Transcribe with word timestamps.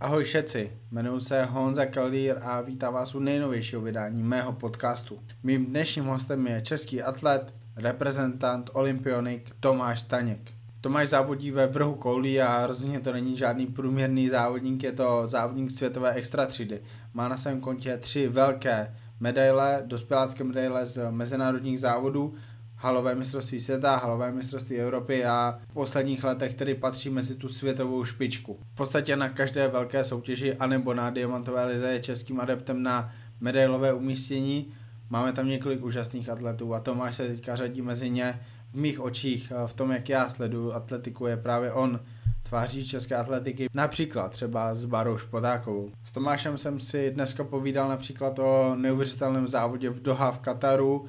Ahoj 0.00 0.24
všetci, 0.24 0.72
jmenuji 0.90 1.20
se 1.20 1.44
Honza 1.44 1.86
Kalír 1.86 2.36
a 2.42 2.60
vítám 2.60 2.94
vás 2.94 3.14
u 3.14 3.18
nejnovějšího 3.18 3.82
vydání 3.82 4.22
mého 4.22 4.52
podcastu. 4.52 5.20
Mým 5.42 5.66
dnešním 5.66 6.04
hostem 6.04 6.46
je 6.46 6.60
český 6.60 7.02
atlet, 7.02 7.54
reprezentant, 7.76 8.70
olympionik 8.72 9.50
Tomáš 9.60 10.00
Staněk. 10.00 10.40
Tomáš 10.80 11.08
závodí 11.08 11.50
ve 11.50 11.66
vrhu 11.66 11.94
koulí 11.94 12.40
a 12.40 12.66
rozhodně 12.66 13.00
to 13.00 13.12
není 13.12 13.36
žádný 13.36 13.66
průměrný 13.66 14.28
závodník, 14.28 14.82
je 14.82 14.92
to 14.92 15.22
závodník 15.26 15.70
světové 15.70 16.12
extra 16.12 16.46
třídy. 16.46 16.80
Má 17.14 17.28
na 17.28 17.36
svém 17.36 17.60
kontě 17.60 17.96
tři 17.96 18.28
velké 18.28 18.96
medaile, 19.20 19.82
dospělácké 19.86 20.44
medaile 20.44 20.86
z 20.86 21.10
mezinárodních 21.10 21.80
závodů, 21.80 22.34
halové 22.82 23.14
mistrovství 23.14 23.60
světa, 23.60 23.96
halové 23.96 24.32
mistrovství 24.32 24.76
Evropy 24.76 25.24
a 25.24 25.58
v 25.68 25.72
posledních 25.72 26.24
letech 26.24 26.54
tedy 26.54 26.74
patří 26.74 27.10
mezi 27.10 27.34
tu 27.34 27.48
světovou 27.48 28.04
špičku. 28.04 28.58
V 28.72 28.76
podstatě 28.76 29.16
na 29.16 29.28
každé 29.28 29.68
velké 29.68 30.04
soutěži 30.04 30.54
anebo 30.54 30.94
na 30.94 31.10
diamantové 31.10 31.64
lize 31.64 31.92
je 31.92 32.00
českým 32.00 32.40
adeptem 32.40 32.82
na 32.82 33.12
medailové 33.40 33.92
umístění. 33.92 34.72
Máme 35.10 35.32
tam 35.32 35.48
několik 35.48 35.84
úžasných 35.84 36.28
atletů 36.28 36.74
a 36.74 36.80
Tomáš 36.80 37.16
se 37.16 37.28
teďka 37.28 37.56
řadí 37.56 37.82
mezi 37.82 38.10
ně. 38.10 38.40
V 38.72 38.74
mých 38.74 39.00
očích, 39.00 39.52
v 39.66 39.74
tom, 39.74 39.90
jak 39.90 40.08
já 40.08 40.28
sleduju 40.28 40.72
atletiku, 40.72 41.26
je 41.26 41.36
právě 41.36 41.72
on 41.72 42.00
tváří 42.42 42.88
české 42.88 43.16
atletiky, 43.16 43.66
například 43.74 44.28
třeba 44.28 44.74
s 44.74 44.84
Barou 44.84 45.18
Špodákovou. 45.18 45.90
S 46.04 46.12
Tomášem 46.12 46.58
jsem 46.58 46.80
si 46.80 47.10
dneska 47.10 47.44
povídal 47.44 47.88
například 47.88 48.38
o 48.38 48.74
neuvěřitelném 48.74 49.48
závodě 49.48 49.90
v 49.90 50.02
Doha 50.02 50.30
v 50.30 50.38
Kataru, 50.38 51.06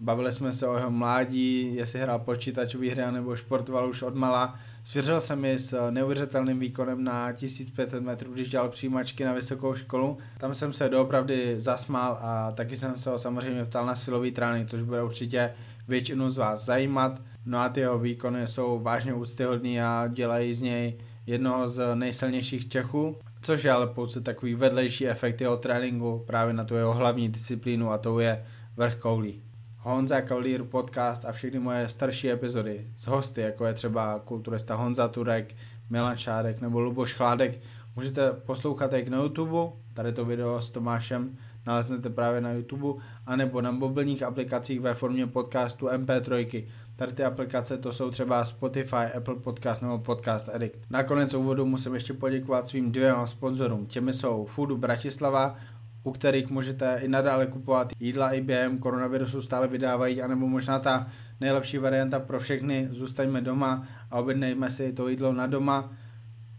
Bavili 0.00 0.32
jsme 0.32 0.52
se 0.52 0.66
o 0.66 0.76
jeho 0.76 0.90
mládí, 0.90 1.74
jestli 1.74 2.00
hrál 2.00 2.18
počítačový 2.18 2.90
hry 2.90 3.02
nebo 3.12 3.36
športoval 3.36 3.90
už 3.90 4.02
od 4.02 4.14
mala. 4.14 4.54
Svěřil 4.84 5.20
se 5.20 5.36
mi 5.36 5.58
s 5.58 5.90
neuvěřitelným 5.90 6.58
výkonem 6.58 7.04
na 7.04 7.32
1500 7.32 8.02
metrů, 8.02 8.32
když 8.32 8.50
dělal 8.50 8.68
přijímačky 8.68 9.24
na 9.24 9.32
vysokou 9.32 9.74
školu. 9.74 10.18
Tam 10.38 10.54
jsem 10.54 10.72
se 10.72 10.88
doopravdy 10.88 11.60
zasmál 11.60 12.18
a 12.20 12.52
taky 12.52 12.76
jsem 12.76 12.98
se 12.98 13.10
ho 13.10 13.18
samozřejmě 13.18 13.64
ptal 13.64 13.86
na 13.86 13.96
silový 13.96 14.32
trénink, 14.32 14.68
což 14.68 14.82
bude 14.82 15.02
určitě 15.02 15.54
většinu 15.88 16.30
z 16.30 16.38
vás 16.38 16.64
zajímat. 16.64 17.20
No 17.46 17.58
a 17.58 17.68
ty 17.68 17.80
jeho 17.80 17.98
výkony 17.98 18.46
jsou 18.46 18.80
vážně 18.82 19.14
úctyhodný 19.14 19.80
a 19.80 20.08
dělají 20.12 20.54
z 20.54 20.62
něj 20.62 20.98
jednoho 21.26 21.68
z 21.68 21.94
nejsilnějších 21.94 22.68
Čechů, 22.68 23.16
což 23.42 23.64
je 23.64 23.72
ale 23.72 23.86
pouze 23.86 24.20
takový 24.20 24.54
vedlejší 24.54 25.08
efekt 25.08 25.40
jeho 25.40 25.56
tréninku 25.56 26.24
právě 26.26 26.54
na 26.54 26.64
tu 26.64 26.74
jeho 26.74 26.92
hlavní 26.92 27.28
disciplínu 27.28 27.90
a 27.90 27.98
to 27.98 28.20
je 28.20 28.44
vrch 28.76 28.96
koulí. 28.96 29.43
Honza 29.86 30.20
Kaulír 30.20 30.64
podcast 30.64 31.24
a 31.24 31.32
všechny 31.32 31.58
moje 31.58 31.88
starší 31.88 32.30
epizody 32.30 32.86
s 32.96 33.06
hosty, 33.06 33.40
jako 33.40 33.66
je 33.66 33.74
třeba 33.74 34.18
kulturista 34.18 34.74
Honza 34.74 35.08
Turek, 35.08 35.54
Milan 35.90 36.16
Šádek 36.16 36.60
nebo 36.60 36.80
Luboš 36.80 37.14
Chládek, 37.14 37.60
můžete 37.96 38.32
poslouchat 38.32 38.92
jak 38.92 39.08
na 39.08 39.18
YouTube, 39.18 39.72
tady 39.94 40.12
to 40.12 40.24
video 40.24 40.60
s 40.60 40.70
Tomášem 40.70 41.36
naleznete 41.66 42.10
právě 42.10 42.40
na 42.40 42.52
YouTube, 42.52 43.02
anebo 43.26 43.60
na 43.60 43.70
mobilních 43.70 44.22
aplikacích 44.22 44.80
ve 44.80 44.94
formě 44.94 45.26
podcastu 45.26 45.86
MP3. 45.86 46.64
Tady 46.96 47.12
ty 47.12 47.24
aplikace 47.24 47.78
to 47.78 47.92
jsou 47.92 48.10
třeba 48.10 48.44
Spotify, 48.44 48.96
Apple 49.16 49.34
Podcast 49.34 49.82
nebo 49.82 49.98
Podcast 49.98 50.48
Addict. 50.48 50.90
Nakonec 50.90 51.34
úvodu 51.34 51.66
musím 51.66 51.94
ještě 51.94 52.12
poděkovat 52.12 52.68
svým 52.68 52.92
dvěma 52.92 53.26
sponzorům. 53.26 53.86
Těmi 53.86 54.12
jsou 54.12 54.44
Foodu 54.44 54.76
Bratislava, 54.76 55.56
u 56.04 56.12
kterých 56.12 56.50
můžete 56.50 56.98
i 57.02 57.08
nadále 57.08 57.46
kupovat 57.46 57.92
jídla 58.00 58.30
i 58.30 58.40
během 58.40 58.78
koronavirusu 58.78 59.42
stále 59.42 59.68
vydávají, 59.68 60.22
anebo 60.22 60.46
možná 60.46 60.78
ta 60.78 61.06
nejlepší 61.40 61.78
varianta 61.78 62.20
pro 62.20 62.40
všechny, 62.40 62.88
zůstaňme 62.90 63.40
doma 63.40 63.86
a 64.10 64.20
objednejme 64.20 64.70
si 64.70 64.92
to 64.92 65.08
jídlo 65.08 65.32
na 65.32 65.46
doma, 65.46 65.92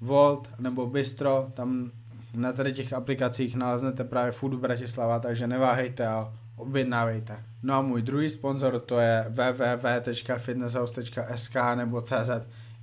Volt 0.01 0.49
nebo 0.59 0.87
Bistro, 0.87 1.47
tam 1.53 1.91
na 2.35 2.53
tady 2.53 2.73
těch 2.73 2.93
aplikacích 2.93 3.55
naleznete 3.55 4.03
právě 4.03 4.31
Food 4.31 4.53
Bratislava, 4.53 5.19
takže 5.19 5.47
neváhejte 5.47 6.07
a 6.07 6.33
objednávejte. 6.55 7.37
No 7.63 7.73
a 7.73 7.81
můj 7.81 8.01
druhý 8.01 8.29
sponzor 8.29 8.79
to 8.79 8.99
je 8.99 9.25
www.fitnesshouse.sk 9.29 11.55
nebo 11.75 12.01
CZ. 12.01 12.31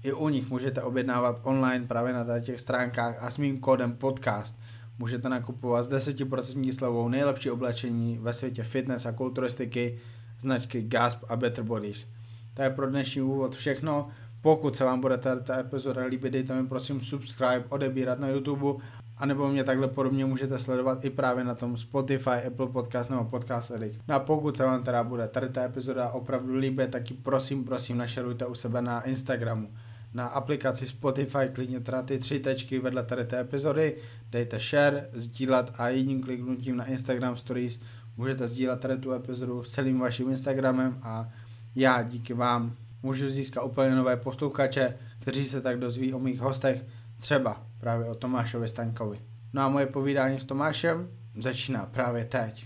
I 0.05 0.13
u 0.13 0.29
nich 0.29 0.51
můžete 0.51 0.83
objednávat 0.83 1.41
online 1.43 1.87
právě 1.87 2.13
na 2.13 2.41
těch 2.41 2.61
stránkách 2.61 3.23
a 3.23 3.31
s 3.31 3.39
mým 3.39 3.61
kódem 3.61 3.97
podcast 3.97 4.62
můžete 5.03 5.29
nakupovat 5.29 5.83
s 5.83 5.91
10% 5.91 6.73
slevou 6.73 7.09
nejlepší 7.09 7.51
oblečení 7.51 8.19
ve 8.19 8.33
světě 8.33 8.63
fitness 8.63 9.07
a 9.07 9.13
kulturistiky 9.13 9.99
značky 10.39 10.83
Gasp 10.83 11.25
a 11.29 11.37
Better 11.37 11.65
Bodies. 11.65 12.07
To 12.55 12.63
je 12.63 12.71
pro 12.71 12.91
dnešní 12.91 13.23
úvod 13.23 13.57
všechno. 13.57 14.09
Pokud 14.41 14.77
se 14.77 14.85
vám 14.85 15.01
bude 15.01 15.19
tato 15.19 15.53
epizoda 15.53 16.05
líbit, 16.05 16.33
dejte 16.33 16.63
mi 16.63 16.69
prosím 16.69 17.01
subscribe, 17.01 17.65
odebírat 17.69 18.21
na 18.21 18.29
YouTube, 18.29 18.85
anebo 19.17 19.49
mě 19.49 19.65
takhle 19.65 19.89
podobně 19.89 20.25
můžete 20.25 20.59
sledovat 20.59 21.05
i 21.05 21.11
právě 21.11 21.45
na 21.45 21.55
tom 21.55 21.77
Spotify, 21.77 22.47
Apple 22.47 22.67
Podcast 22.67 23.11
nebo 23.11 23.25
Podcast 23.25 23.71
Addict. 23.71 24.01
No 24.09 24.15
a 24.15 24.19
pokud 24.19 24.57
se 24.57 24.65
vám 24.65 24.83
teda 24.83 25.05
bude 25.05 25.29
tady 25.29 25.49
ta 25.49 25.65
epizoda 25.65 26.11
opravdu 26.11 26.55
líbit, 26.55 26.91
tak 26.91 27.11
ji 27.11 27.17
prosím, 27.17 27.65
prosím 27.65 27.99
našerujte 27.99 28.47
u 28.47 28.55
sebe 28.55 28.83
na 28.83 29.01
Instagramu 29.01 29.69
na 30.15 30.27
aplikaci 30.27 30.87
Spotify, 30.87 31.49
klidně 31.53 31.81
teda 31.81 32.03
ty 32.03 32.19
tři 32.19 32.41
tečky 32.41 32.79
vedle 32.79 33.03
tady 33.03 33.25
té 33.25 33.41
epizody, 33.41 33.97
dejte 34.31 34.59
share, 34.59 35.09
sdílet 35.13 35.73
a 35.79 35.89
jedním 35.89 36.23
kliknutím 36.23 36.77
na 36.77 36.85
Instagram 36.85 37.37
Stories 37.37 37.81
můžete 38.17 38.49
sdílet 38.49 38.81
tady 38.81 38.99
tu 38.99 39.13
epizodu 39.13 39.65
s 39.65 39.73
celým 39.73 39.99
vaším 39.99 40.31
Instagramem 40.31 40.99
a 41.03 41.29
já 41.75 42.03
díky 42.03 42.35
vám 42.35 42.77
můžu 43.03 43.31
získat 43.31 43.63
úplně 43.63 43.91
nové 43.91 44.17
posluchače, 44.17 44.99
kteří 45.21 45.45
se 45.45 45.61
tak 45.61 45.79
dozví 45.79 46.15
o 46.15 46.19
mých 46.19 46.41
hostech, 46.41 46.85
třeba 47.19 47.67
právě 47.81 48.07
o 48.07 48.15
Tomášovi 48.15 48.69
Staňkovi. 48.69 49.21
No 49.53 49.63
a 49.63 49.69
moje 49.69 49.87
povídání 49.87 50.41
s 50.41 50.45
Tomášem 50.45 51.09
začíná 51.39 51.87
právě 51.87 52.25
teď. 52.25 52.65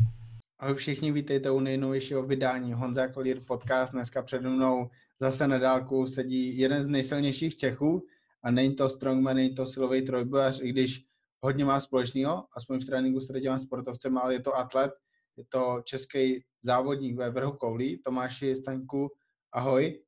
Ahoj 0.58 0.74
všichni, 0.74 1.12
vítejte 1.12 1.50
u 1.50 1.60
nejnovějšího 1.60 2.22
vydání 2.22 2.72
Honza 2.72 3.08
Kolír 3.08 3.40
podcast. 3.40 3.92
Dneska 3.92 4.22
přede 4.22 4.48
mnou 4.48 4.90
zase 5.20 5.48
na 5.48 5.58
dálku 5.58 6.06
sedí 6.06 6.58
jeden 6.58 6.82
z 6.82 6.88
nejsilnějších 6.88 7.56
Čechů 7.56 8.06
a 8.42 8.50
není 8.50 8.76
to 8.76 8.88
strongman, 8.88 9.36
není 9.36 9.54
to 9.54 9.66
silový 9.66 10.04
trojbojař, 10.04 10.60
i 10.62 10.68
když 10.68 11.06
hodně 11.42 11.64
má 11.64 11.80
společného, 11.80 12.46
aspoň 12.56 12.80
v 12.80 12.86
tréninku 12.86 13.20
s 13.20 13.40
těma 13.40 13.58
sportovcem, 13.58 14.18
ale 14.18 14.34
je 14.34 14.40
to 14.40 14.56
atlet, 14.56 14.92
je 15.36 15.44
to 15.48 15.82
český 15.84 16.44
závodník 16.62 17.16
ve 17.16 17.30
vrhu 17.30 17.52
koulí. 17.52 18.02
Tomáši 18.02 18.56
Staňku, 18.56 19.10
ahoj. 19.52 20.02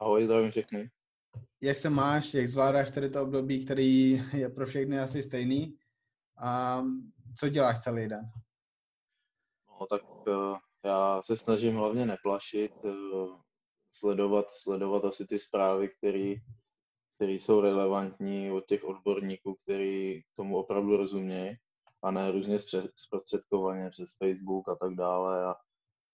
Ahoj, 0.00 0.24
zdravím 0.24 0.50
všechny. 0.50 0.90
Jak 1.60 1.78
se 1.78 1.90
máš, 1.90 2.34
jak 2.34 2.48
zvládáš 2.48 2.90
tady 2.90 3.10
to 3.10 3.22
období, 3.22 3.64
který 3.64 4.22
je 4.32 4.48
pro 4.48 4.66
všechny 4.66 5.00
asi 5.00 5.22
stejný 5.22 5.76
a 6.38 6.82
co 7.38 7.48
děláš 7.48 7.80
celý 7.80 8.08
den? 8.08 8.30
No 9.80 9.86
tak 9.86 10.26
uh, 10.26 10.56
já 10.84 11.22
se 11.22 11.36
snažím 11.36 11.76
hlavně 11.76 12.06
neplašit, 12.06 12.72
uh, 12.84 13.40
sledovat, 13.92 14.50
sledovat 14.50 15.04
asi 15.04 15.26
ty 15.26 15.38
zprávy, 15.38 15.88
které 15.88 16.34
které 17.22 17.32
jsou 17.32 17.60
relevantní 17.60 18.50
od 18.50 18.66
těch 18.66 18.84
odborníků, 18.84 19.54
který 19.54 20.22
tomu 20.36 20.56
opravdu 20.56 20.96
rozumějí 20.96 21.56
a 22.02 22.10
ne 22.10 22.32
různě 22.32 22.58
zprostředkovaně 22.96 23.90
přes 23.90 24.16
Facebook 24.16 24.68
a 24.68 24.74
tak 24.74 24.94
dále 24.94 25.44
a 25.44 25.54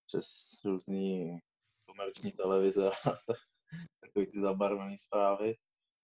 přes 0.07 0.25
různé 0.65 1.39
komerční 1.85 2.31
televize 2.31 2.89
a 2.89 2.91
takové 4.01 4.25
ty 4.25 4.39
zabarvené 4.39 4.97
zprávy. 4.97 5.55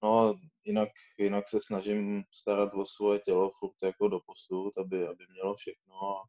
No 0.03 0.19
a 0.19 0.33
jinak, 0.63 0.89
jinak 1.19 1.47
se 1.47 1.59
snažím 1.61 2.23
starat 2.31 2.73
o 2.73 2.85
svoje 2.85 3.19
tělo 3.19 3.51
furt 3.59 3.75
jako 3.83 4.07
do 4.07 4.19
posud, 4.25 4.77
aby, 4.77 5.07
aby 5.07 5.25
mělo 5.29 5.55
všechno 5.55 5.95
a, 5.95 6.23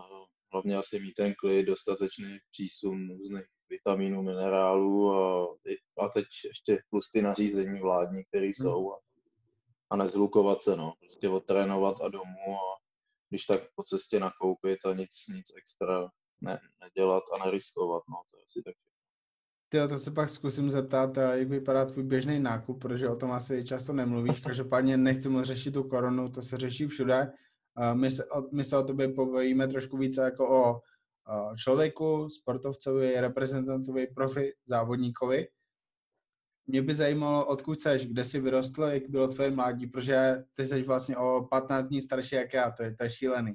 a 0.00 0.26
hlavně 0.52 0.76
asi 0.76 1.00
mít 1.00 1.12
ten 1.12 1.34
klid, 1.34 1.66
dostatečný 1.66 2.38
přísun 2.50 3.08
různých 3.18 3.46
vitamínů, 3.70 4.22
minerálů 4.22 5.12
a, 5.12 5.44
a 5.98 6.08
teď 6.08 6.24
ještě 6.44 6.82
plus 6.90 7.10
ty 7.10 7.22
nařízení 7.22 7.80
vládní, 7.80 8.24
které 8.24 8.44
hmm. 8.44 8.52
jsou 8.52 8.92
a, 8.92 8.98
a 9.90 9.96
nezhlukovat 9.96 10.62
se, 10.62 10.76
no. 10.76 10.94
Prostě 11.00 11.28
odtrénovat 11.28 11.96
a 12.00 12.08
domů 12.08 12.54
a 12.54 12.80
když 13.28 13.44
tak 13.44 13.60
po 13.74 13.82
cestě 13.82 14.20
nakoupit 14.20 14.78
a 14.86 14.94
nic, 14.94 15.10
nic 15.34 15.46
extra 15.58 16.08
ne, 16.40 16.60
nedělat 16.80 17.22
a 17.34 17.44
neriskovat, 17.44 18.02
no. 18.08 18.16
To 18.30 18.36
je 18.36 18.44
asi 18.44 18.62
tak 18.64 18.74
ty 19.72 19.78
to 19.88 19.98
se 19.98 20.10
pak 20.10 20.30
zkusím 20.30 20.70
zeptat, 20.70 21.16
jak 21.16 21.48
vypadá 21.48 21.84
tvůj 21.84 22.04
běžný 22.04 22.40
nákup, 22.40 22.80
protože 22.80 23.08
o 23.08 23.16
tom 23.16 23.32
asi 23.32 23.64
často 23.64 23.92
nemluvíš. 23.92 24.40
Každopádně 24.46 24.96
nechci 24.96 25.28
moc 25.28 25.46
řešit 25.46 25.70
tu 25.70 25.84
koronu, 25.84 26.28
to 26.28 26.42
se 26.42 26.56
řeší 26.56 26.86
všude. 26.86 27.32
My 27.94 28.10
se, 28.10 28.24
my 28.52 28.64
se 28.64 28.76
o 28.76 28.84
tobě 28.84 29.08
povíme 29.08 29.68
trošku 29.68 29.96
více 29.96 30.22
jako 30.22 30.48
o 30.48 30.80
člověku, 31.56 32.28
sportovcovi, 32.30 33.20
reprezentantovi, 33.20 34.06
profi, 34.06 34.52
závodníkovi. 34.66 35.48
Mě 36.66 36.82
by 36.82 36.94
zajímalo, 36.94 37.46
odkud 37.46 37.80
seš, 37.80 38.06
kde 38.06 38.24
jsi 38.24 38.40
vyrostl, 38.40 38.82
jak 38.82 39.08
bylo 39.08 39.28
tvoje 39.28 39.50
mládí, 39.50 39.86
protože 39.86 40.44
ty 40.54 40.66
jsi 40.66 40.82
vlastně 40.82 41.16
o 41.16 41.46
15 41.50 41.88
dní 41.88 42.02
starší 42.02 42.34
jak 42.34 42.54
já, 42.54 42.70
to 42.70 42.82
je, 42.82 42.94
to 42.94 43.04
je 43.04 43.10
šílený. 43.10 43.54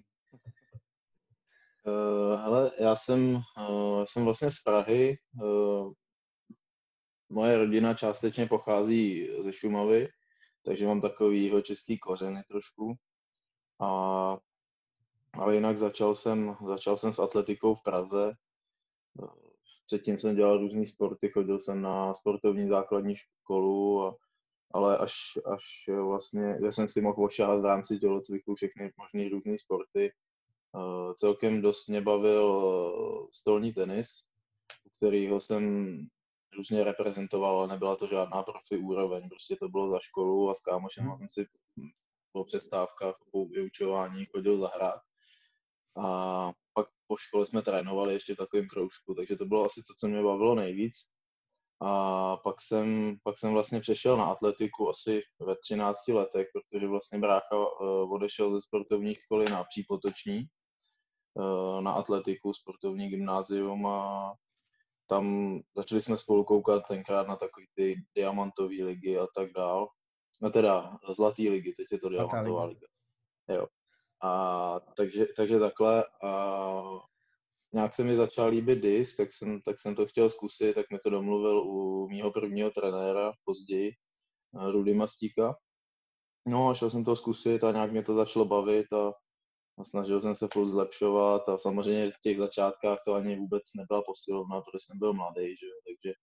Uh, 1.88 2.41
hele, 2.41 2.71
já 2.79 2.95
jsem, 2.95 3.41
uh, 3.69 4.03
jsem 4.03 4.23
vlastně 4.23 4.51
z 4.51 4.59
Prahy. 4.65 5.15
Uh, 5.44 5.91
moje 7.29 7.57
rodina 7.57 7.94
částečně 7.94 8.45
pochází 8.45 9.29
ze 9.44 9.53
Šumavy, 9.53 10.07
takže 10.65 10.85
mám 10.85 11.01
takový 11.01 11.45
jeho 11.45 11.62
český 11.62 12.00
kořeny 12.00 12.41
trošku. 12.47 12.95
A, 13.80 14.38
ale 15.33 15.56
jinak 15.56 15.77
začal 15.77 16.16
jsem, 16.16 16.56
začal 16.66 16.98
jsem 16.98 17.13
s 17.13 17.19
atletikou 17.19 17.75
v 17.75 17.83
Praze. 17.83 18.33
Předtím 19.86 20.19
jsem 20.19 20.36
dělal 20.36 20.57
různé 20.57 20.86
sporty, 20.86 21.30
chodil 21.30 21.60
jsem 21.60 21.81
na 21.81 22.13
sportovní 22.13 22.68
základní 22.68 23.16
školu, 23.16 24.04
a, 24.04 24.16
ale 24.72 24.98
až, 24.98 25.13
až 25.45 25.63
vlastně, 26.06 26.56
kde 26.60 26.72
jsem 26.72 26.88
si 26.88 27.01
mohl 27.01 27.24
ošahat 27.24 27.62
v 27.62 27.66
rámci 27.66 28.00
tělocviku 28.00 28.56
všechny 28.56 28.94
možné 28.98 29.30
různé 29.30 29.57
sporty. 29.57 30.12
Celkem 31.16 31.62
dost 31.62 31.88
mě 31.88 32.01
bavil 32.01 32.56
stolní 33.33 33.74
tenis, 33.74 34.07
u 34.86 34.89
kterého 34.98 35.39
jsem 35.39 35.98
různě 36.57 36.83
reprezentoval, 36.83 37.57
ale 37.57 37.68
nebyla 37.68 37.95
to 37.95 38.07
žádná 38.07 38.44
profi 38.44 38.77
úroveň, 38.77 39.30
prostě 39.30 39.56
to 39.56 39.69
bylo 39.69 39.92
za 39.92 40.00
školu 40.00 40.50
a 40.50 40.54
s 40.54 40.62
kámošem 40.62 41.04
hmm. 41.04 41.18
jsem 41.18 41.30
si 41.30 41.48
po 42.36 42.44
přestávkách, 42.44 43.16
po 43.32 43.46
vyučování 43.46 44.26
chodil 44.26 44.58
zahrát. 44.58 45.02
A 45.98 46.52
pak 46.74 46.88
po 47.08 47.18
škole 47.18 47.46
jsme 47.46 47.62
trénovali 47.62 48.14
ještě 48.14 48.34
v 48.34 48.38
takovém 48.38 48.68
kroužku, 48.68 49.14
takže 49.16 49.36
to 49.36 49.46
bylo 49.46 49.66
asi 49.66 49.82
to, 49.88 49.94
co 50.00 50.08
mě 50.08 50.24
bavilo 50.24 50.56
nejvíc. 50.56 50.96
A 51.82 52.38
pak 52.38 52.56
jsem, 52.62 53.18
pak 53.24 53.38
jsem 53.38 53.54
vlastně 53.54 53.80
přešel 53.80 54.18
na 54.18 54.26
atletiku 54.26 54.90
asi 54.90 55.22
ve 55.40 55.56
13 55.56 56.08
letech, 56.08 56.48
protože 56.54 56.88
vlastně 56.88 57.20
brácha 57.20 57.58
uh, 57.58 58.14
odešel 58.14 58.54
ze 58.54 58.62
sportovní 58.62 59.16
školy 59.16 59.46
na 59.50 59.64
přípotoční, 59.64 60.46
uh, 61.34 61.82
na 61.82 61.92
atletiku, 61.92 62.54
sportovní 62.54 63.10
gymnázium 63.10 63.88
a 63.88 64.34
tam 65.08 65.56
začali 65.76 66.02
jsme 66.02 66.18
spolu 66.18 66.44
koukat 66.44 66.84
tenkrát 66.88 67.28
na 67.28 67.36
takový 67.36 67.68
ty 67.76 67.96
diamantové 68.16 68.84
ligy 68.84 69.18
a 69.18 69.28
tak 69.36 69.52
dál. 69.54 69.88
No 70.42 70.50
teda 70.50 71.00
zlatý 71.10 71.50
ligy, 71.50 71.74
teď 71.74 71.88
je 71.92 72.00
to 72.00 72.10
diamantová 72.10 72.66
liga. 72.66 72.88
Jo. 73.50 73.68
A 74.24 74.80
takže, 74.98 75.26
takže 75.38 75.60
takhle. 75.60 76.06
A 76.24 76.84
nějak 77.74 77.94
se 77.94 78.04
mi 78.04 78.16
začal 78.16 78.50
líbit 78.50 78.80
disk, 78.80 79.18
tak 79.18 79.34
jsem, 79.34 79.62
tak 79.62 79.80
jsem 79.80 79.96
to 79.96 80.06
chtěl 80.06 80.30
zkusit, 80.30 80.74
tak 80.74 80.86
mi 80.92 81.00
to 81.00 81.10
domluvil 81.10 81.60
u 81.60 82.08
mýho 82.08 82.32
prvního 82.32 82.72
trenéra 82.72 83.34
později, 83.46 83.92
Rudy 84.72 84.94
Mastíka. 84.94 85.56
No 86.48 86.70
a 86.70 86.74
šel 86.74 86.90
jsem 86.90 87.04
to 87.04 87.16
zkusit 87.16 87.64
a 87.64 87.72
nějak 87.72 87.92
mě 87.92 88.04
to 88.04 88.16
začalo 88.16 88.46
bavit 88.46 88.94
a 88.94 89.14
a 89.78 89.84
snažil 89.84 90.22
jsem 90.22 90.36
se 90.36 90.48
furt 90.54 90.66
zlepšovat 90.66 91.50
a 91.50 91.58
samozřejmě 91.58 92.12
v 92.12 92.20
těch 92.22 92.38
začátkách 92.38 93.00
to 93.06 93.14
ani 93.14 93.36
vůbec 93.36 93.64
nebyla 93.76 94.02
posilovna, 94.02 94.62
protože 94.62 94.80
jsem 94.80 95.00
byl 95.00 95.14
mladý, 95.14 95.48
že 95.48 95.66
jo? 95.66 95.74
takže 95.88 96.14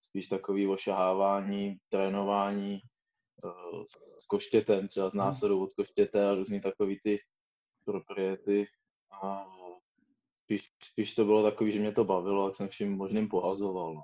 spíš 0.00 0.26
takový 0.26 0.66
ošahávání, 0.66 1.76
trénování 1.88 2.80
uh, 3.44 3.84
s 4.18 4.26
koštětem, 4.26 4.88
třeba 4.88 5.10
z 5.10 5.14
následu 5.14 5.62
od 5.62 5.72
koštěte 5.72 6.28
a 6.28 6.34
různý 6.34 6.60
takový 6.60 7.00
ty 7.02 7.18
propriety 7.84 8.66
a 9.22 9.46
spíš, 10.42 10.70
spíš 10.82 11.14
to 11.14 11.24
bylo 11.24 11.42
takový, 11.42 11.72
že 11.72 11.80
mě 11.80 11.92
to 11.92 12.04
bavilo, 12.04 12.48
jak 12.48 12.56
jsem 12.56 12.68
vším 12.68 12.96
možným 12.96 13.28
pohazoval. 13.28 13.94
No. 13.94 14.02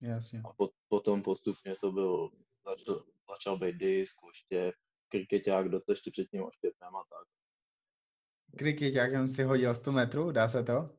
Jasně. 0.00 0.42
A 0.44 0.52
po, 0.52 0.70
potom 0.88 1.22
postupně 1.22 1.76
to 1.80 1.92
byl, 1.92 2.30
začal, 2.66 3.04
začal 3.30 3.58
být 3.58 3.76
disk, 3.76 4.16
koště, 4.20 4.72
krikeťák, 5.08 5.68
do 5.68 5.80
ještě 5.88 6.10
předtím 6.10 6.42
oštěpem 6.42 6.96
a 6.96 7.04
tak 7.10 7.28
krikeťákem 8.56 9.28
si 9.28 9.42
hodil 9.42 9.74
100 9.74 9.92
metrů, 9.92 10.32
dá 10.32 10.48
se 10.48 10.62
to? 10.62 10.90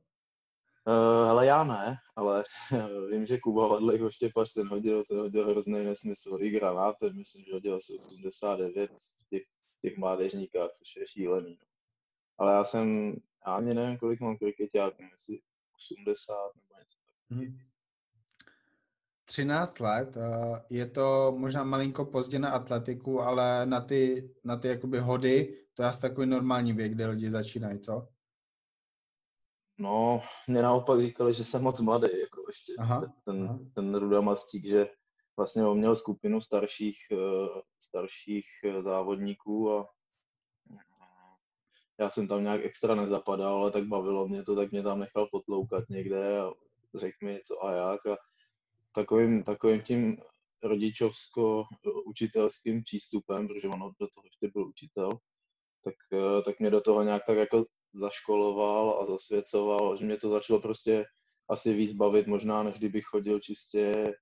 Uh, 0.87 1.29
ale 1.29 1.45
já 1.45 1.63
ne, 1.63 1.97
ale 2.15 2.43
vím, 3.11 3.25
že 3.25 3.39
Kuba 3.39 3.67
Vadlej 3.67 3.99
Štěpař 4.09 4.53
ten 4.53 4.67
hodil, 4.67 5.03
ten 5.03 5.19
hodil 5.19 5.49
hrozný 5.49 5.83
nesmysl. 5.83 6.37
I 6.41 6.49
granátem, 6.49 7.17
myslím, 7.17 7.43
že 7.45 7.53
hodil 7.53 7.75
asi 7.75 7.99
89 7.99 8.91
v 8.91 9.29
těch, 9.29 9.43
těch 9.81 9.97
mládežníkách, 9.97 10.71
což 10.71 10.95
je 10.95 11.07
šílený. 11.07 11.57
No. 11.61 11.67
Ale 12.37 12.53
já 12.53 12.63
jsem, 12.63 13.13
já 13.47 13.53
ani 13.53 13.73
nevím, 13.73 13.97
kolik 13.97 14.21
mám 14.21 14.37
krikeťáků, 14.37 15.03
jestli 15.11 15.39
80 15.75 16.33
nebo 16.55 16.79
něco 16.79 16.97
Hmm. 17.29 17.59
13 19.25 19.79
let, 19.79 20.17
eh, 20.17 20.61
je 20.69 20.87
to 20.87 21.35
možná 21.37 21.63
malinko 21.63 22.05
pozdě 22.05 22.39
na 22.39 22.49
atletiku, 22.49 23.21
ale 23.21 23.65
na 23.65 23.81
ty, 23.81 24.29
na 24.43 24.57
ty 24.57 24.67
jakoby 24.67 24.99
hody 24.99 25.59
to 25.73 25.83
je 25.83 25.87
asi 25.89 26.01
takový 26.01 26.27
normální 26.27 26.73
věk, 26.73 26.91
kde 26.91 27.07
lidi 27.07 27.31
začínají, 27.31 27.79
co? 27.79 28.07
No, 29.77 30.21
mě 30.47 30.61
naopak 30.61 31.01
říkali, 31.01 31.33
že 31.33 31.43
jsem 31.43 31.63
moc 31.63 31.79
mladý, 31.79 32.07
jako 32.19 32.43
ještě 32.47 32.73
aha, 32.79 33.13
ten, 33.25 33.43
aha. 33.43 33.59
ten 33.75 33.95
Ruda 33.95 34.21
Mastík, 34.21 34.65
že 34.65 34.89
vlastně 35.37 35.65
on 35.65 35.77
měl 35.77 35.95
skupinu 35.95 36.41
starších, 36.41 36.97
eh, 37.11 37.15
starších 37.79 38.45
eh, 38.63 38.81
závodníků 38.81 39.71
a 39.71 39.89
já 41.99 42.09
jsem 42.09 42.27
tam 42.27 42.43
nějak 42.43 42.65
extra 42.65 42.95
nezapadal, 42.95 43.57
ale 43.57 43.71
tak 43.71 43.83
bavilo 43.83 44.27
mě 44.27 44.43
to, 44.43 44.55
tak 44.55 44.71
mě 44.71 44.83
tam 44.83 44.99
nechal 44.99 45.27
potloukat 45.31 45.89
někde 45.89 46.39
a 46.39 46.51
řekl 46.95 47.25
mi 47.25 47.41
co 47.45 47.65
a 47.65 47.71
jak 47.71 48.05
a 48.05 48.17
takovým, 48.91 49.43
takovým 49.43 49.81
tím 49.81 50.17
rodičovsko-učitelským 50.63 52.83
přístupem, 52.83 53.47
protože 53.47 53.67
on 53.67 53.79
do 53.79 54.07
toho 54.07 54.25
ještě 54.25 54.47
byl 54.53 54.67
učitel, 54.67 55.19
tak, 55.83 55.93
eh, 56.13 56.41
tak 56.41 56.59
mě 56.59 56.69
do 56.69 56.81
toho 56.81 57.03
nějak 57.03 57.23
tak 57.27 57.37
jako 57.37 57.65
zaškoloval 57.93 59.01
a 59.01 59.05
zasvěcoval, 59.05 59.97
že 59.97 60.05
mě 60.05 60.17
to 60.17 60.29
začalo 60.29 60.61
prostě 60.61 61.05
asi 61.49 61.73
víc 61.73 61.93
bavit 61.93 62.27
možná, 62.27 62.63
než 62.63 62.77
kdybych 62.77 63.05
chodil 63.05 63.39
čistě 63.39 64.13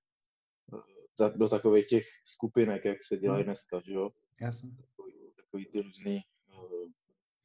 eh, 1.20 1.30
do 1.36 1.48
takových 1.48 1.86
těch 1.86 2.04
skupinek, 2.24 2.84
jak 2.84 3.04
se 3.04 3.16
dělají 3.16 3.42
hmm. 3.42 3.46
dneska, 3.46 3.80
že 3.84 3.92
jo? 3.92 4.10
Jasně. 4.40 4.70
Takový, 4.76 5.12
takový 5.36 5.66
ty 5.66 5.80
různý, 5.80 6.20
eh, 6.52 6.88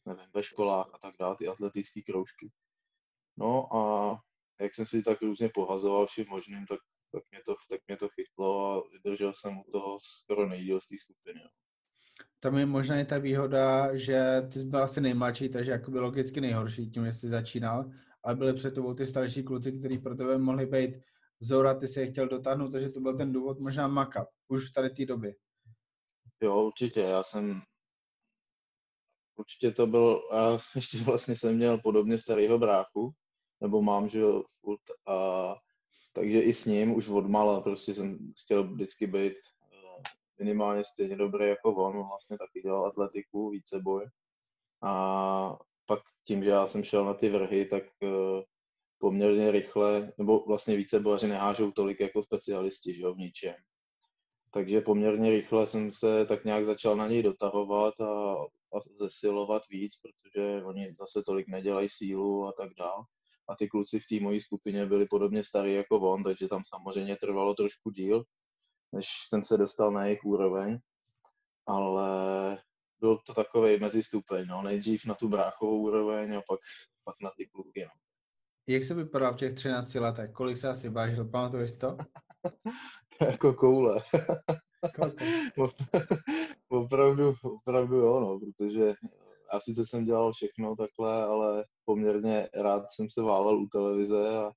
nevím, 0.06 0.31
ve 0.33 0.44
školách 0.44 0.89
a 0.94 0.97
tak 0.97 1.15
dále, 1.19 1.35
ty 1.35 1.47
atletické 1.47 2.01
kroužky. 2.01 2.51
No 3.38 3.75
a 3.75 4.15
jak 4.59 4.74
jsem 4.74 4.85
si 4.85 5.03
tak 5.03 5.21
různě 5.21 5.50
pohazoval 5.50 6.07
vším 6.07 6.25
možným, 6.29 6.65
tak, 6.65 6.79
tak, 7.12 7.24
mě 7.31 7.41
to, 7.45 7.56
tak 7.69 7.81
mě 7.88 7.97
to 7.97 8.09
chytlo 8.09 8.71
a 8.71 8.89
vydržel 8.89 9.33
jsem 9.33 9.57
u 9.68 9.71
toho 9.71 9.97
skoro 10.00 10.47
nejdíl 10.47 10.79
z 10.79 10.88
té 10.88 10.95
skupiny. 10.97 11.41
Jo 11.44 11.50
tam 12.48 12.58
je 12.58 12.66
možná 12.66 13.00
i 13.00 13.06
ta 13.06 13.18
výhoda, 13.18 13.96
že 13.96 14.48
ty 14.54 14.60
jsi 14.60 14.66
byl 14.66 14.84
asi 14.84 15.02
nejmladší, 15.02 15.50
takže 15.50 15.72
jako 15.72 15.92
by 15.92 16.00
logicky 16.00 16.42
nejhorší 16.42 16.90
tím, 16.90 17.06
že 17.06 17.14
jsi 17.14 17.30
začínal, 17.30 17.92
ale 18.24 18.36
byly 18.36 18.54
před 18.54 18.74
tebou 18.74 18.94
ty 18.94 19.06
starší 19.06 19.44
kluci, 19.44 19.72
kteří 19.72 19.98
pro 19.98 20.16
tebe 20.16 20.38
mohli 20.38 20.66
být 20.66 20.96
vzor 21.40 21.68
a 21.68 21.74
ty 21.74 21.88
si 21.88 22.00
je 22.00 22.08
chtěl 22.08 22.28
dotáhnout, 22.28 22.72
takže 22.72 22.90
to 22.90 23.00
byl 23.00 23.18
ten 23.18 23.34
důvod 23.34 23.60
možná 23.60 23.88
makat, 23.88 24.28
už 24.48 24.70
v 24.70 24.74
tady 24.74 24.90
té 24.90 25.06
době. 25.06 25.36
Jo, 26.42 26.64
určitě, 26.64 27.00
já 27.00 27.24
jsem 27.24 27.62
určitě 29.36 29.72
to 29.72 29.88
byl, 29.88 30.22
já 30.34 30.60
ještě 30.75 30.98
vlastně 30.98 31.36
jsem 31.36 31.56
měl 31.56 31.77
podobně 31.77 32.18
starého 32.18 32.60
bráchu, 32.60 33.12
nebo 33.62 33.82
mám, 33.82 34.10
že 34.10 34.22
furt, 34.62 34.82
a 35.08 35.56
takže 36.13 36.42
i 36.42 36.54
s 36.54 36.66
ním 36.66 36.96
už 36.96 37.08
od 37.08 37.27
mala 37.27 37.62
prostě 37.62 37.94
jsem 37.94 38.34
chtěl 38.44 38.74
vždycky 38.74 39.08
být 39.08 39.34
minimálně 40.39 40.84
stejně 40.84 41.15
dobrý 41.15 41.48
jako 41.48 41.75
on, 41.75 41.98
on 41.98 42.08
vlastně 42.08 42.38
taky 42.38 42.62
dělal 42.62 42.86
atletiku, 42.86 43.50
víceboj. 43.50 44.06
A 44.84 45.58
pak 45.86 46.00
tím, 46.27 46.44
že 46.44 46.50
já 46.50 46.67
jsem 46.67 46.84
šel 46.84 47.06
na 47.06 47.13
ty 47.13 47.29
vrhy, 47.29 47.65
tak 47.65 47.84
uh, 48.01 48.41
poměrně 48.98 49.51
rychle, 49.51 50.13
nebo 50.17 50.44
vlastně 50.48 50.75
vícebojaři 50.75 51.27
nehážou 51.27 51.72
tolik 51.72 52.00
jako 52.00 52.24
specialisti, 52.24 52.94
že 52.94 53.01
jo, 53.01 53.13
v 53.13 53.17
ničem. 53.17 53.56
Takže 54.51 54.82
poměrně 54.82 55.32
rychle 55.32 55.67
jsem 55.67 55.91
se 55.91 56.25
tak 56.25 56.46
nějak 56.46 56.65
začal 56.65 56.96
na 56.96 57.08
něj 57.08 57.24
dotahovat 57.24 58.01
a, 58.01 58.34
a 58.74 58.79
zesilovat 58.96 59.62
víc, 59.70 59.94
protože 60.01 60.63
oni 60.63 60.94
zase 60.96 61.24
tolik 61.25 61.48
nedělají 61.48 61.89
sílu 61.89 62.48
a 62.48 62.51
tak 62.51 62.70
dál. 62.79 63.03
A 63.50 63.56
ty 63.56 63.67
kluci 63.67 64.00
v 64.00 64.06
té 64.10 64.20
mojí 64.24 64.41
skupině 64.41 64.86
byli 64.86 65.06
podobně 65.06 65.44
starí 65.44 65.74
jako 65.74 66.00
on, 66.00 66.24
takže 66.24 66.48
tam 66.48 66.62
samozřejmě 66.65 67.15
trvalo 67.15 67.53
trošku 67.53 67.91
díl, 67.91 68.24
než 68.91 69.08
jsem 69.27 69.44
se 69.44 69.58
dostal 69.58 69.91
na 69.91 70.06
jejich 70.06 70.25
úroveň, 70.25 70.79
ale 71.65 72.08
byl 73.00 73.17
to 73.25 73.34
takový 73.34 73.79
mezistupeň, 73.79 74.48
no. 74.48 74.62
nejdřív 74.62 75.06
na 75.06 75.13
tu 75.13 75.29
bráchovou 75.29 75.77
úroveň 75.77 76.36
a 76.36 76.41
pak, 76.48 76.60
pak 77.03 77.15
na 77.22 77.32
ty 77.38 77.48
kluky. 77.48 77.86
No. 77.86 77.91
Jak 78.67 78.84
se 78.84 78.94
vypadal 78.94 79.34
v 79.34 79.38
těch 79.38 79.53
13 79.53 79.96
letech? 79.96 80.32
Kolik 80.32 80.58
se 80.58 80.70
asi 80.70 80.89
vážil? 80.89 81.25
Pamatuješ 81.25 81.77
to? 81.77 81.98
jako 83.22 83.53
koule. 83.53 84.03
opravdu, 86.70 87.36
opravdu 87.44 87.96
jo, 87.96 88.20
no, 88.20 88.39
protože 88.39 88.94
já 89.53 89.60
sice 89.60 89.86
jsem 89.86 90.06
dělal 90.06 90.32
všechno 90.32 90.75
takhle, 90.75 91.24
ale 91.24 91.65
poměrně 91.86 92.50
rád 92.62 92.84
jsem 92.89 93.10
se 93.10 93.22
válel 93.22 93.60
u 93.60 93.67
televize 93.67 94.38
a, 94.38 94.51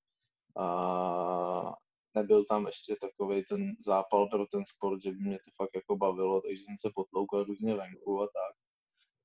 a 0.64 1.74
nebyl 2.14 2.44
tam 2.44 2.66
ještě 2.66 2.96
takový 3.00 3.44
ten 3.44 3.72
zápal 3.86 4.28
pro 4.28 4.46
ten 4.46 4.64
sport, 4.64 5.02
že 5.02 5.12
by 5.12 5.18
mě 5.18 5.38
to 5.38 5.50
fakt 5.56 5.70
jako 5.74 5.96
bavilo, 5.96 6.40
takže 6.40 6.62
jsem 6.62 6.76
se 6.80 6.90
potloukal 6.94 7.44
různě 7.44 7.74
venku 7.74 8.22
a 8.22 8.26
tak. 8.26 8.56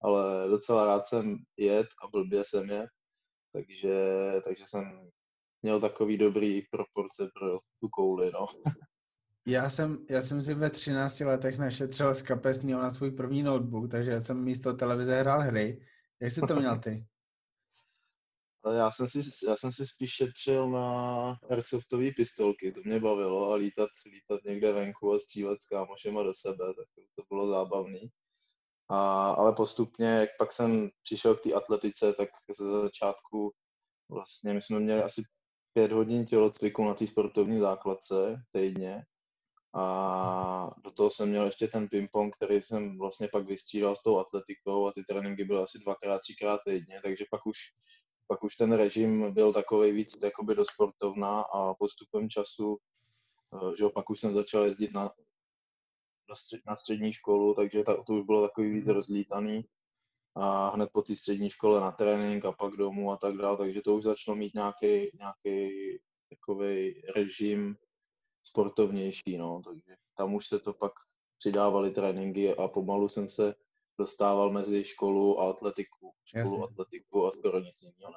Ale 0.01 0.49
docela 0.49 0.85
rád 0.85 1.05
jsem 1.05 1.37
jet 1.57 1.87
a 2.03 2.07
blbě 2.07 2.43
jsem 2.45 2.69
je, 2.69 2.87
takže, 3.53 3.95
takže 4.43 4.63
jsem 4.67 5.09
měl 5.61 5.81
takový 5.81 6.17
dobrý 6.17 6.61
proporce 6.71 7.29
pro 7.39 7.59
tu 7.79 7.89
kouli, 7.89 8.31
no. 8.33 8.45
Já 9.47 9.69
jsem, 9.69 10.05
já 10.09 10.21
jsem 10.21 10.43
si 10.43 10.53
ve 10.53 10.69
13 10.69 11.19
letech 11.19 11.57
našetřil 11.57 12.13
z 12.13 12.21
kapes 12.21 12.61
měl 12.61 12.79
na 12.79 12.91
svůj 12.91 13.11
první 13.11 13.43
notebook, 13.43 13.91
takže 13.91 14.11
já 14.11 14.21
jsem 14.21 14.43
místo 14.43 14.73
televize 14.73 15.19
hrál 15.19 15.41
hry. 15.41 15.81
Jak 16.21 16.31
jsi 16.31 16.41
to 16.41 16.55
měl 16.55 16.79
ty? 16.79 17.05
Já 18.74 18.91
jsem 18.91 19.10
si, 19.10 19.22
já 19.48 19.55
jsem 19.55 19.72
si 19.72 19.88
spíš 19.88 20.12
šetřil 20.12 20.69
na 20.69 21.38
airsoftové 21.50 22.12
pistolky, 22.15 22.72
to 22.72 22.81
mě 22.86 23.00
bavilo 23.00 23.51
a 23.51 23.55
lítat, 23.55 23.89
lítat 24.12 24.43
někde 24.45 24.74
venku 24.74 25.13
a 25.13 25.17
střílet 25.17 25.62
s 25.62 25.65
kámošema 25.65 26.24
do 26.24 26.34
sebe, 26.34 26.65
tak 26.77 26.88
to 27.15 27.24
bylo 27.29 27.48
zábavný. 27.48 28.10
A, 28.89 29.29
ale 29.31 29.55
postupně, 29.55 30.07
jak 30.07 30.29
pak 30.39 30.51
jsem 30.51 30.89
přišel 31.03 31.36
k 31.36 31.41
té 31.41 31.53
atletice, 31.53 32.13
tak 32.13 32.29
ze 32.60 32.81
začátku 32.81 33.51
vlastně 34.10 34.53
my 34.53 34.62
jsme 34.62 34.79
měli 34.79 35.01
asi 35.01 35.22
pět 35.74 35.91
hodin 35.91 36.25
tělocviku 36.25 36.84
na 36.84 36.93
té 36.93 37.07
sportovní 37.07 37.60
základce 37.60 38.36
týdně 38.51 39.03
a 39.75 40.72
do 40.84 40.91
toho 40.91 41.10
jsem 41.12 41.29
měl 41.29 41.45
ještě 41.45 41.67
ten 41.67 41.88
ping-pong, 41.88 42.31
který 42.36 42.62
jsem 42.62 42.98
vlastně 42.98 43.27
pak 43.27 43.48
vystřídal 43.48 43.95
s 43.95 44.01
tou 44.01 44.19
atletikou 44.19 44.88
a 44.88 44.91
ty 44.91 45.03
tréninky 45.03 45.43
byly 45.43 45.63
asi 45.63 45.79
dvakrát, 45.79 46.19
třikrát 46.19 46.60
týdně, 46.65 47.00
takže 47.03 47.25
pak 47.31 47.45
už, 47.48 47.57
pak 48.27 48.44
už 48.44 48.55
ten 48.55 48.74
režim 48.74 49.34
byl 49.34 49.53
takový 49.53 49.91
víc 49.91 50.17
jakoby 50.24 50.55
do 50.55 50.65
sportovna 50.65 51.41
a 51.41 51.74
postupem 51.74 52.29
času, 52.29 52.77
eh, 53.53 53.77
že 53.77 53.89
pak 53.89 54.10
už 54.10 54.20
jsem 54.20 54.34
začal 54.34 54.63
jezdit 54.63 54.94
na, 54.94 55.12
na 56.67 56.75
střední 56.75 57.13
školu, 57.13 57.53
takže 57.53 57.84
ta, 57.84 58.03
to 58.03 58.13
už 58.13 58.25
bylo 58.25 58.48
takový 58.48 58.72
víc 58.72 58.88
rozlítaný. 58.88 59.65
A 60.38 60.70
hned 60.70 60.89
po 60.94 61.01
té 61.01 61.15
střední 61.15 61.50
škole 61.50 61.82
na 61.82 61.91
trénink 61.91 62.46
a 62.46 62.51
pak 62.51 62.74
domů 62.74 63.12
a 63.12 63.17
tak 63.17 63.38
dále, 63.38 63.58
takže 63.58 63.82
to 63.82 63.96
už 63.96 64.03
začalo 64.03 64.36
mít 64.36 64.53
nějaký, 64.53 65.12
nějaký 65.20 65.70
takový 66.29 67.01
režim 67.15 67.77
sportovnější, 68.44 69.38
no, 69.38 69.62
takže 69.65 69.96
tam 70.17 70.34
už 70.34 70.48
se 70.48 70.60
to 70.60 70.74
pak 70.74 70.91
přidávaly 71.38 71.91
tréninky 71.91 72.55
a 72.55 72.67
pomalu 72.67 73.10
jsem 73.10 73.29
se 73.29 73.55
dostával 73.97 74.51
mezi 74.51 74.83
školu 74.83 75.39
a 75.39 75.49
atletiku, 75.49 76.11
školu, 76.25 76.43
Jasně. 76.45 76.63
atletiku 76.63 77.27
a 77.27 77.31
skoro 77.31 77.59
nic 77.59 77.81
jiného 77.81 78.13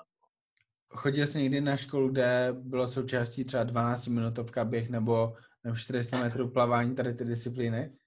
Chodil 0.91 1.27
jsi 1.27 1.43
někdy 1.43 1.61
na 1.61 1.77
školu, 1.77 2.09
kde 2.09 2.53
bylo 2.53 2.89
součástí 2.89 3.45
třeba 3.45 3.65
12 3.65 4.07
minutovka 4.07 4.65
běh 4.65 4.91
nebo, 4.91 5.37
nebo 5.65 5.77
400 5.77 6.23
metrů 6.23 6.51
plavání, 6.51 6.95
tady 6.95 7.15
ty 7.15 7.25
disciplíny? 7.25 7.99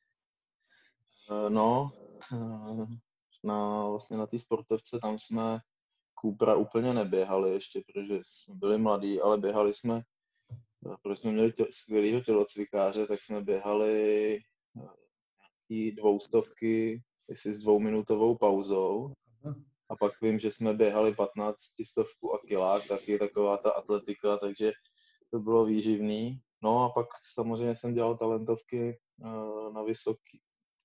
Eh, 1.31 1.49
no, 1.49 1.91
eh, 2.33 2.85
na, 3.43 3.87
vlastně 3.87 4.17
na 4.17 4.27
té 4.27 4.39
sportovce, 4.39 4.99
tam 4.99 5.19
jsme 5.19 5.59
Kupra 6.13 6.55
úplně 6.55 6.93
neběhali 6.93 7.51
ještě, 7.51 7.81
protože 7.81 8.19
jsme 8.23 8.55
byli 8.55 8.77
mladí, 8.77 9.21
ale 9.21 9.37
běhali 9.37 9.73
jsme, 9.73 10.01
protože 11.01 11.15
jsme 11.15 11.31
měli 11.31 11.53
tě, 11.53 11.65
skvělého 11.69 12.21
tělocvikáře, 12.21 13.07
tak 13.07 13.23
jsme 13.23 13.41
běhali 13.41 14.35
eh, 14.37 14.41
nějaký 15.67 15.91
dvoustovky, 15.91 17.03
jestli 17.31 17.53
s 17.53 17.59
dvouminutovou 17.59 18.37
pauzou. 18.37 19.13
A 19.89 19.95
pak 19.95 20.21
vím, 20.21 20.39
že 20.39 20.51
jsme 20.51 20.73
běhali 20.73 21.15
15 21.15 21.57
stovku 21.85 22.33
a 22.33 22.39
kilák, 22.47 22.87
taky 22.87 23.19
taková 23.19 23.57
ta 23.57 23.71
atletika, 23.71 24.37
takže 24.37 24.71
to 25.31 25.39
bylo 25.39 25.65
výživný. 25.65 26.41
No 26.63 26.83
a 26.83 26.89
pak 26.89 27.07
samozřejmě 27.33 27.75
jsem 27.75 27.93
dělal 27.93 28.17
talentovky 28.17 28.99
eh, 29.23 29.71
na 29.73 29.83
vysoký, 29.83 30.41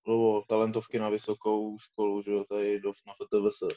nebo 0.07 0.43
talentovky 0.49 0.99
na 0.99 1.09
vysokou 1.09 1.79
školu, 1.79 2.23
že 2.23 2.31
jo, 2.31 2.45
tady 2.45 2.81
do, 2.81 2.93
na 3.07 3.13
FTVS. 3.15 3.77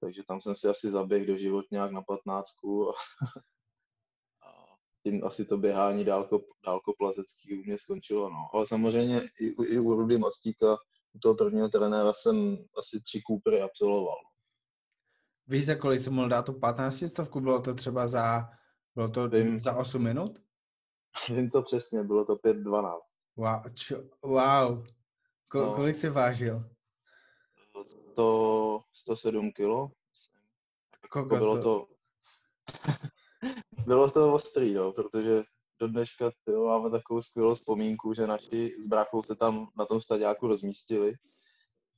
Takže 0.00 0.22
tam 0.28 0.40
jsem 0.40 0.56
si 0.56 0.68
asi 0.68 0.90
zaběhl 0.90 1.26
do 1.26 1.36
život 1.36 1.64
nějak 1.70 1.92
na 1.92 2.02
patnáctku 2.02 2.90
a, 2.90 2.92
a 4.48 4.76
tím 5.02 5.24
asi 5.24 5.44
to 5.44 5.58
běhání 5.58 6.04
dálko, 6.04 6.40
dálkoplazecký 6.64 7.58
u 7.58 7.62
mě 7.62 7.78
skončilo. 7.78 8.30
No. 8.30 8.48
Ale 8.54 8.66
samozřejmě 8.66 9.22
i, 9.40 9.74
i 9.74 9.78
u 9.78 9.94
Rudy 9.94 10.18
Mastíka, 10.18 10.76
u 11.12 11.18
toho 11.18 11.34
prvního 11.34 11.68
trenéra 11.68 12.12
jsem 12.12 12.58
asi 12.78 13.00
tři 13.00 13.22
kůpry 13.22 13.62
absolvoval. 13.62 14.18
Víš, 15.46 15.66
za 15.66 15.74
kolik 15.74 16.00
jsem 16.00 16.12
mohl 16.12 16.28
dát 16.28 16.46
tu 16.46 16.52
15 16.52 17.04
stovku? 17.08 17.40
Bylo 17.40 17.60
to 17.60 17.74
třeba 17.74 18.08
za, 18.08 18.48
bylo 18.94 19.08
to 19.08 19.28
Vím, 19.28 19.60
za 19.60 19.76
8 19.76 20.02
minut? 20.02 20.42
Vím 21.28 21.50
to 21.50 21.62
přesně, 21.62 22.02
bylo 22.02 22.24
to 22.24 22.36
5.12. 22.36 23.00
Wow, 23.36 23.62
čo, 23.74 24.02
wow. 24.22 24.86
Ko, 25.48 25.58
no, 25.58 25.74
kolik 25.74 25.96
jsi 25.96 26.08
vážil? 26.08 26.70
To 28.14 28.80
107 28.92 29.52
kilo. 29.52 29.90
Jako 31.02 31.24
bylo 31.24 31.62
to... 31.62 31.86
bylo 33.86 34.10
to 34.10 34.34
ostrý, 34.34 34.74
no, 34.74 34.92
protože 34.92 35.42
do 35.80 35.88
dneška 35.88 36.30
tyjo, 36.44 36.66
máme 36.66 36.90
takovou 36.90 37.20
skvělou 37.20 37.54
vzpomínku, 37.54 38.14
že 38.14 38.26
naši 38.26 38.76
s 38.80 38.86
bráchou 38.86 39.22
se 39.22 39.36
tam 39.36 39.66
na 39.78 39.84
tom 39.84 40.00
stadiáku 40.00 40.46
rozmístili. 40.46 41.14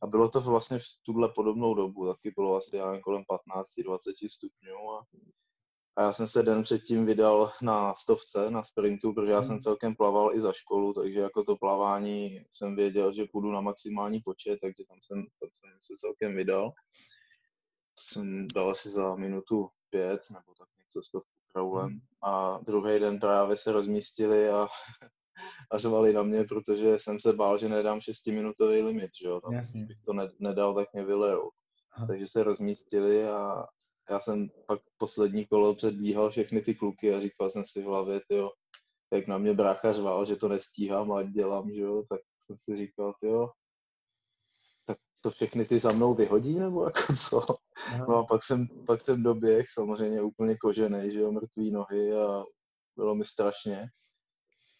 A 0.03 0.07
bylo 0.07 0.29
to 0.29 0.41
vlastně 0.41 0.79
v 0.79 0.85
tuhle 1.03 1.29
podobnou 1.35 1.75
dobu, 1.75 2.07
taky 2.07 2.33
bylo 2.37 2.57
asi 2.57 2.77
já 2.77 3.01
kolem 3.01 3.23
15-20 3.23 4.29
stupňů 4.29 4.91
a 4.93 5.05
a 5.97 6.03
já 6.03 6.13
jsem 6.13 6.29
se 6.29 6.43
den 6.43 6.63
předtím 6.63 7.07
vydal 7.07 7.53
na 7.63 7.95
stovce, 7.95 8.51
na 8.51 8.63
sprintu, 8.63 9.13
protože 9.13 9.33
já 9.33 9.43
jsem 9.43 9.51
hmm. 9.51 9.61
celkem 9.61 9.97
plaval 9.97 10.35
i 10.35 10.41
za 10.41 10.53
školu, 10.53 10.93
takže 10.93 11.21
jako 11.21 11.45
to 11.45 11.57
plavání 11.57 12.45
jsem 12.51 12.77
věděl, 12.77 13.13
že 13.13 13.25
půjdu 13.33 13.51
na 13.51 13.61
maximální 13.61 14.21
počet, 14.21 14.59
takže 14.63 14.85
tam 14.89 14.99
jsem, 15.03 15.27
tam 15.41 15.49
jsem 15.53 15.71
se 15.81 15.97
celkem 15.97 16.37
vydal. 16.37 16.73
Jsem 17.99 18.47
dal 18.55 18.71
asi 18.71 18.89
za 18.89 19.15
minutu 19.15 19.69
pět 19.91 20.21
nebo 20.31 20.55
tak 20.59 20.69
něco 20.79 21.03
s 21.03 21.11
kraulem. 21.53 21.89
Hmm. 21.89 22.01
A 22.23 22.59
druhý 22.67 22.99
den 22.99 23.21
právě 23.21 23.57
se 23.57 23.73
rozmístili 23.73 24.49
a, 24.49 24.69
a 25.71 25.79
řvali 25.79 26.13
na 26.13 26.23
mě, 26.23 26.45
protože 26.45 26.99
jsem 26.99 27.21
se 27.21 27.33
bál, 27.33 27.59
že 27.59 27.69
nedám 27.69 28.01
šestiminutový 28.01 28.83
limit, 28.83 29.11
že 29.23 29.29
jo. 29.29 29.41
Tam, 29.41 29.53
Jasně. 29.53 29.87
bych 29.87 30.01
to 30.01 30.13
nedal, 30.41 30.75
tak 30.75 30.89
mě 30.93 31.05
vylejou. 31.05 31.51
Takže 32.07 32.27
se 32.27 32.43
rozmístili 32.43 33.29
a, 33.29 33.65
já 34.11 34.21
jsem 34.21 34.49
pak 34.67 34.81
poslední 34.99 35.47
kolo 35.47 35.75
předbíhal 35.75 36.31
všechny 36.31 36.63
ty 36.63 36.75
kluky 36.75 37.15
a 37.15 37.21
říkal 37.21 37.51
jsem 37.51 37.65
si 37.65 37.83
v 37.83 37.87
hlavě, 37.87 38.21
tyjo, 38.29 38.51
jak 39.13 39.27
na 39.27 39.39
mě 39.39 39.55
brácha 39.55 39.93
řval, 39.93 40.25
že 40.25 40.37
to 40.37 40.49
nestíhám 40.49 41.13
a 41.13 41.23
dělám, 41.23 41.71
že 41.71 41.81
jo, 41.81 42.03
tak 42.09 42.21
jsem 42.47 42.57
si 42.57 42.77
říkal, 42.77 43.15
jo, 43.23 43.51
tak 44.85 44.99
to 45.21 45.31
všechny 45.31 45.65
ty 45.65 45.79
za 45.79 45.93
mnou 45.93 46.15
vyhodí, 46.15 46.59
nebo 46.59 46.85
jako 46.85 47.01
co? 47.29 47.47
No 48.09 48.17
a 48.17 48.25
pak 48.25 48.45
jsem, 48.45 48.67
pak 48.87 49.01
jsem 49.01 49.23
doběh, 49.23 49.67
samozřejmě 49.73 50.23
úplně 50.23 50.57
kožený, 50.57 51.13
že 51.13 51.21
jo, 51.21 51.33
mrtvý 51.33 51.71
nohy 51.71 52.13
a 52.13 52.45
bylo 52.97 53.15
mi 53.15 53.25
strašně. 53.25 53.87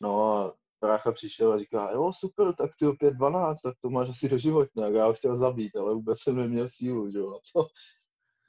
No 0.01 0.25
a 0.25 0.55
brácha 0.81 1.13
přišel 1.13 1.53
a 1.53 1.59
říká, 1.59 1.91
jo, 1.91 2.11
super, 2.13 2.55
tak 2.55 2.71
ty 2.79 2.87
opět 2.87 3.15
12, 3.15 3.61
tak 3.61 3.75
to 3.83 3.91
máš 3.91 4.11
asi 4.11 4.29
do 4.29 4.39
životně. 4.39 4.85
Já 4.85 5.07
ho 5.07 5.15
chtěl 5.15 5.37
zabít, 5.37 5.77
ale 5.77 5.95
vůbec 5.95 6.19
jsem 6.23 6.37
neměl 6.37 6.69
sílu, 6.69 7.11
že 7.11 7.19
jo. 7.19 7.39
To, 7.55 7.67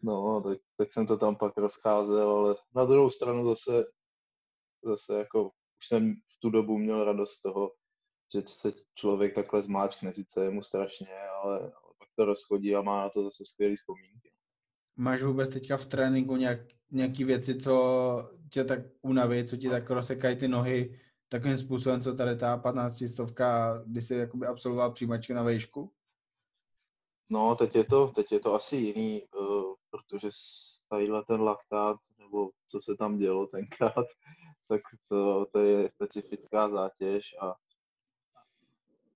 No, 0.04 0.42
tak, 0.42 0.58
tak 0.78 0.92
jsem 0.92 1.06
to 1.06 1.18
tam 1.18 1.36
pak 1.36 1.58
rozcházel, 1.58 2.32
ale 2.32 2.56
na 2.76 2.86
druhou 2.86 3.10
stranu 3.10 3.46
zase, 3.46 3.86
zase 4.84 5.18
jako 5.18 5.44
už 5.78 5.88
jsem 5.88 6.14
v 6.14 6.40
tu 6.40 6.50
dobu 6.50 6.78
měl 6.78 7.04
radost 7.04 7.32
z 7.32 7.42
toho, 7.42 7.72
že 8.34 8.44
se 8.48 8.72
člověk 8.96 9.36
takhle 9.36 9.62
zmáčkne, 9.62 10.14
sice 10.14 10.44
je 10.44 10.52
mu 10.52 10.62
strašně, 10.62 11.20
ale, 11.44 11.60
ale 11.60 11.94
pak 12.00 12.10
to 12.16 12.26
rozchodí 12.26 12.76
a 12.76 12.82
má 12.82 13.02
na 13.02 13.10
to 13.10 13.24
zase 13.24 13.46
skvělé 13.46 13.76
vzpomínky. 13.76 14.31
Máš 15.02 15.24
vůbec 15.24 15.50
teďka 15.50 15.78
v 15.78 15.86
tréninku 15.86 16.36
nějak, 16.36 16.60
nějaký 16.92 17.24
věci, 17.24 17.56
co 17.56 18.30
tě 18.50 18.64
tak 18.64 18.80
unaví, 19.02 19.48
co 19.48 19.58
ti 19.58 19.70
tak 19.70 19.90
rozsekají 19.90 20.36
ty 20.36 20.48
nohy 20.48 21.00
takovým 21.30 21.58
způsobem, 21.58 22.02
co 22.02 22.16
tady 22.16 22.36
ta 22.36 22.58
15 22.58 23.04
stovka, 23.08 23.78
kdy 23.86 24.02
jsi 24.02 24.16
jakoby 24.16 24.48
absolvoval 24.48 24.92
přijímačky 24.92 25.34
na 25.34 25.44
vejšku? 25.44 25.92
No, 27.30 27.56
teď 27.56 27.76
je 27.76 27.84
to, 27.84 28.08
teď 28.08 28.32
je 28.32 28.40
to 28.40 28.54
asi 28.54 28.76
jiný. 28.76 29.22
Uh, 29.40 29.74
protože 29.90 30.30
tadyhle 30.90 31.24
ten 31.24 31.42
laktát, 31.42 31.98
nebo 32.20 32.50
co 32.68 32.82
se 32.82 32.96
tam 33.00 33.18
dělo 33.18 33.48
tenkrát, 33.48 34.06
tak 34.68 34.82
to, 35.08 35.46
to 35.46 35.60
je 35.60 35.90
specifická 35.90 36.70
zátěž 36.70 37.36
a 37.42 37.56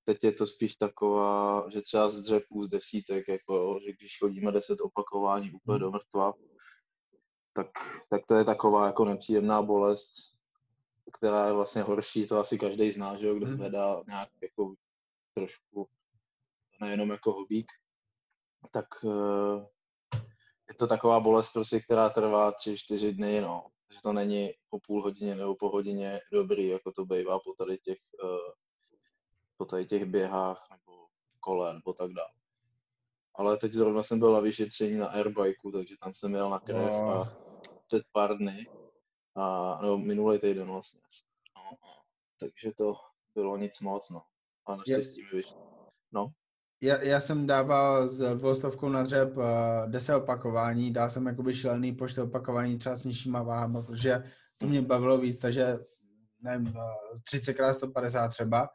teď 0.05 0.23
je 0.23 0.31
to 0.31 0.47
spíš 0.47 0.75
taková, 0.75 1.65
že 1.69 1.81
třeba 1.81 2.09
z 2.09 2.21
dřepů, 2.21 2.63
z 2.63 2.69
desítek, 2.69 3.27
jako, 3.27 3.79
že 3.85 3.93
když 3.93 4.19
chodíme 4.19 4.51
deset 4.51 4.81
opakování 4.81 5.51
úplně 5.51 5.79
do 5.79 5.91
mrtva, 5.91 6.33
tak, 7.53 7.67
tak 8.09 8.21
to 8.27 8.35
je 8.35 8.43
taková 8.43 8.85
jako 8.85 9.05
nepříjemná 9.05 9.61
bolest, 9.61 10.11
která 11.17 11.47
je 11.47 11.53
vlastně 11.53 11.81
horší, 11.81 12.27
to 12.27 12.39
asi 12.39 12.57
každý 12.57 12.91
zná, 12.91 13.15
že 13.15 13.27
jo, 13.27 13.35
kdo 13.35 13.45
hmm. 13.45 13.55
zvedá 13.55 14.03
nějak 14.07 14.29
jako 14.41 14.73
trošku, 15.33 15.87
nejenom 16.81 17.09
jako 17.09 17.31
hobík, 17.31 17.71
tak 18.71 18.85
eh, 19.05 19.65
je 20.69 20.75
to 20.79 20.87
taková 20.87 21.19
bolest, 21.19 21.53
prostě, 21.53 21.79
která 21.79 22.09
trvá 22.09 22.51
tři, 22.51 22.77
čtyři 22.77 23.13
dny, 23.13 23.41
no. 23.41 23.67
Takže 23.87 24.01
to 24.01 24.13
není 24.13 24.51
po 24.69 24.79
půl 24.79 25.03
hodině 25.03 25.35
nebo 25.35 25.55
po 25.55 25.69
hodině 25.69 26.19
dobrý, 26.31 26.67
jako 26.67 26.91
to 26.91 27.05
bývá 27.05 27.39
po 27.39 27.53
tady 27.53 27.77
těch, 27.77 27.97
uh, 28.23 28.53
po 29.57 29.65
tady 29.65 29.85
těch 29.85 30.05
běhách 30.05 30.67
nebo 30.71 31.07
kole 31.39 31.73
nebo 31.73 31.93
tak 31.93 32.11
dále. 32.11 32.29
Ale 33.35 33.57
teď 33.57 33.73
zrovna 33.73 34.03
jsem 34.03 34.19
byl 34.19 34.33
na 34.33 34.39
vyšetření 34.39 34.97
na 34.97 35.07
airbikeu, 35.07 35.71
takže 35.71 35.95
tam 36.01 36.13
jsem 36.13 36.33
jel 36.33 36.49
na 36.49 36.59
krev 36.59 36.93
a 36.93 37.37
před 37.87 38.03
pár 38.11 38.37
dny, 38.37 38.67
a, 39.35 39.79
no 39.83 39.97
minulý 39.97 40.39
týden 40.39 40.67
vlastně. 40.67 41.01
No, 41.55 41.77
takže 42.39 42.71
to 42.77 42.95
bylo 43.35 43.57
nic 43.57 43.79
moc, 43.79 44.09
no. 44.09 44.21
A 44.65 44.75
naštěstí 44.75 45.23
mi 45.23 45.29
vyšlo. 45.37 45.57
No. 46.11 46.27
Já, 46.81 47.01
já 47.01 47.21
jsem 47.21 47.47
dával 47.47 48.07
s 48.07 48.35
dvoustovkou 48.35 48.89
na 48.89 49.03
dřep 49.03 49.37
uh, 49.37 49.43
10 49.87 50.15
opakování, 50.15 50.93
dal 50.93 51.09
jsem 51.09 51.25
jakoby 51.25 51.53
šílený 51.53 51.95
počet 51.95 52.21
opakování 52.21 52.77
třeba 52.77 52.95
s 52.95 53.05
nižšíma 53.05 53.43
váhama, 53.43 53.81
protože 53.81 54.23
to 54.57 54.67
mě 54.67 54.81
bavilo 54.81 55.17
víc, 55.17 55.39
takže 55.39 55.77
nevím, 56.39 56.73
30x 57.33 57.73
150 57.73 58.27
třeba, 58.27 58.69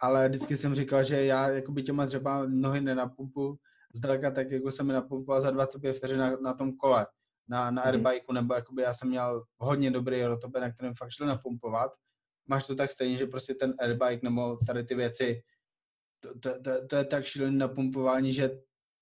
ale 0.00 0.28
vždycky 0.28 0.56
jsem 0.56 0.74
říkal, 0.74 1.04
že 1.04 1.24
já 1.24 1.48
jakoby 1.48 1.82
těma 1.82 2.04
dřeba 2.04 2.46
nohy 2.46 2.80
nenapumpu 2.80 3.58
zdaleka 3.94 4.30
tak, 4.30 4.50
jako 4.50 4.70
jsem 4.70 4.86
mi 4.86 4.92
napumpoval 4.92 5.40
za 5.40 5.50
25 5.50 5.92
vteřin 5.92 6.18
na, 6.18 6.36
na 6.36 6.54
tom 6.54 6.76
kole, 6.76 7.06
na, 7.48 7.70
na 7.70 7.82
mm. 7.82 7.88
airbikeu, 7.88 8.32
nebo 8.32 8.54
jakoby 8.54 8.82
já 8.82 8.94
jsem 8.94 9.08
měl 9.08 9.44
hodně 9.56 9.90
dobrý 9.90 10.24
rotope, 10.24 10.60
na 10.60 10.72
kterém 10.72 10.94
fakt 10.94 11.10
šli 11.10 11.26
napumpovat. 11.26 11.92
Máš 12.48 12.66
to 12.66 12.74
tak 12.74 12.90
stejně, 12.90 13.16
že 13.16 13.26
prostě 13.26 13.54
ten 13.54 13.74
airbike 13.78 14.20
nebo 14.22 14.56
tady 14.66 14.84
ty 14.84 14.94
věci, 14.94 15.42
to, 16.20 16.38
to, 16.38 16.62
to, 16.62 16.86
to 16.86 16.96
je 16.96 17.04
tak 17.04 17.24
šílený 17.24 17.58
napumpování, 17.58 18.32
že 18.32 18.50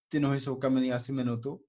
ty 0.09 0.21
nohy 0.21 0.40
jsou 0.40 0.57
kamenný 0.57 0.93
asi 0.93 1.12
minutu. 1.12 1.61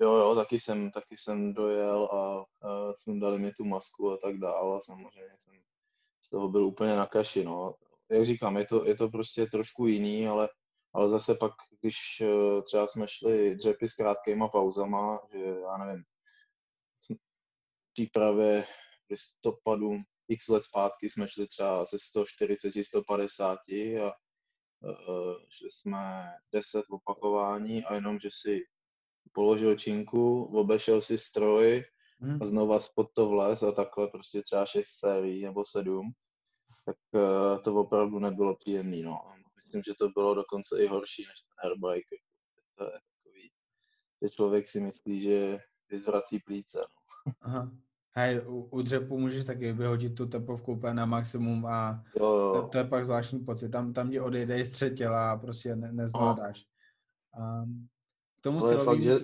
Jo, 0.00 0.12
jo, 0.12 0.34
taky 0.34 0.60
jsem, 0.60 0.90
taky 0.90 1.16
jsem 1.16 1.54
dojel 1.54 2.04
a, 2.04 2.44
a 2.68 2.92
dali 3.20 3.38
mi 3.38 3.52
tu 3.52 3.64
masku 3.64 4.10
a 4.10 4.16
tak 4.16 4.38
dále 4.38 4.76
a 4.76 4.80
samozřejmě 4.80 5.30
jsem 5.38 5.54
z 6.24 6.30
toho 6.30 6.48
byl 6.48 6.66
úplně 6.66 6.96
na 6.96 7.06
kaši, 7.06 7.44
no. 7.44 7.74
Jak 8.10 8.24
říkám, 8.24 8.56
je 8.56 8.66
to, 8.66 8.86
je 8.86 8.96
to 8.96 9.08
prostě 9.08 9.46
trošku 9.46 9.86
jiný, 9.86 10.28
ale, 10.28 10.48
ale 10.94 11.08
zase 11.08 11.34
pak, 11.34 11.52
když 11.80 11.96
eh, 12.20 12.62
třeba 12.62 12.88
jsme 12.88 13.06
šli 13.08 13.54
dřepy 13.54 13.88
s 13.88 13.94
krátkýma 13.94 14.48
pauzama, 14.48 15.20
že 15.32 15.44
já 15.44 15.84
nevím, 15.84 16.04
přípravě 17.92 18.62
v 19.06 19.10
listopadu 19.10 19.98
x 20.28 20.48
let 20.48 20.64
zpátky 20.64 21.10
jsme 21.10 21.28
šli 21.28 21.46
třeba 21.46 21.84
ze 21.84 21.98
140, 21.98 22.72
150 22.84 23.58
a 24.02 24.12
uh, 24.80 25.34
šli 25.48 25.70
jsme 25.70 26.32
10 26.52 26.84
opakování 26.90 27.84
a 27.84 27.94
jenom, 27.94 28.18
že 28.18 28.28
si 28.32 28.60
položil 29.32 29.76
činku, 29.76 30.44
obešel 30.44 31.02
si 31.02 31.18
stroj 31.18 31.84
hmm. 32.20 32.38
a 32.42 32.44
znova 32.44 32.80
spod 32.80 33.06
to 33.12 33.28
vles 33.28 33.62
a 33.62 33.72
takhle 33.72 34.08
prostě 34.08 34.42
třeba 34.42 34.66
6 34.66 34.88
sérií 34.88 35.42
nebo 35.42 35.64
7, 35.64 36.12
tak 36.86 36.96
uh, 37.14 37.62
to 37.62 37.74
opravdu 37.74 38.18
nebylo 38.18 38.56
příjemné. 38.56 39.02
No. 39.02 39.20
Myslím, 39.56 39.82
že 39.82 39.94
to 39.98 40.08
bylo 40.08 40.34
dokonce 40.34 40.82
i 40.82 40.86
horší 40.86 41.22
než 41.22 41.40
ten 41.40 41.70
airbike. 41.70 42.16
To 42.78 42.84
je 42.84 42.90
takový, 42.90 43.50
že 44.22 44.30
člověk 44.30 44.66
si 44.66 44.80
myslí, 44.80 45.20
že 45.20 45.58
vyzvrací 45.90 46.38
plíce. 46.38 46.78
No. 47.26 47.32
Aha. 47.40 47.70
Hej, 48.18 48.40
u, 48.46 48.68
u 48.70 48.82
dřepu 48.82 49.18
můžeš 49.18 49.44
taky 49.44 49.72
vyhodit 49.72 50.14
tu 50.14 50.26
tepovku 50.26 50.72
úplně 50.72 50.94
na 50.94 51.06
maximum 51.06 51.66
a 51.66 52.04
jo, 52.16 52.26
jo. 52.26 52.52
To, 52.54 52.68
to, 52.68 52.78
je 52.78 52.84
pak 52.84 53.04
zvláštní 53.04 53.38
pocit. 53.38 53.68
Tam, 53.68 53.92
tam 53.92 54.10
ti 54.10 54.20
odejde 54.20 54.64
z 54.64 54.94
těla 54.94 55.32
a 55.32 55.36
prostě 55.36 55.76
ne, 55.76 55.92
nezvládáš. 55.92 56.64
Um, 57.38 57.88
k 58.38 58.40
tomu 58.40 58.62
Ale 58.62 58.72
je 58.72 58.78
fakt, 58.78 59.02
že, 59.02 59.18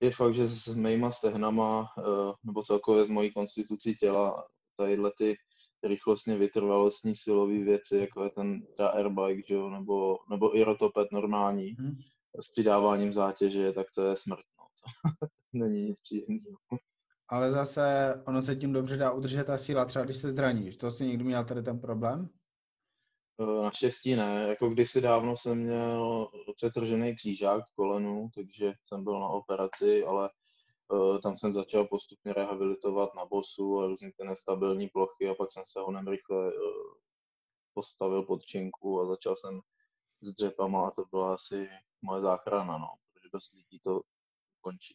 je 0.00 0.10
fakt, 0.10 0.34
že 0.34 0.48
s 0.48 0.74
mýma 0.74 1.10
stehnama, 1.10 1.88
uh, 1.98 2.32
nebo 2.44 2.62
celkově 2.62 3.04
s 3.04 3.08
mojí 3.08 3.32
konstitucí 3.32 3.94
těla, 3.94 4.46
tadyhle 4.76 5.12
ty 5.18 5.36
rychlostně 5.84 6.36
vytrvalostní 6.36 7.14
silové 7.14 7.58
věci, 7.58 7.96
jako 7.96 8.24
je 8.24 8.30
ten 8.30 8.66
ta 8.76 8.88
airbike, 8.88 9.42
že 9.48 9.54
jo, 9.54 9.70
nebo, 9.70 10.16
nebo 10.30 10.56
i 10.56 10.62
rotopet 10.62 11.08
normální, 11.12 11.70
hmm. 11.70 11.96
s 12.40 12.50
přidáváním 12.52 13.12
zátěže, 13.12 13.72
tak 13.72 13.86
to 13.94 14.02
je 14.02 14.16
smrt. 14.16 14.44
No. 14.58 14.66
To 14.74 15.28
není 15.64 15.82
nic 15.82 16.00
příjemného 16.00 16.58
ale 17.28 17.50
zase 17.50 18.14
ono 18.26 18.42
se 18.42 18.56
tím 18.56 18.72
dobře 18.72 18.96
dá 18.96 19.12
udržet 19.12 19.44
ta 19.44 19.58
síla, 19.58 19.84
třeba 19.84 20.04
když 20.04 20.16
se 20.16 20.32
zraníš. 20.32 20.76
To 20.76 20.90
si 20.90 21.06
někdy 21.06 21.24
měl 21.24 21.44
tady 21.44 21.62
ten 21.62 21.80
problém? 21.80 22.28
E, 23.40 23.62
naštěstí 23.62 24.16
ne. 24.16 24.46
Jako 24.48 24.68
kdysi 24.68 25.00
dávno 25.00 25.36
jsem 25.36 25.58
měl 25.58 26.28
přetržený 26.56 27.14
křížák 27.14 27.64
v 27.64 27.74
kolenu, 27.74 28.28
takže 28.34 28.72
jsem 28.84 29.04
byl 29.04 29.20
na 29.20 29.28
operaci, 29.28 30.04
ale 30.04 30.30
tam 31.22 31.36
jsem 31.36 31.54
začal 31.54 31.84
postupně 31.84 32.32
rehabilitovat 32.32 33.14
na 33.14 33.24
bosu 33.24 33.80
a 33.80 33.86
různě 33.86 34.12
ty 34.18 34.26
nestabilní 34.26 34.88
plochy 34.88 35.28
a 35.28 35.34
pak 35.34 35.52
jsem 35.52 35.62
se 35.66 35.80
honem 35.80 36.08
rychle 36.08 36.46
uh, 36.46 36.52
postavil 37.74 38.22
pod 38.22 38.42
činku 38.44 39.00
a 39.00 39.06
začal 39.06 39.36
jsem 39.36 39.60
s 40.20 40.32
dřepama 40.32 40.88
a 40.88 40.90
to 40.90 41.04
byla 41.10 41.34
asi 41.34 41.68
moje 42.02 42.20
záchrana, 42.20 42.78
no, 42.78 42.88
protože 43.12 43.28
bez 43.32 43.52
lidí 43.52 43.80
to 43.80 44.00
končí. 44.60 44.94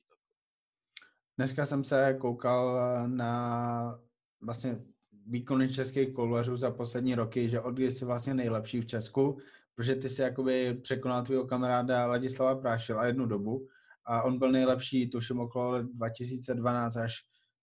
Dneska 1.37 1.65
jsem 1.65 1.83
se 1.83 2.17
koukal 2.21 2.79
eh, 2.79 3.07
na 3.07 3.99
vlastně 4.41 4.81
výkony 5.25 5.73
českých 5.73 6.13
koulařů 6.13 6.57
za 6.57 6.71
poslední 6.71 7.15
roky, 7.15 7.49
že 7.49 7.61
od 7.61 7.71
kdy 7.71 7.91
jsi 7.91 8.05
vlastně 8.05 8.33
nejlepší 8.33 8.81
v 8.81 8.87
Česku, 8.87 9.37
protože 9.75 9.95
ty 9.95 10.09
si 10.09 10.21
jakoby 10.21 10.73
překonal 10.73 11.25
tvého 11.25 11.45
kamaráda 11.45 12.07
Ladislava 12.07 12.61
Prášila 12.61 13.05
jednu 13.05 13.25
dobu 13.25 13.67
a 14.09 14.21
on 14.23 14.39
byl 14.39 14.51
nejlepší, 14.51 15.09
tuším 15.09 15.39
okolo 15.39 15.81
2012 15.81 16.95
až 16.95 17.13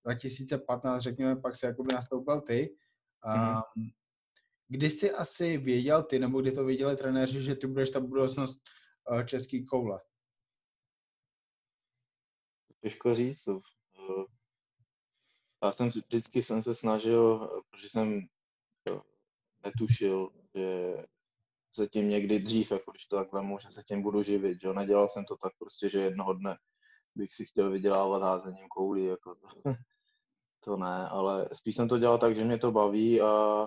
2015, 0.04 1.02
řekněme, 1.02 1.36
pak 1.36 1.56
se 1.56 1.66
jakoby 1.66 1.94
nastoupil 1.94 2.40
ty. 2.40 2.76
Mm. 3.36 3.56
Um, 3.76 3.90
kdy 4.68 4.90
jsi 4.90 5.12
asi 5.12 5.58
věděl 5.58 6.02
ty, 6.02 6.18
nebo 6.18 6.40
kdy 6.40 6.52
to 6.52 6.64
věděli 6.64 6.96
trenéři, 6.96 7.42
že 7.42 7.54
ty 7.54 7.66
budeš 7.66 7.90
ta 7.90 8.00
budoucnost 8.00 8.60
uh, 9.10 9.22
český 9.22 9.64
koule? 9.64 10.00
těžko 12.86 13.14
říct. 13.14 13.48
Eh, 13.48 14.24
já 15.64 15.72
jsem 15.72 15.88
vždycky 15.88 16.42
jsem 16.42 16.62
se 16.62 16.74
snažil, 16.74 17.48
protože 17.70 17.88
jsem 17.88 18.20
eh, 18.90 19.00
netušil, 19.64 20.30
že 20.54 20.94
se 21.70 21.88
tím 21.88 22.08
někdy 22.08 22.38
dřív, 22.38 22.70
jako 22.70 22.90
když 22.90 23.06
to 23.06 23.16
tak 23.16 23.32
vemu, 23.32 23.58
že 23.58 23.68
se 23.68 23.82
tím 23.82 24.02
budu 24.02 24.22
živit, 24.22 24.60
že 24.60 24.72
nedělal 24.72 25.08
jsem 25.08 25.24
to 25.24 25.36
tak 25.36 25.52
prostě, 25.58 25.88
že 25.88 25.98
jednoho 25.98 26.34
dne 26.34 26.56
bych 27.14 27.34
si 27.34 27.44
chtěl 27.44 27.70
vydělávat 27.70 28.22
házením 28.22 28.68
koulí, 28.68 29.04
jako 29.04 29.34
to, 29.34 29.48
to 30.64 30.76
ne, 30.76 31.08
ale 31.08 31.48
spíš 31.52 31.76
jsem 31.76 31.88
to 31.88 31.98
dělal 31.98 32.18
tak, 32.18 32.36
že 32.36 32.44
mě 32.44 32.58
to 32.58 32.72
baví 32.72 33.20
a 33.20 33.62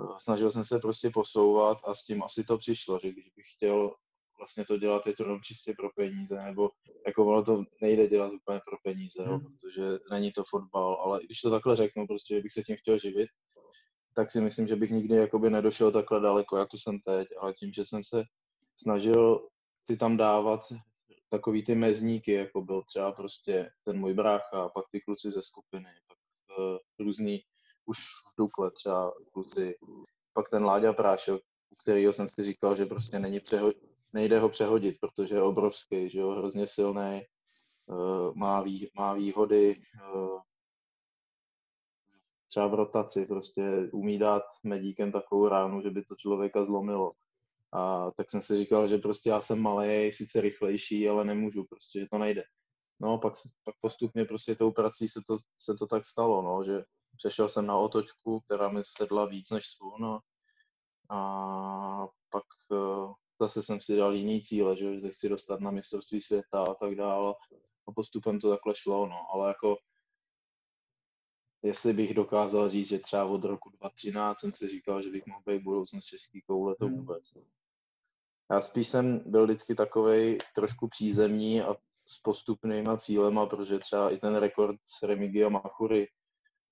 eh, 0.00 0.14
snažil 0.18 0.50
jsem 0.50 0.64
se 0.64 0.78
prostě 0.78 1.10
posouvat 1.10 1.78
a 1.84 1.94
s 1.94 2.04
tím 2.04 2.22
asi 2.22 2.44
to 2.44 2.58
přišlo, 2.58 2.98
že 3.02 3.12
když 3.12 3.30
bych 3.36 3.46
chtěl 3.56 3.94
vlastně 4.38 4.64
to 4.64 4.78
dělat 4.78 5.06
je 5.06 5.12
to 5.12 5.22
jenom 5.22 5.40
čistě 5.40 5.74
pro 5.78 5.90
peníze, 5.96 6.42
nebo 6.42 6.70
jako 7.06 7.26
ono 7.26 7.44
to 7.44 7.64
nejde 7.82 8.08
dělat 8.08 8.32
úplně 8.32 8.60
pro 8.66 8.76
peníze, 8.84 9.22
hmm. 9.22 9.32
jo, 9.32 9.40
protože 9.40 9.98
není 10.10 10.32
to 10.32 10.44
fotbal, 10.44 10.94
ale 10.94 11.20
když 11.24 11.40
to 11.40 11.50
takhle 11.50 11.76
řeknu, 11.76 12.06
prostě, 12.06 12.34
že 12.34 12.40
bych 12.40 12.52
se 12.52 12.62
tím 12.62 12.76
chtěl 12.76 12.98
živit, 12.98 13.28
tak 14.18 14.30
si 14.30 14.40
myslím, 14.40 14.66
že 14.66 14.76
bych 14.76 14.90
nikdy 14.90 15.14
jakoby 15.14 15.50
nedošel 15.50 15.92
takhle 15.92 16.20
daleko, 16.20 16.56
jako 16.56 16.76
jsem 16.76 17.00
teď, 17.00 17.28
ale 17.40 17.52
tím, 17.52 17.72
že 17.72 17.84
jsem 17.84 18.04
se 18.04 18.24
snažil 18.74 19.48
si 19.90 19.96
tam 19.96 20.16
dávat 20.16 20.60
takový 21.28 21.64
ty 21.64 21.74
mezníky, 21.74 22.32
jako 22.32 22.62
byl 22.62 22.82
třeba 22.82 23.12
prostě 23.12 23.70
ten 23.84 23.98
můj 23.98 24.14
brácha, 24.14 24.68
pak 24.68 24.84
ty 24.90 25.00
kluci 25.00 25.30
ze 25.30 25.42
skupiny, 25.42 25.88
pak 26.08 26.18
uh, 26.58 26.76
různý 26.98 27.40
už 27.86 27.98
v 27.98 28.36
Dukle 28.38 28.70
třeba 28.70 29.12
kluci, 29.32 29.74
pak 30.32 30.50
ten 30.50 30.64
Láďa 30.64 30.92
Prášel, 30.92 31.40
u 31.70 31.76
kterého 31.76 32.12
jsem 32.12 32.28
si 32.28 32.42
říkal, 32.42 32.76
že 32.76 32.86
prostě 32.86 33.18
není 33.18 33.40
přeho- 33.40 33.74
nejde 34.12 34.38
ho 34.38 34.48
přehodit, 34.48 34.96
protože 35.00 35.34
je 35.34 35.42
obrovský, 35.42 36.10
že 36.10 36.18
jo, 36.18 36.30
hrozně 36.30 36.66
silný, 36.66 37.22
uh, 37.86 38.34
má, 38.34 38.62
vý, 38.62 38.90
má 38.96 39.14
výhody, 39.14 39.82
uh, 40.14 40.40
třeba 42.48 42.66
v 42.66 42.74
rotaci, 42.74 43.26
prostě 43.26 43.62
umí 43.92 44.18
dát 44.18 44.42
medíkem 44.64 45.12
takovou 45.12 45.48
ránu, 45.48 45.82
že 45.82 45.90
by 45.90 46.04
to 46.04 46.16
člověka 46.16 46.64
zlomilo. 46.64 47.12
A 47.72 48.10
tak 48.10 48.30
jsem 48.30 48.42
si 48.42 48.56
říkal, 48.56 48.88
že 48.88 48.98
prostě 48.98 49.30
já 49.30 49.40
jsem 49.40 49.62
malý, 49.62 50.12
sice 50.12 50.40
rychlejší, 50.40 51.08
ale 51.08 51.24
nemůžu, 51.24 51.64
prostě, 51.64 52.00
že 52.00 52.06
to 52.10 52.18
nejde. 52.18 52.42
No, 53.00 53.18
pak, 53.18 53.32
pak 53.64 53.74
postupně 53.80 54.24
prostě 54.24 54.54
tou 54.54 54.72
prací 54.72 55.08
se 55.08 55.20
to, 55.26 55.38
se 55.58 55.74
to 55.74 55.86
tak 55.86 56.04
stalo, 56.04 56.42
no, 56.42 56.64
že 56.64 56.84
přešel 57.16 57.48
jsem 57.48 57.66
na 57.66 57.76
otočku, 57.76 58.40
která 58.40 58.68
mi 58.68 58.80
sedla 58.84 59.26
víc 59.26 59.50
než 59.50 59.64
svůj, 59.66 59.92
no, 60.00 60.20
a 61.10 62.06
pak 62.30 62.44
uh, 62.70 63.12
zase 63.40 63.62
jsem 63.62 63.80
si 63.80 63.96
dal 63.96 64.14
jiný 64.14 64.42
cíle, 64.42 64.76
že, 64.76 65.00
že 65.00 65.08
chci 65.08 65.28
dostat 65.28 65.60
na 65.60 65.70
mistrovství 65.70 66.20
světa 66.20 66.64
a 66.64 66.74
tak 66.74 66.94
dále. 66.94 67.34
A 67.88 67.92
postupem 67.92 68.40
to 68.40 68.50
takhle 68.50 68.74
šlo, 68.74 69.06
no. 69.06 69.16
Ale 69.34 69.48
jako 69.48 69.76
jestli 71.62 71.92
bych 71.92 72.14
dokázal 72.14 72.68
říct, 72.68 72.88
že 72.88 72.98
třeba 72.98 73.24
od 73.24 73.44
roku 73.44 73.70
2013 73.70 74.38
jsem 74.38 74.52
si 74.52 74.68
říkal, 74.68 75.02
že 75.02 75.10
bych 75.10 75.26
mohl 75.26 75.42
být 75.46 75.62
budoucnost 75.62 76.04
český 76.04 76.42
koule, 76.42 76.76
to 76.78 76.86
hmm. 76.86 76.96
vůbec. 76.96 77.22
Já 78.50 78.60
spíš 78.60 78.88
jsem 78.88 79.22
byl 79.26 79.44
vždycky 79.44 79.74
takovej 79.74 80.38
trošku 80.54 80.88
přízemní 80.88 81.62
a 81.62 81.76
s 82.08 82.20
postupnýma 82.22 82.96
cílema, 82.96 83.46
protože 83.46 83.78
třeba 83.78 84.10
i 84.10 84.16
ten 84.16 84.36
rekord 84.36 84.80
s 84.84 85.02
Remigia 85.02 85.48
Machury 85.48 86.08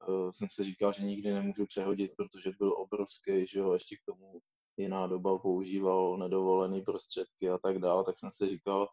uh, 0.08 0.30
jsem 0.30 0.48
si 0.50 0.64
říkal, 0.64 0.92
že 0.92 1.02
nikdy 1.02 1.32
nemůžu 1.32 1.66
přehodit, 1.66 2.12
protože 2.16 2.50
byl 2.58 2.72
obrovský, 2.72 3.46
že 3.46 3.58
jo, 3.58 3.72
ještě 3.72 3.96
k 3.96 4.04
tomu 4.06 4.40
jiná 4.76 5.06
doba 5.06 5.38
používal 5.38 6.16
nedovolené 6.16 6.80
prostředky 6.80 7.50
a 7.50 7.58
tak 7.58 7.78
dále, 7.78 8.04
tak 8.04 8.18
jsem 8.18 8.30
si 8.32 8.48
říkal, 8.48 8.88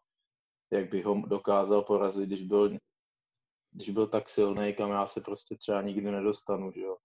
jak 0.72 0.90
bych 0.90 1.04
ho 1.04 1.22
dokázal 1.26 1.82
porazit, 1.82 2.26
když 2.26 2.42
byl, 2.42 2.70
když 3.74 3.90
byl 3.90 4.06
tak 4.06 4.28
silný, 4.28 4.74
kam 4.74 4.90
já 4.90 5.06
se 5.06 5.20
prostě 5.20 5.56
třeba 5.56 5.82
nikdy 5.82 6.10
nedostanu, 6.10 6.72
že 6.72 6.80
jo. 6.80 6.96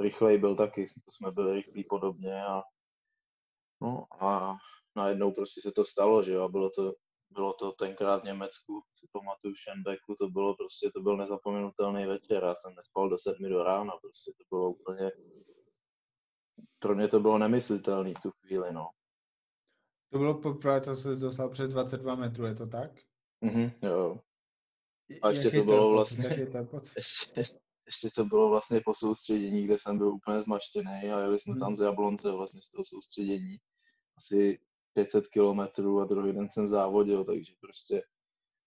rychlej 0.00 0.38
byl 0.38 0.56
taky, 0.56 0.84
to 1.04 1.10
jsme 1.10 1.30
byli 1.30 1.52
rychlí 1.52 1.84
podobně 1.84 2.44
a 2.44 2.62
no 3.80 4.06
a 4.20 4.56
najednou 4.96 5.32
prostě 5.32 5.60
se 5.60 5.72
to 5.72 5.84
stalo, 5.84 6.22
že 6.22 6.32
jo, 6.32 6.42
a 6.42 6.48
bylo 6.48 6.70
to, 6.70 6.94
bylo 7.30 7.52
to 7.52 7.72
tenkrát 7.72 8.22
v 8.22 8.24
Německu, 8.24 8.82
si 8.94 9.06
pamatuju 9.12 9.54
v 9.54 9.58
Schembecku, 9.58 10.14
to 10.18 10.28
bylo 10.28 10.56
prostě, 10.56 10.90
to 10.90 11.00
byl 11.00 11.16
nezapomenutelný 11.16 12.06
večer, 12.06 12.44
já 12.44 12.54
jsem 12.54 12.74
nespal 12.74 13.08
do 13.08 13.18
sedmi 13.18 13.48
do 13.48 13.62
rána, 13.62 13.92
prostě 14.02 14.32
to 14.38 14.56
bylo 14.56 14.70
úplně, 14.70 15.10
pro 16.78 16.94
mě 16.94 17.08
to 17.08 17.20
bylo 17.20 17.38
nemyslitelné 17.38 18.10
v 18.14 18.20
tu 18.20 18.30
chvíli, 18.30 18.72
no. 18.72 18.88
To 20.12 20.18
bylo 20.18 20.40
poprvé, 20.40 20.80
co 20.80 20.96
se 20.96 21.16
dostal 21.16 21.48
přes 21.48 21.70
22 21.70 22.14
metrů, 22.14 22.46
je 22.46 22.54
to 22.54 22.66
tak? 22.66 22.90
Mhm, 23.40 23.70
jo. 23.82 24.20
A 25.22 25.30
ještě 25.30 25.50
to 25.50 25.64
bylo 25.64 25.90
vlastně, 25.90 26.28
ještě, 26.96 27.44
ještě 27.86 28.10
to 28.14 28.24
bylo 28.24 28.48
vlastně 28.48 28.80
po 28.84 28.94
soustředění, 28.94 29.64
kde 29.64 29.76
jsem 29.78 29.98
byl 29.98 30.08
úplně 30.08 30.42
zmaštěný 30.42 31.10
a 31.14 31.20
jeli 31.20 31.38
jsme 31.38 31.52
hmm. 31.52 31.60
tam 31.60 31.76
z 31.76 31.80
Jablonce 31.80 32.32
vlastně 32.32 32.60
z 32.62 32.70
toho 32.70 32.84
soustředění. 32.84 33.56
Asi 34.18 34.58
500 34.92 35.26
kilometrů 35.26 36.00
a 36.00 36.04
druhý 36.04 36.32
den 36.32 36.48
jsem 36.50 36.68
závodil, 36.68 37.24
takže 37.24 37.52
prostě 37.60 38.02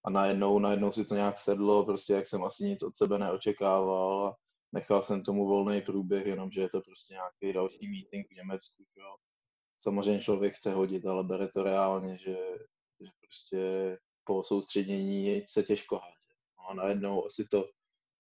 a 0.06 0.10
najednou, 0.10 0.60
najednou 0.60 0.91
si 0.91 1.06
to 1.06 1.15
nějak 1.15 1.38
sedlo, 1.38 1.86
prostě 1.86 2.13
jak 2.13 2.28
jsem 2.28 2.43
asi 2.43 2.63
nic 2.63 2.84
od 2.84 2.95
sebe 2.95 3.19
neočekával 3.19 4.28
a 4.28 4.36
nechal 4.71 5.04
jsem 5.04 5.23
tomu 5.23 5.47
volný 5.47 5.82
průběh, 5.82 6.25
jenomže 6.25 6.62
je 6.62 6.69
to 6.69 6.82
prostě 6.82 7.13
nějaký 7.13 7.54
další 7.54 7.88
meeting 7.88 8.28
v 8.30 8.36
Německu, 8.36 8.84
jo. 8.97 9.15
Samozřejmě 9.78 10.21
člověk 10.21 10.54
chce 10.54 10.73
hodit, 10.73 11.06
ale 11.06 11.23
bere 11.23 11.47
to 11.47 11.63
reálně, 11.63 12.17
že, 12.17 12.38
že 12.99 13.12
prostě 13.21 13.97
po 14.23 14.43
soustředění 14.43 15.43
se 15.49 15.63
těžko 15.63 15.95
hádže. 15.95 16.18
A 16.69 16.73
najednou 16.73 17.25
asi 17.25 17.47
to, 17.51 17.69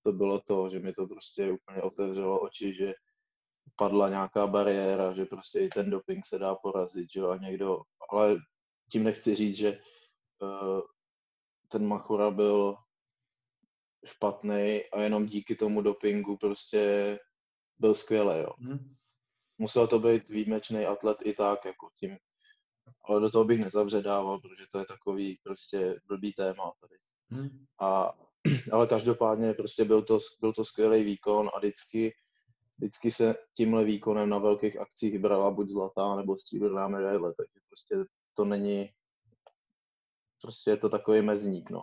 to 0.03 0.11
bylo 0.11 0.39
to, 0.39 0.69
že 0.69 0.79
mi 0.79 0.93
to 0.93 1.07
prostě 1.07 1.51
úplně 1.51 1.81
otevřelo 1.81 2.41
oči, 2.41 2.73
že 2.73 2.93
padla 3.75 4.09
nějaká 4.09 4.47
bariéra, 4.47 5.13
že 5.13 5.25
prostě 5.25 5.59
i 5.59 5.69
ten 5.69 5.89
doping 5.89 6.25
se 6.25 6.39
dá 6.39 6.55
porazit, 6.55 7.11
že 7.11 7.21
a 7.21 7.37
někdo, 7.37 7.81
ale 8.09 8.37
tím 8.91 9.03
nechci 9.03 9.35
říct, 9.35 9.55
že 9.55 9.79
uh, 10.41 10.81
ten 11.67 11.87
Machura 11.87 12.31
byl 12.31 12.75
špatný 14.05 14.83
a 14.93 15.01
jenom 15.01 15.25
díky 15.25 15.55
tomu 15.55 15.81
dopingu 15.81 16.37
prostě 16.37 17.19
byl 17.79 17.95
skvělý, 17.95 18.39
jo. 18.39 18.53
Hmm. 18.59 18.95
Musel 19.57 19.87
to 19.87 19.99
být 19.99 20.29
výjimečný 20.29 20.85
atlet 20.85 21.17
i 21.25 21.33
tak, 21.33 21.65
jako 21.65 21.89
tím, 21.99 22.17
ale 23.03 23.19
do 23.19 23.29
toho 23.29 23.45
bych 23.45 23.59
nezavředával, 23.59 24.39
protože 24.39 24.65
to 24.71 24.79
je 24.79 24.85
takový 24.85 25.39
prostě 25.43 25.99
blbý 26.07 26.33
téma 26.33 26.71
tady. 26.81 26.95
Hmm. 27.29 27.65
A, 27.79 28.13
ale 28.71 28.87
každopádně 28.87 29.53
prostě 29.53 29.85
byl 29.85 30.01
to, 30.01 30.17
byl 30.39 30.53
to 30.53 30.65
skvělý 30.65 31.03
výkon 31.03 31.49
a 31.55 31.59
vždycky, 31.59 32.13
vždycky 32.77 33.11
se 33.11 33.35
tímhle 33.53 33.83
výkonem 33.83 34.29
na 34.29 34.37
velkých 34.37 34.79
akcích 34.79 35.11
vybrala 35.11 35.51
buď 35.51 35.69
zlatá 35.69 36.15
nebo 36.15 36.37
stříbrná 36.37 36.87
medaile, 36.87 37.33
takže 37.37 37.59
prostě 37.69 37.95
to 38.35 38.45
není, 38.45 38.89
prostě 40.41 40.69
je 40.71 40.77
to 40.77 40.89
takový 40.89 41.21
mezník, 41.21 41.69
no, 41.69 41.81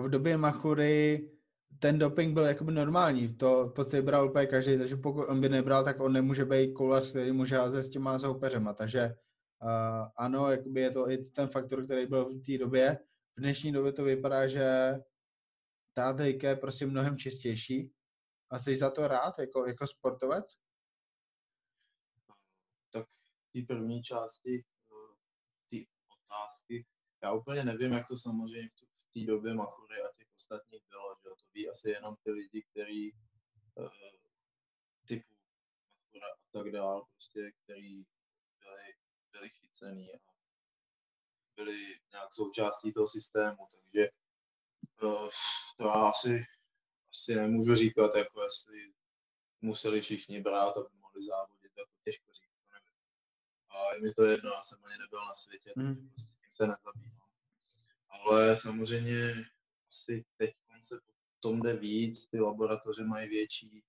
V 0.00 0.08
době 0.08 0.36
Machury 0.36 1.30
ten 1.78 1.98
doping 1.98 2.34
byl 2.34 2.44
jakoby 2.44 2.72
normální, 2.72 3.34
to 3.34 3.64
v 3.68 3.72
podstatě 3.72 4.02
bral 4.02 4.28
úplně 4.28 4.46
každý, 4.46 4.78
takže 4.78 4.96
pokud 4.96 5.26
on 5.26 5.40
by 5.40 5.48
nebral, 5.48 5.84
tak 5.84 6.00
on 6.00 6.12
nemůže 6.12 6.44
být 6.44 6.72
koulař, 6.72 7.10
který 7.10 7.32
může 7.32 7.56
házet 7.56 7.82
s 7.82 7.90
těma 7.90 8.18
soupeřema, 8.18 8.72
takže 8.72 9.14
uh, 9.62 10.08
ano, 10.16 10.50
jakoby 10.50 10.80
je 10.80 10.90
to 10.90 11.10
i 11.10 11.18
ten 11.18 11.48
faktor, 11.48 11.84
který 11.84 12.06
byl 12.06 12.28
v 12.28 12.42
té 12.46 12.58
době. 12.58 12.98
V 13.38 13.40
dnešní 13.40 13.72
době 13.72 13.92
to 13.92 14.04
vypadá, 14.04 14.48
že 14.48 14.66
ta 15.92 16.16
je 16.24 16.56
prostě 16.56 16.86
mnohem 16.86 17.18
čistější. 17.18 17.92
A 18.50 18.58
jsi 18.58 18.76
za 18.76 18.90
to 18.90 19.08
rád 19.08 19.38
jako, 19.38 19.66
jako 19.66 19.86
sportovec? 19.86 20.44
Tak 22.90 23.06
ty 23.52 23.62
první 23.62 24.02
části 24.02 24.64
eh, 24.64 25.16
ty 25.70 25.88
otázky, 26.08 26.86
já 27.22 27.32
úplně 27.32 27.64
nevím, 27.64 27.92
jak 27.92 28.08
to 28.08 28.16
samozřejmě 28.16 28.70
v 28.96 29.12
té 29.12 29.26
době 29.26 29.54
Machury 29.54 30.02
a 30.02 30.12
těch 30.16 30.28
ostatních 30.34 30.82
bylo, 30.88 31.16
že 31.22 31.28
to 31.28 31.50
ví 31.54 31.68
asi 31.70 31.90
jenom 31.90 32.16
ty 32.16 32.30
lidi, 32.30 32.62
kteří 32.70 33.12
uh, 33.74 33.88
typu 35.08 35.34
Machura 35.34 36.26
a 36.26 36.38
tak 36.50 36.72
dál, 36.72 37.06
prostě, 37.12 37.52
který 37.64 38.04
byli, 38.60 38.94
byli 39.32 39.48
chycený 39.48 40.14
a 40.14 40.37
byli 41.58 41.98
nějak 42.12 42.32
součástí 42.32 42.92
toho 42.92 43.08
systému, 43.08 43.68
takže 43.70 44.10
uh, 45.02 45.28
to 45.76 45.84
já 45.84 46.08
asi, 46.08 46.44
asi 47.10 47.34
nemůžu 47.34 47.74
říkat, 47.74 48.14
jako 48.14 48.42
jestli 48.42 48.92
museli 49.60 50.00
všichni 50.00 50.40
brát, 50.40 50.76
aby 50.76 50.88
mohli 51.00 51.22
závodit, 51.22 51.72
jako 51.78 51.92
těžko 52.04 52.32
říct, 52.32 52.52
to 52.60 52.72
nevím. 52.72 52.96
A 53.70 53.94
je 53.94 54.00
mi 54.00 54.14
to 54.14 54.24
jedno, 54.24 54.50
já 54.50 54.62
jsem 54.62 54.84
ani 54.84 54.98
nebyl 54.98 55.26
na 55.26 55.34
světě, 55.34 55.70
takže 55.74 55.94
prostě 55.94 56.30
tím 56.40 56.50
se 56.50 56.66
nezabývám. 56.66 57.28
Ale 58.08 58.56
samozřejmě 58.56 59.34
asi 59.88 60.24
teď 60.36 60.54
se 60.82 61.00
po 61.00 61.38
tom 61.40 61.62
jde 61.62 61.76
víc, 61.76 62.26
ty 62.26 62.40
laboratoře 62.40 63.04
mají 63.04 63.28
větší, 63.28 63.82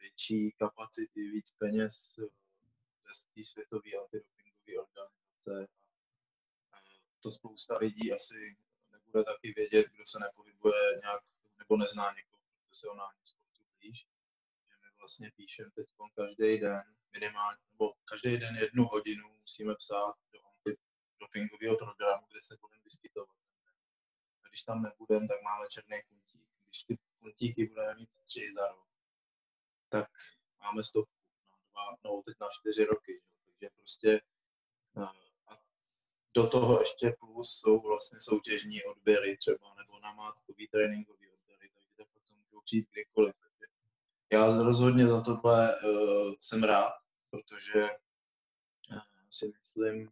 větší 0.00 0.52
kapacity, 0.52 1.30
víc 1.30 1.52
peněz 1.58 2.18
přes 3.04 3.24
té 3.34 3.44
světové 3.44 3.90
antidopingové 4.02 4.72
organizace. 4.80 5.77
A 7.18 7.20
to 7.22 7.30
spousta 7.30 7.78
lidí 7.78 8.12
asi 8.12 8.56
nebude 8.90 9.24
taky 9.24 9.52
vědět, 9.52 9.86
kdo 9.94 10.06
se 10.06 10.18
nepohybuje 10.18 10.98
nějak 11.00 11.22
nebo 11.58 11.76
nezná 11.76 12.12
někoho 12.12 12.42
profesionální 12.52 13.20
sportu 13.22 13.62
blíž. 13.78 14.06
Že 14.68 14.74
my 14.82 14.88
vlastně 14.98 15.30
píšeme 15.36 15.70
teď 15.70 15.86
každý 16.16 16.58
den 16.58 16.82
minimálně, 17.12 17.58
nebo 17.72 17.92
každý 18.04 18.36
den 18.38 18.56
jednu 18.56 18.84
hodinu 18.84 19.28
musíme 19.40 19.74
psát 19.74 20.14
do 20.32 20.38
antidopingového 20.48 21.76
programu, 21.76 22.26
kde 22.30 22.42
se 22.42 22.56
budeme 22.60 22.84
vyskytovat 22.84 23.38
když 24.58 24.64
tam 24.64 24.82
nebudeme, 24.82 25.28
tak 25.28 25.42
máme 25.42 25.68
černý 25.68 25.96
puntík. 26.08 26.46
Když 26.64 26.82
ty 26.82 26.98
puntíky 27.20 27.66
budeme 27.66 27.94
mít 27.94 28.10
tři 28.24 28.52
za 28.54 28.68
rok, 28.68 28.88
tak 29.88 30.10
máme 30.60 30.84
stovku 30.84 31.12
na 31.50 31.56
dva, 31.70 31.96
no 32.04 32.22
teď 32.22 32.34
na 32.40 32.48
čtyři 32.50 32.84
roky. 32.84 33.12
Že? 33.12 33.44
Takže 33.44 33.68
prostě 33.76 34.20
a 34.96 35.12
do 36.34 36.48
toho 36.48 36.80
ještě 36.80 37.14
plus 37.20 37.60
jsou 37.60 37.80
vlastně 37.80 38.20
soutěžní 38.20 38.84
odběry 38.84 39.36
třeba, 39.36 39.74
nebo 39.74 40.00
namátkový 40.00 40.68
tréninkový 40.68 41.30
odběry, 41.30 41.70
takže 41.74 41.90
tak 41.96 42.06
to 42.28 42.34
můžou 42.34 42.60
přijít 42.64 42.88
kdykoliv. 42.92 43.34
Takže 43.40 43.66
já 44.32 44.62
rozhodně 44.62 45.06
za 45.06 45.20
tohle 45.20 45.80
uh, 45.80 46.34
jsem 46.40 46.62
rád, 46.62 46.92
protože 47.30 47.82
uh, 48.92 48.98
si 49.30 49.52
myslím, 49.58 50.10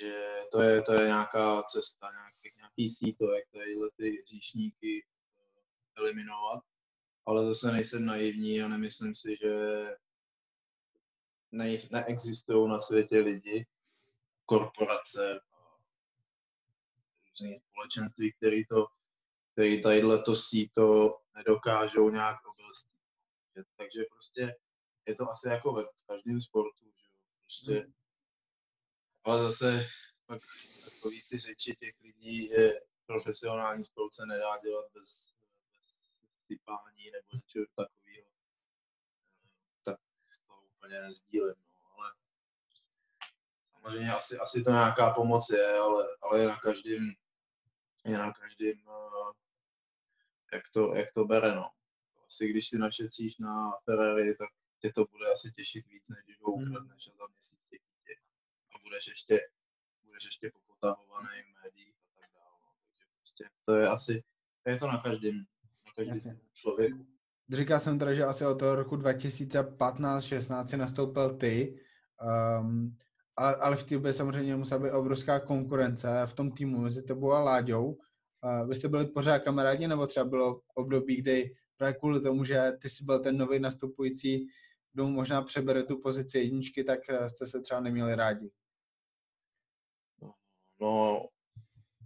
že 0.00 0.44
to 0.52 0.60
je, 0.60 0.82
to 0.82 0.92
je 0.92 1.06
nějaká 1.06 1.62
cesta, 1.62 2.10
nějaký, 2.12 2.56
nějaký 2.56 2.90
síto, 2.90 3.32
jak 3.32 3.44
tadyhle 3.52 3.90
ty 3.96 4.24
říšníky 4.26 5.04
eh, 5.04 5.44
eliminovat. 5.96 6.64
Ale 7.26 7.44
zase 7.44 7.72
nejsem 7.72 8.06
naivní 8.06 8.62
a 8.62 8.68
nemyslím 8.68 9.14
si, 9.14 9.36
že 9.42 9.54
ne, 11.52 11.78
neexistují 11.90 12.68
na 12.68 12.78
světě 12.78 13.20
lidi, 13.20 13.66
korporace, 14.46 15.40
různé 17.40 17.58
společenství, 17.70 18.32
který 18.32 18.66
to, 18.66 18.86
který 19.52 19.82
tadyhle 19.82 20.22
to 20.22 20.34
síto 20.34 21.16
nedokážou 21.36 22.10
nějak 22.10 22.36
obelstít. 22.46 22.92
Takže 23.76 24.04
prostě 24.10 24.56
je 25.06 25.14
to 25.14 25.30
asi 25.30 25.48
jako 25.48 25.72
ve 25.72 25.82
každém 26.06 26.40
sportu, 26.40 26.84
že 26.84 27.08
prostě 27.44 27.72
hmm 27.72 27.96
ale 29.26 29.42
zase 29.42 29.86
pak 30.26 30.42
takový 30.84 31.22
ty 31.22 31.38
řeči 31.38 31.76
těch 31.76 32.00
lidí, 32.00 32.48
že 32.48 32.72
profesionální 33.06 33.84
sport 33.84 34.12
se 34.12 34.26
nedá 34.26 34.58
dělat 34.58 34.84
bez, 34.94 35.34
bez 35.72 35.96
sypání 36.46 37.10
nebo 37.10 37.26
něčeho 37.32 37.66
takového, 37.76 38.28
tak 39.82 40.00
to 40.46 40.54
úplně 40.54 41.00
nezdílím. 41.00 41.65
Samozřejmě 43.86 44.12
asi, 44.12 44.38
asi 44.38 44.62
to 44.62 44.70
nějaká 44.70 45.10
pomoc 45.10 45.48
je, 45.50 45.78
ale, 45.78 46.04
ale 46.22 46.40
je 46.40 46.48
na 46.48 46.60
každém, 46.60 47.10
je 48.04 48.18
na 48.18 48.32
každém, 48.32 48.74
eh, 48.88 49.32
jak 50.52 50.62
to, 50.72 50.94
jak 50.94 51.10
to 51.14 51.24
bere. 51.24 51.54
No. 51.54 51.70
Asi 52.26 52.48
když 52.48 52.68
si 52.68 52.78
našetříš 52.78 53.38
na 53.38 53.72
Ferrari, 53.84 54.34
tak 54.34 54.48
tě 54.80 54.92
to 54.94 55.04
bude 55.10 55.32
asi 55.32 55.50
těšit 55.50 55.86
víc, 55.86 56.08
než 56.08 56.18
když 56.24 56.36
ho 56.40 56.56
hmm. 56.56 56.68
ukradneš 56.68 57.08
a 57.08 57.16
za 57.16 57.26
měsíc 57.32 57.64
tě 57.64 57.78
budeš 58.82 59.06
ještě, 59.08 59.38
budeš 60.04 60.24
ještě 60.24 60.50
popotahovaný 60.50 61.42
v 61.42 61.62
médiích 61.64 61.94
a 61.94 62.20
tak 62.20 62.30
dále. 62.34 62.56
No. 62.62 62.68
Takže 62.88 63.04
prostě 63.16 63.44
to 63.64 63.76
je 63.76 63.88
asi, 63.88 64.24
je 64.66 64.76
to 64.76 64.86
na 64.86 64.98
každém, 64.98 65.36
na 65.86 65.92
každém 66.04 66.40
člověku. 66.52 67.06
Říkal 67.48 67.80
jsem 67.80 67.98
teda, 67.98 68.14
že 68.14 68.24
asi 68.24 68.46
od 68.46 68.58
toho 68.58 68.74
roku 68.74 68.96
2015-16 68.96 70.64
si 70.64 70.76
nastoupil 70.76 71.36
ty, 71.36 71.80
um, 72.60 72.98
ale, 73.36 73.76
v 73.76 73.84
té 73.84 73.94
době 73.94 74.12
samozřejmě 74.12 74.56
musela 74.56 74.84
být 74.84 74.90
obrovská 74.90 75.40
konkurence 75.40 76.08
v 76.26 76.34
tom 76.34 76.52
týmu 76.52 76.78
mezi 76.78 77.02
tebou 77.02 77.32
a 77.32 77.42
Láďou. 77.42 77.86
Uh, 77.86 78.68
vy 78.68 78.76
jste 78.76 78.88
byli 78.88 79.06
pořád 79.06 79.38
kamarádi, 79.38 79.88
nebo 79.88 80.06
třeba 80.06 80.26
bylo 80.26 80.60
období, 80.74 81.16
kdy 81.16 81.54
právě 81.76 81.94
kvůli 81.94 82.20
tomu, 82.20 82.44
že 82.44 82.72
ty 82.82 82.88
jsi 82.88 83.04
byl 83.04 83.20
ten 83.20 83.38
nový 83.38 83.58
nastupující, 83.58 84.46
kdo 84.92 85.08
možná 85.08 85.42
přebere 85.42 85.82
tu 85.82 86.00
pozici 86.00 86.38
jedničky, 86.38 86.84
tak 86.84 87.00
eh, 87.08 87.28
jste 87.28 87.46
se 87.46 87.60
třeba 87.60 87.80
neměli 87.80 88.14
rádi. 88.14 88.50
No, 90.80 91.26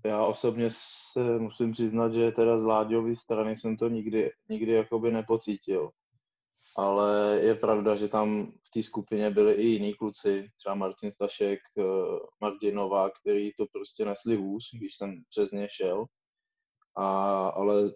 já 0.05 0.25
osobně 0.25 0.69
se 0.71 1.38
musím 1.38 1.73
přiznat, 1.73 2.12
že 2.12 2.31
teda 2.31 2.61
z 2.61 2.62
Láďovy 2.62 3.16
strany 3.16 3.57
jsem 3.57 3.77
to 3.77 3.88
nikdy, 3.88 4.31
nikdy 4.49 4.73
jakoby 4.73 5.12
nepocítil. 5.12 5.90
Ale 6.81 7.40
je 7.43 7.55
pravda, 7.55 7.97
že 7.97 8.09
tam 8.09 8.47
v 8.47 8.71
té 8.73 8.83
skupině 8.83 9.31
byli 9.31 9.55
i 9.55 9.66
jiní 9.66 9.95
kluci, 9.95 10.49
třeba 10.57 10.75
Martin 10.75 11.11
Stašek, 11.11 11.61
eh, 11.79 11.83
Martin 12.40 12.75
Novák, 12.75 13.12
který 13.21 13.53
to 13.53 13.66
prostě 13.73 14.05
nesli 14.05 14.37
hůř, 14.37 14.62
když 14.75 14.97
jsem 14.97 15.23
přes 15.29 15.51
ně 15.51 15.69
šel. 15.71 16.05
A, 16.97 17.49
ale 17.49 17.90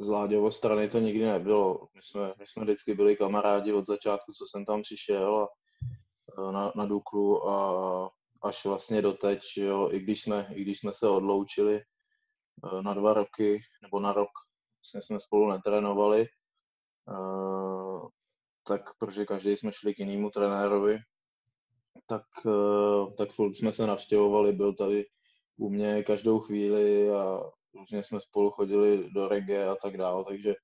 z 0.00 0.08
Láďovo 0.08 0.50
strany 0.50 0.88
to 0.88 0.98
nikdy 0.98 1.24
nebylo. 1.24 1.88
My 1.94 2.02
jsme, 2.02 2.34
my 2.38 2.46
jsme 2.46 2.64
vždycky 2.64 2.94
byli 2.94 3.16
kamarádi 3.16 3.72
od 3.72 3.86
začátku, 3.86 4.32
co 4.32 4.44
jsem 4.46 4.64
tam 4.64 4.82
přišel 4.82 5.38
a, 5.38 5.48
eh, 6.38 6.52
na, 6.52 6.72
na 6.76 6.84
Duklu 6.84 7.48
a 7.48 8.10
až 8.42 8.64
vlastně 8.64 9.02
doteď, 9.02 9.40
jo, 9.56 9.88
i 9.92 10.00
když 10.00 10.22
jsme, 10.22 10.48
i 10.54 10.62
když 10.62 10.78
jsme 10.78 10.92
se 10.92 11.08
odloučili 11.08 11.76
eh, 11.76 12.82
na 12.82 12.94
dva 12.94 13.14
roky, 13.14 13.60
nebo 13.82 14.00
na 14.00 14.12
rok, 14.12 14.30
vlastně 14.82 15.02
jsme 15.02 15.20
spolu 15.20 15.50
netrénovali, 15.50 16.28
tak 18.68 18.82
protože 18.98 19.24
každý 19.24 19.56
jsme 19.56 19.72
šli 19.72 19.94
k 19.94 19.98
jinému 19.98 20.30
trenérovi, 20.30 20.98
tak, 22.06 22.22
eh, 22.46 23.12
tak 23.16 23.32
furt 23.32 23.54
jsme 23.54 23.72
se 23.72 23.86
navštěvovali, 23.86 24.52
byl 24.52 24.74
tady 24.74 25.06
u 25.56 25.70
mě 25.70 26.02
každou 26.02 26.40
chvíli 26.40 27.10
a 27.10 27.40
různě 27.74 28.02
jsme 28.02 28.20
spolu 28.20 28.50
chodili 28.50 29.10
do 29.14 29.28
reggae 29.28 29.68
a 29.68 29.76
tak 29.82 29.96
dále, 29.96 30.24
takže, 30.24 30.54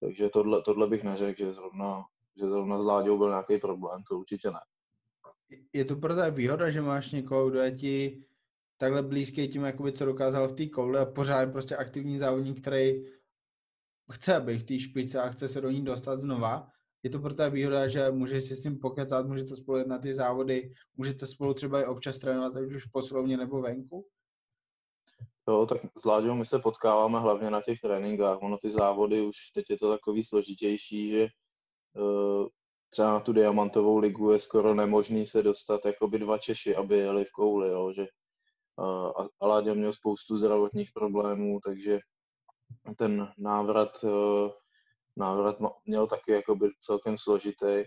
takže 0.00 0.28
tohle, 0.28 0.62
tohle 0.62 0.86
bych 0.86 1.04
neřekl, 1.04 1.38
že 1.38 1.52
zrovna, 1.52 2.04
že 2.40 2.46
zrovna 2.46 2.82
s 2.82 2.84
Láďou 2.84 3.18
byl 3.18 3.28
nějaký 3.28 3.58
problém, 3.58 4.02
to 4.08 4.18
určitě 4.18 4.50
ne. 4.50 4.60
Je 5.72 5.84
to 5.84 5.96
pro 5.96 6.14
tebe 6.14 6.30
výhoda, 6.30 6.70
že 6.70 6.80
máš 6.80 7.12
někoho, 7.12 7.50
kdo 7.50 7.60
je 7.60 7.72
ti 7.72 8.24
takhle 8.76 9.02
blízký 9.02 9.48
tím, 9.48 9.62
jakoby, 9.62 9.92
co 9.92 10.04
dokázal 10.04 10.48
v 10.48 10.52
té 10.52 10.66
koule 10.66 11.00
a 11.00 11.06
pořád 11.06 11.52
prostě 11.52 11.76
aktivní 11.76 12.18
závodník, 12.18 12.60
který 12.60 13.04
chce 14.12 14.40
být 14.40 14.58
v 14.58 14.64
té 14.64 14.78
špičce 14.78 15.20
a 15.20 15.28
chce 15.28 15.48
se 15.48 15.60
do 15.60 15.70
ní 15.70 15.84
dostat 15.84 16.16
znova. 16.16 16.68
Je 17.02 17.10
to 17.10 17.18
pro 17.18 17.34
tebe 17.34 17.50
výhoda, 17.50 17.88
že 17.88 18.10
můžeš 18.10 18.44
si 18.44 18.56
s 18.56 18.64
ním 18.64 18.78
pokecat, 18.78 19.26
můžete 19.26 19.56
spolu 19.56 19.88
na 19.88 19.98
ty 19.98 20.14
závody, 20.14 20.72
můžete 20.96 21.26
spolu 21.26 21.54
třeba 21.54 21.82
i 21.82 21.86
občas 21.86 22.18
trénovat, 22.18 22.56
ať 22.56 22.72
už 22.72 22.84
posilovně 22.84 23.36
nebo 23.36 23.62
venku? 23.62 24.06
Jo, 25.48 25.66
tak 25.66 25.80
s 25.98 26.04
Láďou 26.04 26.34
my 26.34 26.46
se 26.46 26.58
potkáváme 26.58 27.18
hlavně 27.20 27.50
na 27.50 27.62
těch 27.62 27.80
tréninkách. 27.80 28.42
Ono 28.42 28.58
ty 28.58 28.70
závody 28.70 29.20
už 29.20 29.36
teď 29.54 29.64
je 29.70 29.78
to 29.78 29.90
takový 29.90 30.24
složitější, 30.24 31.12
že 31.12 31.28
uh, 31.96 32.48
třeba 32.88 33.12
na 33.12 33.20
tu 33.20 33.32
diamantovou 33.32 33.98
ligu 33.98 34.30
je 34.30 34.38
skoro 34.38 34.74
nemožný 34.74 35.26
se 35.26 35.42
dostat 35.42 35.84
jakoby 35.84 36.18
dva 36.18 36.38
Češi, 36.38 36.76
aby 36.76 36.96
jeli 36.96 37.24
v 37.24 37.30
kouli, 37.30 37.68
jo, 37.68 37.92
že 37.92 38.06
a, 38.78 39.12
a 39.40 39.46
Láďa 39.46 39.74
měl 39.74 39.92
spoustu 39.92 40.36
zdravotních 40.36 40.90
problémů, 40.94 41.60
takže 41.64 42.00
ten 42.98 43.32
návrat, 43.38 44.04
e, 44.04 44.08
návrat 45.16 45.56
měl 45.86 46.06
taky 46.06 46.32
jakoby 46.32 46.68
celkem 46.80 47.18
složitý. 47.18 47.84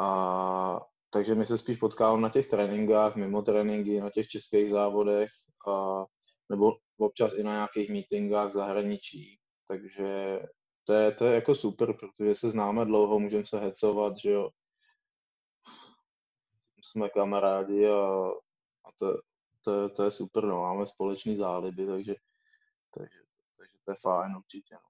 A, 0.00 0.80
takže 1.10 1.34
my 1.34 1.46
se 1.46 1.58
spíš 1.58 1.76
potkáváme 1.76 2.22
na 2.22 2.28
těch 2.28 2.50
tréninkách, 2.50 3.16
mimo 3.16 3.42
tréninky, 3.42 4.00
na 4.00 4.10
těch 4.10 4.28
českých 4.28 4.70
závodech, 4.70 5.30
a, 5.68 6.04
nebo 6.50 6.72
občas 6.98 7.32
i 7.34 7.42
na 7.42 7.52
nějakých 7.52 7.90
meetingách 7.90 8.50
v 8.50 8.52
zahraničí. 8.52 9.38
Takže 9.68 10.40
to 10.84 10.92
je, 10.92 11.12
to 11.14 11.24
je 11.24 11.34
jako 11.34 11.54
super, 11.54 11.96
protože 11.96 12.34
se 12.34 12.50
známe 12.50 12.84
dlouho, 12.84 13.18
můžeme 13.18 13.46
se 13.46 13.58
hecovat, 13.58 14.16
že 14.16 14.30
jo. 14.30 14.50
Jsme 16.82 17.08
kamarádi 17.08 17.86
a, 17.86 18.30
a 18.84 18.92
to, 18.98 19.18
to, 19.64 19.88
to 19.88 20.04
je 20.04 20.10
super, 20.10 20.44
no. 20.44 20.60
Máme 20.60 20.86
společný 20.86 21.36
záliby, 21.36 21.86
takže, 21.86 22.14
takže 22.94 23.18
to 23.88 23.92
je 23.92 23.96
fajn 24.02 24.36
určitě, 24.36 24.74
no. 24.74 24.80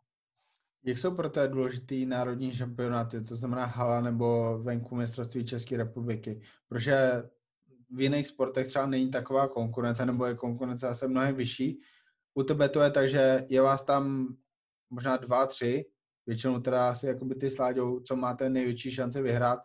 Jak 0.84 0.98
jsou 0.98 1.16
pro 1.16 1.30
té 1.30 1.48
důležitý 1.48 2.06
národní 2.06 2.54
šampionáty, 2.54 3.24
to 3.24 3.34
znamená 3.34 3.64
hala 3.64 4.00
nebo 4.00 4.58
venku 4.58 4.94
mistrovství 4.94 5.44
České 5.44 5.76
republiky? 5.76 6.40
Protože 6.68 7.22
v 7.90 8.00
jiných 8.00 8.28
sportech 8.28 8.66
třeba 8.66 8.86
není 8.86 9.10
taková 9.10 9.48
konkurence, 9.48 10.06
nebo 10.06 10.26
je 10.26 10.34
konkurence 10.34 10.86
zase 10.86 11.08
mnohem 11.08 11.34
vyšší. 11.34 11.80
U 12.34 12.42
tebe 12.42 12.68
to 12.68 12.80
je 12.80 12.90
tak, 12.90 13.08
že 13.08 13.46
je 13.48 13.60
vás 13.62 13.84
tam 13.84 14.28
možná 14.90 15.16
dva, 15.16 15.46
tři, 15.46 15.84
většinou 16.26 16.60
teda 16.60 16.90
asi 16.90 17.06
jakoby 17.06 17.34
ty 17.34 17.50
sláďou, 17.50 18.00
co 18.00 18.16
máte 18.16 18.50
největší 18.50 18.92
šance 18.92 19.22
vyhrát. 19.22 19.60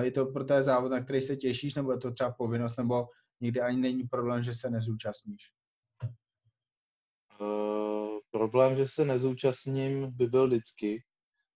Je 0.00 0.10
to 0.10 0.26
pro 0.26 0.44
té 0.44 0.62
závod, 0.62 0.90
na 0.90 1.00
který 1.00 1.20
se 1.20 1.36
těšíš, 1.36 1.74
nebo 1.74 1.92
je 1.92 1.98
to 1.98 2.10
třeba 2.10 2.30
povinnost, 2.30 2.76
nebo 2.76 3.08
nikdy 3.40 3.60
ani 3.60 3.76
není 3.76 4.04
problém, 4.04 4.42
že 4.42 4.52
se 4.54 4.70
nezúčastníš? 4.70 5.52
Uh, 7.40 8.11
problém, 8.32 8.76
že 8.76 8.88
se 8.88 9.04
nezúčastním, 9.04 10.16
by 10.16 10.26
byl 10.26 10.46
vždycky, 10.46 11.02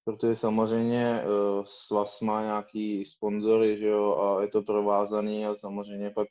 protože 0.04 0.36
samozřejmě 0.36 1.22
uh, 1.22 1.64
Svaz 1.64 2.20
má 2.20 2.42
nějaký 2.42 3.04
sponzory, 3.04 3.78
že 3.78 3.86
jo, 3.86 4.16
a 4.16 4.42
je 4.42 4.48
to 4.48 4.62
provázaný 4.62 5.46
a 5.46 5.54
samozřejmě 5.54 6.10
pak 6.10 6.28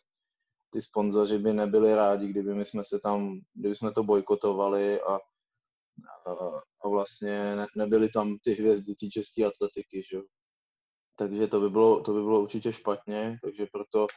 ty 0.69 0.81
sponzoři 0.81 1.39
by 1.39 1.53
nebyli 1.53 1.95
rádi, 1.95 2.27
kdyby 2.27 2.55
my 2.55 2.65
jsme 2.65 2.83
se 2.83 2.99
tam, 2.99 3.39
kdyby 3.53 3.75
jsme 3.75 3.91
to 3.91 4.03
bojkotovali 4.03 5.01
a 5.01 5.19
a 6.85 6.89
vlastně 6.89 7.55
ne, 7.55 7.67
nebyly 7.77 8.09
tam 8.09 8.37
ty 8.43 8.51
hvězdy 8.53 8.95
té 8.95 9.07
české 9.07 9.45
atletiky, 9.45 10.03
že? 10.11 10.17
Takže 11.15 11.47
to 11.47 11.59
by, 11.59 11.69
bylo, 11.69 12.01
to 12.01 12.13
by 12.13 12.21
bylo 12.21 12.41
určitě 12.41 12.73
špatně, 12.73 13.37
takže 13.43 13.65
proto 13.71 14.07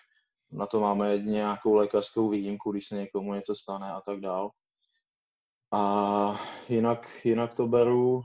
na 0.51 0.67
to 0.67 0.81
máme 0.81 1.19
nějakou 1.19 1.75
lékařskou 1.75 2.29
výjimku, 2.29 2.73
když 2.73 2.87
se 2.88 2.95
někomu 2.95 3.35
něco 3.35 3.55
stane 3.55 3.93
a 3.93 4.01
tak 4.01 4.21
dál. 4.21 4.51
A 5.72 6.40
jinak, 6.68 7.24
jinak 7.24 7.54
to 7.54 7.66
beru, 7.66 8.20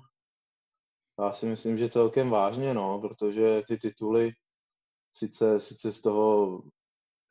já 1.19 1.33
si 1.33 1.45
myslím, 1.45 1.77
že 1.77 1.89
celkem 1.89 2.29
vážně, 2.29 2.73
no, 2.73 3.01
protože 3.01 3.61
ty 3.67 3.77
tituly 3.77 4.31
sice, 5.11 5.59
sice 5.59 5.91
z 5.91 6.01
toho, 6.01 6.61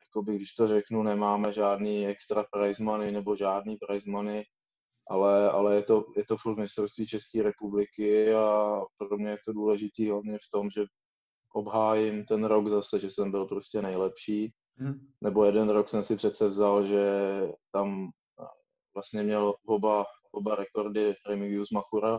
jakoby, 0.06 0.36
když 0.36 0.54
to 0.54 0.66
řeknu, 0.66 1.02
nemáme 1.02 1.52
žádný 1.52 2.06
extra 2.06 2.44
prize 2.52 2.84
money 2.84 3.12
nebo 3.12 3.36
žádný 3.36 3.76
prize 3.76 4.10
money, 4.10 4.44
ale, 5.10 5.50
ale 5.50 5.74
je, 5.74 5.82
to, 5.82 6.04
je 6.16 6.24
to 6.24 6.36
furt 6.36 6.58
mistrovství 6.58 7.06
České 7.06 7.42
republiky 7.42 8.34
a 8.34 8.76
pro 8.98 9.18
mě 9.18 9.30
je 9.30 9.38
to 9.44 9.52
důležitý 9.52 10.10
hlavně 10.10 10.38
v 10.38 10.50
tom, 10.52 10.70
že 10.70 10.84
obhájím 11.54 12.24
ten 12.24 12.44
rok 12.44 12.68
zase, 12.68 12.98
že 12.98 13.10
jsem 13.10 13.30
byl 13.30 13.46
prostě 13.46 13.82
nejlepší. 13.82 14.52
Hmm. 14.76 15.12
Nebo 15.20 15.44
jeden 15.44 15.70
rok 15.70 15.88
jsem 15.88 16.04
si 16.04 16.16
přece 16.16 16.48
vzal, 16.48 16.86
že 16.86 17.02
tam 17.72 18.10
vlastně 18.94 19.22
měl 19.22 19.54
oba, 19.66 20.04
oba 20.32 20.54
rekordy 20.54 21.14
Remigius 21.28 21.70
Machura, 21.70 22.18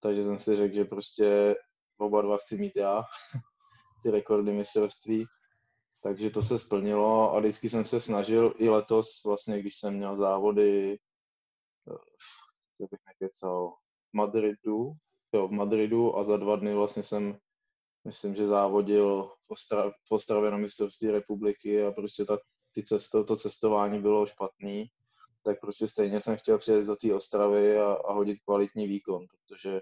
takže 0.00 0.22
jsem 0.22 0.38
si 0.38 0.56
řekl, 0.56 0.74
že 0.74 0.84
prostě 0.84 1.56
oba 1.98 2.22
dva 2.22 2.36
chci 2.36 2.58
mít 2.58 2.76
já, 2.76 3.02
ty 4.02 4.10
rekordy 4.10 4.52
mistrovství. 4.52 5.24
Takže 6.02 6.30
to 6.30 6.42
se 6.42 6.58
splnilo 6.58 7.34
a 7.34 7.40
vždycky 7.40 7.68
jsem 7.68 7.84
se 7.84 8.00
snažil 8.00 8.54
i 8.58 8.68
letos, 8.68 9.06
vlastně 9.26 9.60
když 9.60 9.78
jsem 9.78 9.94
měl 9.94 10.16
závody 10.16 10.98
jak 12.80 12.90
bych 12.90 13.00
nekecal, 13.06 13.74
v 14.12 14.16
Madridu, 14.16 14.92
jo, 15.34 15.48
v 15.48 15.52
Madridu 15.52 16.16
a 16.16 16.22
za 16.22 16.36
dva 16.36 16.56
dny 16.56 16.74
vlastně 16.74 17.02
jsem, 17.02 17.38
myslím, 18.04 18.34
že 18.34 18.46
závodil 18.46 19.30
v 20.08 20.12
Ostravě 20.12 20.50
na 20.50 20.56
mistrovství 20.56 21.10
republiky 21.10 21.84
a 21.84 21.92
prostě 21.92 22.24
ta, 22.24 22.38
ty 22.74 22.82
cesto, 22.84 23.24
to 23.24 23.36
cestování 23.36 24.02
bylo 24.02 24.26
špatný, 24.26 24.86
tak 25.46 25.60
prostě 25.60 25.88
stejně 25.88 26.20
jsem 26.20 26.36
chtěl 26.36 26.58
přijet 26.58 26.86
do 26.86 26.96
té 26.96 27.14
Ostravy 27.14 27.78
a, 27.78 27.92
a 27.92 28.12
hodit 28.12 28.38
kvalitní 28.44 28.86
výkon, 28.86 29.26
protože 29.30 29.80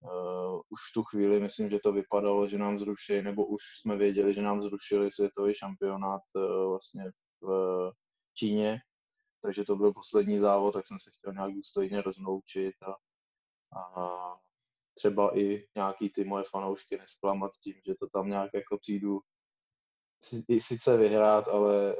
uh, 0.00 0.56
už 0.56 0.80
v 0.90 0.94
tu 0.94 1.02
chvíli 1.02 1.40
myslím, 1.40 1.70
že 1.70 1.78
to 1.78 1.92
vypadalo, 1.92 2.48
že 2.48 2.58
nám 2.58 2.78
zruší, 2.78 3.22
nebo 3.22 3.46
už 3.46 3.60
jsme 3.80 3.96
věděli, 3.96 4.34
že 4.34 4.42
nám 4.42 4.62
zrušili 4.62 5.10
světový 5.10 5.54
šampionát 5.54 6.22
uh, 6.34 6.70
vlastně 6.70 7.04
v 7.42 7.92
Číně, 8.34 8.78
takže 9.42 9.64
to 9.64 9.76
byl 9.76 9.92
poslední 9.92 10.38
závod, 10.38 10.74
tak 10.74 10.86
jsem 10.86 10.98
se 10.98 11.10
chtěl 11.18 11.32
nějak 11.32 11.52
důstojně 11.52 12.02
rozloučit 12.02 12.74
a, 12.82 12.94
a 14.00 14.34
třeba 14.94 15.38
i 15.38 15.66
nějaký 15.76 16.10
ty 16.10 16.24
moje 16.24 16.44
fanoušky 16.50 16.96
nesklamat 16.98 17.50
tím, 17.62 17.74
že 17.86 17.94
to 18.00 18.06
tam 18.12 18.28
nějak 18.28 18.50
jako 18.54 18.78
přijdu 18.78 19.20
i 20.48 20.60
sice 20.60 20.96
vyhrát, 20.96 21.48
ale, 21.48 21.96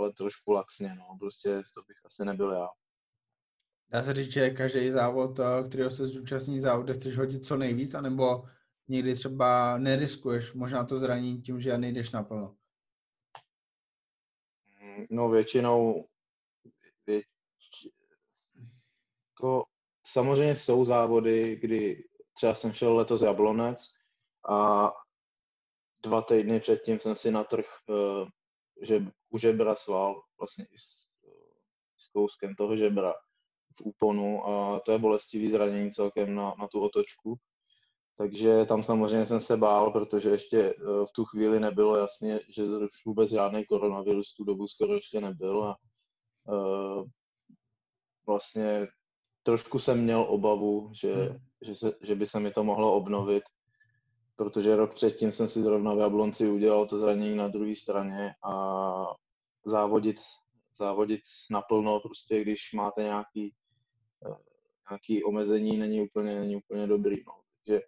ale 0.00 0.12
trošku 0.12 0.52
laxně, 0.52 0.94
no, 0.94 1.16
prostě 1.18 1.62
to 1.74 1.82
bych 1.82 1.96
asi 2.04 2.24
nebyl 2.24 2.52
já. 2.52 2.68
Dá 3.88 4.02
se 4.02 4.14
říct, 4.14 4.32
že 4.32 4.50
každý 4.50 4.90
závod, 4.90 5.38
eh, 5.40 5.68
kterého 5.68 5.90
se 5.90 6.06
zúčastní 6.06 6.60
závod, 6.60 6.90
chceš 6.90 7.18
hodit 7.18 7.46
co 7.46 7.56
nejvíc, 7.56 7.94
anebo 7.94 8.44
někdy 8.88 9.14
třeba 9.14 9.78
neriskuješ 9.78 10.52
možná 10.52 10.84
to 10.84 10.98
zranění 10.98 11.42
tím, 11.42 11.60
že 11.60 11.78
nejdeš 11.78 12.10
naplno? 12.10 12.56
No 15.10 15.28
většinou 15.28 16.08
věč, 17.06 17.24
jako, 19.28 19.64
samozřejmě 20.02 20.56
jsou 20.56 20.84
závody, 20.84 21.56
kdy 21.56 22.04
třeba 22.34 22.54
jsem 22.54 22.72
šel 22.72 22.96
letos 22.96 23.22
Jablonec 23.22 23.94
a 24.48 24.90
dva 26.02 26.22
týdny 26.22 26.60
předtím 26.60 27.00
jsem 27.00 27.16
si 27.16 27.30
natrh, 27.30 27.66
uh, 27.88 28.28
že 28.82 29.06
u 29.30 29.38
žebra 29.38 29.74
sval, 29.74 30.22
vlastně 30.38 30.64
i 30.64 30.78
s, 30.78 31.06
s 31.96 32.06
kouskem 32.12 32.54
toho 32.54 32.76
žebra 32.76 33.14
v 33.78 33.80
úponu 33.84 34.46
a 34.46 34.80
to 34.80 34.92
je 34.92 34.98
bolestivý 34.98 35.50
zranění 35.50 35.90
celkem 35.90 36.34
na, 36.34 36.54
na 36.58 36.68
tu 36.68 36.80
otočku. 36.80 37.36
Takže 38.16 38.64
tam 38.64 38.82
samozřejmě 38.82 39.26
jsem 39.26 39.40
se 39.40 39.56
bál, 39.56 39.90
protože 39.90 40.28
ještě 40.28 40.74
v 40.80 41.12
tu 41.14 41.24
chvíli 41.24 41.60
nebylo 41.60 41.96
jasně, 41.96 42.40
že 42.48 42.62
už 42.64 43.04
vůbec 43.06 43.30
žádný 43.30 43.64
koronavirus 43.64 44.34
tu 44.34 44.44
dobu 44.44 44.68
skoro 44.68 44.94
ještě 44.94 45.20
nebyl 45.20 45.64
a 45.64 45.76
uh, 46.44 47.04
vlastně 48.26 48.86
trošku 49.42 49.78
jsem 49.78 50.02
měl 50.02 50.26
obavu, 50.28 50.90
že, 50.94 51.14
hmm. 51.14 51.38
že, 51.62 51.74
se, 51.74 51.92
že 52.00 52.14
by 52.14 52.26
se 52.26 52.40
mi 52.40 52.50
to 52.50 52.64
mohlo 52.64 52.94
obnovit, 52.94 53.42
protože 54.36 54.76
rok 54.76 54.94
předtím 54.94 55.32
jsem 55.32 55.48
si 55.48 55.62
zrovna 55.62 55.94
v 55.94 55.98
Jablonci 55.98 56.50
udělal 56.50 56.86
to 56.86 56.98
zranění 56.98 57.36
na 57.36 57.48
druhé 57.48 57.76
straně 57.76 58.34
a 58.44 58.54
závodit, 59.64 60.16
závodit 60.78 61.20
naplno, 61.50 62.00
prostě 62.00 62.42
když 62.42 62.72
máte 62.72 63.02
nějaký, 63.02 63.54
eh, 64.26 64.36
nějaký 64.90 65.24
omezení, 65.24 65.76
není 65.76 66.00
úplně, 66.00 66.40
není 66.40 66.56
úplně 66.56 66.86
dobrý. 66.86 67.16
No. 67.26 67.32
Takže 67.56 67.82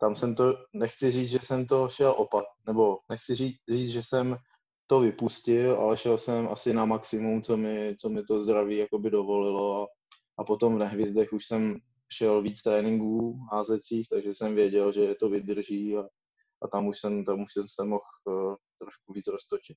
tam 0.00 0.16
jsem 0.16 0.34
to, 0.34 0.54
nechci 0.72 1.10
říct, 1.10 1.30
že 1.30 1.38
jsem 1.38 1.66
to 1.66 1.88
šel 1.88 2.14
opat, 2.18 2.44
nebo 2.66 2.98
nechci 3.10 3.34
říct, 3.34 3.58
říct, 3.68 3.90
že 3.90 4.02
jsem 4.02 4.36
to 4.86 5.00
vypustil, 5.00 5.76
ale 5.76 5.96
šel 5.96 6.18
jsem 6.18 6.48
asi 6.48 6.72
na 6.72 6.84
maximum, 6.84 7.42
co 7.42 7.56
mi, 7.56 7.96
co 7.98 8.08
mi 8.08 8.22
to 8.22 8.42
zdraví 8.42 8.76
jakoby 8.76 9.10
dovolilo 9.10 9.82
a, 9.82 9.86
a 10.38 10.44
potom 10.44 10.74
v 10.74 10.78
nehvizdech 10.78 11.32
už 11.32 11.46
jsem 11.46 11.78
šel 12.12 12.42
víc 12.42 12.62
tréninků 12.62 13.38
házecích, 13.52 14.08
takže 14.08 14.34
jsem 14.34 14.54
věděl, 14.54 14.92
že 14.92 15.14
to 15.14 15.28
vydrží 15.28 15.96
a, 15.96 16.00
a 16.62 16.68
tam 16.72 16.86
už 16.86 17.00
jsem, 17.00 17.24
tam 17.24 17.42
už 17.42 17.52
jsem 17.52 17.64
se 17.68 17.84
mohl 17.84 18.02
uh, 18.26 18.54
trošku 18.78 19.12
víc 19.12 19.26
roztočit. 19.26 19.76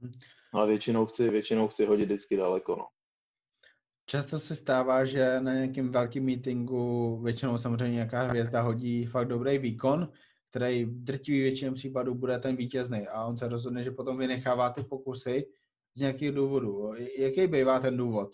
Mhm. 0.00 0.12
Ale 0.52 0.66
většinou 0.66 1.06
chci, 1.06 1.30
většinou 1.30 1.68
chci 1.68 1.84
hodit 1.84 2.04
vždycky 2.04 2.36
daleko, 2.36 2.76
no. 2.76 2.86
Často 4.06 4.38
se 4.38 4.56
stává, 4.56 5.04
že 5.04 5.40
na 5.40 5.54
nějakém 5.54 5.92
velkém 5.92 6.24
meetingu 6.24 7.20
většinou 7.22 7.58
samozřejmě 7.58 7.94
nějaká 7.94 8.22
hvězda 8.22 8.60
hodí 8.60 9.06
fakt 9.06 9.28
dobrý 9.28 9.58
výkon, 9.58 10.12
který 10.50 10.84
v 10.84 11.04
drtivý 11.04 11.40
většině 11.42 11.72
případů 11.72 12.14
bude 12.14 12.38
ten 12.38 12.56
vítězný 12.56 13.08
a 13.08 13.24
on 13.24 13.36
se 13.36 13.48
rozhodne, 13.48 13.82
že 13.82 13.90
potom 13.90 14.18
vynechává 14.18 14.70
ty 14.70 14.82
pokusy 14.84 15.46
z 15.94 16.00
nějakých 16.00 16.32
důvodů. 16.32 16.92
Jaký 17.18 17.46
bývá 17.46 17.78
ten 17.78 17.96
důvod? 17.96 18.30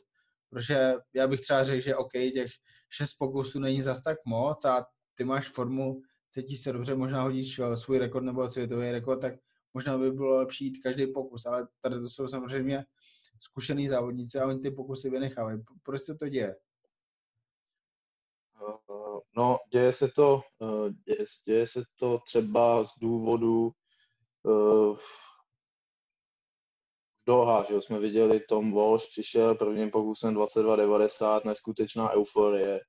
Protože 0.50 0.94
já 1.14 1.28
bych 1.28 1.40
třeba 1.40 1.64
řekl, 1.64 1.80
že 1.80 1.96
OK, 1.96 2.12
těch 2.12 2.50
šest 2.90 3.14
pokusů 3.18 3.60
není 3.60 3.82
zas 3.82 4.02
tak 4.02 4.18
moc 4.26 4.64
a 4.64 4.86
ty 5.14 5.24
máš 5.24 5.48
formu, 5.48 6.00
cítíš 6.30 6.60
se 6.60 6.72
dobře, 6.72 6.94
možná 6.94 7.22
hodíš 7.22 7.58
eh, 7.58 7.76
svůj 7.76 7.98
rekord 7.98 8.24
nebo 8.24 8.48
světový 8.48 8.90
rekord, 8.90 9.20
tak 9.20 9.34
možná 9.76 9.98
by 9.98 10.10
bylo 10.10 10.36
lepší 10.36 10.64
jít 10.64 10.82
každý 10.82 11.06
pokus, 11.12 11.46
ale 11.46 11.68
tady 11.80 12.00
to 12.00 12.08
jsou 12.08 12.28
samozřejmě 12.28 12.84
zkušený 13.40 13.88
závodníci 13.88 14.38
a 14.38 14.46
oni 14.46 14.60
ty 14.60 14.70
pokusy 14.70 15.10
vynechávají. 15.10 15.62
Proč 15.82 16.04
se 16.04 16.14
to 16.14 16.28
děje? 16.28 16.56
Eh, 18.62 19.20
no, 19.36 19.58
děje 19.72 19.92
se 19.92 20.08
to, 20.08 20.40
eh, 20.62 20.90
děje, 21.06 21.24
děje 21.46 21.66
se 21.66 21.82
to 21.96 22.18
třeba 22.18 22.84
z 22.84 22.88
důvodu 23.00 23.70
uh, 24.42 24.98
Doha, 27.26 27.64
že 27.68 27.80
jsme 27.80 27.98
viděli 27.98 28.40
Tom 28.40 28.72
Walsh, 28.72 29.10
přišel 29.10 29.54
prvním 29.54 29.90
pokusem 29.90 30.34
22.90, 30.34 31.44
neskutečná 31.44 32.10
euforie. 32.10 32.80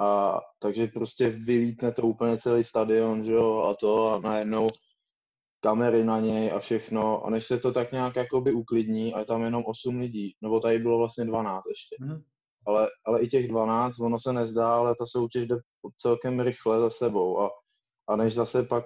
A 0.00 0.40
takže 0.58 0.86
prostě 0.86 1.28
vylítne 1.28 1.92
to 1.92 2.02
úplně 2.02 2.38
celý 2.38 2.64
stadion, 2.64 3.24
že 3.24 3.32
jo, 3.32 3.58
a 3.58 3.74
to 3.74 4.06
a 4.08 4.20
najednou 4.20 4.68
kamery 5.62 6.04
na 6.04 6.20
něj 6.20 6.52
a 6.52 6.58
všechno. 6.58 7.26
A 7.26 7.30
než 7.30 7.46
se 7.46 7.58
to 7.58 7.72
tak 7.72 7.92
nějak 7.92 8.16
jakoby 8.16 8.52
uklidní 8.52 9.14
a 9.14 9.18
je 9.18 9.24
tam 9.24 9.42
jenom 9.42 9.62
8 9.66 9.96
lidí, 9.96 10.36
nebo 10.42 10.60
tady 10.60 10.78
bylo 10.78 10.98
vlastně 10.98 11.24
12 11.24 11.64
ještě. 11.66 11.96
Mm-hmm 12.04 12.22
ale, 12.66 12.88
ale 13.06 13.22
i 13.22 13.28
těch 13.28 13.48
12, 13.48 14.00
ono 14.00 14.20
se 14.20 14.32
nezdá, 14.32 14.74
ale 14.76 14.94
ta 14.94 15.06
soutěž 15.06 15.46
jde 15.46 15.56
celkem 15.96 16.40
rychle 16.40 16.80
za 16.80 16.90
sebou 16.90 17.40
a, 17.40 17.50
a 18.08 18.16
než 18.16 18.34
zase 18.34 18.62
pak 18.62 18.84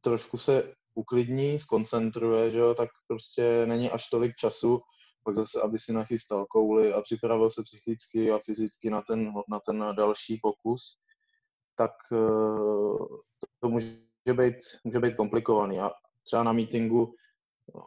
trošku 0.00 0.38
se 0.38 0.74
uklidní, 0.94 1.58
skoncentruje, 1.58 2.50
že 2.50 2.58
jo, 2.58 2.74
tak 2.74 2.88
prostě 3.06 3.66
není 3.66 3.90
až 3.90 4.08
tolik 4.08 4.36
času, 4.36 4.80
pak 5.24 5.34
zase, 5.34 5.60
aby 5.62 5.78
si 5.78 5.92
nachystal 5.92 6.46
kouly 6.46 6.92
a 6.92 7.02
připravil 7.02 7.50
se 7.50 7.62
psychicky 7.62 8.30
a 8.30 8.38
fyzicky 8.44 8.90
na 8.90 9.02
ten, 9.02 9.32
na 9.50 9.60
ten 9.66 9.84
další 9.96 10.40
pokus, 10.42 10.98
tak 11.76 11.92
eh, 12.12 12.16
to 13.60 13.68
může 13.68 14.07
být, 14.32 14.54
může 14.84 14.98
být 14.98 15.16
komplikovaný. 15.16 15.80
A 15.80 15.90
třeba 16.22 16.42
na 16.42 16.52
meetingu 16.52 17.14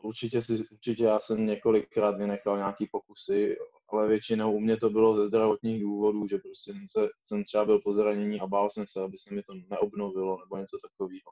určitě, 0.04 0.42
si, 0.42 0.54
určitě 0.72 1.04
já 1.04 1.20
jsem 1.20 1.48
několikrát 1.48 2.18
vynechal 2.18 2.58
nějaký 2.58 2.88
pokusy 2.92 3.58
ale 3.94 4.08
většinou 4.08 4.54
u 4.54 4.60
mě 4.60 4.78
to 4.78 4.90
bylo 4.90 5.16
ze 5.16 5.28
zdravotních 5.28 5.82
důvodů, 5.82 6.28
že 6.28 6.38
prostě 6.38 6.74
jsem, 6.74 6.88
se, 6.90 7.10
jsem 7.24 7.44
třeba 7.44 7.66
byl 7.66 7.80
po 7.80 7.94
zranění 7.94 8.40
a 8.40 8.48
bál 8.48 8.70
jsem 8.70 8.86
se, 8.88 9.02
aby 9.02 9.18
se 9.18 9.34
mi 9.34 9.44
to 9.44 9.54
neobnovilo 9.70 10.38
nebo 10.40 10.58
něco 10.58 10.78
takového. 10.90 11.32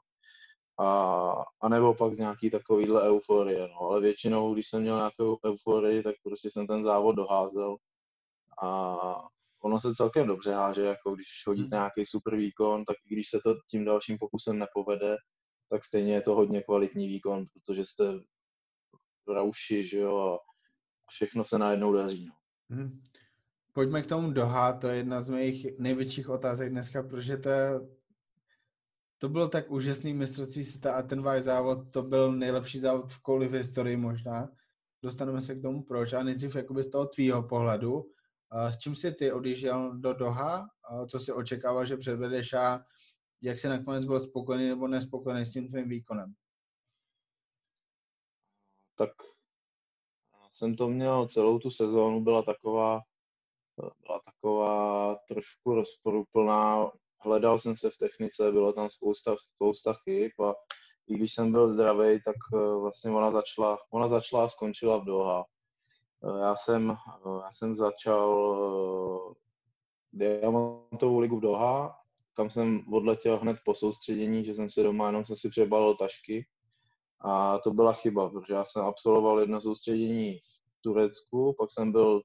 A, 0.78 1.32
a 1.60 1.68
nebo 1.68 1.94
pak 1.94 2.12
z 2.12 2.18
nějaký 2.18 2.50
takovýhle 2.50 3.08
euforie, 3.08 3.68
no. 3.68 3.80
ale 3.80 4.00
většinou, 4.00 4.54
když 4.54 4.68
jsem 4.68 4.82
měl 4.82 4.96
nějakou 4.96 5.38
euforii, 5.46 6.02
tak 6.02 6.14
prostě 6.22 6.50
jsem 6.50 6.66
ten 6.66 6.82
závod 6.82 7.16
doházel 7.16 7.76
a 8.62 9.28
ono 9.62 9.78
se 9.78 9.94
celkem 9.94 10.26
dobře 10.26 10.54
háže, 10.54 10.82
jako 10.82 11.14
když 11.14 11.26
hodíte 11.46 11.76
hmm. 11.76 11.82
nějaký 11.82 12.06
super 12.06 12.36
výkon, 12.36 12.84
tak 12.84 12.96
i 13.10 13.14
když 13.14 13.28
se 13.28 13.40
to 13.44 13.54
tím 13.70 13.84
dalším 13.84 14.18
pokusem 14.18 14.58
nepovede, 14.58 15.16
tak 15.70 15.84
stejně 15.84 16.14
je 16.14 16.20
to 16.20 16.34
hodně 16.34 16.62
kvalitní 16.62 17.08
výkon, 17.08 17.44
protože 17.52 17.84
jste 17.84 18.04
v 19.26 19.32
rauši, 19.34 19.84
že 19.84 19.98
jo, 19.98 20.18
a 20.18 20.38
všechno 21.10 21.44
se 21.44 21.58
najednou 21.58 21.92
daří. 21.92 22.26
No. 22.26 22.76
Hmm. 22.76 23.00
Pojďme 23.72 24.02
k 24.02 24.06
tomu 24.06 24.30
Doha, 24.30 24.72
to 24.72 24.88
je 24.88 24.96
jedna 24.96 25.20
z 25.20 25.28
mých 25.28 25.66
největších 25.78 26.28
otázek 26.28 26.70
dneska, 26.70 27.02
protože 27.02 27.36
to, 27.36 27.50
to 29.18 29.28
byl 29.28 29.48
tak 29.48 29.70
úžasný 29.70 30.14
mistrovství 30.14 30.64
světa 30.64 30.92
a 30.92 31.02
ten 31.02 31.22
váš 31.22 31.42
závod, 31.42 31.78
to 31.90 32.02
byl 32.02 32.32
nejlepší 32.32 32.80
závod 32.80 33.12
v 33.12 33.22
kouli 33.22 33.48
v 33.48 33.52
historii 33.52 33.96
možná. 33.96 34.48
Dostaneme 35.02 35.40
se 35.40 35.54
k 35.54 35.62
tomu 35.62 35.82
proč 35.82 36.12
a 36.12 36.22
nejdřív 36.22 36.56
jakoby 36.56 36.82
z 36.82 36.90
toho 36.90 37.06
tvýho 37.06 37.42
pohledu. 37.42 38.10
S 38.52 38.78
čím 38.78 38.94
jsi 38.94 39.12
ty 39.12 39.32
odjížděl 39.32 39.98
do 39.98 40.12
Doha? 40.12 40.68
Co 41.08 41.18
si 41.18 41.32
očekával, 41.32 41.86
že 41.86 41.96
předvedeš 41.96 42.52
a 42.52 42.84
jak 43.42 43.58
jsi 43.58 43.68
nakonec 43.68 44.04
byl 44.04 44.20
spokojený 44.20 44.68
nebo 44.68 44.88
nespokojený 44.88 45.46
s 45.46 45.52
tím 45.52 45.68
tvým 45.68 45.88
výkonem? 45.88 46.34
Tak 48.94 49.10
jsem 50.52 50.76
to 50.76 50.88
měl 50.88 51.26
celou 51.26 51.58
tu 51.58 51.70
sezónu, 51.70 52.20
byla 52.20 52.42
taková, 52.42 53.00
byla 53.76 54.20
taková 54.24 55.14
trošku 55.28 55.74
rozporuplná. 55.74 56.90
Hledal 57.18 57.58
jsem 57.58 57.76
se 57.76 57.90
v 57.90 57.96
technice, 57.96 58.52
bylo 58.52 58.72
tam 58.72 58.90
spousta, 58.90 59.36
spousta 59.54 59.92
chyb 59.92 60.30
a 60.40 60.54
i 61.08 61.14
když 61.14 61.34
jsem 61.34 61.52
byl 61.52 61.68
zdravý, 61.68 62.22
tak 62.24 62.36
eh, 62.54 62.80
vlastně 62.80 63.10
ona 63.10 63.30
začala, 63.30 63.78
ona 63.90 64.08
začala 64.08 64.44
a 64.44 64.48
skončila 64.48 64.98
v 64.98 65.04
Doha. 65.04 65.44
Eh, 66.24 66.40
já 66.40 66.56
jsem, 66.56 66.90
eh, 66.90 66.94
já 67.44 67.52
jsem 67.52 67.76
začal 67.76 69.34
diamantovou 70.12 71.18
ligu 71.18 71.36
v 71.36 71.40
Doha, 71.40 71.96
kam 72.36 72.50
jsem 72.50 72.84
odletěl 72.92 73.38
hned 73.38 73.56
po 73.64 73.74
soustředění, 73.74 74.44
že 74.44 74.54
jsem 74.54 74.70
si 74.70 74.82
doma 74.82 75.06
jenom 75.06 75.24
jsem 75.24 75.36
si 75.36 75.48
přebalil 75.50 75.96
tašky 75.96 76.46
a 77.20 77.58
to 77.58 77.70
byla 77.70 77.92
chyba, 77.92 78.30
protože 78.30 78.54
já 78.54 78.64
jsem 78.64 78.82
absolvoval 78.84 79.40
jedno 79.40 79.60
soustředění 79.60 80.38
v 80.78 80.82
Turecku, 80.82 81.54
pak 81.58 81.70
jsem 81.72 81.92
byl 81.92 82.22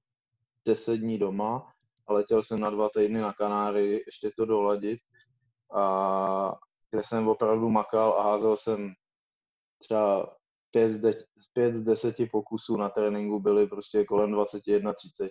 10 0.66 0.98
dní 0.98 1.18
doma 1.18 1.72
a 2.08 2.14
letěl 2.14 2.44
jsem 2.44 2.60
na 2.60 2.70
dva 2.70 2.90
týdny 2.90 3.22
na 3.22 3.34
Kanáry 3.34 4.04
ještě 4.06 4.32
to 4.38 4.46
doladit. 4.46 5.00
A 5.76 6.54
kde 6.92 7.04
jsem 7.04 7.28
opravdu 7.28 7.70
makal 7.70 8.14
a 8.14 8.24
házel 8.24 8.58
jsem 8.58 8.94
třeba 9.78 10.36
5 10.76 10.90
z, 10.90 11.00
de- 11.00 11.24
5 11.54 11.76
z 11.76 11.82
10 11.82 12.16
pokusů 12.32 12.78
na 12.78 12.90
tréninku 12.90 13.40
byly 13.40 13.68
prostě 13.68 14.06
kolem 14.06 14.36
21-30, 14.36 15.30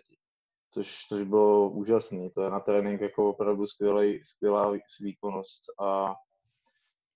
což, 0.70 1.04
což 1.08 1.22
bylo 1.22 1.70
úžasný. 1.70 2.30
To 2.30 2.42
je 2.42 2.50
na 2.50 2.60
trénink 2.60 3.00
jako 3.00 3.30
opravdu 3.30 3.66
skvělý, 3.66 4.24
skvělá 4.24 4.72
výkonnost. 5.00 5.62
A 5.80 6.14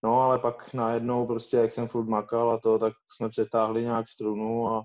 No, 0.02 0.20
ale 0.20 0.38
pak 0.38 0.74
najednou 0.74 1.26
prostě, 1.26 1.56
jak 1.56 1.72
jsem 1.72 1.88
furt 1.88 2.06
makal 2.06 2.50
a 2.50 2.58
to, 2.58 2.78
tak 2.78 2.92
jsme 3.06 3.28
přetáhli 3.28 3.82
nějak 3.82 4.08
strunu 4.08 4.68
a 4.68 4.84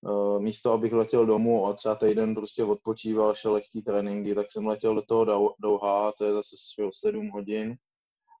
uh, 0.00 0.40
místo, 0.42 0.72
abych 0.72 0.92
letěl 0.92 1.26
domů 1.26 1.66
a 1.66 1.72
třeba 1.72 1.94
týden 1.94 2.34
prostě 2.34 2.64
odpočíval, 2.64 3.34
šel 3.34 3.52
lehký 3.52 3.82
tréninky, 3.82 4.34
tak 4.34 4.46
jsem 4.50 4.66
letěl 4.66 4.94
do 4.94 5.02
toho 5.02 5.54
Douha, 5.58 6.12
to 6.18 6.24
je 6.24 6.32
zase 6.32 6.56
7 6.92 7.28
hodin 7.28 7.76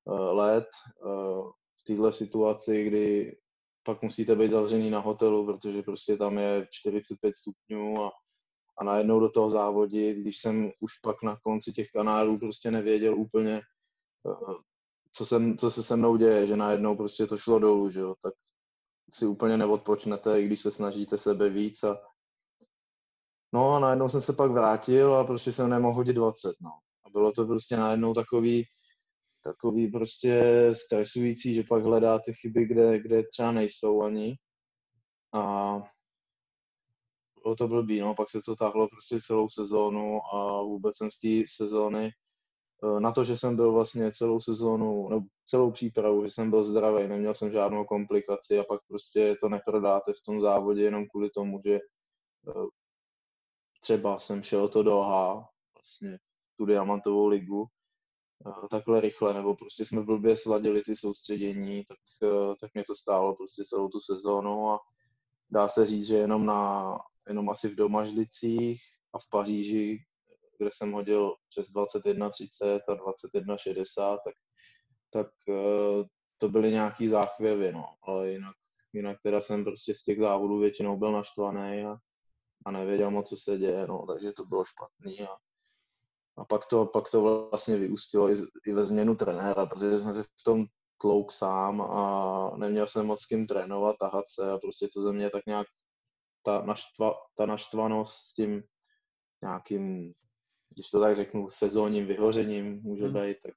uh, 0.04 0.36
let 0.36 0.66
uh, 1.04 1.50
v 1.80 1.82
této 1.86 2.12
situaci, 2.12 2.84
kdy 2.84 3.36
pak 3.82 4.02
musíte 4.02 4.36
být 4.36 4.50
zavřený 4.50 4.90
na 4.90 5.00
hotelu, 5.00 5.46
protože 5.46 5.82
prostě 5.82 6.16
tam 6.16 6.38
je 6.38 6.66
45 6.70 7.36
stupňů 7.36 8.04
a, 8.04 8.10
a 8.78 8.84
najednou 8.84 9.20
do 9.20 9.28
toho 9.28 9.50
závodit, 9.50 10.16
když 10.16 10.38
jsem 10.38 10.70
už 10.80 10.98
pak 10.98 11.22
na 11.22 11.36
konci 11.42 11.72
těch 11.72 11.88
kanálů 11.90 12.38
prostě 12.38 12.70
nevěděl 12.70 13.18
úplně, 13.18 13.60
co, 15.12 15.26
jsem, 15.26 15.58
co 15.58 15.70
se 15.70 15.82
se 15.82 15.96
mnou 15.96 16.16
děje, 16.16 16.46
že 16.46 16.56
najednou 16.56 16.96
prostě 16.96 17.26
to 17.26 17.38
šlo 17.38 17.58
dolů, 17.58 17.90
že 17.90 18.00
jo, 18.00 18.14
tak 18.22 18.34
si 19.12 19.26
úplně 19.26 19.56
neodpočnete, 19.56 20.40
i 20.40 20.46
když 20.46 20.60
se 20.60 20.70
snažíte 20.70 21.18
sebe 21.18 21.48
víc 21.48 21.82
a 21.82 21.98
no 23.52 23.70
a 23.70 23.80
najednou 23.80 24.08
jsem 24.08 24.20
se 24.20 24.32
pak 24.32 24.50
vrátil 24.50 25.14
a 25.14 25.24
prostě 25.24 25.52
jsem 25.52 25.70
nemohl 25.70 25.94
hodit 25.94 26.12
20, 26.12 26.56
no. 26.60 26.70
A 27.04 27.10
bylo 27.10 27.32
to 27.32 27.46
prostě 27.46 27.76
najednou 27.76 28.14
takový, 28.14 28.64
takový 29.44 29.90
prostě 29.90 30.42
stresující, 30.72 31.54
že 31.54 31.62
pak 31.68 31.84
hledáte 31.84 32.32
chyby, 32.32 32.64
kde, 32.66 32.98
kde 32.98 33.22
třeba 33.22 33.52
nejsou 33.52 34.02
ani. 34.02 34.36
A 35.34 35.74
bylo 37.42 37.56
to 37.56 37.68
blbý, 37.68 38.00
no, 38.00 38.14
pak 38.14 38.30
se 38.30 38.40
to 38.42 38.56
tahlo 38.56 38.88
prostě 38.88 39.20
celou 39.20 39.48
sezónu 39.48 40.20
a 40.34 40.62
vůbec 40.62 40.96
jsem 40.96 41.10
z 41.10 41.18
té 41.18 41.44
sezóny 41.56 42.12
Eh, 42.84 43.00
na 43.00 43.12
to, 43.12 43.24
že 43.24 43.38
jsem 43.38 43.56
byl 43.56 43.72
vlastně 43.72 44.12
celou 44.12 44.40
sezónu, 44.40 45.08
no, 45.08 45.26
celou 45.46 45.70
přípravu, 45.70 46.24
že 46.24 46.30
jsem 46.30 46.50
byl 46.50 46.64
zdravý, 46.64 47.08
neměl 47.08 47.34
jsem 47.34 47.50
žádnou 47.50 47.84
komplikaci 47.84 48.58
a 48.58 48.64
pak 48.64 48.80
prostě 48.88 49.36
to 49.40 49.48
neprodáte 49.48 50.12
v 50.12 50.22
tom 50.26 50.40
závodě 50.40 50.82
jenom 50.82 51.06
kvůli 51.06 51.30
tomu, 51.30 51.60
že 51.64 51.74
eh, 51.74 52.66
třeba 53.80 54.18
jsem 54.18 54.42
šel 54.42 54.68
to 54.68 54.82
do 54.82 55.02
H, 55.02 55.44
vlastně 55.76 56.18
tu 56.56 56.64
diamantovou 56.64 57.26
ligu, 57.26 57.66
takhle 58.70 59.00
rychle, 59.00 59.34
nebo 59.34 59.56
prostě 59.56 59.84
jsme 59.84 60.02
blbě 60.02 60.36
sladili 60.36 60.82
ty 60.82 60.96
soustředění, 60.96 61.84
tak, 61.84 61.98
tak 62.60 62.74
mě 62.74 62.84
to 62.84 62.94
stálo 62.94 63.36
prostě 63.36 63.64
celou 63.64 63.88
tu 63.88 64.00
sezónu 64.00 64.70
a 64.70 64.80
dá 65.50 65.68
se 65.68 65.86
říct, 65.86 66.06
že 66.06 66.16
jenom 66.16 66.46
na, 66.46 66.98
jenom 67.28 67.50
asi 67.50 67.68
v 67.68 67.74
Domažlicích 67.74 68.82
a 69.12 69.18
v 69.18 69.28
Paříži, 69.30 70.04
kde 70.58 70.70
jsem 70.72 70.92
hodil 70.92 71.34
přes 71.48 71.72
21.30 71.72 72.80
a 72.88 72.94
21.60, 72.94 74.18
tak, 74.24 74.34
tak 75.10 75.26
uh, 75.48 76.04
to 76.38 76.48
byly 76.48 76.70
nějaký 76.70 77.08
záchvěvy, 77.08 77.72
no. 77.72 77.84
Ale 78.02 78.30
jinak, 78.30 78.56
jinak 78.92 79.16
teda 79.22 79.40
jsem 79.40 79.64
prostě 79.64 79.94
z 79.94 80.02
těch 80.02 80.18
závodů 80.18 80.58
většinou 80.58 80.96
byl 80.96 81.12
naštvaný 81.12 81.84
a, 81.84 81.96
a 82.64 82.70
nevěděl 82.70 83.10
moc, 83.10 83.28
co 83.28 83.36
se 83.36 83.58
děje, 83.58 83.86
no, 83.86 84.06
takže 84.06 84.32
to 84.32 84.44
bylo 84.44 84.64
špatný 84.64 85.20
a, 85.20 85.36
a 86.36 86.44
pak 86.44 86.66
to, 86.66 86.86
pak 86.86 87.10
to 87.10 87.48
vlastně 87.50 87.76
vyústilo 87.76 88.30
i, 88.30 88.36
i 88.66 88.72
ve 88.72 88.84
změnu 88.84 89.14
trenéra, 89.14 89.66
protože 89.66 89.98
jsem 89.98 90.14
se 90.14 90.22
v 90.22 90.44
tom 90.44 90.66
tlouk 91.00 91.32
sám 91.32 91.80
a 91.80 92.52
neměl 92.56 92.86
jsem 92.86 93.06
moc 93.06 93.20
s 93.20 93.26
kým 93.26 93.46
trénovat, 93.46 93.96
tahat 94.00 94.24
se 94.28 94.50
a 94.50 94.58
prostě 94.58 94.88
to 94.94 95.02
ze 95.02 95.12
mě 95.12 95.30
tak 95.30 95.46
nějak 95.46 95.66
ta, 96.42 96.62
naštva, 96.62 97.14
ta 97.36 97.46
naštvanost 97.46 98.14
s 98.14 98.34
tím 98.34 98.62
nějakým 99.42 100.12
když 100.74 100.90
to 100.90 101.00
tak 101.00 101.16
řeknu, 101.16 101.48
sezónním 101.48 102.06
vyhořením 102.06 102.80
může 102.82 103.04
hmm. 103.04 103.14
být, 103.14 103.36
tak, 103.42 103.54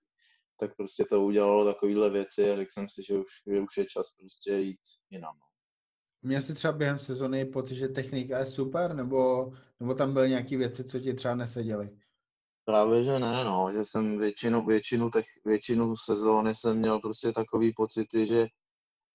tak 0.59 0.75
prostě 0.75 1.05
to 1.05 1.25
udělalo 1.25 1.65
takovýhle 1.65 2.09
věci 2.09 2.51
a 2.51 2.55
řekl 2.55 2.71
jsem 2.71 2.89
si, 2.89 3.03
že 3.03 3.17
už, 3.17 3.25
že 3.47 3.61
už 3.61 3.77
je 3.77 3.85
čas 3.85 4.11
prostě 4.19 4.53
jít 4.53 4.79
jinam. 5.09 5.35
No. 5.35 5.45
Měl 6.21 6.41
jsi 6.41 6.53
třeba 6.53 6.73
během 6.73 6.99
sezóny 6.99 7.45
pocit, 7.45 7.75
že 7.75 7.87
technika 7.87 8.39
je 8.39 8.45
super, 8.45 8.93
nebo, 8.93 9.51
nebo 9.79 9.93
tam 9.93 10.13
byly 10.13 10.29
nějaké 10.29 10.57
věci, 10.57 10.83
co 10.83 10.99
ti 10.99 11.13
třeba 11.13 11.35
neseděly? 11.35 11.89
Právě, 12.65 13.03
že 13.03 13.19
ne, 13.19 13.43
no, 13.43 13.69
že 13.73 13.85
jsem 13.85 14.17
většinu, 14.17 14.65
většinu, 14.65 15.09
těch, 15.09 15.25
většinu 15.45 15.95
sezóny 15.95 16.55
jsem 16.55 16.77
měl 16.77 16.99
prostě 16.99 17.31
takový 17.31 17.73
pocity, 17.73 18.27
že 18.27 18.47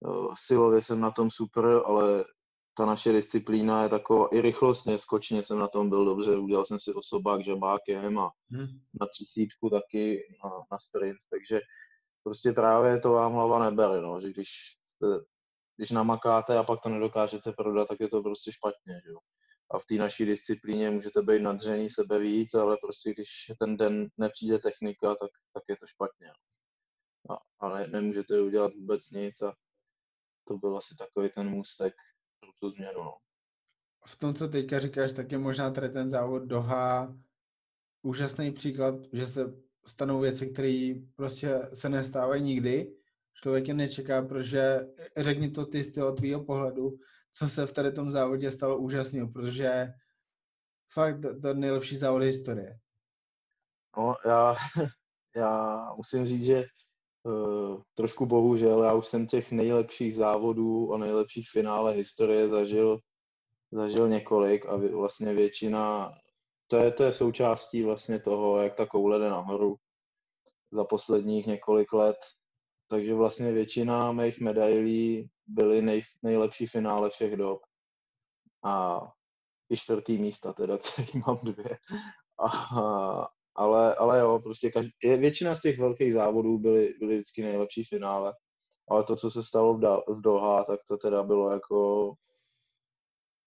uh, 0.01 0.35
silově 0.39 0.83
jsem 0.83 1.01
na 1.01 1.11
tom 1.11 1.31
super, 1.31 1.65
ale 1.85 2.25
ta 2.75 2.87
naše 2.87 3.13
disciplína 3.13 3.83
je 3.83 3.89
taková, 3.89 4.29
i 4.33 4.41
rychlostně, 4.41 4.99
skočně 4.99 5.43
jsem 5.43 5.59
na 5.59 5.69
tom 5.69 5.89
byl 5.89 6.05
dobře, 6.05 6.37
udělal 6.37 6.65
jsem 6.65 6.79
si 6.79 6.93
osobák 6.95 7.45
žabákem 7.45 8.19
a 8.19 8.31
hmm. 8.51 8.67
na 9.01 9.07
třicítku 9.07 9.71
taky 9.71 10.23
na, 10.45 10.51
na 10.73 10.79
sprint, 10.79 11.19
takže 11.31 11.61
prostě 12.23 12.53
právě 12.53 13.01
to 13.01 13.13
vám 13.13 13.33
hlava 13.33 13.71
nebere, 13.71 14.01
no, 14.01 14.21
že 14.21 14.31
když, 14.31 14.49
jste, 14.85 15.07
když 15.77 15.91
namakáte 15.91 16.59
a 16.59 16.63
pak 16.63 16.81
to 16.81 16.89
nedokážete 16.89 17.53
prodat, 17.53 17.89
tak 17.89 18.01
je 18.01 18.09
to 18.09 18.23
prostě 18.23 18.53
špatně, 18.53 19.01
že 19.05 19.11
jo. 19.11 19.19
A 19.71 19.79
v 19.79 19.85
té 19.85 19.95
naší 19.95 20.25
disciplíně 20.25 20.91
můžete 20.91 21.23
být 21.23 21.43
nadřený 21.43 21.91
sebe 21.91 22.19
víc, 22.19 22.55
ale 22.55 22.77
prostě 22.83 23.11
když 23.11 23.53
ten 23.59 23.77
den 23.77 24.09
nepřijde 24.19 24.59
technika, 24.59 25.15
tak, 25.15 25.31
tak 25.55 25.63
je 25.69 25.77
to 25.77 25.87
špatně. 25.87 26.33
A, 27.31 27.35
ale 27.59 27.87
nemůžete 27.87 28.41
udělat 28.41 28.75
vůbec 28.75 29.11
nic 29.11 29.43
a 29.43 29.55
to 30.49 30.59
byl 30.59 30.77
asi 30.77 30.95
takový 30.97 31.29
ten 31.31 31.49
můstek 31.49 31.95
pro 32.41 32.51
tu 32.61 32.71
změnu. 32.71 33.05
No. 33.05 33.17
V 34.07 34.17
tom, 34.17 34.35
co 34.35 34.49
teďka 34.49 34.79
říkáš, 34.79 35.13
tak 35.13 35.33
je 35.33 35.39
možná 35.39 35.71
tady 35.71 35.89
ten 35.89 36.11
závod 36.11 36.43
Doha 36.43 37.17
úžasný 38.03 38.53
příklad, 38.53 38.95
že 39.13 39.27
se 39.27 39.55
stanou 39.87 40.21
věci, 40.21 40.47
které 40.47 40.95
prostě 41.17 41.69
se 41.75 41.89
nestávají 41.89 42.43
nikdy. 42.43 42.97
Člověk 43.35 43.69
je 43.69 43.75
nečeká, 43.75 44.23
protože 44.23 44.81
řekni 45.17 45.51
to 45.51 45.67
ty 45.67 45.83
z 45.83 45.93
toho 45.93 46.13
tvýho 46.13 46.45
pohledu, 46.45 46.99
co 47.33 47.49
se 47.49 47.67
v 47.67 47.73
tady 47.73 47.93
tom 47.93 48.13
závodě 48.13 48.51
stalo 48.51 48.79
úžasného, 48.79 49.29
protože 49.29 49.87
fakt 50.93 51.21
to, 51.21 51.41
to 51.41 51.55
nejlepší 51.55 51.97
závod 51.97 52.23
historie. 52.23 52.79
No, 53.97 54.15
já, 54.27 54.55
já 55.37 55.85
musím 55.97 56.27
říct, 56.27 56.45
že 56.45 56.65
Uh, 57.25 57.83
trošku 57.95 58.27
bohužel, 58.27 58.83
já 58.83 58.95
už 58.95 59.07
jsem 59.07 59.27
těch 59.27 59.53
nejlepších 59.53 60.15
závodů 60.15 60.93
a 60.95 60.99
nejlepších 60.99 61.51
finále 61.51 61.93
historie 61.93 62.49
zažil, 62.49 62.99
zažil 63.73 64.09
několik 64.09 64.67
a 64.67 64.77
vlastně 64.77 65.35
většina, 65.35 66.13
to 66.67 66.77
je, 66.77 66.91
to 66.93 67.03
je 67.03 67.13
součástí 67.13 67.83
vlastně 67.83 68.21
toho, 68.21 68.63
jak 68.63 68.75
ta 68.75 68.87
koule 68.87 69.19
jde 69.19 69.31
nahoru 69.31 69.77
za 70.73 70.85
posledních 70.85 71.47
několik 71.47 71.93
let. 71.93 72.17
Takže 72.89 73.15
vlastně 73.15 73.53
většina 73.53 74.13
mých 74.13 74.41
medailí 74.41 75.31
byly 75.51 75.83
nej, 75.83 76.03
nejlepší 76.23 76.67
finále 76.67 77.11
všech 77.11 77.37
dob. 77.37 77.61
A 78.65 79.01
i 79.71 79.77
čtvrtý 79.77 80.19
místa 80.19 80.53
teda, 80.53 80.79
který 80.93 81.23
mám 81.27 81.39
dvě. 81.43 81.79
A, 82.41 83.29
ale, 83.55 83.95
ale 83.95 84.21
jo, 84.21 84.39
prostě 84.43 84.71
každý, 84.71 84.91
většina 85.03 85.55
z 85.55 85.61
těch 85.61 85.79
velkých 85.79 86.15
závodů 86.15 86.59
byly, 86.59 86.95
byly 87.01 87.15
vždycky 87.15 87.43
nejlepší 87.43 87.85
finále, 87.85 88.35
ale 88.89 89.05
to, 89.05 89.17
co 89.17 89.31
se 89.31 89.45
stalo 89.45 89.75
v, 89.75 89.81
da, 89.81 89.97
v 90.09 90.21
Doha, 90.21 90.65
tak 90.65 90.81
to 90.89 90.97
teda 90.97 91.23
bylo 91.23 91.51
jako 91.51 92.13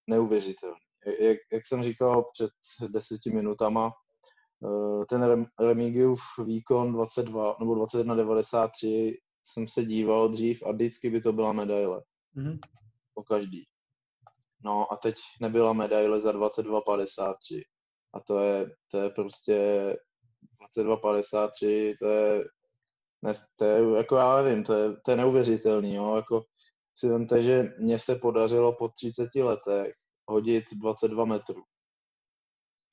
neuvěřitelné. 0.09 0.75
Jak, 1.19 1.37
jak 1.53 1.65
jsem 1.65 1.83
říkal 1.83 2.25
před 2.33 2.51
deseti 2.91 3.29
minutama, 3.29 3.91
eh, 4.65 5.05
ten 5.05 5.47
Remigiův 5.59 6.21
výkon 6.45 6.93
22 6.93 7.55
nebo 7.59 7.75
21.93 7.75 9.13
jsem 9.43 9.67
se 9.67 9.85
díval 9.85 10.29
dřív 10.29 10.63
a 10.63 10.71
vždycky 10.71 11.09
by 11.09 11.21
to 11.21 11.33
byla 11.33 11.53
medaile. 11.53 12.03
Mm-hmm. 12.35 12.59
Po 13.13 13.23
každý. 13.23 13.63
No 14.65 14.93
a 14.93 14.95
teď 14.97 15.15
nebyla 15.41 15.73
medaile 15.73 16.21
za 16.21 16.31
22.53. 16.31 17.63
A 18.13 18.19
to 18.19 18.39
je, 18.39 18.71
to 18.91 18.97
je 18.97 19.09
prostě 19.09 19.57
22,53, 20.75 21.95
to 21.99 22.07
je, 22.07 22.43
ne, 23.21 23.33
to 23.55 23.65
je, 23.65 23.97
jako 23.97 24.15
já 24.15 24.41
nevím, 24.41 24.63
to 24.63 24.73
je, 24.73 24.95
to 25.05 25.11
je 25.11 25.17
neuvěřitelný, 25.17 25.93
jo, 25.93 26.15
jako 26.15 26.43
si 26.95 27.07
vemte, 27.07 27.43
že 27.43 27.73
mně 27.79 27.99
se 27.99 28.15
podařilo 28.15 28.75
po 28.75 28.89
30 28.89 29.35
letech 29.35 29.93
hodit 30.25 30.63
22 30.73 31.25
metrů. 31.25 31.63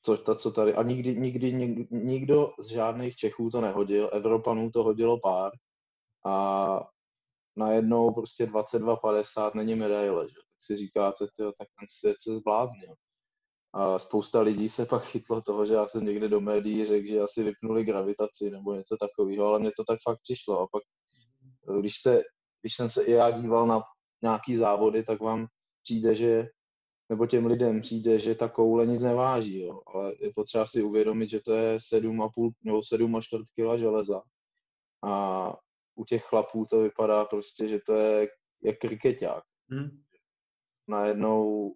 Co, 0.03 0.17
ta, 0.17 0.35
co 0.35 0.51
tady, 0.51 0.75
a 0.75 0.83
nikdy, 0.83 1.17
nikdy, 1.17 1.53
nikdy, 1.53 1.87
nikdo 1.91 2.53
z 2.59 2.67
žádných 2.67 3.17
Čechů 3.17 3.51
to 3.51 3.61
nehodil, 3.61 4.11
Evropanů 4.13 4.71
to 4.71 4.83
hodilo 4.83 5.21
pár 5.21 5.53
a 6.27 6.89
najednou 7.57 8.13
prostě 8.13 8.47
22,50 8.47 9.55
není 9.55 9.75
medaile, 9.75 10.29
že? 10.29 10.35
tak 10.35 10.57
si 10.59 10.77
říkáte, 10.77 11.27
tyjo, 11.37 11.53
tak 11.59 11.69
ten 11.79 11.87
svět 11.89 12.17
se 12.21 12.35
zbláznil. 12.35 12.95
A 13.75 13.99
spousta 13.99 14.41
lidí 14.41 14.69
se 14.69 14.87
pak 14.87 15.05
chytlo 15.05 15.43
toho, 15.43 15.67
že 15.67 15.75
já 15.75 15.87
jsem 15.87 16.05
někde 16.05 16.29
do 16.29 16.41
médií 16.41 16.87
řekl, 16.87 17.09
že 17.09 17.21
asi 17.21 17.43
vypnuli 17.43 17.85
gravitaci 17.85 18.51
nebo 18.51 18.75
něco 18.75 18.97
takového, 18.97 19.47
ale 19.47 19.59
mně 19.59 19.71
to 19.77 19.85
tak 19.85 19.99
fakt 20.09 20.19
přišlo. 20.23 20.61
A 20.61 20.67
pak, 20.73 20.83
když, 21.81 21.95
se, 22.03 22.23
když 22.63 22.77
jsem 22.77 22.91
se 22.91 23.05
i 23.05 23.13
já 23.13 23.31
díval 23.31 23.67
na 23.67 23.83
nějaký 24.23 24.57
závody, 24.57 25.05
tak 25.05 25.21
vám 25.21 25.47
přijde, 25.83 26.15
že 26.15 26.49
nebo 27.11 27.27
těm 27.27 27.47
lidem 27.47 27.81
přijde, 27.81 28.19
že 28.19 28.35
ta 28.35 28.49
koule 28.49 28.87
nic 28.87 29.03
neváží, 29.03 29.61
jo. 29.61 29.81
ale 29.87 30.15
je 30.21 30.31
potřeba 30.35 30.67
si 30.67 30.83
uvědomit, 30.83 31.31
že 31.31 31.41
to 31.41 31.53
je 31.53 31.79
7,5 31.79 32.51
nebo 32.65 32.83
7 32.83 33.17
a 33.17 33.21
čtvrt 33.21 33.45
kila 33.55 33.79
železa. 33.79 34.23
A 35.05 35.57
u 36.01 36.05
těch 36.05 36.25
chlapů 36.25 36.65
to 36.71 36.83
vypadá 36.83 37.25
prostě, 37.25 37.69
že 37.69 37.79
to 37.87 37.95
je 37.95 38.29
jak 38.63 38.79
krikeťák. 38.79 39.45
Hmm. 39.71 40.03
Najednou 40.89 41.75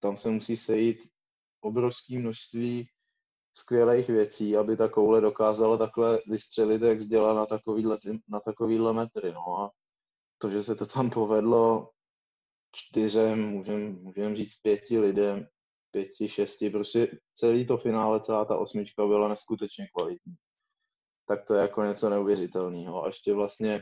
tam 0.00 0.18
se 0.18 0.30
musí 0.30 0.56
sejít 0.56 0.98
obrovské 1.60 2.18
množství 2.18 2.88
skvělých 3.52 4.08
věcí, 4.08 4.56
aby 4.56 4.76
ta 4.76 4.88
koule 4.88 5.20
dokázala 5.20 5.76
takhle 5.78 6.20
vystřelit, 6.26 6.82
jak 6.82 7.00
zděla 7.00 7.34
na 7.34 7.46
takovýhle, 7.46 7.98
na 8.28 8.40
takovýhle 8.40 8.92
metry. 8.92 9.32
No 9.32 9.58
a 9.60 9.70
to, 10.38 10.50
že 10.50 10.62
se 10.62 10.74
to 10.74 10.86
tam 10.86 11.10
povedlo 11.10 11.90
čtyřem, 12.72 13.50
můžem, 13.50 14.02
můžem 14.02 14.34
říct 14.34 14.60
pěti 14.60 14.98
lidem, 14.98 15.46
pěti, 15.90 16.28
šesti, 16.28 16.70
prostě 16.70 17.18
celý 17.34 17.66
to 17.66 17.78
finále, 17.78 18.20
celá 18.20 18.44
ta 18.44 18.58
osmička 18.58 19.06
byla 19.06 19.28
neskutečně 19.28 19.88
kvalitní. 19.94 20.34
Tak 21.26 21.44
to 21.44 21.54
je 21.54 21.60
jako 21.60 21.84
něco 21.84 22.10
neuvěřitelného. 22.10 23.04
A 23.04 23.06
ještě 23.06 23.32
vlastně 23.32 23.80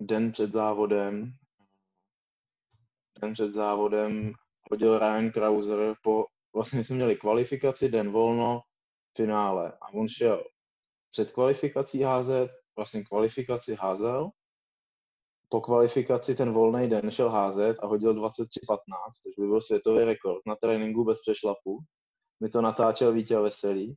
den 0.00 0.32
před 0.32 0.52
závodem, 0.52 1.32
den 3.20 3.32
před 3.32 3.52
závodem 3.52 4.32
hodil 4.70 4.98
Ryan 4.98 5.30
Krauser 5.30 5.94
po, 6.02 6.24
vlastně 6.54 6.84
jsme 6.84 6.96
měli 6.96 7.16
kvalifikaci, 7.16 7.88
den 7.88 8.12
volno, 8.12 8.60
finále. 9.16 9.72
A 9.72 9.94
on 9.94 10.08
šel 10.08 10.44
před 11.10 11.32
kvalifikací 11.32 12.02
házet, 12.02 12.50
vlastně 12.76 13.04
kvalifikaci 13.04 13.74
házel, 13.74 14.30
po 15.48 15.60
kvalifikaci 15.60 16.34
ten 16.34 16.52
volný 16.52 16.88
den 16.88 17.10
šel 17.10 17.28
házet 17.28 17.76
a 17.82 17.86
hodil 17.86 18.14
23.15, 18.14 18.36
což 19.22 19.34
by 19.38 19.46
byl 19.46 19.60
světový 19.60 20.04
rekord 20.04 20.46
na 20.46 20.56
tréninku 20.56 21.04
bez 21.04 21.20
přešlapu. 21.20 21.78
Mi 22.40 22.48
to 22.48 22.60
natáčel 22.60 23.12
Vítě 23.12 23.38
Veselý. 23.38 23.96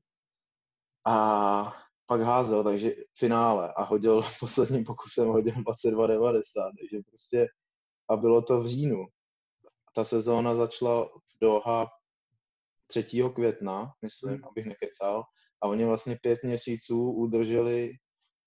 A 1.07 1.88
pak 2.09 2.21
házel, 2.21 2.63
takže 2.63 2.93
finále 3.17 3.73
a 3.73 3.83
hodil 3.83 4.21
posledním 4.39 4.83
pokusem 4.83 5.27
hodil 5.27 5.53
22.90, 5.53 6.41
takže 6.79 7.03
prostě 7.05 7.47
a 8.09 8.15
bylo 8.15 8.41
to 8.41 8.61
v 8.61 8.67
říjnu. 8.67 9.05
Ta 9.95 10.03
sezóna 10.03 10.55
začala 10.55 11.05
v 11.05 11.37
Doha 11.41 11.87
3. 12.87 13.05
května, 13.35 13.93
myslím, 14.01 14.33
hmm. 14.33 14.45
abych 14.45 14.65
nekecal, 14.65 15.23
a 15.61 15.67
oni 15.67 15.85
vlastně 15.85 16.17
pět 16.21 16.43
měsíců 16.43 17.11
udrželi 17.11 17.91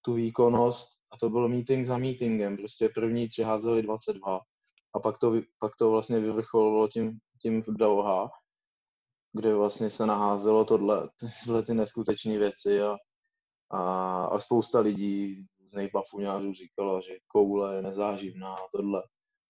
tu 0.05 0.15
výkonnost 0.15 0.89
a 1.13 1.17
to 1.17 1.31
byl 1.31 1.49
meeting 1.49 1.87
za 1.87 1.99
meetingem, 1.99 2.57
prostě 2.57 2.89
první 2.89 3.29
tři 3.29 3.43
házeli 3.43 3.83
22 3.83 4.41
a 4.95 5.01
pak 5.01 5.19
to, 5.19 5.33
pak 5.59 5.73
to 5.79 5.91
vlastně 5.91 6.21
vyvrcholilo 6.21 6.89
tím, 6.89 7.19
tím 7.43 7.63
v 7.63 7.69
Doha, 7.69 8.31
kde 9.33 9.55
vlastně 9.55 9.91
se 9.91 10.07
naházelo 10.07 10.65
tohle, 10.65 11.09
tyhle 11.17 11.63
ty 11.63 11.75
neskutečné 11.75 12.39
věci 12.39 12.83
a, 12.83 12.97
a, 13.73 14.25
a 14.25 14.39
spousta 14.39 14.81
lidí, 14.81 15.47
nejbafuňářů 15.73 16.53
říkala, 16.53 17.01
že 17.01 17.17
koule 17.29 17.77
je 17.77 17.83
nezáživná 17.83 18.55
a 18.55 18.69
tohle. 18.73 19.03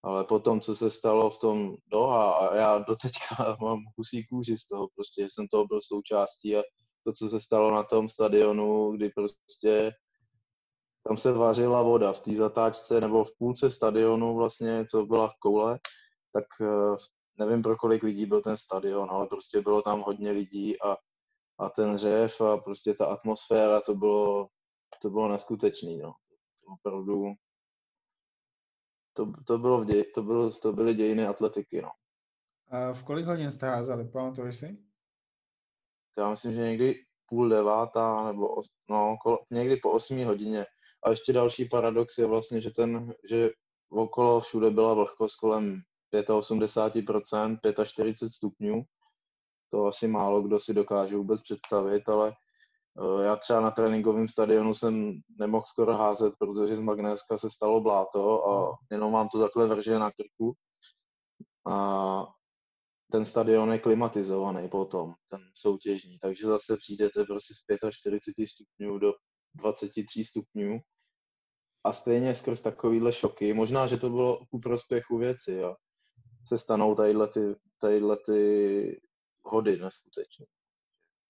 Ale 0.05 0.25
potom, 0.25 0.61
co 0.61 0.77
se 0.77 0.91
stalo 0.91 1.31
v 1.31 1.39
tom 1.39 1.77
Doha, 1.87 2.33
a 2.33 2.55
já 2.57 2.79
doteďka 2.79 3.57
mám 3.61 3.79
kusí 3.97 4.27
kůži 4.27 4.59
z 4.59 4.69
toho, 4.69 4.89
prostě 4.95 5.23
jsem 5.31 5.47
toho 5.49 5.67
byl 5.67 5.81
součástí 5.83 6.57
a 6.57 6.63
to, 7.05 7.13
co 7.13 7.29
se 7.29 7.41
stalo 7.41 7.71
na 7.71 7.83
tom 7.83 8.09
stadionu, 8.09 8.93
kdy 8.93 9.11
prostě 9.11 9.93
tam 11.09 11.17
se 11.17 11.33
vařila 11.33 11.83
voda 11.83 12.13
v 12.13 12.21
té 12.21 12.35
zatáčce 12.35 13.01
nebo 13.01 13.25
v 13.25 13.31
půlce 13.39 13.71
stadionu 13.71 14.37
vlastně, 14.37 14.85
co 14.91 15.07
byla 15.07 15.33
koule, 15.39 15.79
tak 16.33 16.45
eh, 16.61 16.97
nevím 17.39 17.63
pro 17.63 17.77
kolik 17.77 18.03
lidí 18.03 18.27
byl 18.27 18.43
ten 18.43 18.57
stadion, 18.57 19.11
ale 19.11 19.27
prostě 19.27 19.61
bylo 19.61 19.83
tam 19.83 20.01
hodně 20.01 20.31
lidí 20.31 20.83
a, 20.83 20.97
a 21.59 21.69
ten 21.69 21.97
řev 21.97 22.41
a 22.41 22.57
prostě 22.57 22.95
ta 22.95 23.07
atmosféra, 23.07 23.81
to 23.81 23.95
bylo, 23.95 24.49
to 25.03 25.11
bylo 25.11 25.29
neskutečný, 25.29 25.99
no. 25.99 26.15
Opravdu, 26.67 27.25
to, 29.13 29.33
to, 29.47 29.59
bylo 29.59 29.81
v 29.81 29.87
děj, 29.87 30.05
to, 30.05 30.23
bylo, 30.23 30.51
to 30.51 30.73
byly 30.73 30.95
dějiny 30.95 31.27
atletiky, 31.27 31.83
no. 31.83 31.91
A 32.71 32.93
v 32.93 33.05
kolik 33.05 33.27
hodin 33.27 33.51
jste 33.51 33.67
házeli, 33.67 34.09
pamatuješ 34.09 34.59
si? 34.59 34.79
Já 36.19 36.31
myslím, 36.31 36.53
že 36.53 36.61
někdy 36.61 36.95
půl 37.27 37.49
devátá, 37.49 38.25
nebo 38.25 38.63
no, 38.91 39.17
kolo, 39.23 39.39
někdy 39.51 39.77
po 39.77 39.93
osmí 39.93 40.25
hodině. 40.25 40.67
A 41.05 41.11
ještě 41.11 41.33
další 41.33 41.69
paradox 41.69 42.19
je 42.19 42.27
vlastně, 42.27 42.61
že 42.61 42.71
ten, 42.71 43.15
že 43.29 43.51
okolo 43.91 44.41
všude 44.41 44.71
byla 44.71 44.95
vlhkost 44.95 45.37
kolem 45.37 45.83
85%, 46.13 47.85
45 47.85 48.33
stupňů. 48.33 48.83
To 49.73 49.87
asi 49.87 50.09
málo 50.09 50.43
kdo 50.43 50.61
si 50.61 50.75
dokáže 50.75 51.17
vůbec 51.17 51.43
představit, 51.43 52.09
ale 52.09 52.33
eh, 52.33 53.25
já 53.25 53.37
třeba 53.37 53.61
na 53.61 53.71
tréninkovém 53.71 54.29
stadionu 54.29 54.75
jsem 54.75 55.13
nemohl 55.39 55.65
skoro 55.67 55.97
házet, 55.97 56.35
protože 56.39 56.77
z 56.77 56.81
magnéska 56.81 57.39
se 57.39 57.51
stalo 57.51 57.81
bláto 57.81 58.49
a 58.49 58.77
jenom 58.91 59.13
mám 59.13 59.29
to 59.29 59.41
takhle 59.41 59.67
vrže 59.67 59.99
na 59.99 60.11
krku. 60.11 60.55
A 61.67 62.27
ten 63.13 63.25
stadion 63.25 63.73
je 63.73 63.79
klimatizovaný 63.79 64.69
potom, 64.69 65.15
ten 65.31 65.41
soutěžní, 65.55 66.19
takže 66.19 66.47
zase 66.47 66.77
přijdete 66.77 67.25
prostě 67.25 67.55
z 67.55 67.91
45 67.91 68.47
stupňů 68.47 68.99
do 68.99 69.13
23 69.55 70.25
stupňů 70.25 70.81
a 71.85 71.93
stejně 71.93 72.35
skrz 72.35 72.61
takovýhle 72.61 73.13
šoky, 73.13 73.55
možná, 73.55 73.87
že 73.87 73.97
to 73.97 74.11
bylo 74.11 74.47
ku 74.51 74.61
prospěchu 74.61 75.19
věci, 75.19 75.53
jo, 75.53 75.75
se 76.49 76.59
stanou 76.59 76.95
tadyhle 76.95 77.29
ty, 77.29 77.41
tadyhle 77.81 78.17
ty 78.27 79.01
hody 79.43 79.77
neskutečně. 79.77 80.47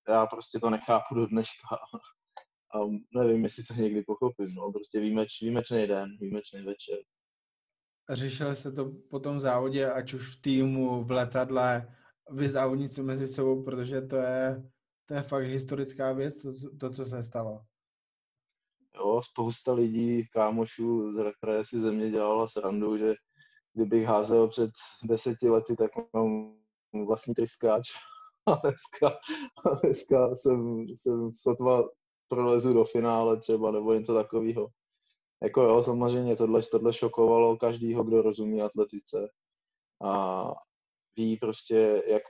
Já 0.08 0.26
prostě 0.26 0.58
to 0.58 0.70
nechápu 0.70 1.14
do 1.14 1.26
dneška 1.26 1.76
a 2.74 2.78
nevím, 3.14 3.44
jestli 3.44 3.64
to 3.64 3.74
někdy 3.74 4.02
pochopím, 4.02 4.54
no, 4.54 4.72
prostě 4.72 5.00
výjimeč, 5.00 5.40
výjimečný 5.40 5.86
den, 5.86 6.16
výjimečný 6.20 6.64
večer. 6.64 6.98
Řešili 8.10 8.56
jste 8.56 8.72
to 8.72 8.90
po 9.10 9.20
tom 9.20 9.40
závodě, 9.40 9.90
ať 9.92 10.14
už 10.14 10.36
v 10.36 10.42
týmu, 10.42 11.04
v 11.04 11.10
letadle, 11.10 11.96
vy 12.30 12.48
závodníci 12.48 13.02
mezi 13.02 13.28
sebou, 13.28 13.64
protože 13.64 14.00
to 14.00 14.16
je, 14.16 14.70
to 15.06 15.14
je 15.14 15.22
fakt 15.22 15.44
historická 15.44 16.12
věc, 16.12 16.42
to, 16.42 16.52
to 16.80 16.90
co 16.90 17.04
se 17.04 17.24
stalo. 17.24 17.64
Jo, 18.94 19.22
spousta 19.22 19.72
lidí, 19.72 20.28
kámošů 20.28 21.12
z 21.12 21.18
repre 21.18 21.64
si 21.64 21.80
země 21.80 22.10
dělala 22.10 22.48
srandu, 22.48 22.98
že 22.98 23.14
kdybych 23.74 24.04
házel 24.04 24.48
před 24.48 24.70
deseti 25.04 25.48
lety, 25.48 25.76
tak 25.76 25.90
mám 26.12 26.61
vlastní 26.92 27.34
tryskáč. 27.34 27.88
A 28.46 28.54
dneska, 28.54 29.08
a 29.66 29.74
dneska 29.82 30.36
jsem, 30.36 30.86
jsem 30.88 31.32
sotva 31.32 31.82
prolezu 32.28 32.74
do 32.74 32.84
finále 32.84 33.40
třeba, 33.40 33.70
nebo 33.70 33.94
něco 33.94 34.14
takového. 34.14 34.68
Jako 35.42 35.62
jo, 35.62 35.82
samozřejmě 35.84 36.36
tohle, 36.36 36.62
tohle 36.62 36.92
šokovalo 36.92 37.56
každýho, 37.56 38.04
kdo 38.04 38.22
rozumí 38.22 38.62
atletice 38.62 39.28
a 40.04 40.44
ví 41.16 41.36
prostě, 41.36 42.02
jak, 42.08 42.22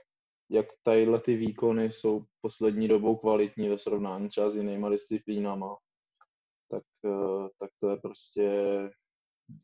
jak 0.49 0.65
tadyhle 0.83 1.19
ty 1.19 1.35
výkony 1.35 1.91
jsou 1.91 2.25
poslední 2.41 2.87
dobou 2.87 3.15
kvalitní 3.15 3.69
ve 3.69 3.77
srovnání 3.77 4.29
třeba 4.29 4.49
s 4.49 4.55
jinýma 4.55 4.89
disciplínama. 4.89 5.77
Tak, 6.71 6.83
eh, 7.05 7.49
tak 7.59 7.69
to 7.79 7.89
je 7.89 7.97
prostě 7.97 8.49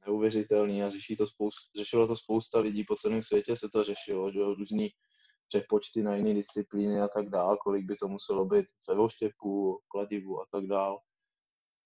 neuvěřitelný 0.07 0.83
a 0.83 0.89
řeší 0.89 1.15
to 1.15 1.27
spoust, 1.27 1.57
řešilo 1.77 2.07
to 2.07 2.15
spousta 2.15 2.59
lidí 2.59 2.83
po 2.83 2.95
celém 2.95 3.21
světě, 3.21 3.55
se 3.55 3.69
to 3.73 3.83
řešilo, 3.83 4.31
že 4.31 4.39
různý 4.39 4.89
přepočty 5.47 6.03
na 6.03 6.15
jiné 6.15 6.33
disciplíny 6.33 7.01
a 7.01 7.07
tak 7.07 7.29
dál, 7.29 7.57
kolik 7.57 7.85
by 7.85 7.95
to 7.95 8.07
muselo 8.07 8.45
být 8.45 8.65
ve 8.89 8.95
voštěpku, 8.95 9.81
kladivu 9.87 10.41
a 10.41 10.45
tak 10.51 10.65
dál. 10.67 10.99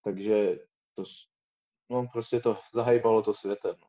Takže 0.03 0.57
to, 0.93 1.03
no 1.89 2.07
prostě 2.13 2.39
to 2.39 2.57
zahajbalo 2.73 3.21
to 3.21 3.33
světem. 3.33 3.75
No. 3.81 3.87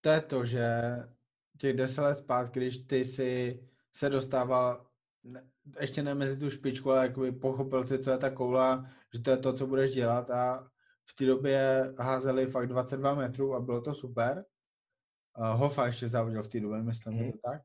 To 0.00 0.08
je 0.08 0.20
to, 0.20 0.44
že 0.44 0.68
těch 1.58 1.76
deset 1.76 2.02
let 2.02 2.14
zpátky, 2.14 2.60
když 2.60 2.78
ty 2.78 3.04
si 3.04 3.60
se 3.92 4.08
dostával 4.08 4.86
ještě 5.80 6.02
ne 6.02 6.14
mezi 6.14 6.38
tu 6.38 6.50
špičku, 6.50 6.90
ale 6.90 7.06
jakoby 7.06 7.32
pochopil 7.32 7.86
si, 7.86 7.98
co 7.98 8.10
je 8.10 8.18
ta 8.18 8.30
koula, 8.30 8.86
že 9.14 9.20
to 9.20 9.30
je 9.30 9.36
to, 9.36 9.52
co 9.52 9.66
budeš 9.66 9.90
dělat 9.90 10.30
a 10.30 10.70
v 11.10 11.14
té 11.14 11.26
době 11.26 11.84
házeli 11.98 12.46
fakt 12.46 12.68
22 12.68 13.14
metrů 13.14 13.54
a 13.54 13.60
bylo 13.60 13.80
to 13.80 13.94
super. 13.94 14.44
Hofa 15.34 15.86
ještě 15.86 16.08
závodil 16.08 16.42
v 16.42 16.48
té 16.48 16.60
době, 16.60 16.82
myslím, 16.82 17.14
mm. 17.14 17.32
to 17.32 17.38
tak. 17.50 17.62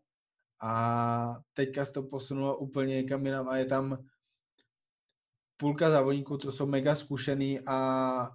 A 0.61 1.41
teďka 1.53 1.85
se 1.85 1.93
to 1.93 2.03
posunulo 2.03 2.57
úplně 2.57 2.95
někam 2.95 3.25
jinam 3.25 3.49
a 3.49 3.57
je 3.57 3.65
tam 3.65 3.97
půlka 5.57 5.89
závodníků, 5.89 6.37
to 6.37 6.51
jsou 6.51 6.65
mega 6.65 6.95
zkušený 6.95 7.59
a 7.67 8.29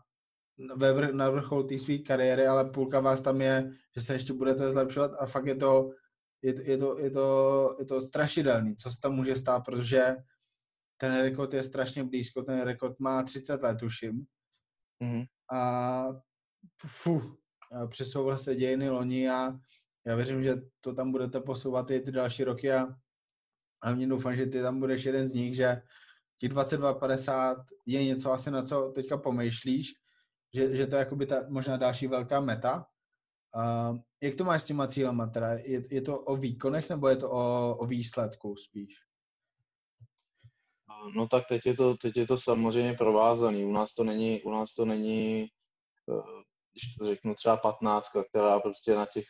ve 0.77 0.93
vr- 0.93 1.15
na 1.15 1.31
vrcholu 1.31 1.67
té 1.67 1.79
své 1.79 1.99
kariéry, 1.99 2.47
ale 2.47 2.71
půlka 2.71 3.01
vás 3.01 3.23
tam 3.23 3.41
je, 3.41 3.71
že 3.97 4.01
se 4.01 4.13
ještě 4.13 4.33
budete 4.33 4.71
zlepšovat 4.71 5.13
a 5.19 5.27
fakt 5.27 5.47
je 5.47 5.55
to, 5.55 5.91
je, 6.43 6.55
to, 6.55 6.61
je, 6.63 6.79
to, 6.79 6.99
je, 6.99 7.11
to, 7.11 7.77
je 7.79 7.85
to 7.85 8.01
strašidelný, 8.01 8.77
co 8.77 8.91
se 8.91 9.01
tam 9.01 9.15
může 9.15 9.35
stát, 9.35 9.61
protože 9.61 10.17
ten 10.97 11.21
rekord 11.21 11.55
je 11.55 11.63
strašně 11.63 12.05
blízko, 12.05 12.43
ten 12.43 12.61
rekord 12.61 13.01
má 13.01 13.23
30 13.23 13.63
let, 13.63 13.79
tuším. 13.81 14.27
Mm-hmm. 15.03 15.27
A 15.53 16.09
fuh, 16.87 17.37
přesouval 17.91 18.39
se 18.39 18.55
dějiny 18.55 18.91
loni 18.91 19.31
a 19.31 19.53
já 20.07 20.17
věřím, 20.17 20.43
že 20.43 20.57
to 20.81 20.95
tam 20.95 21.13
budete 21.13 21.41
posouvat 21.41 21.91
i 21.91 22.01
ty 22.01 22.13
další 22.13 22.45
roky 22.45 22.73
a 22.73 22.87
hlavně 23.83 24.07
doufám, 24.07 24.37
že 24.37 24.47
ty 24.47 24.63
tam 24.63 24.81
budeš 24.81 25.05
jeden 25.05 25.29
z 25.29 25.35
nich, 25.35 25.57
že 25.57 25.83
těch 26.39 26.51
22.50 26.51 27.65
je 27.87 28.05
něco 28.05 28.33
asi 28.33 28.51
na 28.51 28.63
co 28.63 28.93
teďka 28.95 29.17
pomýšlíš, 29.17 29.93
že, 30.55 30.77
že 30.77 30.87
to 30.87 30.97
je 30.97 31.01
jakoby 31.01 31.27
ta 31.27 31.45
možná 31.49 31.77
další 31.77 32.07
velká 32.07 32.41
meta. 32.41 32.87
Uh, 33.57 33.99
jak 34.23 34.35
to 34.35 34.45
máš 34.45 34.63
s 34.63 34.67
těma 34.67 34.87
cílama? 34.87 35.27
Teda? 35.27 35.53
Je, 35.53 35.83
je 35.91 36.03
to 36.03 36.21
o 36.21 36.37
výkonech 36.37 36.91
nebo 36.91 37.09
je 37.09 37.17
to 37.17 37.31
o, 37.31 37.77
o 37.77 37.87
výsledku 37.87 38.57
spíš? 38.57 39.08
No 41.15 41.29
tak 41.29 41.47
teď 41.49 41.67
je 41.67 41.75
to, 41.75 41.97
teď 41.97 42.17
je 42.17 42.27
to 42.27 42.39
samozřejmě 42.39 42.93
provázaný. 42.93 43.65
U 43.65 43.73
nás 43.73 43.95
to 43.95 44.05
není, 44.05 44.43
u 44.43 44.51
nás 44.51 44.75
to 44.75 44.85
není 44.85 45.47
eh, 46.09 46.43
když 46.73 46.95
to 46.99 47.07
řeknu 47.07 47.35
třeba 47.35 47.57
patnáctka, 47.57 48.25
která 48.25 48.61
prostě 48.61 48.95
na 48.95 49.07
těch 49.07 49.25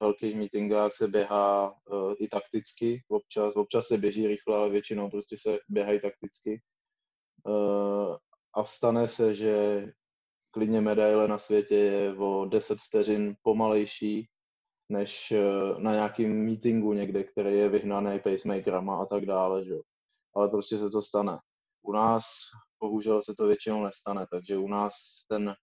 velkých 0.00 0.36
meetingách 0.36 0.92
se 0.92 1.08
běhá 1.08 1.70
uh, 1.70 2.14
i 2.18 2.28
takticky, 2.28 3.02
občas, 3.08 3.56
občas 3.56 3.86
se 3.86 3.98
běží 3.98 4.26
rychle, 4.26 4.56
ale 4.56 4.70
většinou 4.70 5.10
prostě 5.10 5.36
se 5.36 5.58
běhají 5.68 6.00
takticky. 6.00 6.62
Uh, 7.46 8.16
a 8.54 8.62
vstane 8.62 9.08
se, 9.08 9.34
že 9.34 9.86
klidně 10.50 10.80
medaile 10.80 11.28
na 11.28 11.38
světě 11.38 11.74
je 11.74 12.14
o 12.14 12.44
10 12.44 12.78
vteřin 12.78 13.34
pomalejší 13.42 14.28
než 14.88 15.32
eh, 15.32 15.42
na 15.78 15.92
nějakým 15.92 16.44
meetingu 16.44 16.92
někde, 16.92 17.24
který 17.24 17.56
je 17.56 17.68
vyhnaný 17.68 18.20
pacemakerama 18.20 19.02
a 19.02 19.06
tak 19.06 19.26
dále, 19.26 19.64
že? 19.64 19.74
Ale 20.34 20.48
prostě 20.48 20.78
se 20.78 20.90
to 20.90 21.02
stane. 21.02 21.38
U 21.82 21.92
nás 21.92 22.24
bohužel 22.80 23.22
se 23.22 23.34
to 23.34 23.46
většinou 23.46 23.84
nestane, 23.84 24.26
takže 24.30 24.56
u 24.56 24.68
nás 24.68 24.92
ten 25.28 25.54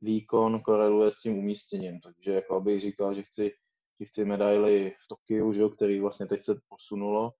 výkon 0.00 0.60
koreluje 0.60 1.10
s 1.10 1.20
tím 1.20 1.38
umístěním, 1.38 2.00
takže 2.00 2.32
jako 2.32 2.56
abych 2.56 2.80
říkal, 2.80 3.14
že 3.14 3.22
chci, 3.22 3.52
že 4.00 4.06
chci 4.06 4.24
medaily 4.24 4.94
v 5.04 5.08
Tokiu, 5.08 5.52
že, 5.52 5.68
který 5.76 6.00
vlastně 6.00 6.26
teď 6.26 6.44
se 6.44 6.60
posunulo, 6.68 7.32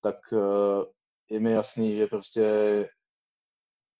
tak 0.00 0.16
eh, 0.32 0.84
je 1.30 1.40
mi 1.40 1.52
jasný, 1.52 1.96
že 1.96 2.06
prostě 2.06 2.44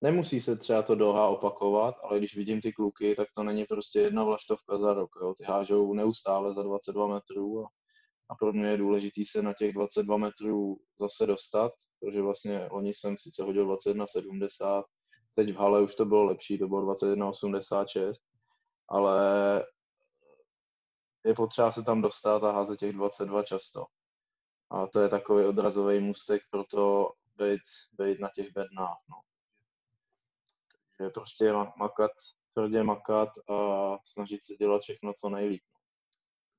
nemusí 0.01 0.41
se 0.41 0.57
třeba 0.57 0.81
to 0.81 0.95
Doha 0.95 1.27
opakovat, 1.27 1.95
ale 2.03 2.19
když 2.19 2.35
vidím 2.35 2.61
ty 2.61 2.73
kluky, 2.73 3.15
tak 3.15 3.27
to 3.35 3.43
není 3.43 3.65
prostě 3.65 3.99
jedna 3.99 4.23
vlaštovka 4.23 4.77
za 4.77 4.93
rok. 4.93 5.09
Jo. 5.21 5.33
Ty 5.37 5.43
hážou 5.43 5.93
neustále 5.93 6.53
za 6.53 6.63
22 6.63 7.07
metrů 7.07 7.65
a, 7.65 7.67
a 8.33 8.35
pro 8.35 8.53
mě 8.53 8.67
je 8.67 8.77
důležitý 8.77 9.25
se 9.25 9.41
na 9.41 9.53
těch 9.53 9.73
22 9.73 10.17
metrů 10.17 10.77
zase 10.99 11.25
dostat, 11.25 11.71
protože 11.99 12.21
vlastně 12.21 12.69
oni 12.69 12.93
jsem 12.93 13.15
sice 13.17 13.43
hodil 13.43 13.67
21,70, 13.67 14.83
teď 15.35 15.53
v 15.53 15.57
hale 15.57 15.81
už 15.81 15.95
to 15.95 16.05
bylo 16.05 16.23
lepší, 16.23 16.59
to 16.59 16.67
bylo 16.67 16.93
21,86, 16.93 18.13
ale 18.89 19.21
je 21.25 21.33
potřeba 21.33 21.71
se 21.71 21.83
tam 21.83 22.01
dostat 22.01 22.43
a 22.43 22.51
házet 22.51 22.79
těch 22.79 22.93
22 22.93 23.43
často. 23.43 23.85
A 24.71 24.87
to 24.87 24.99
je 24.99 25.09
takový 25.09 25.45
odrazový 25.45 25.99
můstek 25.99 26.41
pro 26.51 26.63
to 26.63 27.11
být, 27.37 27.61
být 27.91 28.19
na 28.19 28.29
těch 28.35 28.53
bednách. 28.53 28.97
No. 29.09 29.15
Takže 30.97 31.09
prostě 31.09 31.53
makat, 31.77 32.11
tvrdě 32.53 32.83
makat 32.83 33.29
a 33.49 33.97
snažit 34.05 34.43
se 34.43 34.55
dělat 34.55 34.81
všechno 34.81 35.13
co 35.13 35.29
nejlíp. 35.29 35.63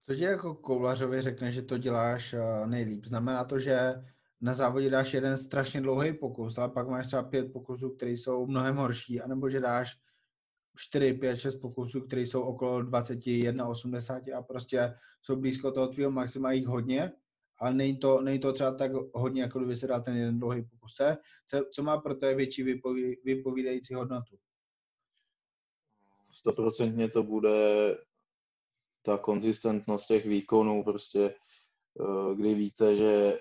Co 0.07 0.15
ti 0.15 0.23
jako 0.23 0.55
koulařovi 0.55 1.23
řekne, 1.23 1.53
že 1.53 1.63
to 1.63 1.79
děláš 1.79 2.33
eh, 2.33 2.67
nejlíp? 2.67 3.05
Znamená 3.05 3.45
to, 3.45 3.59
že 3.59 3.95
na 4.41 4.55
závodě 4.55 4.91
dáš 4.91 5.15
jeden 5.15 5.39
strašně 5.39 5.81
dlouhý 5.81 6.13
pokus, 6.13 6.59
ale 6.59 6.69
pak 6.69 6.89
máš 6.89 7.07
třeba 7.07 7.23
pět 7.23 7.53
pokusů, 7.53 7.91
které 7.91 8.11
jsou 8.11 8.47
mnohem 8.47 8.77
horší, 8.77 9.21
anebo 9.21 9.51
že 9.51 9.61
dáš 9.61 9.97
4, 10.77 11.13
5, 11.13 11.37
6 11.37 11.57
pokusů, 11.57 12.01
které 12.01 12.23
jsou 12.23 12.43
okolo 12.43 12.83
21, 12.83 13.69
80 13.69 14.23
a 14.29 14.43
prostě 14.43 14.95
jsou 15.23 15.37
blízko 15.37 15.73
toho 15.73 15.89
tvého 15.89 16.11
maxima, 16.11 16.53
jich 16.53 16.67
hodně, 16.67 17.13
ale 17.59 17.75
není 17.75 17.97
to, 17.97 18.21
není 18.21 18.39
to 18.39 18.53
třeba 18.53 18.75
tak 18.75 18.93
hodně, 19.15 19.43
jako 19.43 19.59
kdyby 19.59 19.77
se 19.77 19.87
dal 19.87 20.03
ten 20.03 20.17
jeden 20.17 20.39
dlouhý 20.39 20.63
pokus. 20.63 20.97
Co, 21.47 21.65
co 21.73 21.83
má 21.83 21.99
pro 21.99 22.15
to 22.15 22.35
větší 22.35 22.63
vypoví, 22.63 23.17
vypovídající 23.25 23.95
hodnotu? 23.95 24.37
Stoprocentně 26.33 27.11
to 27.11 27.23
bude 27.23 27.51
ta 29.05 29.19
konzistentnost 29.19 30.07
těch 30.07 30.27
výkonů, 30.27 30.85
prostě 30.85 31.35
eh, 32.01 32.35
kdy 32.35 32.55
víte, 32.55 32.97
že 32.97 33.39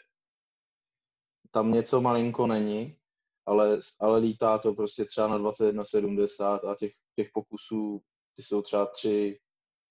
tam 1.52 1.72
něco 1.72 2.02
malinko 2.02 2.48
není, 2.48 2.98
ale, 3.46 3.80
ale 4.00 4.20
lítá 4.20 4.58
to 4.58 4.74
prostě 4.74 5.06
třeba 5.06 5.28
na 5.28 5.40
21,70 5.40 6.70
a 6.72 6.76
těch, 6.76 6.92
těch 7.16 7.30
pokusů, 7.34 8.02
ty 8.36 8.44
jsou 8.44 8.62
třeba 8.62 8.86
tři 8.86 9.40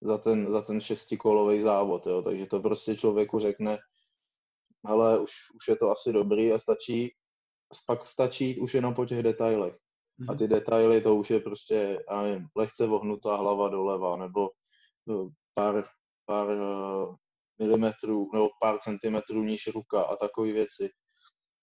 za 0.02 0.18
ten, 0.18 0.50
za 0.50 0.62
ten 0.62 0.80
šestikolový 0.80 1.62
závod, 1.62 2.06
jo. 2.06 2.22
takže 2.22 2.46
to 2.46 2.60
prostě 2.60 2.96
člověku 2.96 3.38
řekne, 3.38 3.78
ale 4.84 5.20
už, 5.20 5.32
už 5.54 5.68
je 5.68 5.76
to 5.76 5.90
asi 5.90 6.12
dobrý 6.12 6.52
a 6.52 6.58
stačí, 6.58 7.14
pak 7.86 8.06
stačí 8.06 8.46
jít 8.46 8.58
už 8.58 8.74
jenom 8.74 8.94
po 8.94 9.06
těch 9.06 9.22
detailech. 9.22 9.76
A 10.28 10.32
mhm. 10.32 10.38
ty 10.38 10.48
detaily, 10.48 11.00
to 11.00 11.16
už 11.16 11.30
je 11.30 11.40
prostě, 11.40 12.04
já 12.10 12.22
nevím, 12.22 12.48
lehce 12.56 12.86
vohnutá 12.86 13.36
hlava 13.36 13.68
doleva, 13.68 14.16
nebo 14.16 14.50
no, 15.06 15.30
pár, 15.54 15.84
pár 16.24 16.48
uh, 16.48 17.16
milimetrů, 17.58 18.30
nebo 18.32 18.50
pár 18.60 18.78
centimetrů 18.78 19.42
níž 19.42 19.66
ruka 19.74 20.02
a 20.02 20.16
takové 20.16 20.52
věci. 20.52 20.90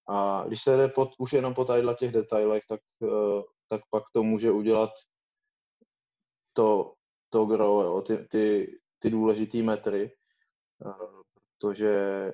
A 0.10 0.44
když 0.48 0.62
se 0.62 0.78
jde 0.78 0.88
pod, 0.88 1.10
už 1.20 1.34
jenom 1.34 1.54
po 1.54 1.66
tadyhle 1.66 1.96
těch 1.96 2.12
detailech, 2.12 2.64
tak, 2.70 2.82
uh, 3.02 3.42
tak 3.68 3.82
pak 3.90 4.04
to 4.14 4.24
může 4.24 4.52
udělat 4.52 4.90
to, 6.54 6.94
to 7.30 7.46
gro, 7.46 7.82
jo, 7.82 8.02
ty, 8.02 8.18
ty, 8.18 8.78
ty 9.00 9.10
důležitý 9.10 9.64
metry, 9.64 10.12
uh, 10.86 11.22
protože 11.58 12.34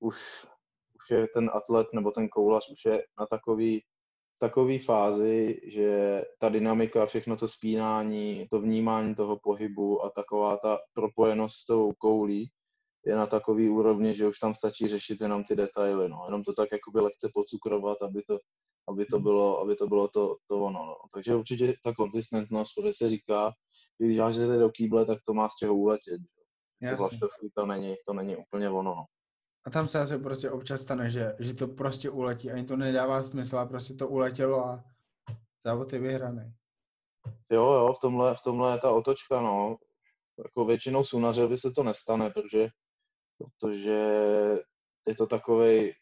už, 0.00 0.46
už 0.94 1.10
je 1.10 1.28
ten 1.28 1.50
atlet 1.54 1.86
nebo 1.94 2.10
ten 2.10 2.28
koulař 2.28 2.70
už 2.70 2.84
je 2.84 3.04
na 3.18 3.26
takový, 3.26 3.84
takový 4.38 4.78
fázi, 4.78 5.60
že 5.66 6.22
ta 6.38 6.48
dynamika, 6.48 7.06
všechno 7.06 7.36
to 7.36 7.48
spínání, 7.48 8.46
to 8.50 8.60
vnímání 8.60 9.14
toho 9.14 9.38
pohybu 9.38 10.04
a 10.04 10.10
taková 10.10 10.56
ta 10.56 10.78
propojenost 10.94 11.56
s 11.56 11.66
tou 11.66 11.92
koulí 11.92 12.50
je 13.06 13.16
na 13.16 13.26
takový 13.26 13.68
úrovni, 13.68 14.14
že 14.14 14.28
už 14.28 14.38
tam 14.38 14.54
stačí 14.54 14.88
řešit 14.88 15.20
jenom 15.20 15.44
ty 15.44 15.56
detaily, 15.56 16.08
no. 16.08 16.22
Jenom 16.24 16.42
to 16.42 16.52
tak 16.52 16.68
jakoby 16.72 17.00
lehce 17.00 17.30
pocukrovat, 17.34 18.02
aby 18.02 18.22
to, 18.22 18.38
aby 18.88 19.06
to 19.06 19.18
bylo, 19.20 19.60
aby 19.60 19.76
to, 19.76 19.86
bylo 19.86 20.08
to, 20.08 20.36
to 20.48 20.60
ono. 20.60 20.86
No. 20.86 20.96
Takže 21.14 21.34
určitě 21.34 21.74
ta 21.84 21.94
konzistentnost, 21.94 22.72
protože 22.76 22.92
se 22.92 23.08
říká, 23.08 23.52
že 24.00 24.06
když 24.06 24.18
hážete 24.18 24.58
do 24.58 24.70
kýble, 24.70 25.06
tak 25.06 25.18
to 25.26 25.34
má 25.34 25.48
z 25.48 25.56
čeho 25.56 25.74
uletět. 25.74 26.20
Jasně. 26.80 27.18
To 27.54 27.66
není, 27.66 27.94
to 28.06 28.14
není 28.14 28.36
úplně 28.36 28.70
ono. 28.70 28.94
No. 28.94 29.04
A 29.66 29.70
tam 29.70 29.88
se 29.88 30.00
asi 30.00 30.18
prostě 30.18 30.50
občas 30.50 30.80
stane, 30.80 31.10
že, 31.10 31.36
že 31.38 31.54
to 31.54 31.68
prostě 31.68 32.10
uletí, 32.10 32.50
ani 32.50 32.64
to 32.64 32.76
nedává 32.76 33.22
smysl 33.22 33.58
a 33.58 33.66
prostě 33.66 33.94
to 33.94 34.08
uletělo 34.08 34.66
a 34.66 34.84
závod 35.64 35.92
je 35.92 35.98
vyhraný. 35.98 36.54
Jo, 37.52 37.62
jo, 37.62 37.92
v 37.92 37.98
tomhle, 37.98 38.34
v 38.34 38.40
tomhle 38.40 38.74
je 38.74 38.80
ta 38.80 38.92
otočka, 38.92 39.40
no. 39.40 39.76
Jako 40.38 40.64
většinou 40.64 41.04
sunařovi 41.04 41.58
se 41.58 41.70
to 41.70 41.82
nestane, 41.82 42.30
protože, 42.30 42.68
protože 43.38 44.00
je 45.08 45.14
to 45.14 45.26
takový 45.26 45.92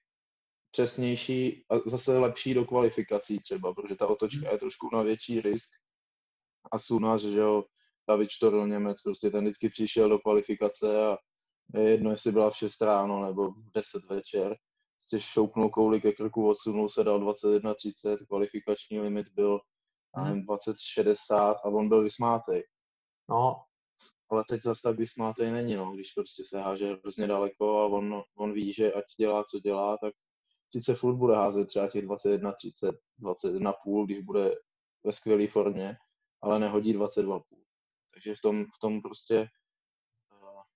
přesnější 0.71 1.65
a 1.71 1.79
zase 1.79 2.19
lepší 2.19 2.55
do 2.55 2.65
kvalifikací 2.65 3.39
třeba, 3.41 3.75
protože 3.75 3.97
ta 3.97 4.07
otočka 4.07 4.53
je 4.53 4.59
trošku 4.59 4.89
na 4.93 5.03
větší 5.03 5.41
risk. 5.41 5.71
A 6.73 6.79
sunař, 6.79 7.21
že 7.21 7.39
jo, 7.39 7.65
David 8.09 8.31
Štorl 8.31 8.67
Němec, 8.67 9.03
prostě 9.03 9.31
ten 9.31 9.45
vždycky 9.45 9.69
přišel 9.69 10.09
do 10.09 10.19
kvalifikace 10.19 11.07
a 11.07 11.17
je 11.75 11.91
jedno, 11.91 12.11
jestli 12.11 12.33
byla 12.33 12.51
v 12.51 12.57
6 12.57 12.83
ráno 12.83 13.25
nebo 13.25 13.51
v 13.51 13.71
10 13.75 14.05
večer, 14.11 14.57
prostě 14.97 15.21
šoupnul 15.21 15.71
kouli 15.71 16.01
ke 16.01 16.13
krku, 16.13 16.49
odsunul 16.49 16.89
se, 16.89 17.05
dal 17.05 17.21
21.30, 17.21 18.27
kvalifikační 18.27 19.01
limit 19.01 19.27
byl 19.29 19.61
hmm. 20.17 20.41
20.60 20.41 21.55
a 21.65 21.65
on 21.65 21.89
byl 21.89 22.03
vysmátej. 22.03 22.63
No, 23.31 23.57
ale 24.31 24.45
teď 24.49 24.63
zase 24.63 24.81
tak 24.83 24.97
vysmátej 24.97 25.51
není, 25.51 25.75
no, 25.75 25.93
když 25.93 26.13
prostě 26.13 26.43
se 26.47 26.61
háže 26.61 26.95
hrozně 26.95 27.27
daleko 27.27 27.81
a 27.81 27.87
on, 27.87 28.23
on 28.37 28.53
ví, 28.53 28.73
že 28.73 28.93
ať 28.93 29.05
dělá, 29.19 29.45
co 29.45 29.61
dělá, 29.61 29.97
tak 29.97 30.15
sice 30.69 30.95
furt 30.95 31.17
bude 31.17 31.35
házet 31.37 31.69
třeba 31.69 31.89
těch 31.89 32.05
21.30, 32.05 32.93
21,5, 33.23 34.05
když 34.05 34.19
bude 34.19 34.55
ve 35.05 35.13
skvělé 35.13 35.47
formě, 35.47 35.97
ale 36.43 36.59
nehodí 36.59 36.95
22,5. 36.95 37.41
Takže 38.15 38.35
v 38.35 38.41
tom, 38.41 38.65
v 38.65 38.79
tom 38.81 39.03
prostě 39.03 39.49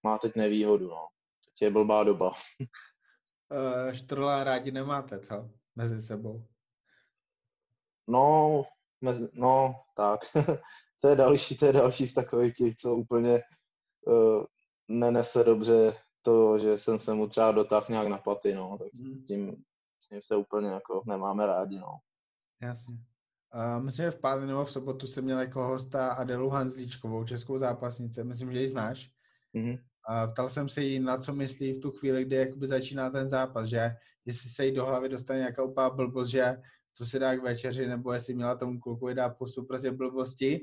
má 0.03 0.18
teď 0.18 0.36
nevýhodu, 0.36 0.88
no. 0.88 1.09
Teď 1.44 1.62
je 1.62 1.70
blbá 1.70 2.05
doba. 2.05 2.28
uh, 2.30 3.92
štrla 3.92 4.44
rádi 4.44 4.70
nemáte, 4.70 5.20
co? 5.20 5.51
Mezi 5.76 6.03
sebou. 6.03 6.47
No, 8.09 8.64
mezi, 9.01 9.28
no, 9.34 9.74
tak. 9.97 10.20
to 11.01 11.09
je 11.09 11.16
další, 11.16 11.57
to 11.57 11.66
je 11.66 11.72
další 11.72 12.07
z 12.07 12.14
takových 12.14 12.55
těch, 12.55 12.76
co 12.76 12.94
úplně 12.94 13.42
uh, 14.07 14.44
nenese 14.88 15.44
dobře 15.44 15.97
to, 16.22 16.59
že 16.59 16.78
jsem 16.78 16.99
se 16.99 17.14
mu 17.14 17.26
třeba 17.28 17.53
dotáhl 17.53 17.86
nějak 17.88 18.09
na 18.09 18.18
paty, 18.18 18.55
no, 18.55 18.78
tak 18.78 18.88
hmm. 18.94 19.24
tím, 19.24 19.64
tím 20.09 20.22
se 20.22 20.36
úplně 20.36 20.68
jako 20.68 21.03
nemáme 21.07 21.47
rádi, 21.47 21.78
no. 21.78 21.99
Jasně. 22.62 22.94
Uh, 23.55 23.82
myslím, 23.84 24.05
že 24.05 24.11
v 24.11 24.20
pátek 24.20 24.44
nebo 24.44 24.64
v 24.64 24.72
sobotu 24.72 25.07
jsem 25.07 25.24
měl 25.24 25.40
jako 25.40 25.64
hosta 25.64 26.12
Adelu 26.12 26.49
Hanzlíčkovou, 26.49 27.24
českou 27.24 27.59
zápasnici. 27.59 28.24
Myslím, 28.24 28.53
že 28.53 28.61
ji 28.61 28.68
znáš. 28.68 29.11
Mm-hmm. 29.57 29.79
A 30.09 30.27
ptal 30.27 30.49
jsem 30.49 30.69
se 30.69 30.83
jí, 30.83 30.99
na 30.99 31.19
co 31.19 31.35
myslí 31.35 31.73
v 31.73 31.81
tu 31.81 31.91
chvíli, 31.91 32.25
kdy 32.25 32.37
jakoby 32.37 32.67
začíná 32.67 33.11
ten 33.11 33.31
zápas, 33.31 33.69
že 33.69 33.91
jestli 34.25 34.51
se 34.51 34.67
jí 34.67 34.73
do 34.73 34.87
hlavy 34.87 35.09
dostane 35.09 35.39
nějaká 35.39 35.63
úplná 35.63 35.91
blbost, 35.91 36.29
že 36.29 36.57
co 36.95 37.07
si 37.07 37.19
dá 37.19 37.37
k 37.37 37.43
večeři, 37.43 37.87
nebo 37.87 38.13
jestli 38.13 38.35
měla 38.35 38.57
tomu 38.57 38.81
kluku 38.81 39.15
dá 39.15 39.29
pusu, 39.29 39.65
prostě 39.65 39.91
blbosti. 39.91 40.61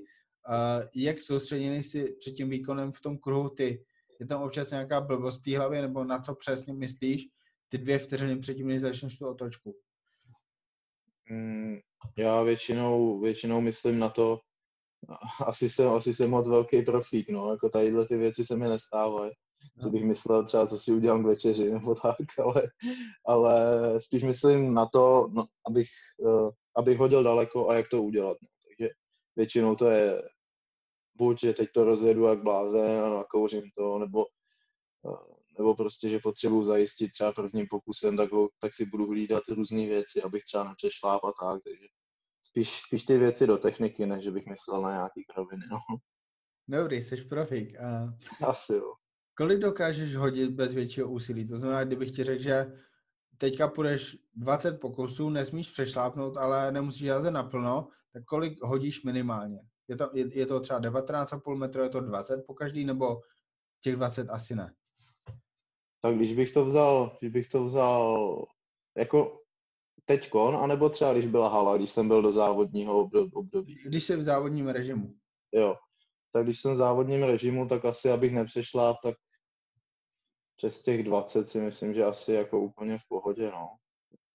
Uh, 0.49 0.87
jak 0.95 1.21
soustředěný 1.21 1.83
jsi 1.83 2.15
před 2.19 2.31
tím 2.31 2.49
výkonem 2.49 2.91
v 2.91 3.01
tom 3.01 3.17
kruhu 3.17 3.49
ty? 3.49 3.85
Je 4.19 4.25
tam 4.25 4.41
občas 4.41 4.71
nějaká 4.71 5.01
blbost 5.01 5.41
v 5.41 5.43
té 5.43 5.57
hlavě, 5.57 5.81
nebo 5.81 6.03
na 6.03 6.19
co 6.19 6.35
přesně 6.35 6.73
myslíš 6.73 7.27
ty 7.69 7.77
dvě 7.77 7.99
vteřiny 7.99 8.39
předtím, 8.39 8.67
než 8.67 8.81
začneš 8.81 9.17
tu 9.17 9.27
otočku? 9.27 9.75
Mm, 11.29 11.77
já 12.17 12.43
většinou, 12.43 13.19
většinou 13.19 13.61
myslím 13.61 13.99
na 13.99 14.09
to, 14.09 14.39
asi 15.45 15.69
jsem, 15.69 15.89
asi 15.89 16.13
jsem 16.13 16.29
moc 16.29 16.47
velký 16.47 16.81
profík, 16.81 17.29
no, 17.29 17.51
jako 17.51 17.69
tadyhle 17.69 18.05
ty 18.05 18.17
věci 18.17 18.45
se 18.45 18.55
mi 18.55 18.67
nestávají. 18.67 19.31
Že 19.83 19.89
bych 19.89 20.03
myslel 20.03 20.45
třeba, 20.45 20.67
co 20.67 20.77
si 20.77 20.91
udělám 20.91 21.23
k 21.23 21.25
večeři 21.25 21.71
nebo 21.71 21.95
tak, 22.01 22.15
ale, 22.43 22.63
ale 23.25 23.55
spíš 24.01 24.23
myslím 24.23 24.73
na 24.73 24.85
to, 24.85 25.27
no, 25.31 25.45
abych 25.69 25.87
uh, 26.17 26.49
abych 26.77 26.97
hodil 26.97 27.23
daleko 27.23 27.69
a 27.69 27.75
jak 27.75 27.89
to 27.89 28.03
udělat. 28.03 28.37
No. 28.41 28.47
Takže 28.67 28.93
většinou 29.35 29.75
to 29.75 29.85
je 29.85 30.23
buď, 31.15 31.39
že 31.39 31.53
teď 31.53 31.69
to 31.73 31.83
rozjedu 31.83 32.23
jak 32.23 32.43
blázen 32.43 33.03
a 33.03 33.09
nakouřím 33.09 33.63
to, 33.77 33.99
nebo, 33.99 34.25
eh, 35.05 35.35
nebo 35.57 35.75
prostě, 35.75 36.09
že 36.09 36.19
potřebuji 36.19 36.63
zajistit 36.63 37.11
třeba 37.11 37.31
prvním 37.31 37.67
pokusem, 37.69 38.17
tak, 38.17 38.31
ho, 38.31 38.49
tak 38.59 38.75
si 38.75 38.85
budu 38.85 39.07
hlídat 39.07 39.43
různé 39.49 39.85
věci, 39.85 40.21
abych 40.21 40.43
třeba 40.43 40.63
nepřešláp 40.63 41.23
a 41.23 41.31
tak, 41.41 41.61
takže 41.63 41.87
spíš, 42.53 42.81
spíš 42.81 43.03
ty 43.03 43.17
věci 43.17 43.47
do 43.47 43.57
techniky, 43.57 44.05
než 44.05 44.29
bych 44.29 44.45
myslel 44.45 44.81
na 44.81 44.91
nějaký 44.91 45.25
kraviny, 45.33 45.63
no. 45.71 45.77
Dobrý, 46.67 47.01
jsi 47.01 47.25
profík. 47.25 47.79
A 47.79 48.13
Asi 48.47 48.73
jo. 48.73 48.93
kolik 49.37 49.59
dokážeš 49.59 50.15
hodit 50.15 50.51
bez 50.51 50.73
většího 50.73 51.09
úsilí? 51.09 51.47
To 51.47 51.57
znamená, 51.57 51.83
kdybych 51.83 52.11
ti 52.11 52.23
řekl, 52.23 52.41
že 52.43 52.71
teďka 53.37 53.67
půjdeš 53.67 54.17
20 54.35 54.71
pokusů, 54.71 55.29
nesmíš 55.29 55.69
přešlápnout, 55.69 56.37
ale 56.37 56.71
nemusíš 56.71 57.01
jazet 57.01 57.31
naplno, 57.31 57.87
tak 58.13 58.23
kolik 58.23 58.63
hodíš 58.63 59.03
minimálně? 59.03 59.59
Je 59.87 59.95
to, 59.95 60.09
je, 60.13 60.37
je 60.37 60.45
to 60.45 60.59
třeba 60.59 60.81
19,5 60.81 61.55
metru, 61.57 61.83
je 61.83 61.89
to 61.89 62.01
20 62.01 62.43
po 62.47 62.53
každý, 62.53 62.85
nebo 62.85 63.21
těch 63.81 63.95
20 63.95 64.29
asi 64.29 64.55
ne? 64.55 64.73
Tak 66.01 66.15
když 66.15 66.33
bych 66.33 66.53
to 66.53 66.65
vzal, 66.65 67.17
když 67.19 67.31
bych 67.31 67.47
to 67.49 67.63
vzal 67.63 68.45
jako 68.97 69.42
teďkon, 70.05 70.55
anebo 70.55 70.89
třeba 70.89 71.13
když 71.13 71.27
byla 71.27 71.49
hala, 71.49 71.77
když 71.77 71.89
jsem 71.89 72.07
byl 72.07 72.21
do 72.21 72.31
závodního 72.31 73.09
období. 73.33 73.75
Když 73.85 74.03
jsi 74.03 74.15
v 74.15 74.23
závodním 74.23 74.67
režimu. 74.67 75.13
Jo, 75.51 75.75
tak 76.31 76.43
když 76.43 76.59
jsem 76.59 76.73
v 76.73 76.77
závodním 76.77 77.23
režimu, 77.23 77.67
tak 77.67 77.85
asi 77.85 78.11
abych 78.11 78.33
nepřešla, 78.33 78.97
tak 79.03 79.15
přes 80.55 80.81
těch 80.81 81.03
20 81.03 81.49
si 81.49 81.61
myslím, 81.61 81.93
že 81.93 82.03
asi 82.03 82.33
jako 82.33 82.59
úplně 82.59 82.97
v 82.97 83.07
pohodě, 83.09 83.51
no. 83.51 83.69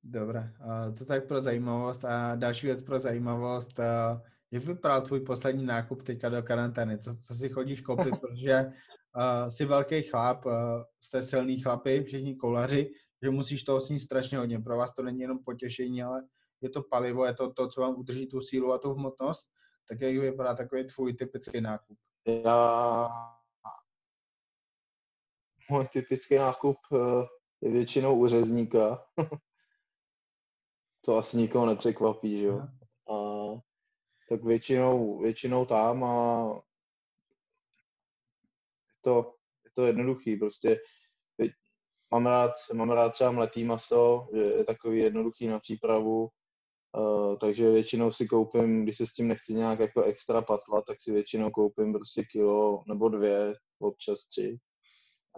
Dobré, 0.02 0.52
to 0.98 1.04
tak 1.04 1.28
pro 1.28 1.40
zajímavost. 1.40 2.04
A 2.04 2.34
další 2.34 2.66
věc 2.66 2.82
pro 2.82 2.98
zajímavost, 2.98 3.80
jak 4.50 4.64
vypadal 4.64 5.02
tvůj 5.02 5.20
poslední 5.20 5.66
nákup 5.66 6.02
teďka 6.02 6.28
do 6.28 6.42
karantény? 6.42 6.98
Co, 6.98 7.16
co 7.16 7.34
si 7.34 7.48
chodíš 7.48 7.80
koupit, 7.80 8.14
protože 8.20 8.64
uh, 8.64 9.48
jsi 9.48 9.64
velký 9.64 10.02
chlap, 10.02 10.46
uh, 10.46 10.52
jste 11.00 11.22
silný 11.22 11.60
chlapy, 11.60 12.02
všichni 12.02 12.36
koulaři, 12.36 12.90
že 13.22 13.30
musíš 13.30 13.64
toho 13.64 13.80
snít 13.80 14.00
strašně 14.00 14.38
hodně. 14.38 14.58
Pro 14.58 14.76
vás 14.76 14.94
to 14.94 15.02
není 15.02 15.20
jenom 15.20 15.44
potěšení, 15.44 16.02
ale 16.02 16.22
je 16.60 16.70
to 16.70 16.82
palivo, 16.82 17.24
je 17.24 17.34
to 17.34 17.52
to, 17.52 17.68
co 17.68 17.80
vám 17.80 17.94
udrží 17.98 18.26
tu 18.26 18.40
sílu 18.40 18.72
a 18.72 18.78
tu 18.78 18.92
hmotnost. 18.92 19.48
Tak 19.88 20.00
jak 20.00 20.16
vypadá 20.16 20.54
takový 20.54 20.84
tvůj 20.86 21.14
typický 21.14 21.60
nákup? 21.60 21.98
Já... 22.44 23.08
Můj 25.70 25.86
typický 25.92 26.36
nákup 26.36 26.76
uh, 26.90 27.24
je 27.60 27.72
většinou 27.72 28.18
u 28.18 28.28
řezníka. 28.28 29.04
to 31.04 31.16
asi 31.16 31.36
nikoho 31.36 31.66
nepřekvapí, 31.66 32.40
že 32.40 32.46
jo. 32.46 32.60
A, 33.10 33.54
tak 34.28 34.44
většinou, 34.44 35.18
většinou 35.18 35.64
tam 35.64 36.04
a 36.04 36.44
je 38.88 39.00
to, 39.00 39.34
je 39.64 39.70
to 39.74 39.86
jednoduchý, 39.86 40.36
prostě 40.36 40.76
mám 42.10 42.26
rád, 42.26 42.52
mám 42.72 42.90
rád 42.90 43.12
třeba 43.12 43.30
mletý 43.30 43.64
maso, 43.64 44.28
že 44.34 44.40
je 44.40 44.64
takový 44.64 44.98
jednoduchý 44.98 45.46
na 45.46 45.58
přípravu, 45.58 46.28
uh, 46.98 47.36
takže 47.36 47.70
většinou 47.70 48.12
si 48.12 48.26
koupím, 48.26 48.82
když 48.82 48.96
se 48.96 49.06
s 49.06 49.12
tím 49.12 49.28
nechci 49.28 49.54
nějak 49.54 49.80
jako 49.80 50.02
extra 50.02 50.42
patlat, 50.42 50.84
tak 50.86 50.96
si 51.00 51.12
většinou 51.12 51.50
koupím 51.50 51.92
prostě 51.92 52.22
kilo 52.22 52.82
nebo 52.88 53.08
dvě, 53.08 53.54
občas 53.78 54.26
tři 54.26 54.58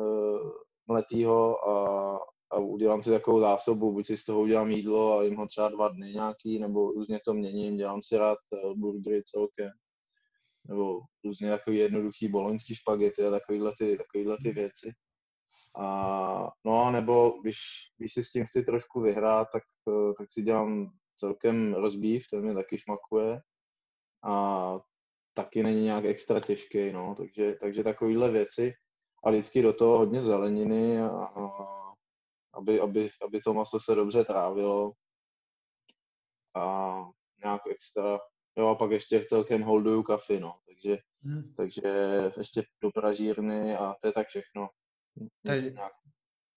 uh, 0.00 0.50
mletýho 0.86 1.68
a, 1.68 2.18
a 2.50 2.58
udělám 2.58 3.02
si 3.02 3.10
takovou 3.10 3.40
zásobu, 3.40 3.92
buď 3.92 4.06
si 4.06 4.16
z 4.16 4.24
toho 4.24 4.40
udělám 4.40 4.70
jídlo 4.70 5.18
a 5.18 5.22
jim 5.22 5.36
ho 5.36 5.46
třeba 5.46 5.68
dva 5.68 5.88
dny 5.88 6.12
nějaký, 6.12 6.58
nebo 6.58 6.92
různě 6.92 7.20
to 7.24 7.34
měním, 7.34 7.76
dělám 7.76 8.00
si 8.02 8.16
rád 8.16 8.38
uh, 8.64 8.74
burgery 8.74 9.22
celkem, 9.22 9.70
nebo 10.68 11.00
různě 11.24 11.50
takový 11.50 11.76
jednoduchý 11.76 12.28
boloňský 12.28 12.74
špagety 12.74 13.24
a 13.24 13.30
takovýhle 13.30 13.72
ty, 13.78 13.96
takovýhle 13.96 14.36
ty 14.42 14.50
věci. 14.50 14.92
A, 15.76 16.50
no 16.64 16.90
nebo 16.90 17.40
když, 17.42 17.58
když 17.98 18.14
si 18.14 18.24
s 18.24 18.30
tím 18.30 18.44
chci 18.44 18.62
trošku 18.62 19.00
vyhrát, 19.00 19.48
tak, 19.52 19.62
eh, 19.88 20.14
tak 20.18 20.30
si 20.30 20.42
dělám 20.42 20.90
celkem 21.16 21.74
rozbív, 21.74 22.26
ten 22.30 22.42
mě 22.42 22.54
taky 22.54 22.78
šmakuje. 22.78 23.40
A 24.24 24.78
taky 25.34 25.62
není 25.62 25.84
nějak 25.84 26.04
extra 26.04 26.40
těžký, 26.40 26.92
no, 26.92 27.14
takže, 27.14 27.54
takže 27.54 27.84
takovýhle 27.84 28.30
věci. 28.30 28.72
A 29.24 29.30
vždycky 29.30 29.62
do 29.62 29.72
toho 29.72 29.98
hodně 29.98 30.22
zeleniny, 30.22 31.00
a, 31.00 31.08
a, 31.08 31.48
aby, 32.54 32.80
aby, 32.80 33.10
aby 33.22 33.40
to 33.40 33.54
maso 33.54 33.80
se 33.80 33.94
dobře 33.94 34.24
trávilo. 34.24 34.92
A 36.56 36.96
nějak 37.44 37.62
extra, 37.70 38.18
jo 38.58 38.66
a 38.66 38.74
pak 38.74 38.90
ještě 38.90 39.24
celkem 39.24 39.62
holduju 39.62 40.02
kafy, 40.02 40.40
no, 40.40 40.58
takže, 40.66 40.98
hmm. 41.22 41.54
takže 41.56 41.82
ještě 42.38 42.62
do 42.82 42.90
pražírny 42.90 43.76
a 43.76 43.94
to 44.00 44.08
je 44.08 44.12
tak 44.12 44.26
všechno. 44.26 44.68
Takže, 45.46 45.70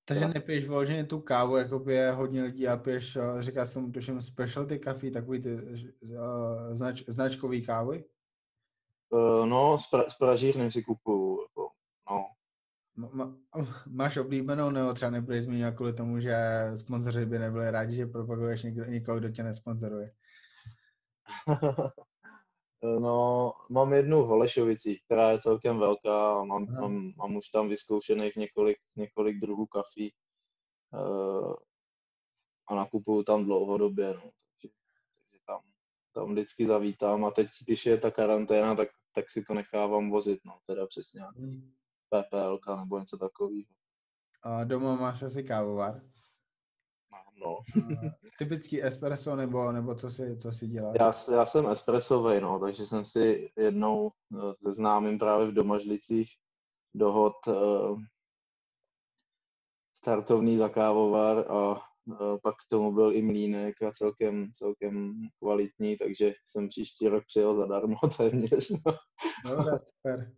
takže 0.06 0.28
nepiješ 0.28 0.64
vyloženě 0.64 1.06
tu 1.06 1.20
kávu, 1.20 1.58
jako 1.58 1.80
pije 1.80 2.12
hodně 2.12 2.44
lidí 2.44 2.68
a 2.68 2.78
piješ, 2.78 3.16
eh, 3.16 3.22
říká 3.40 3.66
se 3.66 3.74
tomu 3.74 3.92
tuším 3.92 4.22
specialty 4.22 4.80
kafe, 4.80 5.12
takový 5.12 5.42
ty 5.42 5.56
uh, 5.56 6.76
znač, 6.76 7.04
značkový 7.08 7.66
kávy? 7.66 8.04
Uh, 9.10 9.46
no, 9.46 9.78
z, 9.78 9.90
pra, 9.90 10.04
z 10.04 10.18
pražírny 10.18 10.72
si 10.72 10.84
kupuju, 10.84 11.42
jako, 11.42 11.70
no. 12.10 12.26
Ma, 12.96 13.38
máš 13.88 14.18
oblíbenou, 14.18 14.70
nebo 14.70 14.94
třeba 14.94 15.12
nebudeš 15.12 15.44
zmínit 15.44 15.76
kvůli 15.76 15.94
tomu, 15.94 16.20
že 16.20 16.36
sponzoři 16.76 17.26
by 17.26 17.40
nebyli 17.40 17.72
rádi, 17.72 17.96
že 17.96 18.06
propaguješ 18.06 18.64
někdo, 18.64 18.86
někoho, 18.86 19.20
kdo 19.20 19.30
tě 19.30 19.44
nesponzoruje? 19.44 20.12
No, 22.84 23.52
mám 23.70 23.94
jednu 23.94 24.24
v 24.24 24.28
Holešovicích, 24.28 25.04
která 25.06 25.32
je 25.32 25.40
celkem 25.40 25.80
velká 25.80 26.40
a 26.40 26.44
mám, 26.44 26.66
mám, 26.74 27.12
mám 27.18 27.36
už 27.36 27.50
tam 27.50 27.70
vyzkoušených 27.70 28.36
několik, 28.36 28.78
několik 28.96 29.40
druhů 29.40 29.66
kafí 29.66 30.14
uh, 30.94 31.54
a 32.68 32.76
nakupuju 32.76 33.24
tam 33.24 33.44
dlouhodobě, 33.44 34.14
no. 34.14 34.22
takže, 34.22 34.76
takže 35.18 35.44
tam, 35.46 35.62
tam 36.12 36.32
vždycky 36.32 36.66
zavítám 36.66 37.26
a 37.26 37.32
teď, 37.32 37.48
když 37.66 37.86
je 37.86 37.98
ta 37.98 38.12
karanténa, 38.12 38.76
tak, 38.76 38.88
tak 39.16 39.30
si 39.30 39.44
to 39.44 39.54
nechávám 39.54 40.10
vozit, 40.10 40.40
no, 40.46 40.60
teda 40.66 40.88
přes 40.88 41.14
nějaký 41.14 41.42
hmm. 41.42 41.72
PPL 42.10 42.60
nebo 42.78 43.00
něco 43.00 43.18
takového. 43.18 43.70
A 44.42 44.64
doma 44.64 44.96
máš 44.96 45.22
asi 45.22 45.44
kávovar? 45.44 46.02
No. 47.44 47.60
Typický 48.40 48.84
espresso 48.84 49.36
nebo, 49.36 49.72
nebo 49.72 49.96
co 49.96 50.12
si, 50.12 50.38
co 50.38 50.52
si 50.52 50.68
děláš? 50.68 50.96
Já, 51.00 51.14
já 51.36 51.46
jsem 51.46 51.68
espressový, 51.68 52.42
no, 52.42 52.60
takže 52.60 52.86
jsem 52.86 53.06
si 53.06 53.52
jednou 53.58 54.12
eh, 54.38 54.54
se 54.62 54.72
známým 54.72 55.20
právě 55.20 55.48
v 55.48 55.54
Domažlicích 55.54 56.30
dohod 56.96 57.34
uh, 57.48 58.00
startovný 59.94 60.58
zakávovar 60.58 61.46
a 61.52 61.72
uh, 62.06 62.38
pak 62.44 62.56
k 62.56 62.70
tomu 62.70 62.92
byl 62.94 63.16
i 63.16 63.22
mlínek 63.22 63.82
a 63.82 63.92
celkem, 63.92 64.52
celkem 64.52 65.14
kvalitní, 65.40 65.98
takže 65.98 66.34
jsem 66.46 66.70
příští 66.70 67.08
rok 67.08 67.24
přijel 67.28 67.58
zadarmo 67.58 67.96
téměř. 68.18 68.72
Dobrá, 69.46 69.80
super. 69.80 70.34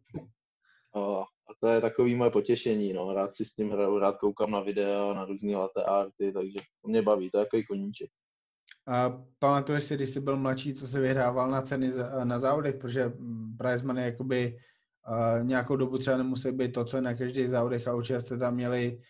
A 1.47 1.53
to 1.59 1.67
je 1.67 1.81
takový 1.81 2.15
moje 2.15 2.31
potěšení, 2.31 2.93
no. 2.93 3.13
Rád 3.13 3.35
si 3.35 3.45
s 3.45 3.55
tím 3.55 3.69
hraju, 3.69 3.99
rád 3.99 4.17
koukám 4.17 4.51
na 4.51 4.59
videa, 4.59 5.13
na 5.13 5.25
různé 5.25 5.55
latte 5.55 5.83
arty, 5.83 6.31
takže 6.33 6.59
to 6.81 6.87
mě 6.87 7.01
baví, 7.01 7.29
to 7.31 7.37
je 7.37 7.45
takový 7.45 7.65
koníček. 7.65 8.09
A 8.87 9.13
pamatuješ 9.39 9.83
si, 9.83 9.95
když 9.95 10.09
jsi 10.09 10.19
byl 10.19 10.37
mladší, 10.37 10.73
co 10.73 10.87
se 10.87 10.99
vyhrával 10.99 11.51
na 11.51 11.61
ceny 11.61 11.91
na 12.23 12.39
závodech, 12.39 12.75
protože 12.75 13.13
prize 13.57 13.85
money 13.85 14.05
jakoby 14.05 14.57
uh, 15.07 15.47
nějakou 15.47 15.75
dobu 15.75 15.97
třeba 15.97 16.17
nemusí 16.17 16.51
být 16.51 16.71
to, 16.71 16.85
co 16.85 16.97
je 16.97 17.01
na 17.01 17.13
každý 17.13 17.47
závodech 17.47 17.87
a 17.87 17.95
určitě 17.95 18.19
jste 18.19 18.37
tam 18.37 18.55
měli 18.55 19.01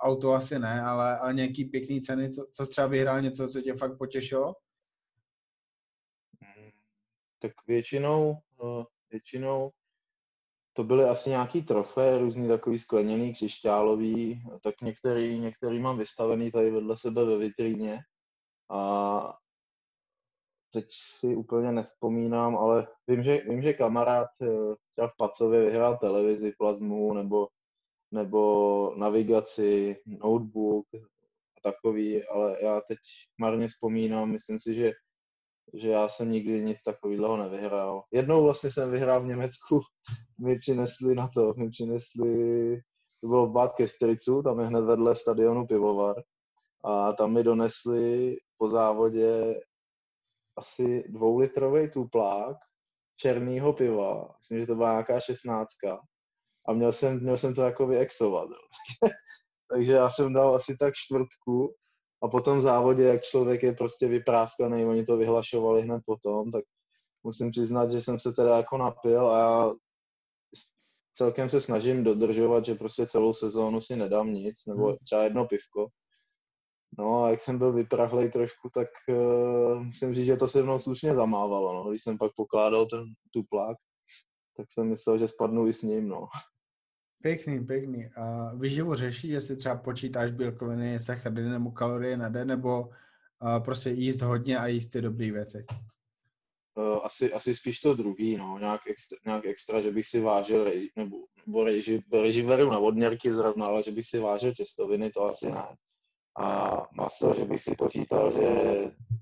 auto 0.00 0.32
asi 0.32 0.58
ne, 0.58 0.82
ale, 0.82 1.18
ale 1.18 1.34
nějaký 1.34 1.64
pěkný 1.64 2.00
ceny, 2.00 2.30
co, 2.30 2.46
co 2.52 2.66
jsi 2.66 2.70
třeba 2.70 2.86
vyhrál 2.86 3.22
něco, 3.22 3.48
co 3.48 3.60
tě 3.60 3.74
fakt 3.74 3.98
potěšilo? 3.98 4.54
Hmm, 6.40 6.70
tak 7.38 7.52
většinou, 7.66 8.34
většinou 9.10 9.70
to 10.76 10.84
byly 10.84 11.04
asi 11.04 11.30
nějaký 11.30 11.62
trofé, 11.62 12.18
různý 12.18 12.48
takový 12.48 12.78
skleněný, 12.78 13.32
křišťálový, 13.32 14.42
tak 14.62 14.80
některý, 14.82 15.38
některý 15.38 15.80
mám 15.80 15.98
vystavený 15.98 16.50
tady 16.50 16.70
vedle 16.70 16.96
sebe 16.96 17.24
ve 17.24 17.38
vitríně. 17.38 17.98
A 18.70 19.32
teď 20.72 20.86
si 20.90 21.36
úplně 21.36 21.72
nespomínám, 21.72 22.56
ale 22.56 22.86
vím, 23.06 23.22
že, 23.22 23.38
vím, 23.48 23.62
že 23.62 23.72
kamarád 23.72 24.28
eh, 24.42 24.46
třeba 24.92 25.08
v 25.08 25.16
Pacově 25.18 25.60
vyhrál 25.60 25.98
televizi, 25.98 26.52
plazmu 26.58 27.14
nebo, 27.14 27.48
nebo 28.10 28.94
navigaci, 28.96 29.96
notebook 30.06 30.86
a 30.94 31.72
takový, 31.72 32.24
ale 32.24 32.62
já 32.62 32.80
teď 32.80 32.98
marně 33.38 33.68
vzpomínám, 33.68 34.30
myslím 34.30 34.60
si, 34.60 34.74
že 34.74 34.92
že 35.74 35.88
já 35.88 36.08
jsem 36.08 36.30
nikdy 36.30 36.62
nic 36.62 36.82
takového 36.82 37.36
nevyhrál. 37.36 38.02
Jednou 38.12 38.42
vlastně 38.42 38.70
jsem 38.72 38.90
vyhrál 38.90 39.22
v 39.22 39.26
Německu, 39.26 39.80
mi 40.40 40.58
přinesli 40.58 41.14
na 41.14 41.28
to, 41.34 41.54
mi 41.56 41.70
přinesli, 41.70 42.76
to 43.20 43.28
bylo 43.28 43.46
v 43.46 43.52
Bad 43.52 43.72
Kestricu, 43.72 44.42
tam 44.42 44.60
je 44.60 44.66
hned 44.66 44.84
vedle 44.84 45.16
stadionu 45.16 45.66
Pivovar, 45.66 46.16
a 46.84 47.12
tam 47.12 47.32
mi 47.32 47.44
donesli 47.44 48.36
po 48.58 48.68
závodě 48.68 49.60
asi 50.56 51.04
dvoulitrový 51.08 51.90
tuplák 51.90 52.56
černýho 53.16 53.72
piva, 53.72 54.28
myslím, 54.38 54.60
že 54.60 54.66
to 54.66 54.74
byla 54.74 54.90
nějaká 54.90 55.20
šestnáctka 55.20 56.00
a 56.68 56.72
měl 56.72 56.92
jsem, 56.92 57.20
měl 57.20 57.36
jsem 57.36 57.54
to 57.54 57.62
jako 57.62 57.86
vyexovat. 57.86 58.48
Takže 59.72 59.92
já 59.92 60.10
jsem 60.10 60.32
dal 60.32 60.54
asi 60.54 60.76
tak 60.76 60.94
čtvrtku 60.94 61.74
a 62.24 62.28
potom 62.28 62.58
v 62.58 62.62
závodě, 62.62 63.02
jak 63.02 63.22
člověk 63.22 63.62
je 63.62 63.72
prostě 63.72 64.08
vypráskaný, 64.08 64.84
oni 64.84 65.04
to 65.04 65.16
vyhlašovali 65.16 65.82
hned 65.82 66.02
potom, 66.06 66.50
tak 66.50 66.64
musím 67.22 67.50
přiznat, 67.50 67.90
že 67.90 68.02
jsem 68.02 68.20
se 68.20 68.32
teda 68.32 68.56
jako 68.56 68.78
napil 68.78 69.28
a 69.28 69.38
já 69.38 69.72
celkem 71.12 71.50
se 71.50 71.60
snažím 71.60 72.04
dodržovat, 72.04 72.64
že 72.64 72.74
prostě 72.74 73.06
celou 73.06 73.34
sezónu 73.34 73.80
si 73.80 73.96
nedám 73.96 74.34
nic, 74.34 74.66
nebo 74.66 74.86
hmm. 74.86 74.96
třeba 75.04 75.22
jedno 75.22 75.46
pivko. 75.46 75.88
No 76.98 77.24
a 77.24 77.30
jak 77.30 77.40
jsem 77.40 77.58
byl 77.58 77.72
vyprahlej 77.72 78.30
trošku, 78.30 78.70
tak 78.74 78.88
uh, 79.08 79.82
musím 79.82 80.14
říct, 80.14 80.26
že 80.26 80.36
to 80.36 80.48
se 80.48 80.62
mnou 80.62 80.78
slušně 80.78 81.14
zamávalo, 81.14 81.74
no. 81.74 81.90
Když 81.90 82.02
jsem 82.02 82.18
pak 82.18 82.32
pokládal 82.36 82.86
ten 82.86 83.04
tuplák, 83.30 83.76
tak 84.56 84.66
jsem 84.70 84.88
myslel, 84.88 85.18
že 85.18 85.28
spadnu 85.28 85.66
i 85.66 85.72
s 85.72 85.82
ním, 85.82 86.08
no. 86.08 86.26
Pěkný, 87.24 87.66
pěkný. 87.66 88.06
A 88.16 88.52
výživu 88.54 88.94
řeší, 88.94 89.28
jestli 89.28 89.56
třeba 89.56 89.76
počítáš 89.76 90.32
bílkoviny, 90.32 90.98
sacharidy 90.98 91.48
nebo 91.48 91.70
kalorie 91.70 92.16
na 92.16 92.28
den, 92.28 92.48
nebo 92.48 92.90
prostě 93.64 93.90
jíst 93.90 94.22
hodně 94.22 94.58
a 94.58 94.66
jíst 94.66 94.88
ty 94.88 95.00
dobré 95.00 95.32
věci? 95.32 95.64
Uh, 96.74 96.98
asi, 97.02 97.32
asi 97.32 97.54
spíš 97.54 97.80
to 97.80 97.94
druhý, 97.94 98.36
no, 98.36 98.58
nějak 98.58 98.80
extra, 98.86 99.18
nějak 99.26 99.46
extra, 99.46 99.80
že 99.80 99.90
bych 99.90 100.06
si 100.06 100.20
vážil 100.20 100.72
nebo, 100.96 101.16
nebo 101.46 101.64
reži, 101.64 102.02
reži 102.12 102.46
na 102.46 102.78
vodněrky 102.78 103.32
zrovna, 103.32 103.66
ale 103.66 103.82
že 103.82 103.90
bych 103.90 104.06
si 104.06 104.18
vážil 104.18 104.52
těstoviny, 104.54 105.10
to 105.10 105.24
asi 105.24 105.50
ne. 105.50 105.76
A 106.38 106.76
maso, 106.96 107.34
že 107.34 107.44
bych 107.44 107.62
si 107.62 107.74
počítal, 107.74 108.32
že 108.32 108.48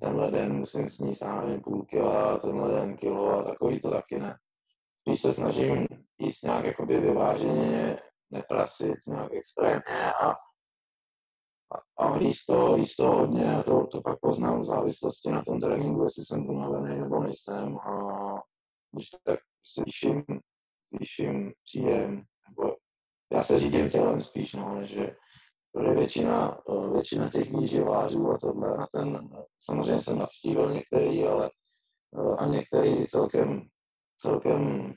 tenhle 0.00 0.30
den 0.30 0.52
musím 0.52 0.88
sníst, 0.88 1.22
já 1.22 1.40
nevím, 1.40 1.60
půl 1.60 1.84
kila, 1.84 2.38
tenhle 2.38 2.80
den 2.80 2.96
kilo 2.96 3.30
a 3.30 3.42
takový 3.42 3.80
to 3.80 3.90
taky 3.90 4.18
ne. 4.18 4.36
Spíš 4.94 5.20
se 5.20 5.32
snažím 5.32 5.86
jíst 6.22 6.42
nějak 6.42 6.64
jakoby 6.64 7.00
vyváženě, 7.00 7.98
neprasit 8.30 8.98
nějak 9.06 9.32
extrémně 9.32 10.12
a, 10.22 10.30
a, 10.30 12.04
a 12.04 12.16
jíst 12.18 12.46
to, 12.46 12.76
jíst 12.76 12.96
to 12.96 13.10
hodně 13.10 13.54
a 13.54 13.62
to, 13.62 13.86
to 13.86 14.00
pak 14.00 14.20
poznám 14.20 14.60
v 14.60 14.64
závislosti 14.64 15.30
na 15.30 15.44
tom 15.44 15.60
tréninku, 15.60 16.04
jestli 16.04 16.24
jsem 16.24 16.50
unavený 16.50 17.00
nebo 17.00 17.22
nejsem 17.22 17.78
a 17.78 17.94
když 18.92 19.08
tak 19.24 19.40
se 19.64 19.82
zvýším, 19.82 20.24
zvýším 20.94 21.52
příjem, 21.64 22.22
nebo 22.48 22.76
já 23.32 23.42
se 23.42 23.60
řídím 23.60 23.90
tělem 23.90 24.20
spíš, 24.20 24.54
no, 24.54 24.74
než 24.74 24.90
že 24.90 25.16
většina, 25.94 26.58
většina 26.92 27.30
těch 27.30 27.52
výživářů 27.52 28.30
a 28.30 28.38
tohle 28.38 28.76
na 28.78 28.86
ten, 28.92 29.30
samozřejmě 29.58 30.02
jsem 30.02 30.18
navštívil 30.18 30.72
některý, 30.72 31.24
ale 31.24 31.50
a 32.38 32.46
některý 32.46 33.06
celkem, 33.06 33.62
celkem 34.16 34.92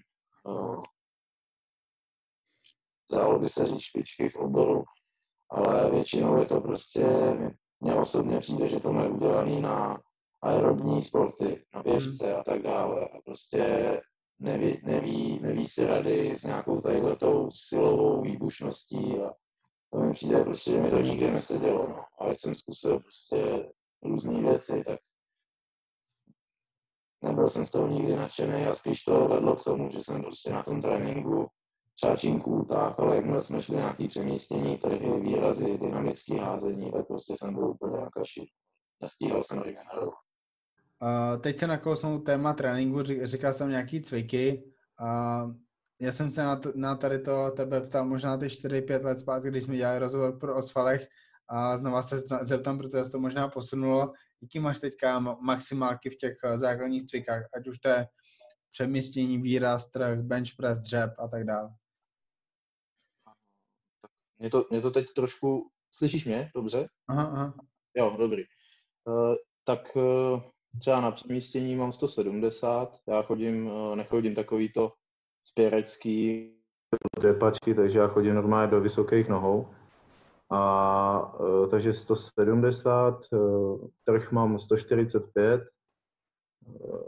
dalo 3.11 3.39
by 3.39 3.49
se 3.49 3.65
říct 3.65 3.81
špičky 3.81 4.29
v 4.29 4.35
oboru, 4.35 4.83
ale 5.49 5.91
většinou 5.91 6.37
je 6.37 6.45
to 6.45 6.61
prostě, 6.61 7.05
mně 7.79 7.95
osobně 7.95 8.39
přijde, 8.39 8.67
že 8.67 8.79
to 8.79 8.93
mají 8.93 9.09
udělaný 9.09 9.61
na 9.61 10.01
aerobní 10.41 11.01
sporty, 11.01 11.65
na 11.75 11.83
běžce 11.83 12.35
a 12.35 12.43
tak 12.43 12.61
dále. 12.61 13.07
A 13.07 13.21
prostě 13.25 14.01
neví, 14.39 14.81
neví, 14.83 15.39
neví 15.39 15.67
si 15.67 15.85
rady 15.85 16.37
s 16.39 16.43
nějakou 16.43 16.81
tadyhletou 16.81 17.49
silovou 17.51 18.21
výbušností 18.21 19.17
a 19.19 19.33
to 19.93 19.99
mi 19.99 20.13
přijde 20.13 20.43
prostě, 20.43 20.71
že 20.71 20.81
mi 20.81 20.89
to 20.89 20.99
nikdy 20.99 21.31
nesedělo. 21.31 21.87
No. 21.87 22.03
A 22.19 22.27
jak 22.27 22.39
jsem 22.39 22.55
zkusil 22.55 22.99
prostě 22.99 23.69
různé 24.03 24.41
věci, 24.41 24.83
tak 24.83 24.99
nebyl 27.23 27.49
jsem 27.49 27.65
z 27.65 27.71
toho 27.71 27.87
nikdy 27.87 28.15
nadšený 28.15 28.65
a 28.65 28.73
spíš 28.73 29.03
to 29.03 29.27
vedlo 29.27 29.55
k 29.55 29.63
tomu, 29.63 29.91
že 29.91 30.01
jsem 30.01 30.21
prostě 30.21 30.51
na 30.51 30.63
tom 30.63 30.81
tréninku 30.81 31.47
třeba 31.95 32.15
činků, 32.15 32.65
tak, 32.69 32.99
ale 32.99 33.15
jakmile 33.15 33.41
jsme 33.41 33.61
šli 33.61 33.75
nějaký 33.75 34.07
přemístění, 34.07 34.77
trhy, 34.77 35.19
výrazy, 35.19 35.77
dynamické 35.77 36.35
házení, 36.41 36.91
tak 36.91 37.07
prostě 37.07 37.33
jsem 37.37 37.53
byl 37.53 37.63
úplně 37.67 37.97
na 37.97 38.09
kaši. 38.09 38.47
Nestíhal 39.01 39.43
jsem 39.43 39.59
regenerovat. 39.59 40.13
Uh, 41.01 41.41
teď 41.41 41.57
se 41.57 41.67
nakousnou 41.67 42.19
téma 42.19 42.53
tréninku, 42.53 43.03
říkal 43.23 43.53
jsem 43.53 43.69
nějaký 43.69 44.01
cviky. 44.01 44.63
Uh, 45.01 45.53
já 45.99 46.11
jsem 46.11 46.29
se 46.29 46.43
na, 46.43 46.61
na 46.75 46.95
tady 46.95 47.19
to 47.19 47.51
tebe 47.51 47.81
ptal 47.81 48.05
možná 48.05 48.37
ty 48.37 48.45
4-5 48.45 49.03
let 49.05 49.19
zpátky, 49.19 49.47
když 49.47 49.63
jsme 49.63 49.77
dělali 49.77 49.99
rozhovor 49.99 50.39
pro 50.39 50.55
Osvalech 50.55 51.07
a 51.49 51.77
znova 51.77 52.01
se 52.01 52.19
zeptám, 52.41 52.77
protože 52.77 53.05
se 53.05 53.11
to 53.11 53.19
možná 53.19 53.47
posunulo. 53.47 54.13
Jaký 54.41 54.59
máš 54.59 54.79
teďka 54.79 55.19
maximálky 55.19 56.09
v 56.09 56.15
těch 56.15 56.33
základních 56.55 57.07
cvikách, 57.07 57.43
ať 57.57 57.67
už 57.67 57.79
to 57.79 57.89
je 57.89 58.07
přemístění, 58.71 59.41
výraz, 59.41 59.89
trh, 59.91 60.19
bench 60.21 60.49
press, 60.57 60.79
dřep 60.79 61.13
a 61.17 61.27
tak 61.27 61.43
dále? 61.43 61.69
Mě 64.39 64.49
to, 64.49 64.65
mě 64.69 64.81
to 64.81 64.91
teď 64.91 65.05
trošku... 65.15 65.69
Slyšíš 65.97 66.25
mě? 66.25 66.51
Dobře? 66.55 66.87
Aha, 67.07 67.23
aha. 67.23 67.53
Jo, 67.97 68.15
dobrý. 68.19 68.43
Uh, 69.07 69.35
tak 69.63 69.95
uh, 69.95 70.41
třeba 70.79 71.01
na 71.01 71.11
přemístění 71.11 71.75
mám 71.75 71.91
170, 71.91 72.97
já 73.07 73.21
chodím, 73.21 73.67
uh, 73.67 73.95
nechodím 73.95 74.35
takový 74.35 74.71
to 74.71 74.91
spěrecký 75.43 76.51
dřepačky, 77.19 77.73
takže 77.73 77.99
já 77.99 78.07
chodím 78.07 78.35
normálně 78.35 78.71
do 78.71 78.81
vysokých 78.81 79.29
nohou. 79.29 79.67
A 80.49 81.39
uh, 81.39 81.69
takže 81.69 81.93
170, 81.93 83.19
uh, 83.31 83.87
trh 84.03 84.31
mám 84.31 84.59
145, 84.59 85.61
uh, 86.65 87.01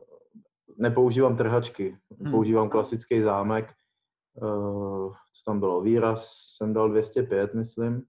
nepoužívám 0.77 1.37
trhačky, 1.37 1.97
hmm. 2.21 2.31
používám 2.31 2.69
klasický 2.69 3.21
zámek, 3.21 3.73
co 4.39 5.43
tam 5.45 5.59
bylo, 5.59 5.81
výraz 5.81 6.31
jsem 6.57 6.73
dal 6.73 6.89
205, 6.89 7.53
myslím, 7.53 8.03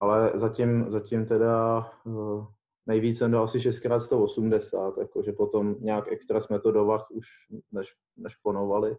ale 0.00 0.32
zatím, 0.34 0.90
zatím 0.90 1.26
teda 1.26 1.86
uh, 2.04 2.46
nejvíc 2.86 3.18
jsem 3.18 3.30
dal 3.30 3.44
asi 3.44 3.58
6x180, 3.58 4.98
jakože 4.98 5.32
potom 5.32 5.74
nějak 5.80 6.12
extra 6.12 6.40
s 6.40 6.48
metodovách 6.48 7.10
už 7.10 7.26
než, 7.72 7.94
než 8.16 8.36
ponovali. 8.36 8.96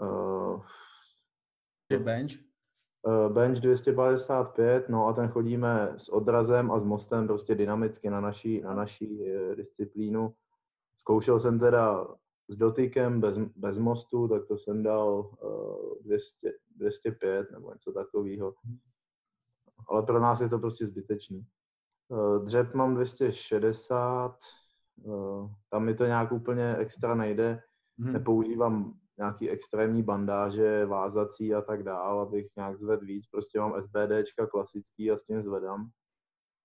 Uh, 0.00 0.62
bench? 1.98 2.32
Bench 3.28 3.60
255, 3.60 4.88
no 4.88 5.06
a 5.06 5.12
ten 5.12 5.28
chodíme 5.28 5.94
s 5.96 6.08
odrazem 6.08 6.70
a 6.70 6.80
s 6.80 6.84
mostem 6.84 7.26
prostě 7.26 7.54
dynamicky 7.54 8.10
na 8.10 8.20
naší, 8.20 8.60
na 8.60 8.74
naší 8.74 9.24
disciplínu. 9.54 10.34
Zkoušel 10.96 11.40
jsem 11.40 11.58
teda 11.58 12.06
s 12.52 12.56
dotykem 12.56 13.20
bez, 13.20 13.38
bez 13.38 13.78
mostu, 13.78 14.28
tak 14.28 14.46
to 14.46 14.58
jsem 14.58 14.82
dal 14.82 15.30
uh, 15.42 16.02
200, 16.04 16.52
205 16.76 17.50
nebo 17.50 17.72
něco 17.72 17.92
takového. 17.92 18.54
Ale 19.88 20.02
pro 20.02 20.20
nás 20.20 20.40
je 20.40 20.48
to 20.48 20.58
prostě 20.58 20.86
zbytečný. 20.86 21.46
Uh, 22.08 22.44
dřep 22.44 22.74
mám 22.74 22.94
260, 22.94 24.38
uh, 25.02 25.50
tam 25.70 25.84
mi 25.84 25.94
to 25.94 26.06
nějak 26.06 26.32
úplně 26.32 26.76
extra 26.76 27.14
nejde. 27.14 27.62
Hmm. 27.98 28.12
Nepoužívám 28.12 28.94
nějaký 29.18 29.50
extrémní 29.50 30.02
bandáže, 30.02 30.86
vázací 30.86 31.54
a 31.54 31.60
tak 31.60 31.82
dál, 31.82 32.20
abych 32.20 32.46
nějak 32.56 32.78
zvedl 32.78 33.06
víc. 33.06 33.26
Prostě 33.26 33.60
mám 33.60 33.82
SBDčka 33.82 34.46
klasický 34.46 35.10
a 35.10 35.16
s 35.16 35.24
tím 35.24 35.42
zvedám. 35.42 35.90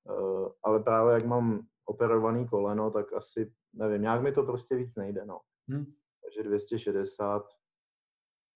Uh, 0.10 0.50
ale 0.64 0.80
právě 0.80 1.14
jak 1.14 1.26
mám 1.26 1.68
operovaný 1.86 2.48
koleno, 2.48 2.92
tak 2.92 3.14
asi, 3.14 3.54
nevím, 3.74 4.02
nějak 4.02 4.22
mi 4.22 4.32
to 4.32 4.44
prostě 4.44 4.76
víc 4.76 4.96
nejde, 4.96 5.26
no. 5.26 5.40
Hmm. 5.70 5.86
Takže 6.24 6.44
260. 6.44 7.44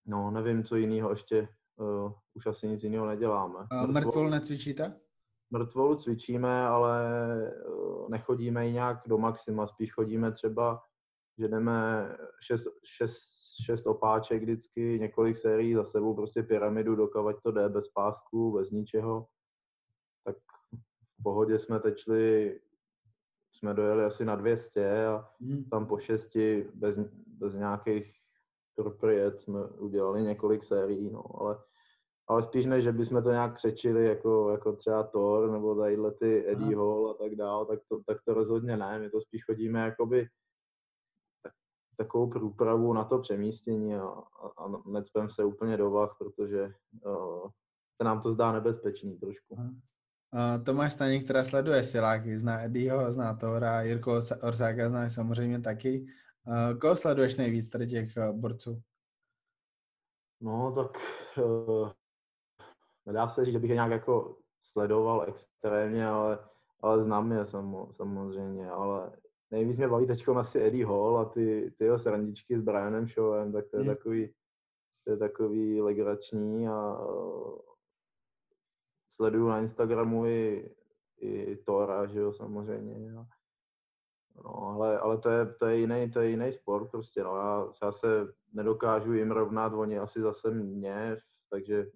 No, 0.06 0.32
nevím, 0.32 0.64
co 0.64 0.76
jiného 0.76 1.10
ještě, 1.10 1.48
uh, 1.76 2.12
už 2.34 2.46
asi 2.46 2.68
nic 2.68 2.84
jiného 2.84 3.06
neděláme. 3.06 3.68
A 3.72 3.86
mrtvolu 3.86 4.30
necvičíte? 4.30 5.00
Mrtvolu 5.52 5.96
cvičíme, 5.96 6.66
ale 6.66 7.02
uh, 7.68 8.10
nechodíme 8.10 8.70
i 8.70 8.72
nějak 8.72 9.02
do 9.08 9.18
maxima, 9.18 9.68
spíš 9.68 9.94
chodíme 9.94 10.32
třeba, 10.32 10.82
že 11.38 11.48
jdeme 11.48 12.10
6, 12.42 12.68
6, 12.86 13.14
6 13.66 13.88
opáček 13.88 14.42
vždycky, 14.42 15.00
několik 15.00 15.38
sérií 15.38 15.74
za 15.74 15.86
sebou, 15.86 16.16
prostě 16.16 16.44
pyramidu, 16.44 16.96
dokavať 16.96 17.36
to 17.44 17.52
jde 17.52 17.70
bez 17.70 17.90
pásku, 17.90 18.52
bez 18.52 18.72
ničeho. 18.72 19.28
Tak 20.24 20.36
v 21.20 21.24
pohodě 21.24 21.60
jsme 21.60 21.80
tečli 21.80 22.60
jsme 23.62 23.74
dojeli 23.74 24.06
asi 24.06 24.26
na 24.26 24.36
200 24.36 25.06
a 25.06 25.30
hmm. 25.42 25.64
tam 25.64 25.86
po 25.88 25.98
šesti 25.98 26.70
bez, 26.74 26.98
bez 27.28 27.54
nějakých 27.54 28.14
propriet 28.76 29.42
jsme 29.42 29.66
udělali 29.66 30.22
několik 30.22 30.64
sérií, 30.64 31.12
no, 31.12 31.42
ale, 31.42 31.64
ale 32.28 32.44
spíš 32.44 32.66
než, 32.66 32.84
že 32.84 32.92
bychom 32.92 33.24
to 33.24 33.32
nějak 33.32 33.56
křečili 33.56 34.06
jako, 34.06 34.50
jako 34.52 34.76
třeba 34.76 35.04
Thor 35.04 35.52
nebo 35.52 35.76
tadyhle 35.76 36.12
ty 36.12 36.52
Eddie 36.52 36.76
Aha. 36.76 36.86
Hall 36.86 37.10
a 37.10 37.14
tak 37.14 37.36
dál, 37.36 37.66
tak 37.66 37.80
to, 37.90 38.02
tak 38.06 38.18
to 38.26 38.34
rozhodně 38.34 38.78
ne, 38.78 39.00
my 39.00 39.10
to 39.10 39.22
spíš 39.22 39.46
chodíme 39.46 39.80
jakoby 39.80 40.28
tak, 41.44 41.54
takovou 41.98 42.30
průpravu 42.30 42.94
na 42.94 43.04
to 43.04 43.20
přemístění 43.20 43.96
a, 43.96 44.04
a, 44.04 44.48
a 44.58 44.90
necpem 44.90 45.30
se 45.30 45.44
úplně 45.44 45.78
do 45.78 45.92
vah, 45.92 46.16
protože 46.18 46.74
uh, 47.06 47.50
se 48.02 48.04
nám 48.04 48.22
to 48.22 48.32
zdá 48.32 48.52
nebezpečný 48.52 49.20
trošku. 49.20 49.56
Aha. 49.60 49.72
Uh, 50.34 50.64
Tomáš 50.64 50.94
Staněk, 50.94 51.24
která 51.24 51.44
sleduje 51.44 51.84
siláky, 51.84 52.40
zná 52.40 52.64
Eddieho, 52.64 53.12
zná 53.12 53.34
Tora, 53.34 53.82
Jirko 53.82 54.20
Orsáka 54.42 54.90
zná 54.90 55.10
samozřejmě 55.10 55.60
taky. 55.62 56.06
Uh, 56.48 56.80
koho 56.80 56.96
sleduješ 56.96 57.36
nejvíc 57.36 57.70
tady 57.70 57.88
těch 57.88 58.10
uh, 58.18 58.40
borců? 58.40 58.82
No, 60.42 60.72
tak 60.72 60.98
uh, 61.44 61.92
nedá 63.06 63.30
se 63.30 63.46
říct, 63.46 63.54
že 63.54 63.60
bych 63.60 63.70
je 63.70 63.76
nějak 63.76 63.92
jako 63.92 64.38
sledoval 64.62 65.26
extrémně, 65.28 66.08
ale, 66.08 66.40
ale 66.82 67.02
znám 67.02 67.32
je 67.32 67.46
sam, 67.46 67.88
samozřejmě, 67.92 68.70
ale 68.70 69.12
nejvíc 69.52 69.78
mě 69.78 69.88
baví 69.88 70.08
teď 70.08 70.28
asi 70.28 70.62
Eddie 70.62 70.86
Hall 70.86 71.18
a 71.18 71.26
ty, 71.26 71.74
ty 71.78 71.84
jeho 71.84 72.00
srandičky 72.00 72.58
s 72.58 72.62
Brianem 72.62 73.08
Showem, 73.08 73.52
tak 73.52 73.66
to 73.68 73.78
je 73.78 73.84
hmm. 73.84 73.96
takový, 73.96 74.34
to 75.04 75.12
je 75.12 75.18
takový 75.18 75.82
legrační 75.82 76.68
a 76.68 76.98
sleduju 79.22 79.48
na 79.48 79.60
Instagramu 79.60 80.26
i, 80.26 80.70
i 81.22 81.56
Tora, 81.56 82.06
že 82.06 82.20
jo, 82.20 82.34
samozřejmě. 82.34 83.14
A, 83.14 83.26
no, 84.44 84.56
ale, 84.56 85.00
ale 85.00 85.18
to 85.18 85.30
je, 85.30 85.46
to 85.46 85.66
je 85.66 85.78
jiný, 85.78 86.12
to 86.12 86.20
je 86.20 86.30
jiný 86.30 86.52
sport 86.52 86.92
prostě, 86.92 87.24
no. 87.24 87.38
Já, 87.38 87.68
já 87.84 87.92
se 87.92 88.34
nedokážu 88.54 89.14
jim 89.14 89.32
rovnat, 89.32 89.74
oni 89.74 90.00
asi 90.00 90.22
zase 90.22 90.52
mě, 90.52 91.18
takže 91.50 91.92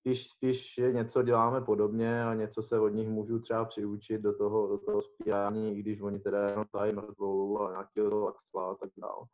spíš, 0.00 0.30
spíš 0.30 0.80
něco 0.92 1.22
děláme 1.22 1.60
podobně 1.60 2.24
a 2.24 2.34
něco 2.34 2.62
se 2.62 2.80
od 2.80 2.88
nich 2.88 3.08
můžu 3.08 3.38
třeba 3.38 3.64
přiučit 3.64 4.20
do 4.20 4.36
toho, 4.38 4.68
do 4.68 4.78
toho 4.78 5.02
spírání, 5.02 5.78
i 5.78 5.82
když 5.82 6.00
oni 6.00 6.18
teda 6.18 6.48
jenom 6.48 6.64
tají 6.72 6.92
mrtvolu 6.92 7.60
a 7.60 7.70
nějakého 7.70 8.28
axla 8.28 8.70
a 8.70 8.74
tak 8.74 8.90
dále. 8.96 9.26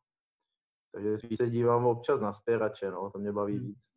Takže 0.93 1.19
spíš 1.19 1.39
se 1.39 1.51
dívám 1.51 1.87
občas 1.87 2.21
na 2.21 2.33
spěrače, 2.33 2.91
no, 2.91 3.11
to 3.11 3.19
mě 3.19 3.33
baví 3.33 3.57
hmm. 3.57 3.67
víc. 3.67 3.94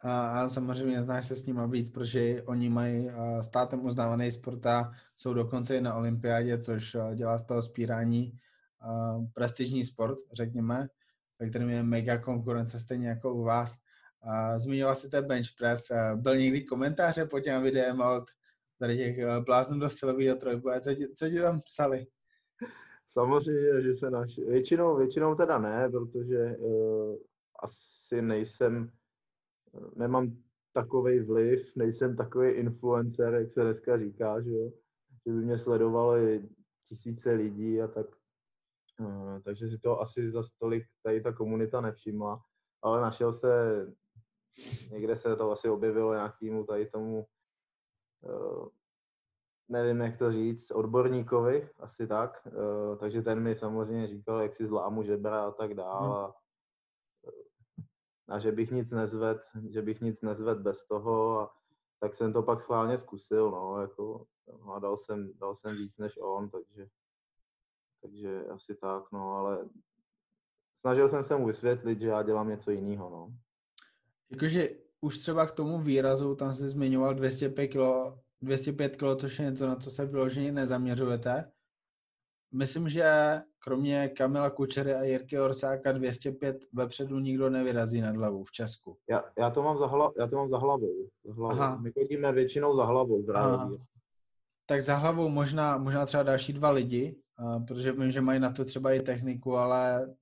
A, 0.00 0.48
samozřejmě 0.48 1.02
znáš 1.02 1.28
se 1.28 1.36
s 1.36 1.46
nimi 1.46 1.60
víc, 1.68 1.90
protože 1.90 2.42
oni 2.42 2.68
mají 2.68 3.10
státem 3.40 3.84
uznávaný 3.84 4.30
sport 4.30 4.66
a 4.66 4.92
jsou 5.16 5.34
dokonce 5.34 5.76
i 5.76 5.80
na 5.80 5.94
olympiádě, 5.94 6.58
což 6.58 6.96
dělá 7.14 7.38
z 7.38 7.44
toho 7.44 7.62
spírání 7.62 8.38
prestižní 9.34 9.84
sport, 9.84 10.18
řekněme, 10.32 10.88
ve 11.38 11.48
kterém 11.48 11.70
je 11.70 11.82
mega 11.82 12.18
konkurence, 12.18 12.80
stejně 12.80 13.08
jako 13.08 13.34
u 13.34 13.42
vás. 13.42 13.78
Zmiňoval 14.56 14.94
si 14.94 15.10
ten 15.10 15.26
bench 15.26 15.46
press. 15.58 15.92
Byl 16.14 16.36
někdy 16.36 16.64
komentáře 16.64 17.26
pod 17.26 17.40
těm 17.40 17.62
videem 17.62 18.00
od 18.00 18.24
tady 18.78 18.96
těch 18.96 19.16
bláznů 19.40 19.78
do 19.78 19.90
silového 19.90 20.36
trojboje. 20.36 20.80
Co 20.80 20.94
ti, 20.94 21.08
co 21.08 21.28
ti 21.28 21.40
tam 21.40 21.60
psali? 21.60 22.06
Samozřejmě, 23.08 23.82
že 23.82 23.94
se 23.94 24.10
naš... 24.10 24.38
Většinou, 24.38 24.96
většinou 24.96 25.34
teda 25.34 25.58
ne, 25.58 25.88
protože 25.90 26.56
uh, 26.56 27.16
asi 27.62 28.22
nejsem, 28.22 28.90
nemám 29.96 30.36
takový 30.72 31.20
vliv, 31.20 31.76
nejsem 31.76 32.16
takový 32.16 32.50
influencer, 32.50 33.34
jak 33.34 33.50
se 33.50 33.62
dneska 33.62 33.98
říká, 33.98 34.40
že 34.40 34.50
jo? 34.50 34.70
Že 35.26 35.32
by 35.32 35.44
mě 35.44 35.58
sledovali 35.58 36.48
tisíce 36.88 37.32
lidí 37.32 37.82
a 37.82 37.88
tak. 37.88 38.06
Uh, 39.00 39.40
takže 39.44 39.68
si 39.68 39.78
to 39.78 40.00
asi 40.00 40.30
za 40.30 40.42
stolik 40.42 40.84
tady 41.02 41.20
ta 41.20 41.32
komunita 41.32 41.80
nevšimla. 41.80 42.42
Ale 42.82 43.00
našel 43.00 43.32
se 43.32 43.86
někde 44.90 45.16
se 45.16 45.36
to 45.36 45.50
asi 45.50 45.68
objevilo 45.68 46.14
nějakému 46.14 46.64
tady 46.64 46.86
tomu, 46.86 47.26
uh, 48.20 48.68
nevím, 49.68 50.00
jak 50.00 50.16
to 50.16 50.32
říct, 50.32 50.70
odborníkovi, 50.70 51.68
asi 51.78 52.06
tak. 52.06 52.46
Uh, 52.46 52.98
takže 52.98 53.22
ten 53.22 53.40
mi 53.40 53.54
samozřejmě 53.54 54.06
říkal, 54.06 54.40
jak 54.40 54.54
si 54.54 54.66
zlámu 54.66 55.02
žebra 55.02 55.44
a 55.44 55.50
tak 55.50 55.74
dále. 55.74 56.24
Hmm. 56.24 56.32
A 58.28 58.38
že 58.38 58.52
bych 58.52 58.70
nic 58.70 58.90
nezved, 58.92 59.38
že 59.68 59.82
bych 59.82 60.00
nic 60.00 60.20
nezved 60.22 60.58
bez 60.58 60.84
toho. 60.86 61.40
A, 61.40 61.54
tak 62.04 62.14
jsem 62.14 62.32
to 62.32 62.42
pak 62.42 62.60
schválně 62.60 62.98
zkusil, 62.98 63.50
no, 63.50 63.80
jako, 63.80 64.26
no 64.64 64.72
a 64.72 64.78
dal 64.78 64.96
jsem, 64.96 65.32
dal 65.38 65.54
jsem 65.54 65.76
víc 65.76 65.98
než 65.98 66.18
on, 66.20 66.50
takže, 66.50 66.88
takže 68.02 68.44
asi 68.46 68.74
tak, 68.74 69.12
no, 69.12 69.32
ale 69.32 69.68
snažil 70.76 71.08
jsem 71.08 71.24
se 71.24 71.36
mu 71.36 71.46
vysvětlit, 71.46 72.00
že 72.00 72.08
já 72.08 72.22
dělám 72.22 72.48
něco 72.48 72.70
jiného, 72.70 73.10
no. 73.10 73.34
Jakože 74.30 74.70
už 75.00 75.18
třeba 75.18 75.46
k 75.46 75.52
tomu 75.52 75.78
výrazu, 75.78 76.34
tam 76.34 76.54
se 76.54 76.68
zmiňoval 76.68 77.14
205 77.14 77.68
kg, 77.68 77.78
205 78.42 78.96
kg, 78.96 79.20
což 79.20 79.38
je 79.38 79.44
něco, 79.50 79.66
na 79.66 79.76
co 79.76 79.90
se 79.90 80.06
vyloženě 80.06 80.52
nezaměřujete. 80.52 81.52
Myslím, 82.54 82.88
že 82.88 83.04
kromě 83.58 84.08
Kamila 84.08 84.50
Kučery 84.50 84.94
a 84.94 85.02
Jirky 85.02 85.40
Orsáka 85.40 85.92
205 85.92 86.66
vepředu 86.72 87.18
nikdo 87.18 87.50
nevyrazí 87.50 88.00
nad 88.00 88.16
hlavou 88.16 88.44
v 88.44 88.52
Česku. 88.52 88.98
Já, 89.10 89.24
já, 89.38 89.50
to, 89.50 89.62
mám 89.62 89.78
za 89.78 89.86
hla, 89.86 90.12
já 90.18 90.26
to 90.26 90.36
mám 90.36 90.50
za 90.50 90.58
hlavou. 90.58 91.08
Za 91.24 91.34
hlavou. 91.34 91.60
Aha. 91.60 91.76
My 91.76 91.92
chodíme 91.92 92.32
většinou 92.32 92.76
za 92.76 92.84
hlavou. 92.84 93.22
Tak 94.66 94.82
za 94.82 94.96
hlavou 94.96 95.28
možná, 95.28 95.78
možná 95.78 96.06
třeba 96.06 96.22
další 96.22 96.52
dva 96.52 96.70
lidi, 96.70 97.16
protože 97.66 97.92
vím, 97.92 98.10
že 98.10 98.20
mají 98.20 98.40
na 98.40 98.52
to 98.52 98.64
třeba 98.64 98.92
i 98.92 99.00
techniku, 99.00 99.56
ale 99.56 100.14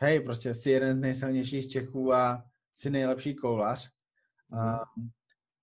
hej, 0.00 0.20
prostě 0.20 0.54
jsi 0.54 0.70
jeden 0.70 0.94
z 0.94 0.98
nejsilnějších 0.98 1.70
Čechů 1.70 2.12
a 2.12 2.44
jsi 2.74 2.90
nejlepší 2.90 3.34
koulař. 3.34 3.90
Mm. 4.50 5.08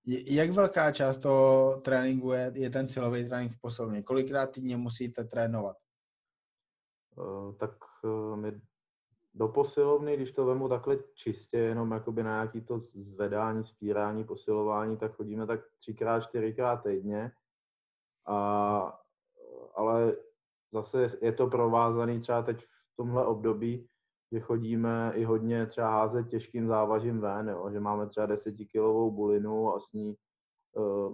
jak 0.06 0.50
velká 0.50 0.92
část 0.92 1.18
toho 1.18 1.80
tréninku 1.84 2.32
je, 2.32 2.52
je 2.54 2.70
ten 2.70 2.88
silový 2.88 3.28
trénink 3.28 3.52
v 3.52 3.60
posilovně? 3.60 4.02
Kolikrát 4.02 4.46
týdně 4.50 4.76
musíte 4.76 5.24
trénovat? 5.24 5.76
Uh, 7.16 7.54
tak 7.54 7.70
uh, 8.04 8.36
my 8.36 8.60
do 9.34 9.48
posilovny, 9.48 10.16
když 10.16 10.32
to 10.32 10.46
vemu 10.46 10.68
takhle 10.68 10.98
čistě, 11.14 11.58
jenom 11.58 11.90
jakoby 11.90 12.22
na 12.22 12.30
nějaký 12.30 12.60
to 12.60 12.78
zvedání, 12.94 13.64
spírání, 13.64 14.24
posilování, 14.24 14.96
tak 14.96 15.14
chodíme 15.14 15.46
tak 15.46 15.60
třikrát, 15.78 16.20
čtyřikrát 16.20 16.82
týdně. 16.82 17.32
A, 18.26 18.98
ale 19.74 20.16
zase 20.72 21.18
je 21.22 21.32
to 21.32 21.46
provázaný 21.46 22.20
třeba 22.20 22.42
teď 22.42 22.64
v 22.64 22.96
tomhle 22.96 23.26
období, 23.26 23.88
že 24.32 24.40
chodíme 24.40 25.12
i 25.14 25.24
hodně 25.24 25.66
třeba 25.66 25.90
házet 25.90 26.28
těžkým 26.28 26.66
závažím 26.66 27.20
ven, 27.20 27.48
jo? 27.48 27.70
že 27.70 27.80
máme 27.80 28.06
třeba 28.06 28.26
desetikilovou 28.26 29.10
bulinu 29.10 29.74
a 29.74 29.80
s 29.80 29.92
ní 29.92 30.16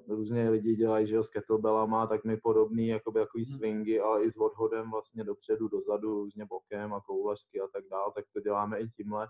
různě 0.09 0.51
lidi 0.51 0.77
dělají, 0.77 1.07
že 1.07 1.15
jo, 1.15 1.25
s 1.25 1.31
kettlebellama, 1.31 2.07
tak 2.07 2.25
my 2.25 2.37
podobný, 2.37 2.89
jakoby 2.89 3.21
takový 3.21 3.45
hmm. 3.45 3.57
swingy, 3.57 4.01
ale 4.01 4.25
i 4.25 4.31
s 4.31 4.37
odhodem 4.37 4.91
vlastně 4.91 5.25
dopředu, 5.25 5.69
dozadu, 5.69 6.15
různě 6.15 6.47
bokem 6.47 6.95
a 6.95 7.01
koulařsky 7.01 7.61
a 7.61 7.67
tak 7.73 7.85
dále, 7.91 8.13
tak 8.15 8.25
to 8.33 8.41
děláme 8.41 8.81
i 8.81 8.89
tímhle. 8.89 9.29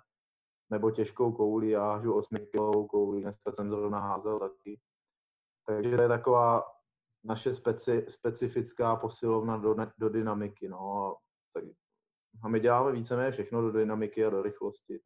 Nebo 0.70 0.90
těžkou 0.90 1.32
kouli, 1.32 1.70
já 1.70 1.92
hážu 1.92 2.14
8 2.14 2.36
kilovou 2.50 2.86
kouli, 2.86 3.22
dneska 3.22 3.52
jsem 3.52 3.70
zrovna 3.70 4.00
házel 4.00 4.38
taky. 4.38 4.80
Takže 5.66 5.96
to 5.96 6.02
je 6.02 6.08
taková 6.08 6.62
naše 7.24 7.54
speci, 7.54 8.06
specifická 8.08 8.96
posilovna 8.96 9.56
do, 9.56 9.76
do 9.98 10.08
dynamiky, 10.08 10.68
no. 10.68 11.16
Tak 11.54 11.64
a 12.42 12.48
my 12.48 12.60
děláme 12.60 12.92
víceméně 12.92 13.30
všechno 13.30 13.62
do 13.62 13.72
dynamiky 13.72 14.24
a 14.24 14.30
do 14.30 14.42
rychlosti. 14.42 15.00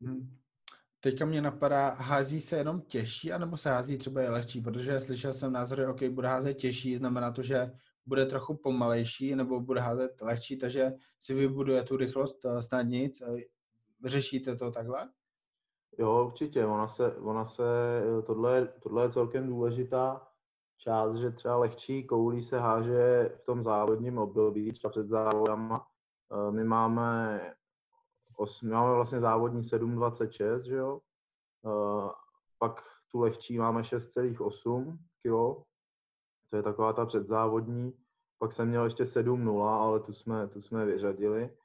Hmm. 0.00 0.36
Teďka 1.04 1.24
mě 1.24 1.42
napadá, 1.42 1.88
hází 1.88 2.40
se 2.40 2.56
jenom 2.56 2.80
těžší, 2.80 3.32
anebo 3.32 3.56
se 3.56 3.70
hází 3.70 3.98
třeba 3.98 4.20
je 4.20 4.30
lehčí, 4.30 4.60
protože 4.60 5.00
slyšel 5.00 5.32
jsem 5.32 5.52
názory, 5.52 5.86
OK, 5.86 6.02
bude 6.02 6.28
házet 6.28 6.54
těžší, 6.54 6.96
znamená 6.96 7.30
to, 7.32 7.42
že 7.42 7.72
bude 8.06 8.26
trochu 8.26 8.56
pomalejší, 8.56 9.34
nebo 9.34 9.60
bude 9.60 9.80
házet 9.80 10.20
lehčí, 10.20 10.58
takže 10.58 10.92
si 11.20 11.34
vybuduje 11.34 11.82
tu 11.82 11.96
rychlost 11.96 12.44
eh, 12.44 12.62
snad 12.62 12.82
nic. 12.82 13.20
Eh, 13.20 13.42
řešíte 14.04 14.56
to 14.56 14.70
takhle? 14.70 15.08
Jo, 15.98 16.24
určitě. 16.26 16.66
Ona 16.66 16.88
se, 16.88 17.16
ona 17.16 17.46
se 17.46 17.64
eh, 18.18 18.22
tohle, 18.22 18.68
tohle 18.82 19.04
je 19.04 19.10
celkem 19.10 19.46
důležitá 19.46 20.28
část, 20.78 21.16
že 21.16 21.30
třeba 21.30 21.56
lehčí 21.56 22.06
koulí 22.06 22.42
se 22.42 22.58
háže 22.58 23.32
v 23.36 23.44
tom 23.44 23.64
závodním 23.64 24.18
období, 24.18 24.72
třeba 24.72 24.90
před 24.90 25.08
závodama, 25.08 25.86
my 26.50 26.64
máme, 26.64 27.40
my 28.62 28.70
máme 28.70 28.94
vlastně 28.94 29.20
závodní 29.20 29.62
7,26, 29.62 30.62
že 30.62 30.76
jo? 30.76 31.00
Eh, 31.66 32.10
pak 32.58 32.82
tu 33.12 33.20
lehčí 33.20 33.58
máme 33.58 33.84
6,8 33.84 34.98
kg, 35.22 35.64
to 36.50 36.56
je 36.56 36.62
taková 36.62 36.92
ta 36.92 37.06
předzávodní. 37.06 37.92
Pak 38.38 38.52
jsem 38.52 38.68
měl 38.68 38.84
ještě 38.84 39.04
7,0, 39.04 39.68
ale 39.68 40.00
tu 40.00 40.12
jsme, 40.12 40.48
tu 40.48 40.62
jsme 40.62 40.86
vyřadili. 40.86 41.56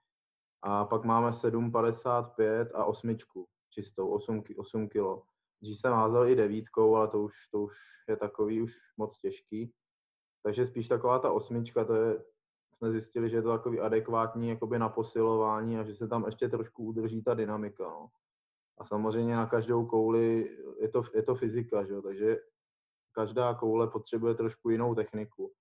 A 0.62 0.86
pak 0.86 1.04
máme 1.04 1.32
7,55 1.32 2.72
a 2.74 2.86
osmičku 2.86 3.48
čistou, 3.70 4.10
8, 4.10 4.44
8 4.58 4.90
kg. 4.90 5.26
Dřív 5.62 5.80
jsem 5.80 5.94
házel 5.94 6.26
i 6.26 6.36
devítkou, 6.36 6.96
ale 6.96 7.08
to 7.08 7.22
už, 7.22 7.34
to 7.52 7.62
už 7.62 7.76
je 8.10 8.18
takový 8.18 8.62
už 8.62 8.74
moc 8.98 9.18
těžký. 9.18 9.74
Takže 10.44 10.66
spíš 10.66 10.88
taková 10.88 11.20
ta 11.20 11.32
osmička, 11.32 11.86
to 11.86 11.96
je, 11.96 12.24
jsme 12.80 12.92
zjistili, 12.92 13.30
že 13.30 13.38
je 13.38 13.42
to 13.42 13.50
takový 13.50 13.80
adekvátní 13.80 14.50
jakoby 14.50 14.80
na 14.80 14.90
posilování 14.90 15.78
a 15.78 15.84
že 15.84 15.96
se 15.96 16.08
tam 16.08 16.26
ještě 16.26 16.50
trošku 16.50 16.84
udrží 16.84 17.24
ta 17.24 17.34
dynamika. 17.34 17.84
No. 17.84 18.08
A 18.78 18.86
samozřejmě 18.86 19.36
na 19.36 19.46
každou 19.46 19.86
kouli 19.86 20.58
je 20.82 20.90
to, 20.90 21.04
je 21.16 21.24
to 21.24 21.36
fyzika, 21.36 21.86
že 21.86 21.94
jo? 21.94 22.02
takže 22.02 22.38
každá 23.12 23.54
koule 23.54 23.88
potřebuje 23.88 24.36
trošku 24.36 24.70
jinou 24.70 24.96
techniku. 24.96 25.54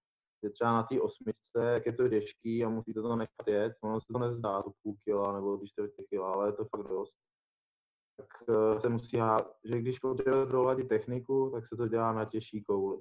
Je 0.43 0.51
třeba 0.51 0.73
na 0.73 0.83
té 0.83 1.01
osmičce, 1.01 1.64
jak 1.64 1.87
je 1.87 1.93
to 1.93 2.09
těžký 2.09 2.64
a 2.64 2.69
musíte 2.69 3.03
to 3.03 3.16
nechat 3.16 3.49
jet, 3.49 3.73
ono 3.81 4.01
se 4.01 4.07
to 4.12 4.19
nezdá, 4.19 4.62
to 4.62 4.73
půl 4.83 4.97
kila 5.05 5.33
nebo 5.33 5.57
ty 5.57 5.66
čtvrtě 5.69 6.03
kila, 6.11 6.33
ale 6.33 6.49
je 6.49 6.53
to 6.53 6.64
fakt 6.64 6.89
dost. 6.89 7.14
uh, 8.49 8.79
se 8.79 8.89
musí 8.89 9.16
hát, 9.16 9.57
že 9.64 9.79
když 9.79 9.99
potřebuje 9.99 10.47
doladit 10.47 10.89
techniku, 10.89 11.51
tak 11.55 11.66
se 11.66 11.77
to 11.77 11.89
dělá 11.89 12.12
na 12.12 12.25
těžší 12.25 12.64
kouli. 12.64 12.99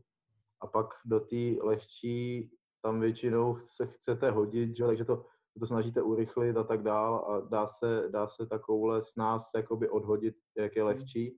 A 0.61 0.68
pak 0.68 0.88
do 1.05 1.20
té 1.20 1.63
lehčí 1.63 2.51
tam 2.82 2.99
většinou 2.99 3.57
se 3.63 3.88
chcete 3.88 4.32
hodit, 4.32 4.78
že? 4.78 4.86
takže 4.86 5.05
to, 5.05 5.25
to 5.59 5.65
snažíte 5.65 6.01
urychlit 6.01 6.57
a 6.57 6.63
tak 6.63 6.84
dál 6.84 7.15
a 7.15 7.39
dá 7.39 7.67
se, 7.67 8.07
dá 8.09 8.28
se 8.28 8.45
ta 8.45 8.59
koule 8.59 9.01
s 9.01 9.15
nás 9.15 9.51
jakoby 9.55 9.89
odhodit, 9.89 10.36
jak 10.57 10.75
je 10.75 10.84
lehčí, 10.84 11.38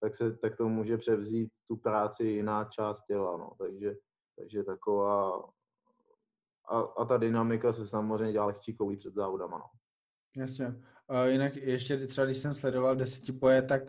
tak, 0.00 0.14
se, 0.14 0.36
tak 0.36 0.56
to 0.56 0.68
může 0.68 0.98
převzít 0.98 1.52
tu 1.66 1.76
práci 1.76 2.24
jiná 2.24 2.64
část 2.64 3.04
těla, 3.06 3.36
no. 3.36 3.50
takže, 3.58 3.96
takže 4.38 4.64
taková 4.64 5.50
a, 6.70 6.80
a 6.80 7.04
ta 7.04 7.16
dynamika 7.16 7.72
se 7.72 7.86
samozřejmě 7.86 8.32
dělá 8.32 8.46
lehčí 8.46 8.76
koulí 8.76 8.96
před 8.96 9.14
závodama, 9.14 9.58
no. 9.58 9.64
Jasně. 10.36 10.74
A 11.08 11.26
jinak 11.26 11.56
ještě 11.56 12.06
třeba, 12.06 12.24
když 12.24 12.38
jsem 12.38 12.54
sledoval 12.54 12.96
desetipoje, 12.96 13.62
tak 13.62 13.82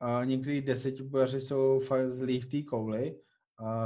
a 0.00 0.24
některý 0.24 0.60
desetipojaři 0.60 1.40
jsou 1.40 1.80
fakt 1.80 2.10
zlí 2.10 2.40
v 2.40 2.46
té 2.46 2.62
kouli. 2.62 3.20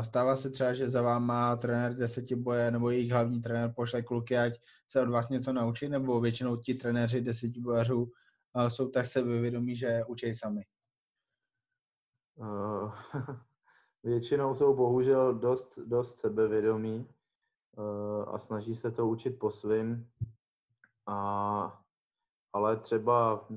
Stává 0.03 0.37
se 0.37 0.51
třeba, 0.51 0.73
že 0.73 0.89
za 0.89 1.03
váma 1.03 1.57
trenér 1.57 1.95
desetiboje 1.95 2.71
nebo 2.71 2.91
jejich 2.91 3.13
hlavní 3.13 3.41
trenér 3.41 3.73
pošle 3.77 4.03
kluky, 4.03 4.39
ať 4.39 4.61
se 4.89 5.01
od 5.01 5.09
vás 5.09 5.29
něco 5.29 5.53
naučí, 5.53 5.89
nebo 5.89 6.21
většinou 6.21 6.57
ti 6.57 6.75
trenéři 6.75 7.21
desetibojařů 7.21 8.11
jsou 8.69 8.89
tak 8.89 9.07
sebevědomí, 9.07 9.77
že 9.77 10.05
učí 10.09 10.35
sami? 10.35 10.63
Většinou 14.03 14.55
jsou 14.55 14.77
bohužel 14.77 15.35
dost, 15.35 15.79
dost 15.79 16.21
sebevědomí 16.21 17.09
a 18.27 18.39
snaží 18.39 18.77
se 18.77 18.91
to 18.91 19.07
učit 19.07 19.39
po 19.39 19.51
svým. 19.51 20.11
A, 21.07 21.83
ale 22.53 22.77
třeba, 22.77 23.49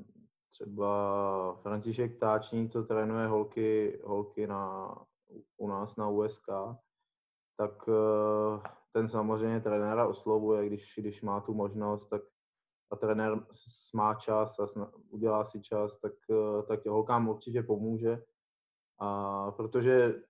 třeba 0.50 1.56
František 1.62 2.20
Táčník, 2.20 2.72
co 2.72 2.84
trénuje 2.84 3.28
holky, 3.28 4.00
holky 4.04 4.48
na, 4.48 4.96
u 5.58 5.68
nás 5.68 5.96
na 5.96 6.10
USK, 6.10 6.46
tak 7.58 7.88
uh, 7.88 8.64
ten 8.92 9.08
samozřejmě 9.08 9.60
trenéra 9.60 10.08
oslovuje, 10.08 10.68
když, 10.68 10.94
když 10.98 11.22
má 11.22 11.42
tu 11.42 11.54
možnost, 11.54 12.10
tak 12.10 12.22
a 12.92 12.96
trenér 12.96 13.46
má 13.94 14.14
čas 14.14 14.60
a 14.60 14.68
udělá 15.10 15.46
si 15.46 15.62
čas, 15.62 16.00
tak, 16.00 16.14
tak 16.68 16.86
holkám 16.86 17.30
určitě 17.30 17.64
pomůže. 17.64 18.24
A 19.00 19.52
protože 19.52 20.24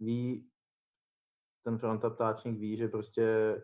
ví, 0.00 0.50
ten 1.64 1.78
fronta 1.78 2.10
ptáčník 2.10 2.58
ví, 2.58 2.76
že 2.76 2.88
prostě 2.88 3.62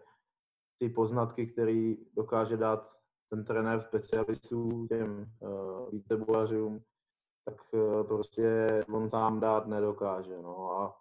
ty 0.79 0.89
poznatky, 0.89 1.47
které 1.47 1.95
dokáže 2.16 2.57
dát 2.57 2.93
ten 3.31 3.45
trenér 3.45 3.81
specialistů 3.81 4.87
těm 4.89 5.33
uh, 5.41 5.91
vícebojařům, 5.91 6.85
tak 7.45 7.72
uh, 7.72 8.07
prostě 8.07 8.66
on 8.93 9.11
sám 9.11 9.41
dát 9.41 9.66
nedokáže. 9.66 10.43
No. 10.43 10.72
A, 10.72 11.01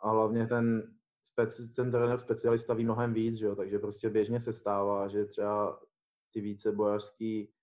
a 0.00 0.10
hlavně 0.10 0.46
ten, 0.46 0.94
speci, 1.24 1.72
ten 1.76 1.90
trenér 1.90 2.18
specialista 2.18 2.74
ví 2.74 2.84
mnohem 2.84 3.14
víc, 3.14 3.38
že 3.38 3.46
jo? 3.46 3.56
takže 3.56 3.78
prostě 3.78 4.10
běžně 4.10 4.40
se 4.40 4.52
stává, 4.52 5.08
že 5.08 5.24
třeba 5.24 5.80
ty 6.32 6.40
vícebojařský 6.40 7.54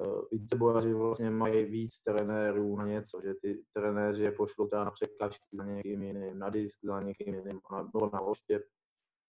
Eh, 0.00 0.36
vícebojaři 0.36 0.94
vlastně 0.94 1.30
mají 1.30 1.64
víc 1.64 2.02
trenérů 2.02 2.76
na 2.76 2.86
něco, 2.86 3.20
že 3.24 3.34
ty 3.34 3.64
trenéři 3.72 4.22
je 4.22 4.32
pošlou 4.32 4.66
třeba 4.66 4.84
na 4.84 4.90
překažky 4.90 5.44
za 5.52 5.64
někým 5.64 6.02
jiným, 6.02 6.38
na 6.38 6.50
disk 6.50 6.78
za 6.84 7.02
někým 7.02 7.34
jiným, 7.34 7.60
nebo 7.72 8.10
na 8.12 8.20
oštěp, 8.20 8.62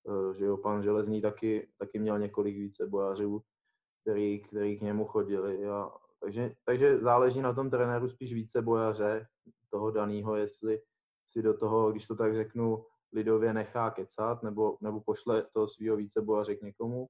eh, 0.10 0.34
že 0.34 0.46
jo, 0.46 0.58
pan 0.58 0.84
Železný 0.84 1.22
taky, 1.22 1.70
taky 1.78 2.00
měl 2.00 2.20
několik 2.20 2.58
vícebojařů, 2.58 3.42
který, 4.02 4.40
který 4.42 4.80
k 4.80 4.82
němu 4.82 5.06
chodili. 5.06 5.68
A, 5.68 5.92
takže, 6.24 6.52
takže 6.66 6.98
záleží 6.98 7.42
na 7.42 7.54
tom 7.54 7.70
trenéru 7.70 8.10
spíš 8.10 8.34
vícebojaře, 8.34 9.28
toho 9.70 9.92
daného, 9.92 10.36
jestli 10.36 10.82
si 11.28 11.42
do 11.42 11.58
toho, 11.58 11.92
když 11.92 12.08
to 12.08 12.16
tak 12.16 12.36
řeknu, 12.36 12.86
lidově 13.14 13.54
nechá 13.54 13.90
kecat, 13.90 14.44
nebo, 14.44 14.78
nebo 14.82 15.02
pošle 15.02 15.44
toho 15.54 15.68
svého 15.68 15.98
vícebojaře 15.98 16.56
k 16.56 16.62
někomu, 16.62 17.08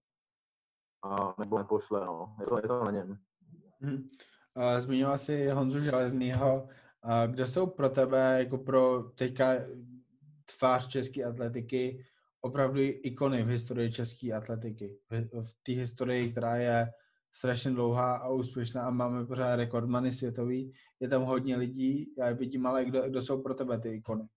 a 1.04 1.36
nebo 1.40 1.58
nepošle, 1.58 2.06
no. 2.06 2.36
Je 2.40 2.46
to, 2.46 2.58
je 2.58 2.62
to 2.62 2.84
na 2.84 2.92
něm. 2.92 3.18
Hmm. 3.82 4.10
Zmínila 4.80 5.18
si 5.18 5.48
Honzu 5.48 5.80
Železnýho. 5.80 6.68
Kdo 7.28 7.48
jsou 7.48 7.68
pro 7.68 7.90
tebe, 7.90 8.40
jako 8.40 8.58
pro 8.58 9.04
teďka 9.04 9.54
tvář 10.58 10.88
české 10.88 11.24
atletiky, 11.24 12.06
opravdu 12.42 12.80
ikony 12.82 13.44
v 13.44 13.48
historii 13.48 13.92
české 13.92 14.34
atletiky? 14.34 15.00
V 15.42 15.54
té 15.64 15.72
historii, 15.72 16.32
která 16.32 16.56
je 16.56 16.92
strašně 17.38 17.72
dlouhá 17.72 18.18
a 18.18 18.30
úspěšná 18.30 18.88
a 18.88 18.90
máme 18.90 19.26
pořád 19.26 19.56
rekordmany 19.56 20.12
světový. 20.12 20.74
Je 21.00 21.10
tam 21.10 21.22
hodně 21.22 21.58
lidí, 21.58 22.14
já 22.18 22.28
je 22.28 22.34
vidím, 22.34 22.68
ale 22.68 22.86
kdo, 22.86 23.10
kdo 23.10 23.22
jsou 23.22 23.42
pro 23.42 23.54
tebe 23.54 23.80
ty 23.80 23.90
ikony? 23.90 24.28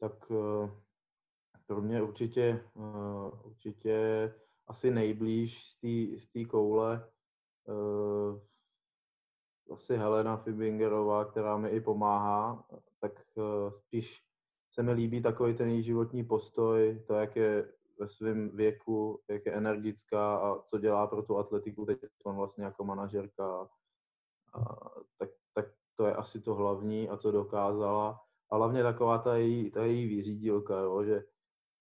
Tak 0.00 0.30
uh, 0.30 0.70
pro 1.66 1.82
mě 1.82 2.02
určitě, 2.02 2.64
uh, 2.74 3.46
určitě 3.46 3.98
asi 4.66 4.90
nejblíž 4.90 5.76
z 6.18 6.28
té 6.32 6.44
koule 6.44 7.10
uh, 7.68 8.40
asi 9.74 9.96
Helena 9.96 10.36
Fibingerová, 10.36 11.24
která 11.24 11.56
mi 11.56 11.68
i 11.68 11.80
pomáhá, 11.80 12.64
tak 13.00 13.12
spíš 13.68 14.22
se 14.70 14.82
mi 14.82 14.92
líbí 14.92 15.22
takový 15.22 15.54
ten 15.54 15.68
její 15.68 15.82
životní 15.82 16.24
postoj, 16.24 17.04
to, 17.06 17.14
jak 17.14 17.36
je 17.36 17.72
ve 17.98 18.08
svém 18.08 18.56
věku, 18.56 19.22
jak 19.28 19.46
je 19.46 19.52
energická 19.52 20.36
a 20.36 20.62
co 20.62 20.78
dělá 20.78 21.06
pro 21.06 21.22
tu 21.22 21.38
atletiku 21.38 21.86
teď 21.86 21.98
on 22.24 22.36
vlastně 22.36 22.64
jako 22.64 22.84
manažerka. 22.84 23.68
A, 24.54 24.90
tak, 25.18 25.30
tak 25.54 25.66
to 25.96 26.06
je 26.06 26.14
asi 26.14 26.40
to 26.40 26.54
hlavní 26.54 27.08
a 27.08 27.16
co 27.16 27.30
dokázala. 27.30 28.20
A 28.50 28.56
hlavně 28.56 28.82
taková 28.82 29.18
ta 29.18 29.36
její, 29.36 29.70
ta 29.70 29.84
její 29.84 30.08
vyřídilka, 30.08 30.78
jo, 30.78 31.04
že 31.04 31.24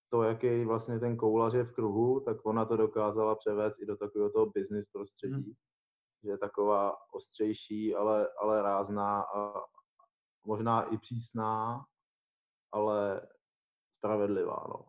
to, 0.10 0.24
jaký 0.24 0.66
vlastně 0.66 1.00
ten 1.00 1.18
koulař 1.18 1.54
je 1.54 1.64
v 1.64 1.74
kruhu, 1.74 2.20
tak 2.20 2.46
ona 2.46 2.66
to 2.66 2.78
dokázala 2.78 3.36
převést 3.36 3.80
i 3.80 3.86
do 3.86 3.98
takového 3.98 4.30
toho 4.32 4.46
business 4.46 4.86
prostředí. 4.92 5.34
Hmm 5.34 5.54
že 6.24 6.30
je 6.30 6.38
taková 6.38 6.98
ostřejší, 7.14 7.96
ale, 7.96 8.30
ale 8.42 8.62
rázná 8.62 9.22
a 9.22 9.54
možná 10.46 10.82
i 10.82 10.98
přísná, 10.98 11.86
ale 12.72 13.28
spravedlivá. 13.98 14.66
No. 14.70 14.86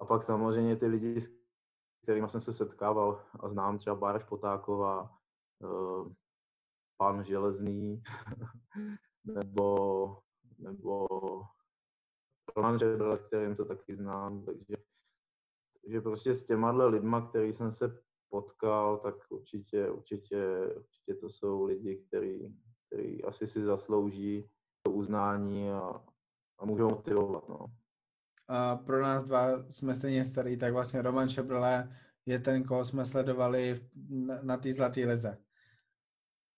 A 0.00 0.04
pak 0.04 0.22
samozřejmě 0.22 0.76
ty 0.76 0.86
lidi, 0.86 1.20
s 1.20 1.28
kterými 2.02 2.30
jsem 2.30 2.40
se 2.40 2.52
setkával 2.52 3.24
a 3.40 3.48
znám 3.48 3.78
třeba 3.78 3.96
Báraš 3.96 4.24
Potáková, 4.24 5.18
uh, 5.58 6.12
pan 6.96 7.24
Železný, 7.24 8.02
nebo, 9.24 10.18
nebo 10.58 11.06
Roman 12.56 12.78
Žebel, 12.78 13.18
s 13.18 13.26
kterým 13.26 13.56
to 13.56 13.64
taky 13.64 13.96
znám, 13.96 14.44
takže, 14.44 14.76
takže 15.82 16.00
prostě 16.00 16.34
s 16.34 16.46
těma 16.46 16.70
lidma, 16.70 17.28
který 17.28 17.54
jsem 17.54 17.72
se 17.72 18.04
potkal, 18.28 18.98
tak 18.98 19.14
určitě, 19.28 19.90
určitě, 19.90 20.68
určitě 20.76 21.14
to 21.14 21.30
jsou 21.30 21.64
lidi, 21.64 22.04
který, 22.08 22.56
který 22.86 23.24
asi 23.24 23.46
si 23.46 23.64
zaslouží 23.64 24.50
to 24.82 24.92
uznání 24.92 25.70
a, 25.70 26.04
a 26.58 26.64
můžou 26.64 26.88
motivovat. 26.88 27.48
No. 27.48 27.66
Pro 28.86 29.02
nás 29.02 29.24
dva 29.24 29.64
jsme 29.70 29.94
stejně 29.94 30.24
starý, 30.24 30.56
tak 30.56 30.72
vlastně 30.72 31.02
Roman 31.02 31.28
Šebrle 31.28 31.96
je 32.26 32.38
ten, 32.38 32.64
koho 32.64 32.84
jsme 32.84 33.04
sledovali 33.04 33.74
na, 34.10 34.38
na 34.42 34.56
té 34.56 34.72
zlaté 34.72 35.06
leze. 35.06 35.38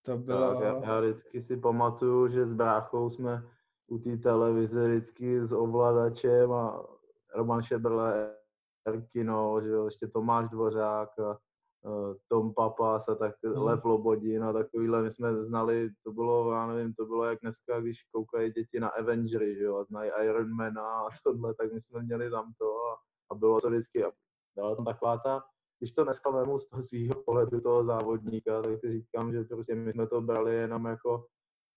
To 0.03 0.19
bylo... 0.19 0.63
Já, 0.63 0.81
já 0.85 1.01
vždycky 1.01 1.43
si 1.43 1.57
pamatuju, 1.57 2.29
že 2.29 2.47
s 2.47 2.53
bráchou 2.53 3.11
jsme 3.11 3.43
u 3.87 3.99
té 3.99 4.17
televize 4.17 4.89
vždycky 4.89 5.47
s 5.47 5.53
ovladačem 5.53 6.53
a 6.53 6.87
Roman 7.35 7.63
Šebrle, 7.63 8.37
Erkino, 8.87 9.61
že 9.63 9.69
jo, 9.69 9.85
ještě 9.85 10.07
Tomáš 10.07 10.49
Dvořák 10.49 11.19
a 11.19 11.39
Tom 12.29 12.55
Papas 12.55 13.09
a 13.09 13.15
tak 13.15 13.35
mm. 13.43 13.63
Lev 13.63 13.85
Lobodin 13.85 14.45
a 14.45 14.53
takovýhle, 14.53 15.03
my 15.03 15.13
jsme 15.13 15.45
znali, 15.45 15.91
to 16.05 16.13
bylo, 16.13 16.53
já 16.53 16.67
nevím, 16.67 16.95
to 16.95 17.07
bylo 17.07 17.25
jak 17.25 17.39
dneska, 17.43 17.81
když 17.81 18.03
koukají 18.13 18.53
děti 18.53 18.81
na 18.81 18.89
Avengery, 18.89 19.57
že 19.57 19.65
jo, 19.65 19.77
a 19.77 19.85
znají 19.85 20.11
Ironmana 20.25 20.83
a 20.83 21.09
tohle, 21.25 21.55
tak 21.55 21.73
my 21.73 21.81
jsme 21.81 22.03
měli 22.03 22.31
tam 22.31 22.53
to 22.59 22.67
a, 22.67 22.97
a 23.31 23.35
bylo 23.35 23.61
to 23.61 23.71
vždycky, 23.71 24.05
a 24.05 24.13
byla 24.55 24.77
tam 24.77 24.85
taková 24.85 25.19
ta, 25.19 25.43
když 25.79 25.93
to 25.93 26.05
dneska 26.05 26.31
vemu 26.31 26.59
z 26.59 26.69
toho 26.69 26.83
svého 26.83 27.23
pohledu 27.27 27.61
toho 27.61 27.85
závodníka, 27.85 28.63
tak 28.63 28.81
si 28.81 28.93
říkám, 28.93 29.33
že 29.33 29.45
prostě 29.45 29.75
my 29.75 29.93
jsme 29.93 30.07
to 30.07 30.21
brali 30.21 30.55
jenom 30.55 30.87
jako, 30.87 31.27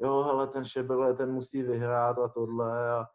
jo, 0.02 0.14
ale 0.14 0.48
ten 0.48 0.66
Šebele, 0.66 1.14
ten 1.14 1.32
musí 1.32 1.64
vyhrát 1.64 2.20
a 2.20 2.28
tohle 2.28 2.92
a, 2.92 3.06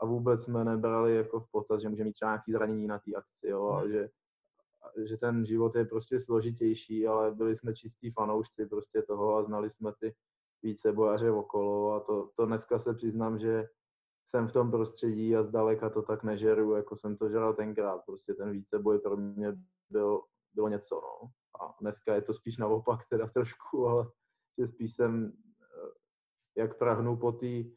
a 0.00 0.06
vůbec 0.06 0.44
jsme 0.44 0.64
nebrali 0.64 1.16
jako 1.16 1.40
v 1.40 1.50
potaz, 1.50 1.82
že 1.82 1.88
může 1.88 2.04
mít 2.04 2.12
třeba 2.12 2.30
nějaký 2.30 2.52
zranění 2.52 2.86
na 2.86 2.98
té 2.98 3.14
akci, 3.16 3.48
jo, 3.48 3.68
a 3.68 3.80
mhm. 3.80 3.92
že 3.92 4.08
že 5.04 5.16
ten 5.16 5.46
život 5.46 5.76
je 5.76 5.84
prostě 5.84 6.20
složitější, 6.20 7.06
ale 7.06 7.34
byli 7.34 7.56
jsme 7.56 7.74
čistí 7.74 8.10
fanoušci 8.10 8.66
prostě 8.66 9.02
toho 9.02 9.36
a 9.36 9.42
znali 9.42 9.70
jsme 9.70 9.92
ty 10.00 10.14
více 10.62 10.92
bojaře 10.92 11.30
okolo 11.30 11.92
a 11.92 12.00
to, 12.00 12.30
to 12.36 12.46
dneska 12.46 12.78
se 12.78 12.94
přiznám, 12.94 13.38
že 13.38 13.68
jsem 14.26 14.48
v 14.48 14.52
tom 14.52 14.70
prostředí 14.70 15.36
a 15.36 15.42
zdaleka 15.42 15.90
to 15.90 16.02
tak 16.02 16.24
nežeru, 16.24 16.74
jako 16.74 16.96
jsem 16.96 17.16
to 17.16 17.28
žeral 17.28 17.54
tenkrát. 17.54 18.02
Prostě 18.06 18.34
ten 18.34 18.50
víceboj 18.50 18.98
pro 18.98 19.16
mě 19.16 19.56
byl, 19.90 20.22
bylo 20.54 20.68
něco, 20.68 20.94
no. 20.94 21.30
a 21.60 21.74
dneska 21.80 22.14
je 22.14 22.22
to 22.22 22.32
spíš 22.32 22.56
naopak 22.56 23.00
teda 23.10 23.26
trošku, 23.26 23.86
ale 23.88 24.10
že 24.58 24.66
spíš 24.66 24.94
jsem, 24.94 25.32
eh, 25.62 25.90
jak 26.56 26.78
prahnu 26.78 27.16
po, 27.16 27.32
tý, 27.32 27.72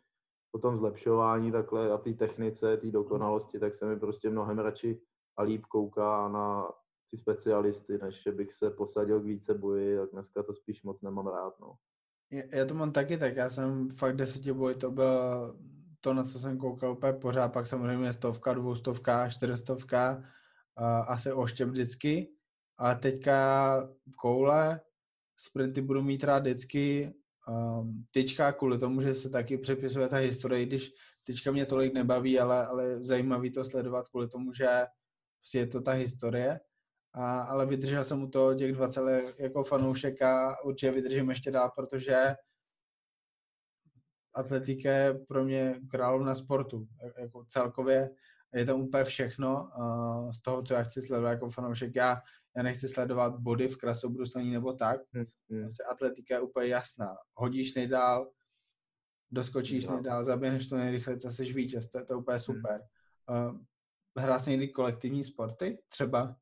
po 0.52 0.60
tom 0.60 0.78
zlepšování 0.78 1.52
takhle 1.52 1.92
a 1.92 1.98
té 1.98 2.14
technice, 2.14 2.78
té 2.78 2.92
dokonalosti, 2.92 3.60
tak 3.60 3.74
se 3.74 3.86
mi 3.86 4.00
prostě 4.00 4.30
mnohem 4.30 4.60
radši 4.60 5.02
a 5.38 5.44
líp 5.44 5.66
kouká 5.66 6.28
na 6.28 6.72
ty 7.12 7.18
specialisty, 7.18 7.98
než 7.98 8.24
že 8.24 8.32
bych 8.32 8.54
se 8.54 8.70
posadil 8.70 9.22
k 9.22 9.26
více 9.26 9.54
boji, 9.54 9.98
tak 9.98 10.10
dneska 10.12 10.44
to 10.44 10.54
spíš 10.54 10.84
moc 10.84 11.02
nemám 11.02 11.28
rád. 11.28 11.60
No. 11.60 11.74
Já 12.52 12.66
to 12.66 12.74
mám 12.74 12.92
taky 12.92 13.18
tak, 13.18 13.36
já 13.36 13.50
jsem 13.50 13.90
fakt 13.90 14.16
desetiboj, 14.16 14.76
to 14.76 14.92
byl 14.92 15.56
to, 16.02 16.14
na 16.14 16.24
co 16.24 16.40
jsem 16.40 16.58
koukal 16.58 16.92
úplně 16.92 17.14
pořád, 17.14 17.54
pak 17.54 17.68
samozřejmě 17.68 18.14
stovka, 18.14 18.54
dvoustovka, 18.54 19.30
čtyřstovka, 19.30 20.24
asi 21.08 21.32
oštěp 21.32 21.70
vždycky, 21.70 22.32
ale 22.78 22.96
teďka 22.96 23.90
koule, 24.22 24.82
sprinty 25.38 25.82
budu 25.82 26.02
mít 26.02 26.24
rád 26.24 26.40
vždycky, 26.40 27.14
tyčka 28.12 28.52
kvůli 28.52 28.78
tomu, 28.78 29.02
že 29.02 29.14
se 29.14 29.30
taky 29.30 29.58
přepisuje 29.58 30.08
ta 30.08 30.18
historie, 30.18 30.66
když 30.66 30.94
tyčka 31.24 31.52
mě 31.52 31.66
tolik 31.66 31.94
nebaví, 31.94 32.40
ale, 32.40 32.66
ale 32.66 33.04
zajímavý 33.04 33.52
to 33.52 33.66
sledovat 33.66 34.08
kvůli 34.08 34.28
tomu, 34.28 34.54
že 34.54 34.88
je 35.54 35.68
to 35.68 35.82
ta 35.82 35.92
historie. 35.92 36.60
A, 37.18 37.42
ale 37.42 37.66
vydržel 37.66 38.04
jsem 38.04 38.24
u 38.24 38.30
toho 38.30 38.56
těch 38.56 38.74
20 38.74 39.02
let 39.02 39.36
jako 39.40 39.64
fanoušek 39.64 40.22
a 40.22 40.64
určitě 40.64 40.92
vydržím 40.92 41.30
ještě 41.30 41.52
dál, 41.52 41.72
protože 41.76 42.36
atletika 44.34 44.92
je 44.92 45.14
pro 45.14 45.44
mě 45.44 45.80
královna 45.92 46.36
sportu. 46.36 46.88
Jako 47.20 47.46
celkově 47.46 48.10
je 48.54 48.66
to 48.66 48.78
úplně 48.78 49.04
všechno 49.04 49.72
uh, 49.78 50.32
z 50.32 50.42
toho, 50.42 50.64
co 50.64 50.74
já 50.74 50.84
chci 50.84 51.02
sledovat 51.02 51.30
jako 51.32 51.50
fanoušek. 51.50 51.96
Já, 51.96 52.22
já 52.58 52.64
nechci 52.64 52.88
sledovat 52.88 53.40
body 53.40 53.68
v 53.68 53.78
krasobruslení 53.78 54.52
nebo 54.52 54.74
tak. 54.74 55.02
Hmm. 55.14 55.26
hmm. 55.50 55.70
atletika 55.92 56.36
je 56.36 56.42
úplně 56.42 56.68
jasná. 56.68 57.16
Hodíš 57.34 57.76
nejdál, 57.76 58.32
doskočíš 59.32 59.86
no. 59.86 59.94
nejdál, 59.94 60.26
zaběhneš 60.26 60.68
to 60.68 60.78
nejrychleji, 60.78 61.20
co 61.20 61.32
jsi 61.32 61.54
vítěz. 61.54 61.90
To, 61.90 62.06
to 62.06 62.14
je 62.14 62.18
úplně 62.18 62.34
hmm. 62.34 62.40
super. 62.40 62.82
Hmm. 63.28 63.46
Uh, 63.46 63.60
hrál 64.18 64.40
jsi 64.40 64.52
někdy 64.52 64.68
kolektivní 64.68 65.24
sporty? 65.24 65.80
Třeba? 65.90 66.36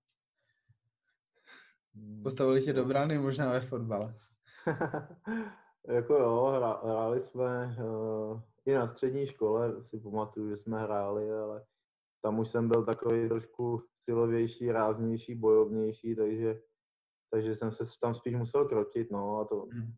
Hmm. 1.95 2.23
Postavili 2.23 2.61
tě 2.61 2.73
do 2.73 2.85
brány 2.85 3.17
možná 3.17 3.51
ve 3.51 3.61
fotbale. 3.61 4.15
jako 5.88 6.13
jo, 6.13 6.53
hra, 6.57 6.81
hráli 6.84 7.22
jsme 7.22 7.77
uh, 7.80 8.41
i 8.65 8.73
na 8.73 8.88
střední 8.88 9.27
škole, 9.27 9.84
si 9.84 9.99
pamatuju, 9.99 10.49
že 10.49 10.57
jsme 10.57 10.81
hráli, 10.81 11.31
ale 11.31 11.65
tam 12.22 12.39
už 12.39 12.49
jsem 12.49 12.67
byl 12.67 12.85
takový 12.85 13.27
trošku 13.27 13.84
silovější, 14.01 14.72
ráznější, 14.72 15.35
bojovnější, 15.35 16.15
takže, 16.15 16.61
takže 17.31 17.55
jsem 17.55 17.72
se 17.72 17.84
tam 18.01 18.15
spíš 18.15 18.35
musel 18.35 18.65
krotit, 18.65 19.11
no 19.11 19.39
a 19.39 19.45
to, 19.45 19.65
hmm. 19.72 19.93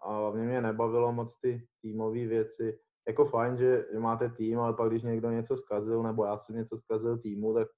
a 0.00 0.16
hlavně 0.18 0.42
mě 0.42 0.60
nebavilo 0.60 1.12
moc 1.12 1.40
ty 1.40 1.66
týmové 1.82 2.26
věci. 2.26 2.78
Jako 3.08 3.24
fajn, 3.24 3.56
že, 3.56 3.86
že 3.92 3.98
máte 3.98 4.28
tým, 4.28 4.60
ale 4.60 4.74
pak 4.74 4.90
když 4.90 5.02
někdo 5.02 5.30
něco 5.30 5.56
zkazil, 5.56 6.02
nebo 6.02 6.24
já 6.24 6.38
jsem 6.38 6.56
něco 6.56 6.76
zkazil 6.76 7.18
týmu, 7.18 7.54
tak 7.54 7.68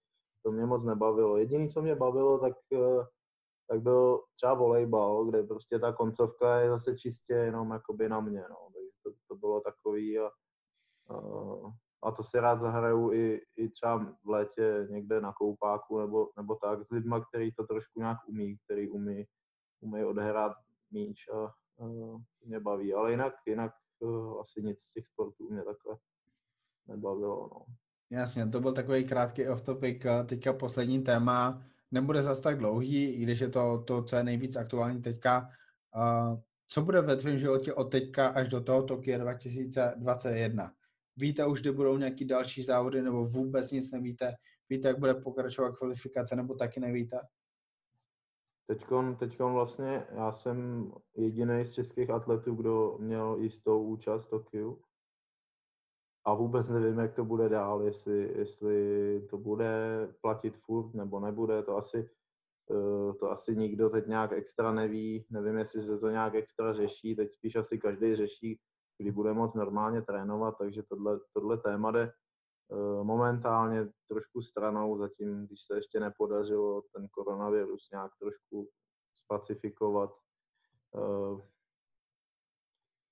to 0.43 0.53
mě 0.53 0.67
moc 0.67 0.85
nebavilo. 0.85 1.37
Jediné, 1.37 1.69
co 1.69 1.83
mě 1.83 1.95
bavilo, 1.95 2.39
tak, 2.39 2.53
eh, 2.73 3.07
tak 3.71 3.81
byl 3.81 4.23
třeba 4.37 4.55
volejbal, 4.55 5.25
kde 5.25 5.43
prostě 5.43 5.79
ta 5.79 5.93
koncovka 5.93 6.61
je 6.61 6.71
zase 6.71 6.97
čistě 6.97 7.33
jenom 7.33 7.71
jakoby 7.71 8.09
na 8.09 8.21
mě, 8.21 8.45
no. 8.51 8.57
To, 9.03 9.13
to 9.29 9.35
bylo 9.37 9.61
takový 9.61 10.19
a, 10.19 10.27
a 10.27 11.21
a 12.07 12.11
to 12.11 12.23
si 12.23 12.41
rád 12.41 12.61
zahraju 12.61 13.13
i, 13.13 13.41
i 13.57 13.69
třeba 13.69 13.99
v 14.25 14.29
létě 14.29 14.87
někde 14.91 15.21
na 15.21 15.33
koupáku 15.33 15.99
nebo, 16.01 16.31
nebo 16.37 16.55
tak 16.55 16.87
s 16.87 16.91
lidma, 16.91 17.25
který 17.25 17.53
to 17.53 17.67
trošku 17.67 18.01
nějak 18.01 18.19
umí, 18.29 18.57
který 18.65 18.91
umí, 18.91 19.25
umí 19.81 20.05
odehrát 20.05 20.53
míč 20.91 21.29
a, 21.29 21.45
a 21.45 21.87
mě 22.45 22.61
baví. 22.61 22.95
Ale 22.95 23.11
jinak, 23.11 23.35
jinak 23.47 23.73
uh, 24.01 24.41
asi 24.41 24.63
nic 24.63 24.81
z 24.81 24.93
těch 24.93 25.07
sportů 25.07 25.51
mě 25.51 25.63
takhle 25.65 25.99
nebavilo. 26.87 27.49
No. 27.55 27.65
Jasně, 28.11 28.47
to 28.47 28.61
byl 28.61 28.75
takový 28.75 29.05
krátký 29.05 29.49
off-topic. 29.49 30.27
Teďka 30.27 30.53
poslední 30.53 31.03
téma 31.03 31.63
nebude 31.91 32.23
zase 32.23 32.43
tak 32.43 32.59
dlouhý, 32.59 33.05
i 33.05 33.23
když 33.23 33.41
je 33.41 33.49
to 33.49 33.85
to, 33.87 34.03
co 34.03 34.17
je 34.17 34.25
nejvíc 34.25 34.57
aktuální 34.57 35.03
teďka. 35.03 35.49
Uh, 35.97 36.39
co 36.67 36.83
bude 36.83 37.01
ve 37.01 37.17
tvém 37.17 37.39
životě 37.39 37.75
od 37.75 37.85
teďka 37.85 38.29
až 38.29 38.49
do 38.49 38.61
toho 38.61 38.83
Tokia 38.83 39.19
2021? 39.19 40.73
Víte 41.17 41.47
už, 41.47 41.61
kde 41.61 41.73
budou 41.73 41.97
nějaký 41.97 42.25
další 42.25 42.63
závody, 42.63 43.03
nebo 43.03 43.27
vůbec 43.27 43.73
nic 43.73 43.91
nevíte? 43.91 44.35
Víte, 44.69 44.89
jak 44.89 44.99
bude 44.99 45.15
pokračovat 45.15 45.79
kvalifikace, 45.79 46.37
nebo 46.37 46.55
taky 46.55 46.81
nevíte? 46.81 47.19
Teďkon, 48.67 49.17
teďkon 49.17 49.53
vlastně 49.53 50.07
já 50.11 50.33
jsem 50.33 50.91
jediný 51.17 51.65
z 51.65 51.73
českých 51.73 52.11
atletů, 52.11 52.55
kdo 52.55 52.97
měl 53.01 53.37
jistou 53.41 53.83
účast 53.83 54.25
v 54.25 54.31
Tokiu. 54.31 54.83
A 56.27 56.35
vůbec 56.35 56.69
nevím, 56.69 56.99
jak 56.99 57.15
to 57.15 57.25
bude 57.25 57.49
dál, 57.49 57.83
jestli, 57.83 58.39
jestli 58.39 59.21
to 59.31 59.39
bude 59.39 60.09
platit 60.21 60.57
furt 60.57 60.95
nebo 60.95 61.21
nebude, 61.21 61.63
to 61.63 61.77
asi, 61.77 62.11
eh, 62.71 63.15
to 63.15 63.31
asi 63.31 63.57
nikdo 63.57 63.91
teď 63.91 64.07
nějak 64.07 64.33
extra 64.33 64.73
neví, 64.73 65.27
nevím, 65.31 65.59
jestli 65.59 65.83
se 65.83 65.99
to 65.99 66.11
nějak 66.11 66.35
extra 66.35 66.73
řeší, 66.73 67.17
teď 67.17 67.33
spíš 67.33 67.57
asi 67.57 67.79
každý 67.79 68.17
řeší, 68.17 68.61
kdy 68.99 69.11
bude 69.13 69.33
moc 69.33 69.55
normálně 69.55 70.03
trénovat, 70.03 70.59
takže 70.59 70.83
tohle, 70.83 71.21
tohle 71.33 71.59
téma 71.59 71.91
jde 71.91 72.03
eh, 72.03 73.05
momentálně 73.05 73.89
trošku 74.09 74.43
stranou, 74.43 74.99
zatím, 74.99 75.47
když 75.47 75.61
se 75.67 75.77
ještě 75.77 76.01
nepodařilo 76.01 76.83
ten 76.95 77.09
koronavirus 77.09 77.89
nějak 77.93 78.13
trošku 78.21 78.69
spacifikovat. 79.15 80.11
Eh, 80.97 81.43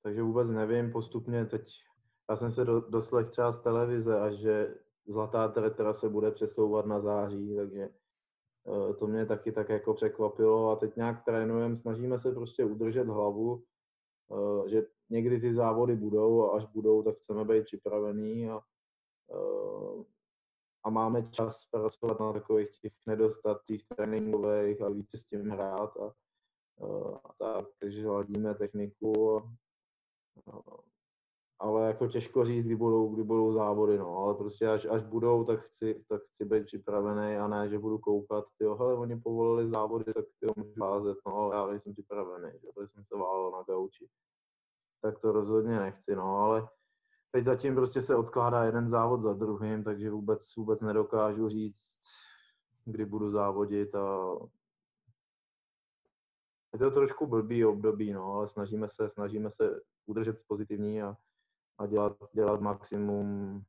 takže 0.02 0.22
vůbec 0.22 0.50
nevím, 0.50 0.92
postupně 0.92 1.44
teď, 1.44 1.68
já 2.30 2.36
jsem 2.36 2.50
se 2.50 2.64
do, 2.64 2.80
doslech 2.80 3.28
třeba 3.28 3.52
z 3.52 3.60
televize, 3.60 4.20
až 4.20 4.34
že 4.34 4.74
zlatá 5.06 5.48
tretra 5.48 5.94
se 5.94 6.08
bude 6.08 6.30
přesouvat 6.30 6.86
na 6.86 7.00
září, 7.00 7.56
takže 7.56 7.82
eh, 7.82 8.94
to 8.94 9.06
mě 9.06 9.26
taky 9.26 9.52
tak 9.52 9.68
jako 9.68 9.94
překvapilo. 9.94 10.70
A 10.70 10.76
teď 10.76 10.96
nějak 10.96 11.24
trénujeme, 11.24 11.76
snažíme 11.76 12.18
se 12.18 12.32
prostě 12.32 12.64
udržet 12.64 13.06
hlavu, 13.06 13.64
že 14.66 14.86
někdy 15.10 15.40
ty 15.40 15.52
závody 15.52 15.96
budou 15.96 16.42
a 16.42 16.56
až 16.56 16.66
budou, 16.66 17.02
tak 17.02 17.16
chceme 17.16 17.44
být 17.44 17.64
připravení 17.64 18.50
a, 18.50 18.60
a 20.84 20.90
máme 20.90 21.28
čas 21.30 21.66
pracovat 21.70 22.20
na 22.20 22.32
takových 22.32 22.80
těch 22.80 22.92
nedostatcích 23.06 23.86
tréninkových 23.88 24.82
a 24.82 24.88
více 24.88 25.18
s 25.18 25.24
tím 25.24 25.50
hrát 25.50 25.96
a, 25.96 26.12
a 27.24 27.32
tak, 27.38 27.66
takže 27.80 28.08
ladíme 28.08 28.54
techniku 28.54 29.36
a, 29.36 29.52
a, 30.52 30.60
ale 31.58 31.86
jako 31.86 32.06
těžko 32.06 32.44
říct, 32.44 32.66
kdy 32.66 32.76
budou, 32.76 33.08
kdy 33.14 33.22
budou 33.22 33.52
závody, 33.52 33.98
no, 33.98 34.16
ale 34.18 34.34
prostě 34.34 34.68
až, 34.68 34.84
až 34.84 35.02
budou, 35.02 35.44
tak 35.44 35.60
chci, 35.60 36.04
tak 36.08 36.22
chci 36.22 36.44
být 36.44 36.64
připravený 36.64 37.36
a 37.36 37.48
ne, 37.48 37.68
že 37.68 37.78
budu 37.78 37.98
koukat, 37.98 38.44
jo, 38.60 38.74
hele, 38.74 38.94
oni 38.94 39.20
povolili 39.20 39.70
závody, 39.70 40.04
tak 40.04 40.24
ty 40.40 40.46
můžu 40.56 40.84
házet, 40.84 41.18
no, 41.26 41.36
ale 41.36 41.56
já 41.56 41.66
nejsem 41.66 41.92
připravený, 41.92 42.50
že, 42.52 42.68
protože 42.74 42.88
jsem 42.88 43.04
se 43.04 43.16
válel 43.16 43.50
na 43.50 43.62
gauči. 43.62 44.08
Tak 45.02 45.18
to 45.18 45.32
rozhodně 45.32 45.78
nechci, 45.78 46.16
no, 46.16 46.38
ale 46.38 46.68
teď 47.30 47.44
zatím 47.44 47.74
prostě 47.74 48.02
se 48.02 48.16
odkládá 48.16 48.64
jeden 48.64 48.88
závod 48.88 49.22
za 49.22 49.32
druhým, 49.32 49.84
takže 49.84 50.10
vůbec, 50.10 50.56
vůbec 50.56 50.80
nedokážu 50.80 51.48
říct, 51.48 52.00
kdy 52.84 53.04
budu 53.04 53.30
závodit 53.30 53.94
a 53.94 54.36
je 56.72 56.78
to 56.78 56.90
trošku 56.90 57.26
blbý 57.26 57.64
období, 57.64 58.12
no, 58.12 58.32
ale 58.32 58.48
snažíme 58.48 58.88
se, 58.90 59.10
snažíme 59.10 59.50
se 59.50 59.80
udržet 60.06 60.36
pozitivní 60.46 61.02
a, 61.02 61.16
a 61.78 61.86
dělat, 61.86 62.16
dělat 62.32 62.60
maximum 62.60 63.60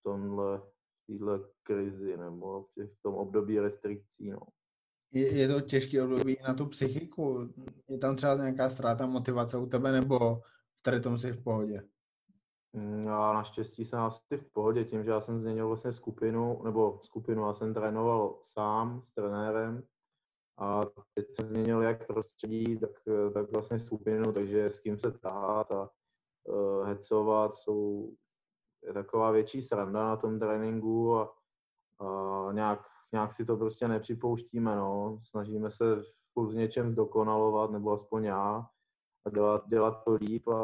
v 0.00 0.02
tomhle, 0.02 0.58
v 0.58 1.06
téhle 1.06 1.40
krizi 1.62 2.16
nebo 2.16 2.62
v, 2.62 2.72
těch, 2.74 2.90
v 2.90 3.02
tom 3.02 3.14
období 3.14 3.60
restrikcí, 3.60 4.30
no. 4.30 4.40
Je, 5.12 5.36
je 5.36 5.48
to 5.48 5.60
těžké 5.60 6.02
období 6.02 6.36
na 6.48 6.54
tu 6.54 6.66
psychiku? 6.66 7.48
Je 7.88 7.98
tam 7.98 8.16
třeba 8.16 8.34
nějaká 8.34 8.70
ztráta 8.70 9.06
motivace 9.06 9.58
u 9.58 9.66
tebe, 9.66 9.92
nebo 9.92 10.42
tady 10.82 11.00
tomu 11.00 11.18
jsi 11.18 11.32
v 11.32 11.44
pohodě? 11.44 11.82
Mm, 12.72 13.06
já 13.06 13.32
naštěstí 13.32 13.84
jsem 13.84 13.98
asi 13.98 14.18
v 14.36 14.52
pohodě 14.52 14.84
tím, 14.84 15.04
že 15.04 15.10
já 15.10 15.20
jsem 15.20 15.40
změnil 15.40 15.68
vlastně 15.68 15.92
skupinu, 15.92 16.62
nebo 16.64 17.00
skupinu, 17.02 17.46
já 17.46 17.54
jsem 17.54 17.74
trénoval 17.74 18.40
sám 18.42 19.02
s 19.04 19.14
trenérem 19.14 19.82
a 20.58 20.80
teď 21.14 21.26
jsem 21.34 21.48
změnil 21.48 21.82
jak 21.82 22.06
prostředí, 22.06 22.78
tak, 22.78 22.90
tak 23.34 23.52
vlastně 23.52 23.78
skupinu, 23.78 24.32
takže 24.32 24.66
s 24.66 24.80
kým 24.80 24.98
se 24.98 25.12
tahat 25.12 25.72
a 25.72 25.90
hecovat 26.84 27.54
jsou 27.54 28.10
je 28.86 28.92
taková 28.92 29.30
větší 29.30 29.62
sranda 29.62 30.04
na 30.04 30.16
tom 30.16 30.38
tréninku 30.38 31.16
a, 31.16 31.34
a 31.98 32.52
nějak, 32.52 32.86
nějak 33.12 33.32
si 33.32 33.44
to 33.44 33.56
prostě 33.56 33.88
nepřipouštíme, 33.88 34.76
no. 34.76 35.20
Snažíme 35.30 35.70
se 35.70 36.02
furt 36.32 36.50
s 36.50 36.54
něčem 36.54 36.92
zdokonalovat, 36.92 37.70
nebo 37.70 37.92
aspoň 37.92 38.24
já, 38.24 38.66
a 39.26 39.30
dělat, 39.30 39.68
dělat 39.68 40.04
to 40.04 40.14
líp 40.14 40.48
a 40.48 40.58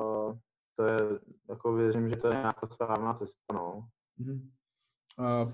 to 0.76 0.84
je, 0.84 1.00
jako 1.48 1.72
věřím, 1.72 2.08
že 2.08 2.16
to 2.16 2.28
je 2.28 2.34
nějaká 2.34 2.66
správná 2.66 3.14
cesta, 3.14 3.54
no. 3.54 3.88
Mm-hmm. 4.20 4.50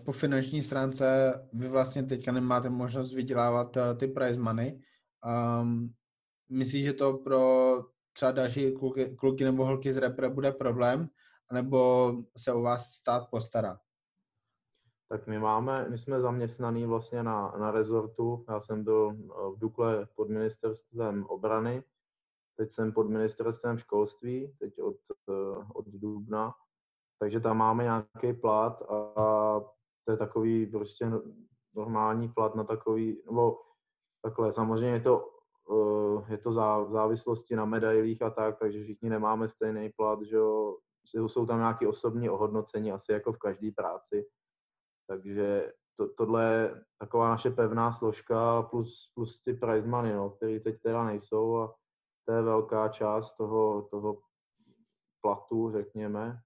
Po 0.05 0.13
finanční 0.13 0.63
stránce 0.63 1.33
vy 1.53 1.69
vlastně 1.69 2.03
teďka 2.03 2.33
nemáte 2.33 2.71
možnost 2.71 3.15
vydělávat 3.15 3.77
eh, 3.77 3.95
ty 3.95 4.07
prize 4.07 4.41
money. 4.41 4.81
Um, 5.61 5.95
myslíš, 6.51 6.85
že 6.85 6.93
to 6.93 7.19
pro 7.19 7.85
třeba 8.17 8.33
další 8.33 8.73
kluky, 8.73 9.17
kluky 9.17 9.45
nebo 9.45 9.65
holky 9.65 9.93
z 9.93 9.97
repre 9.97 10.29
bude 10.29 10.53
problém, 10.53 11.09
nebo 11.53 12.13
se 12.37 12.53
o 12.53 12.61
vás 12.63 12.91
stát 12.91 13.31
postará? 13.31 13.81
Tak 15.09 15.27
my 15.27 15.39
máme, 15.39 15.89
my 15.89 15.99
jsme 15.99 16.21
zaměstnaný 16.21 16.87
vlastně 16.87 17.23
na, 17.23 17.55
na 17.59 17.71
rezortu. 17.71 18.45
Já 18.49 18.61
jsem 18.61 18.85
byl 18.85 19.17
eh, 19.17 19.25
v 19.51 19.59
Dukle 19.59 20.07
pod 20.15 20.29
ministerstvem 20.29 21.25
obrany, 21.27 21.83
teď 22.57 22.73
jsem 22.73 22.93
pod 22.93 23.09
ministerstvem 23.09 23.79
školství, 23.79 24.57
teď 24.59 24.81
od, 24.81 24.97
eh, 25.29 25.65
od 25.75 25.87
dubna, 25.89 26.55
takže 27.19 27.41
tam 27.41 27.59
máme 27.59 27.85
nějaký 27.85 28.33
plat 28.41 28.83
a 28.83 29.61
to 30.05 30.13
je 30.13 30.17
takový 30.17 30.67
prostě 30.67 31.11
normální 31.75 32.29
plat 32.29 32.55
na 32.55 32.65
takový, 32.65 33.23
nebo 33.27 33.61
takhle, 34.23 34.53
samozřejmě 34.53 34.91
je 34.91 35.01
to, 35.01 35.36
je 36.29 36.39
to 36.39 36.51
v 36.51 36.91
závislosti 36.91 37.57
na 37.57 37.65
medailích 37.65 38.23
a 38.23 38.31
tak, 38.31 38.59
takže 38.59 38.83
všichni 38.83 39.11
nemáme 39.11 39.49
stejný 39.49 39.93
plat, 39.97 40.23
že 40.23 40.37
jo, 40.37 40.77
jsou 41.29 41.47
tam 41.47 41.59
nějaké 41.59 41.89
osobní 41.89 42.31
ohodnocení, 42.31 42.93
asi 42.93 43.13
jako 43.13 43.33
v 43.33 43.39
každé 43.39 43.71
práci, 43.77 44.27
takže 45.09 45.73
to, 45.97 46.09
tohle 46.09 46.45
je 46.45 46.85
taková 46.99 47.29
naše 47.29 47.51
pevná 47.51 47.93
složka 47.93 48.63
plus, 48.63 49.13
plus 49.15 49.43
ty 49.43 49.55
prize 49.55 49.89
money, 49.89 50.13
no, 50.13 50.31
které 50.31 50.61
teď 50.61 50.83
teda 50.83 51.05
nejsou 51.05 51.57
a 51.57 51.75
to 52.25 52.33
je 52.33 52.43
velká 52.43 52.89
část 52.89 53.37
toho, 53.37 53.83
toho 53.83 54.19
platu, 55.21 55.71
řekněme. 55.73 56.41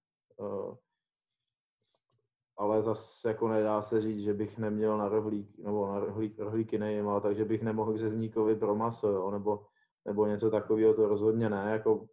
Ale 2.60 2.82
zase 2.82 3.28
jako 3.28 3.48
nedá 3.48 3.82
se 3.82 4.00
říct, 4.00 4.18
že 4.18 4.34
bych 4.34 4.58
neměl 4.58 4.98
na 4.98 5.08
rohlík, 5.08 5.58
nebo 5.58 5.86
na 5.86 6.00
rohlík, 6.00 6.38
rohlíky 6.38 6.78
nejím, 6.78 7.08
ale 7.08 7.20
takže 7.20 7.44
bych 7.44 7.62
nemohl 7.62 7.92
k 7.92 7.98
řezníkovi 7.98 8.56
pro 8.56 8.74
maso, 8.76 9.08
jo, 9.08 9.30
nebo, 9.30 9.66
nebo 10.04 10.26
něco 10.26 10.50
takového, 10.50 10.94
to 10.94 11.08
rozhodně 11.08 11.50
ne. 11.50 11.70
Jako, 11.72 12.06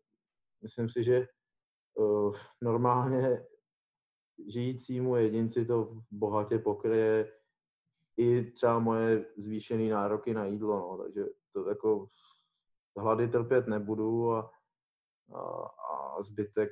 myslím 0.62 0.90
si, 0.90 1.04
že 1.04 1.28
uh, 1.96 2.36
normálně 2.62 3.46
žijícímu 4.48 5.16
jedinci 5.16 5.66
to 5.66 6.02
bohatě 6.12 6.60
pokryje 6.60 7.34
i 8.18 8.52
třeba 8.52 8.80
moje 8.80 9.26
zvýšené 9.38 9.90
nároky 9.90 10.34
na 10.34 10.46
jídlo, 10.46 10.80
no, 10.80 11.04
takže 11.04 11.26
to 11.54 11.70
jako 11.70 12.08
hlady 12.98 13.28
trpět 13.28 13.68
nebudu 13.68 14.32
a, 14.32 14.52
a, 15.34 15.42
a 16.18 16.24
zbytek, 16.24 16.72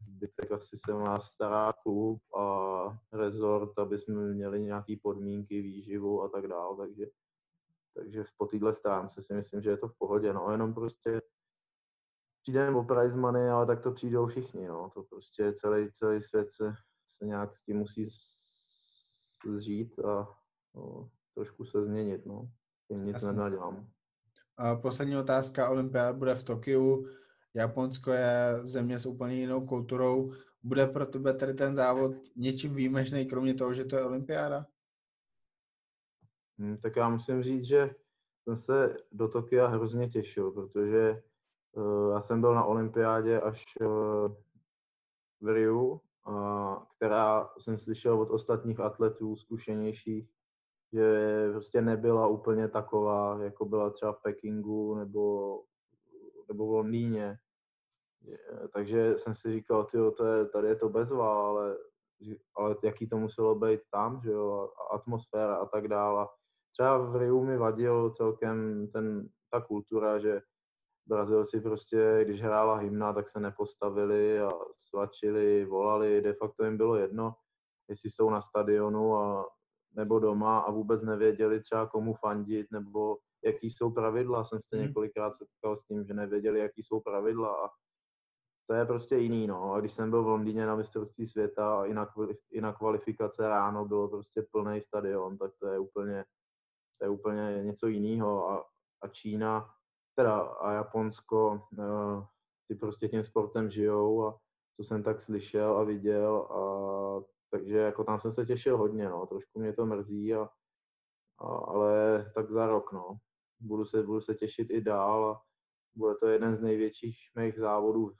zbytek 0.00 0.52
asi 0.52 0.78
se 0.78 0.94
má 0.94 1.20
stará 1.20 1.72
klub 1.72 2.22
a 2.34 2.98
rezort, 3.12 3.78
aby 3.78 3.98
jsme 3.98 4.14
měli 4.14 4.62
nějaké 4.62 4.94
podmínky, 5.02 5.62
výživu 5.62 6.22
a 6.22 6.28
tak 6.28 6.46
dále, 6.46 6.76
takže, 6.76 7.06
takže 7.94 8.24
po 8.36 8.46
téhle 8.46 8.74
stránce 8.74 9.22
si 9.22 9.34
myslím, 9.34 9.62
že 9.62 9.70
je 9.70 9.76
to 9.76 9.88
v 9.88 9.98
pohodě, 9.98 10.32
no. 10.32 10.50
Jenom 10.50 10.74
prostě 10.74 11.22
přijdeme 12.42 12.76
o 12.76 12.84
prize 12.84 13.16
money, 13.18 13.50
ale 13.50 13.66
tak 13.66 13.80
to 13.80 13.92
přijdou 13.92 14.26
všichni, 14.26 14.68
no, 14.68 14.90
to 14.94 15.02
prostě 15.02 15.52
celý, 15.52 15.92
celý 15.92 16.20
svět 16.20 16.52
se, 16.52 16.74
se 17.06 17.26
nějak 17.26 17.56
s 17.56 17.62
tím 17.62 17.76
musí 17.76 18.08
zžít 19.56 19.98
a 19.98 20.38
no, 20.74 21.10
trošku 21.34 21.64
se 21.64 21.82
změnit, 21.82 22.26
no, 22.26 22.50
tím 22.88 23.04
nic 23.04 23.22
nenadělám. 23.22 23.88
Poslední 24.82 25.16
otázka, 25.16 25.70
Olympiáda 25.70 26.12
bude 26.12 26.34
v 26.34 26.42
Tokiu, 26.42 27.08
Japonsko 27.56 28.12
je 28.12 28.60
země 28.62 28.98
s 28.98 29.06
úplně 29.06 29.34
jinou 29.34 29.66
kulturou. 29.66 30.32
Bude 30.62 30.86
pro 30.86 31.06
tebe 31.06 31.34
tady 31.34 31.54
ten 31.54 31.74
závod 31.74 32.12
něčím 32.36 32.74
výjimečný, 32.74 33.26
kromě 33.26 33.54
toho, 33.54 33.74
že 33.74 33.84
to 33.84 33.96
je 33.96 34.04
olympiáda? 34.04 34.66
Hmm, 36.58 36.76
tak 36.76 36.96
já 36.96 37.08
musím 37.08 37.42
říct, 37.42 37.64
že 37.64 37.94
jsem 38.44 38.56
se 38.56 38.96
do 39.12 39.28
Tokia 39.28 39.66
hrozně 39.66 40.08
těšil, 40.08 40.50
protože 40.50 41.22
uh, 41.72 42.12
já 42.12 42.20
jsem 42.20 42.40
byl 42.40 42.54
na 42.54 42.64
olympiádě 42.64 43.40
až 43.40 43.64
uh, 43.80 43.88
v 45.40 45.48
Riu, 45.48 46.00
uh, 46.28 46.76
která 46.96 47.50
jsem 47.58 47.78
slyšel 47.78 48.20
od 48.20 48.30
ostatních 48.30 48.80
atletů 48.80 49.36
zkušenějších, 49.36 50.30
že 50.92 51.48
prostě 51.52 51.82
nebyla 51.82 52.26
úplně 52.26 52.68
taková, 52.68 53.42
jako 53.42 53.64
byla 53.64 53.90
třeba 53.90 54.12
v 54.12 54.22
Pekingu 54.22 54.94
nebo, 54.94 55.62
nebo 56.48 56.66
v 56.66 56.70
Londýně. 56.70 57.38
Takže 58.72 59.18
jsem 59.18 59.34
si 59.34 59.52
říkal, 59.52 59.84
tyjo, 59.84 60.10
to 60.10 60.24
je, 60.24 60.46
tady 60.46 60.68
je 60.68 60.76
to 60.76 60.88
bezvá, 60.88 61.48
ale, 61.48 61.76
ale 62.56 62.76
jaký 62.84 63.08
to 63.08 63.16
muselo 63.16 63.54
být 63.54 63.80
tam, 63.90 64.20
že 64.20 64.30
jo, 64.30 64.70
a 64.80 64.94
atmosféra 64.94 65.56
a 65.56 65.66
tak 65.66 65.88
dále. 65.88 66.26
Třeba 66.72 66.98
v 66.98 67.16
Riu 67.16 67.44
mi 67.44 67.56
vadil 67.56 68.10
celkem 68.10 68.88
ten, 68.92 69.28
ta 69.50 69.60
kultura, 69.60 70.18
že 70.18 70.42
Brazilci 71.06 71.60
prostě, 71.60 72.20
když 72.24 72.42
hrála 72.42 72.76
hymna, 72.76 73.12
tak 73.12 73.28
se 73.28 73.40
nepostavili 73.40 74.40
a 74.40 74.50
svačili, 74.76 75.64
volali, 75.64 76.22
de 76.22 76.34
facto 76.34 76.64
jim 76.64 76.76
bylo 76.76 76.96
jedno, 76.96 77.34
jestli 77.88 78.10
jsou 78.10 78.30
na 78.30 78.40
stadionu 78.40 79.16
a 79.16 79.46
nebo 79.96 80.18
doma 80.18 80.58
a 80.58 80.70
vůbec 80.70 81.02
nevěděli 81.02 81.60
třeba 81.60 81.86
komu 81.86 82.14
fandit 82.14 82.66
nebo 82.72 83.16
jaký 83.44 83.70
jsou 83.70 83.90
pravidla. 83.90 84.44
Jsem 84.44 84.58
se 84.62 84.76
hmm. 84.76 84.86
několikrát 84.86 85.36
setkal 85.36 85.76
s 85.76 85.84
tím, 85.84 86.04
že 86.04 86.14
nevěděli, 86.14 86.60
jaký 86.60 86.82
jsou 86.82 87.00
pravidla 87.00 87.48
a 87.48 87.68
to 88.66 88.74
je 88.74 88.84
prostě 88.84 89.16
jiný, 89.16 89.46
no. 89.46 89.72
A 89.72 89.80
když 89.80 89.92
jsem 89.92 90.10
byl 90.10 90.24
v 90.24 90.28
Londýně 90.28 90.66
na 90.66 90.76
mistrovství 90.76 91.26
světa 91.26 91.80
a 91.80 91.84
i 91.84 91.94
na, 91.94 92.08
i 92.50 92.60
na 92.60 92.72
kvalifikace 92.72 93.48
ráno 93.48 93.84
bylo 93.84 94.08
prostě 94.08 94.46
plný 94.50 94.82
stadion, 94.82 95.38
tak 95.38 95.52
to 95.60 95.66
je 95.66 95.78
úplně, 95.78 96.24
to 96.98 97.04
je 97.04 97.08
úplně 97.08 97.60
něco 97.62 97.86
jiného. 97.86 98.50
A, 98.50 98.64
a 99.02 99.08
Čína, 99.08 99.70
teda 100.14 100.40
a 100.40 100.72
Japonsko, 100.72 101.62
uh, 101.78 102.24
ty 102.68 102.74
prostě 102.74 103.08
tím 103.08 103.24
sportem 103.24 103.70
žijou 103.70 104.26
a 104.26 104.38
co 104.76 104.84
jsem 104.84 105.02
tak 105.02 105.20
slyšel 105.20 105.78
a 105.78 105.84
viděl 105.84 106.36
a 106.36 107.36
takže 107.50 107.78
jako 107.78 108.04
tam 108.04 108.20
jsem 108.20 108.32
se 108.32 108.46
těšil 108.46 108.78
hodně, 108.78 109.08
no. 109.08 109.26
Trošku 109.26 109.60
mě 109.60 109.72
to 109.72 109.86
mrzí, 109.86 110.34
a, 110.34 110.48
a, 111.38 111.46
ale 111.46 112.24
tak 112.34 112.50
za 112.50 112.66
rok, 112.66 112.92
no. 112.92 113.16
Budu 113.60 113.84
se, 113.84 114.02
budu 114.02 114.20
se 114.20 114.34
těšit 114.34 114.70
i 114.70 114.80
dál 114.80 115.30
a 115.30 115.42
bude 115.94 116.14
to 116.14 116.26
jeden 116.26 116.56
z 116.56 116.60
největších 116.60 117.18
mých 117.34 117.58
závodů 117.58 118.12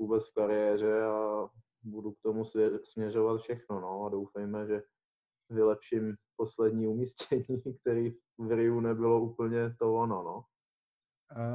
vůbec 0.00 0.28
v 0.28 0.34
kariéře 0.34 1.02
a 1.02 1.46
budu 1.82 2.12
k 2.12 2.20
tomu 2.22 2.44
směřovat 2.84 3.40
všechno, 3.40 3.80
no. 3.80 4.04
A 4.04 4.08
doufejme, 4.08 4.66
že 4.66 4.82
vylepším 5.50 6.14
poslední 6.36 6.86
umístění, 6.86 7.44
který 7.80 8.10
v 8.38 8.52
Riu 8.52 8.80
nebylo 8.80 9.20
úplně 9.20 9.74
to 9.78 9.94
ono, 9.94 10.22
no. 10.22 10.44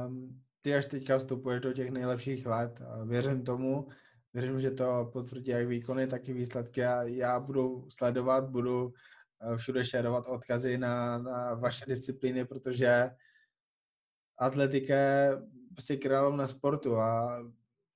Um, 0.06 0.42
ty 0.60 0.74
až 0.74 0.86
teďka 0.86 1.18
vstupuješ 1.18 1.60
do 1.60 1.72
těch 1.72 1.90
nejlepších 1.90 2.46
let. 2.46 2.80
Věřím 3.04 3.44
tomu, 3.44 3.88
Věřím, 4.36 4.60
že 4.60 4.70
to 4.70 5.10
potvrdí 5.12 5.50
jak 5.50 5.66
výkony, 5.66 6.06
tak 6.06 6.28
i 6.28 6.32
výsledky 6.32 6.84
a 6.84 7.02
já 7.02 7.40
budu 7.40 7.90
sledovat, 7.90 8.50
budu 8.50 8.92
eh, 9.40 9.56
všude 9.56 9.84
šerovat 9.84 10.28
odkazy 10.28 10.78
na, 10.78 11.18
na 11.18 11.54
vaše 11.54 11.84
disciplíny, 11.88 12.44
protože 12.44 13.10
atletika 14.38 14.94
je 14.94 15.42
prostě 15.72 15.96
královna 15.96 16.46
sportu 16.46 16.96
a 16.96 17.38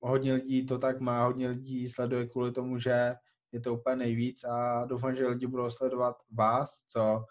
hodně 0.01 0.33
lidí 0.33 0.65
to 0.65 0.77
tak 0.77 0.99
má, 0.99 1.25
hodně 1.25 1.47
lidí 1.47 1.87
sleduje 1.87 2.27
kvůli 2.27 2.51
tomu, 2.51 2.79
že 2.79 3.15
je 3.51 3.59
to 3.59 3.73
úplně 3.73 3.95
nejvíc 3.95 4.43
a 4.43 4.85
doufám, 4.85 5.15
že 5.15 5.27
lidi 5.27 5.47
budou 5.47 5.69
sledovat 5.69 6.15
vás, 6.31 6.85
co 6.87 7.25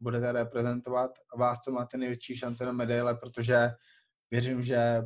budete 0.00 0.32
reprezentovat, 0.32 1.10
vás, 1.36 1.58
co 1.58 1.72
máte 1.72 1.98
největší 1.98 2.36
šance 2.36 2.66
na 2.66 2.72
medaile, 2.72 3.14
protože 3.14 3.70
věřím, 4.30 4.62
že 4.62 5.02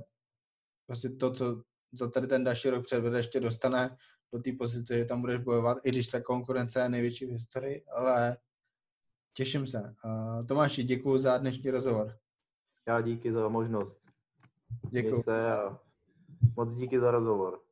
prostě 0.86 1.08
to, 1.08 1.32
co 1.32 1.62
za 1.92 2.10
tady 2.10 2.26
ten 2.26 2.44
další 2.44 2.70
rok 2.70 2.84
předvede, 2.84 3.16
ještě 3.16 3.40
dostane 3.40 3.96
do 4.32 4.42
té 4.42 4.52
pozice, 4.58 4.98
že 4.98 5.04
tam 5.04 5.20
budeš 5.20 5.40
bojovat, 5.40 5.78
i 5.84 5.88
když 5.88 6.08
ta 6.08 6.20
konkurence 6.20 6.80
je 6.80 6.88
největší 6.88 7.26
v 7.26 7.30
historii, 7.30 7.84
ale 7.84 8.36
těším 9.36 9.66
se. 9.66 9.94
Tomáši, 10.48 10.82
děkuji 10.82 11.18
za 11.18 11.38
dnešní 11.38 11.70
rozhovor. 11.70 12.18
Já 12.88 13.00
díky 13.00 13.32
za 13.32 13.48
možnost. 13.48 14.00
Děkuji. 14.90 15.24
Moc 16.56 16.74
díky 16.74 17.00
za 17.00 17.10
rozhovor. 17.10 17.63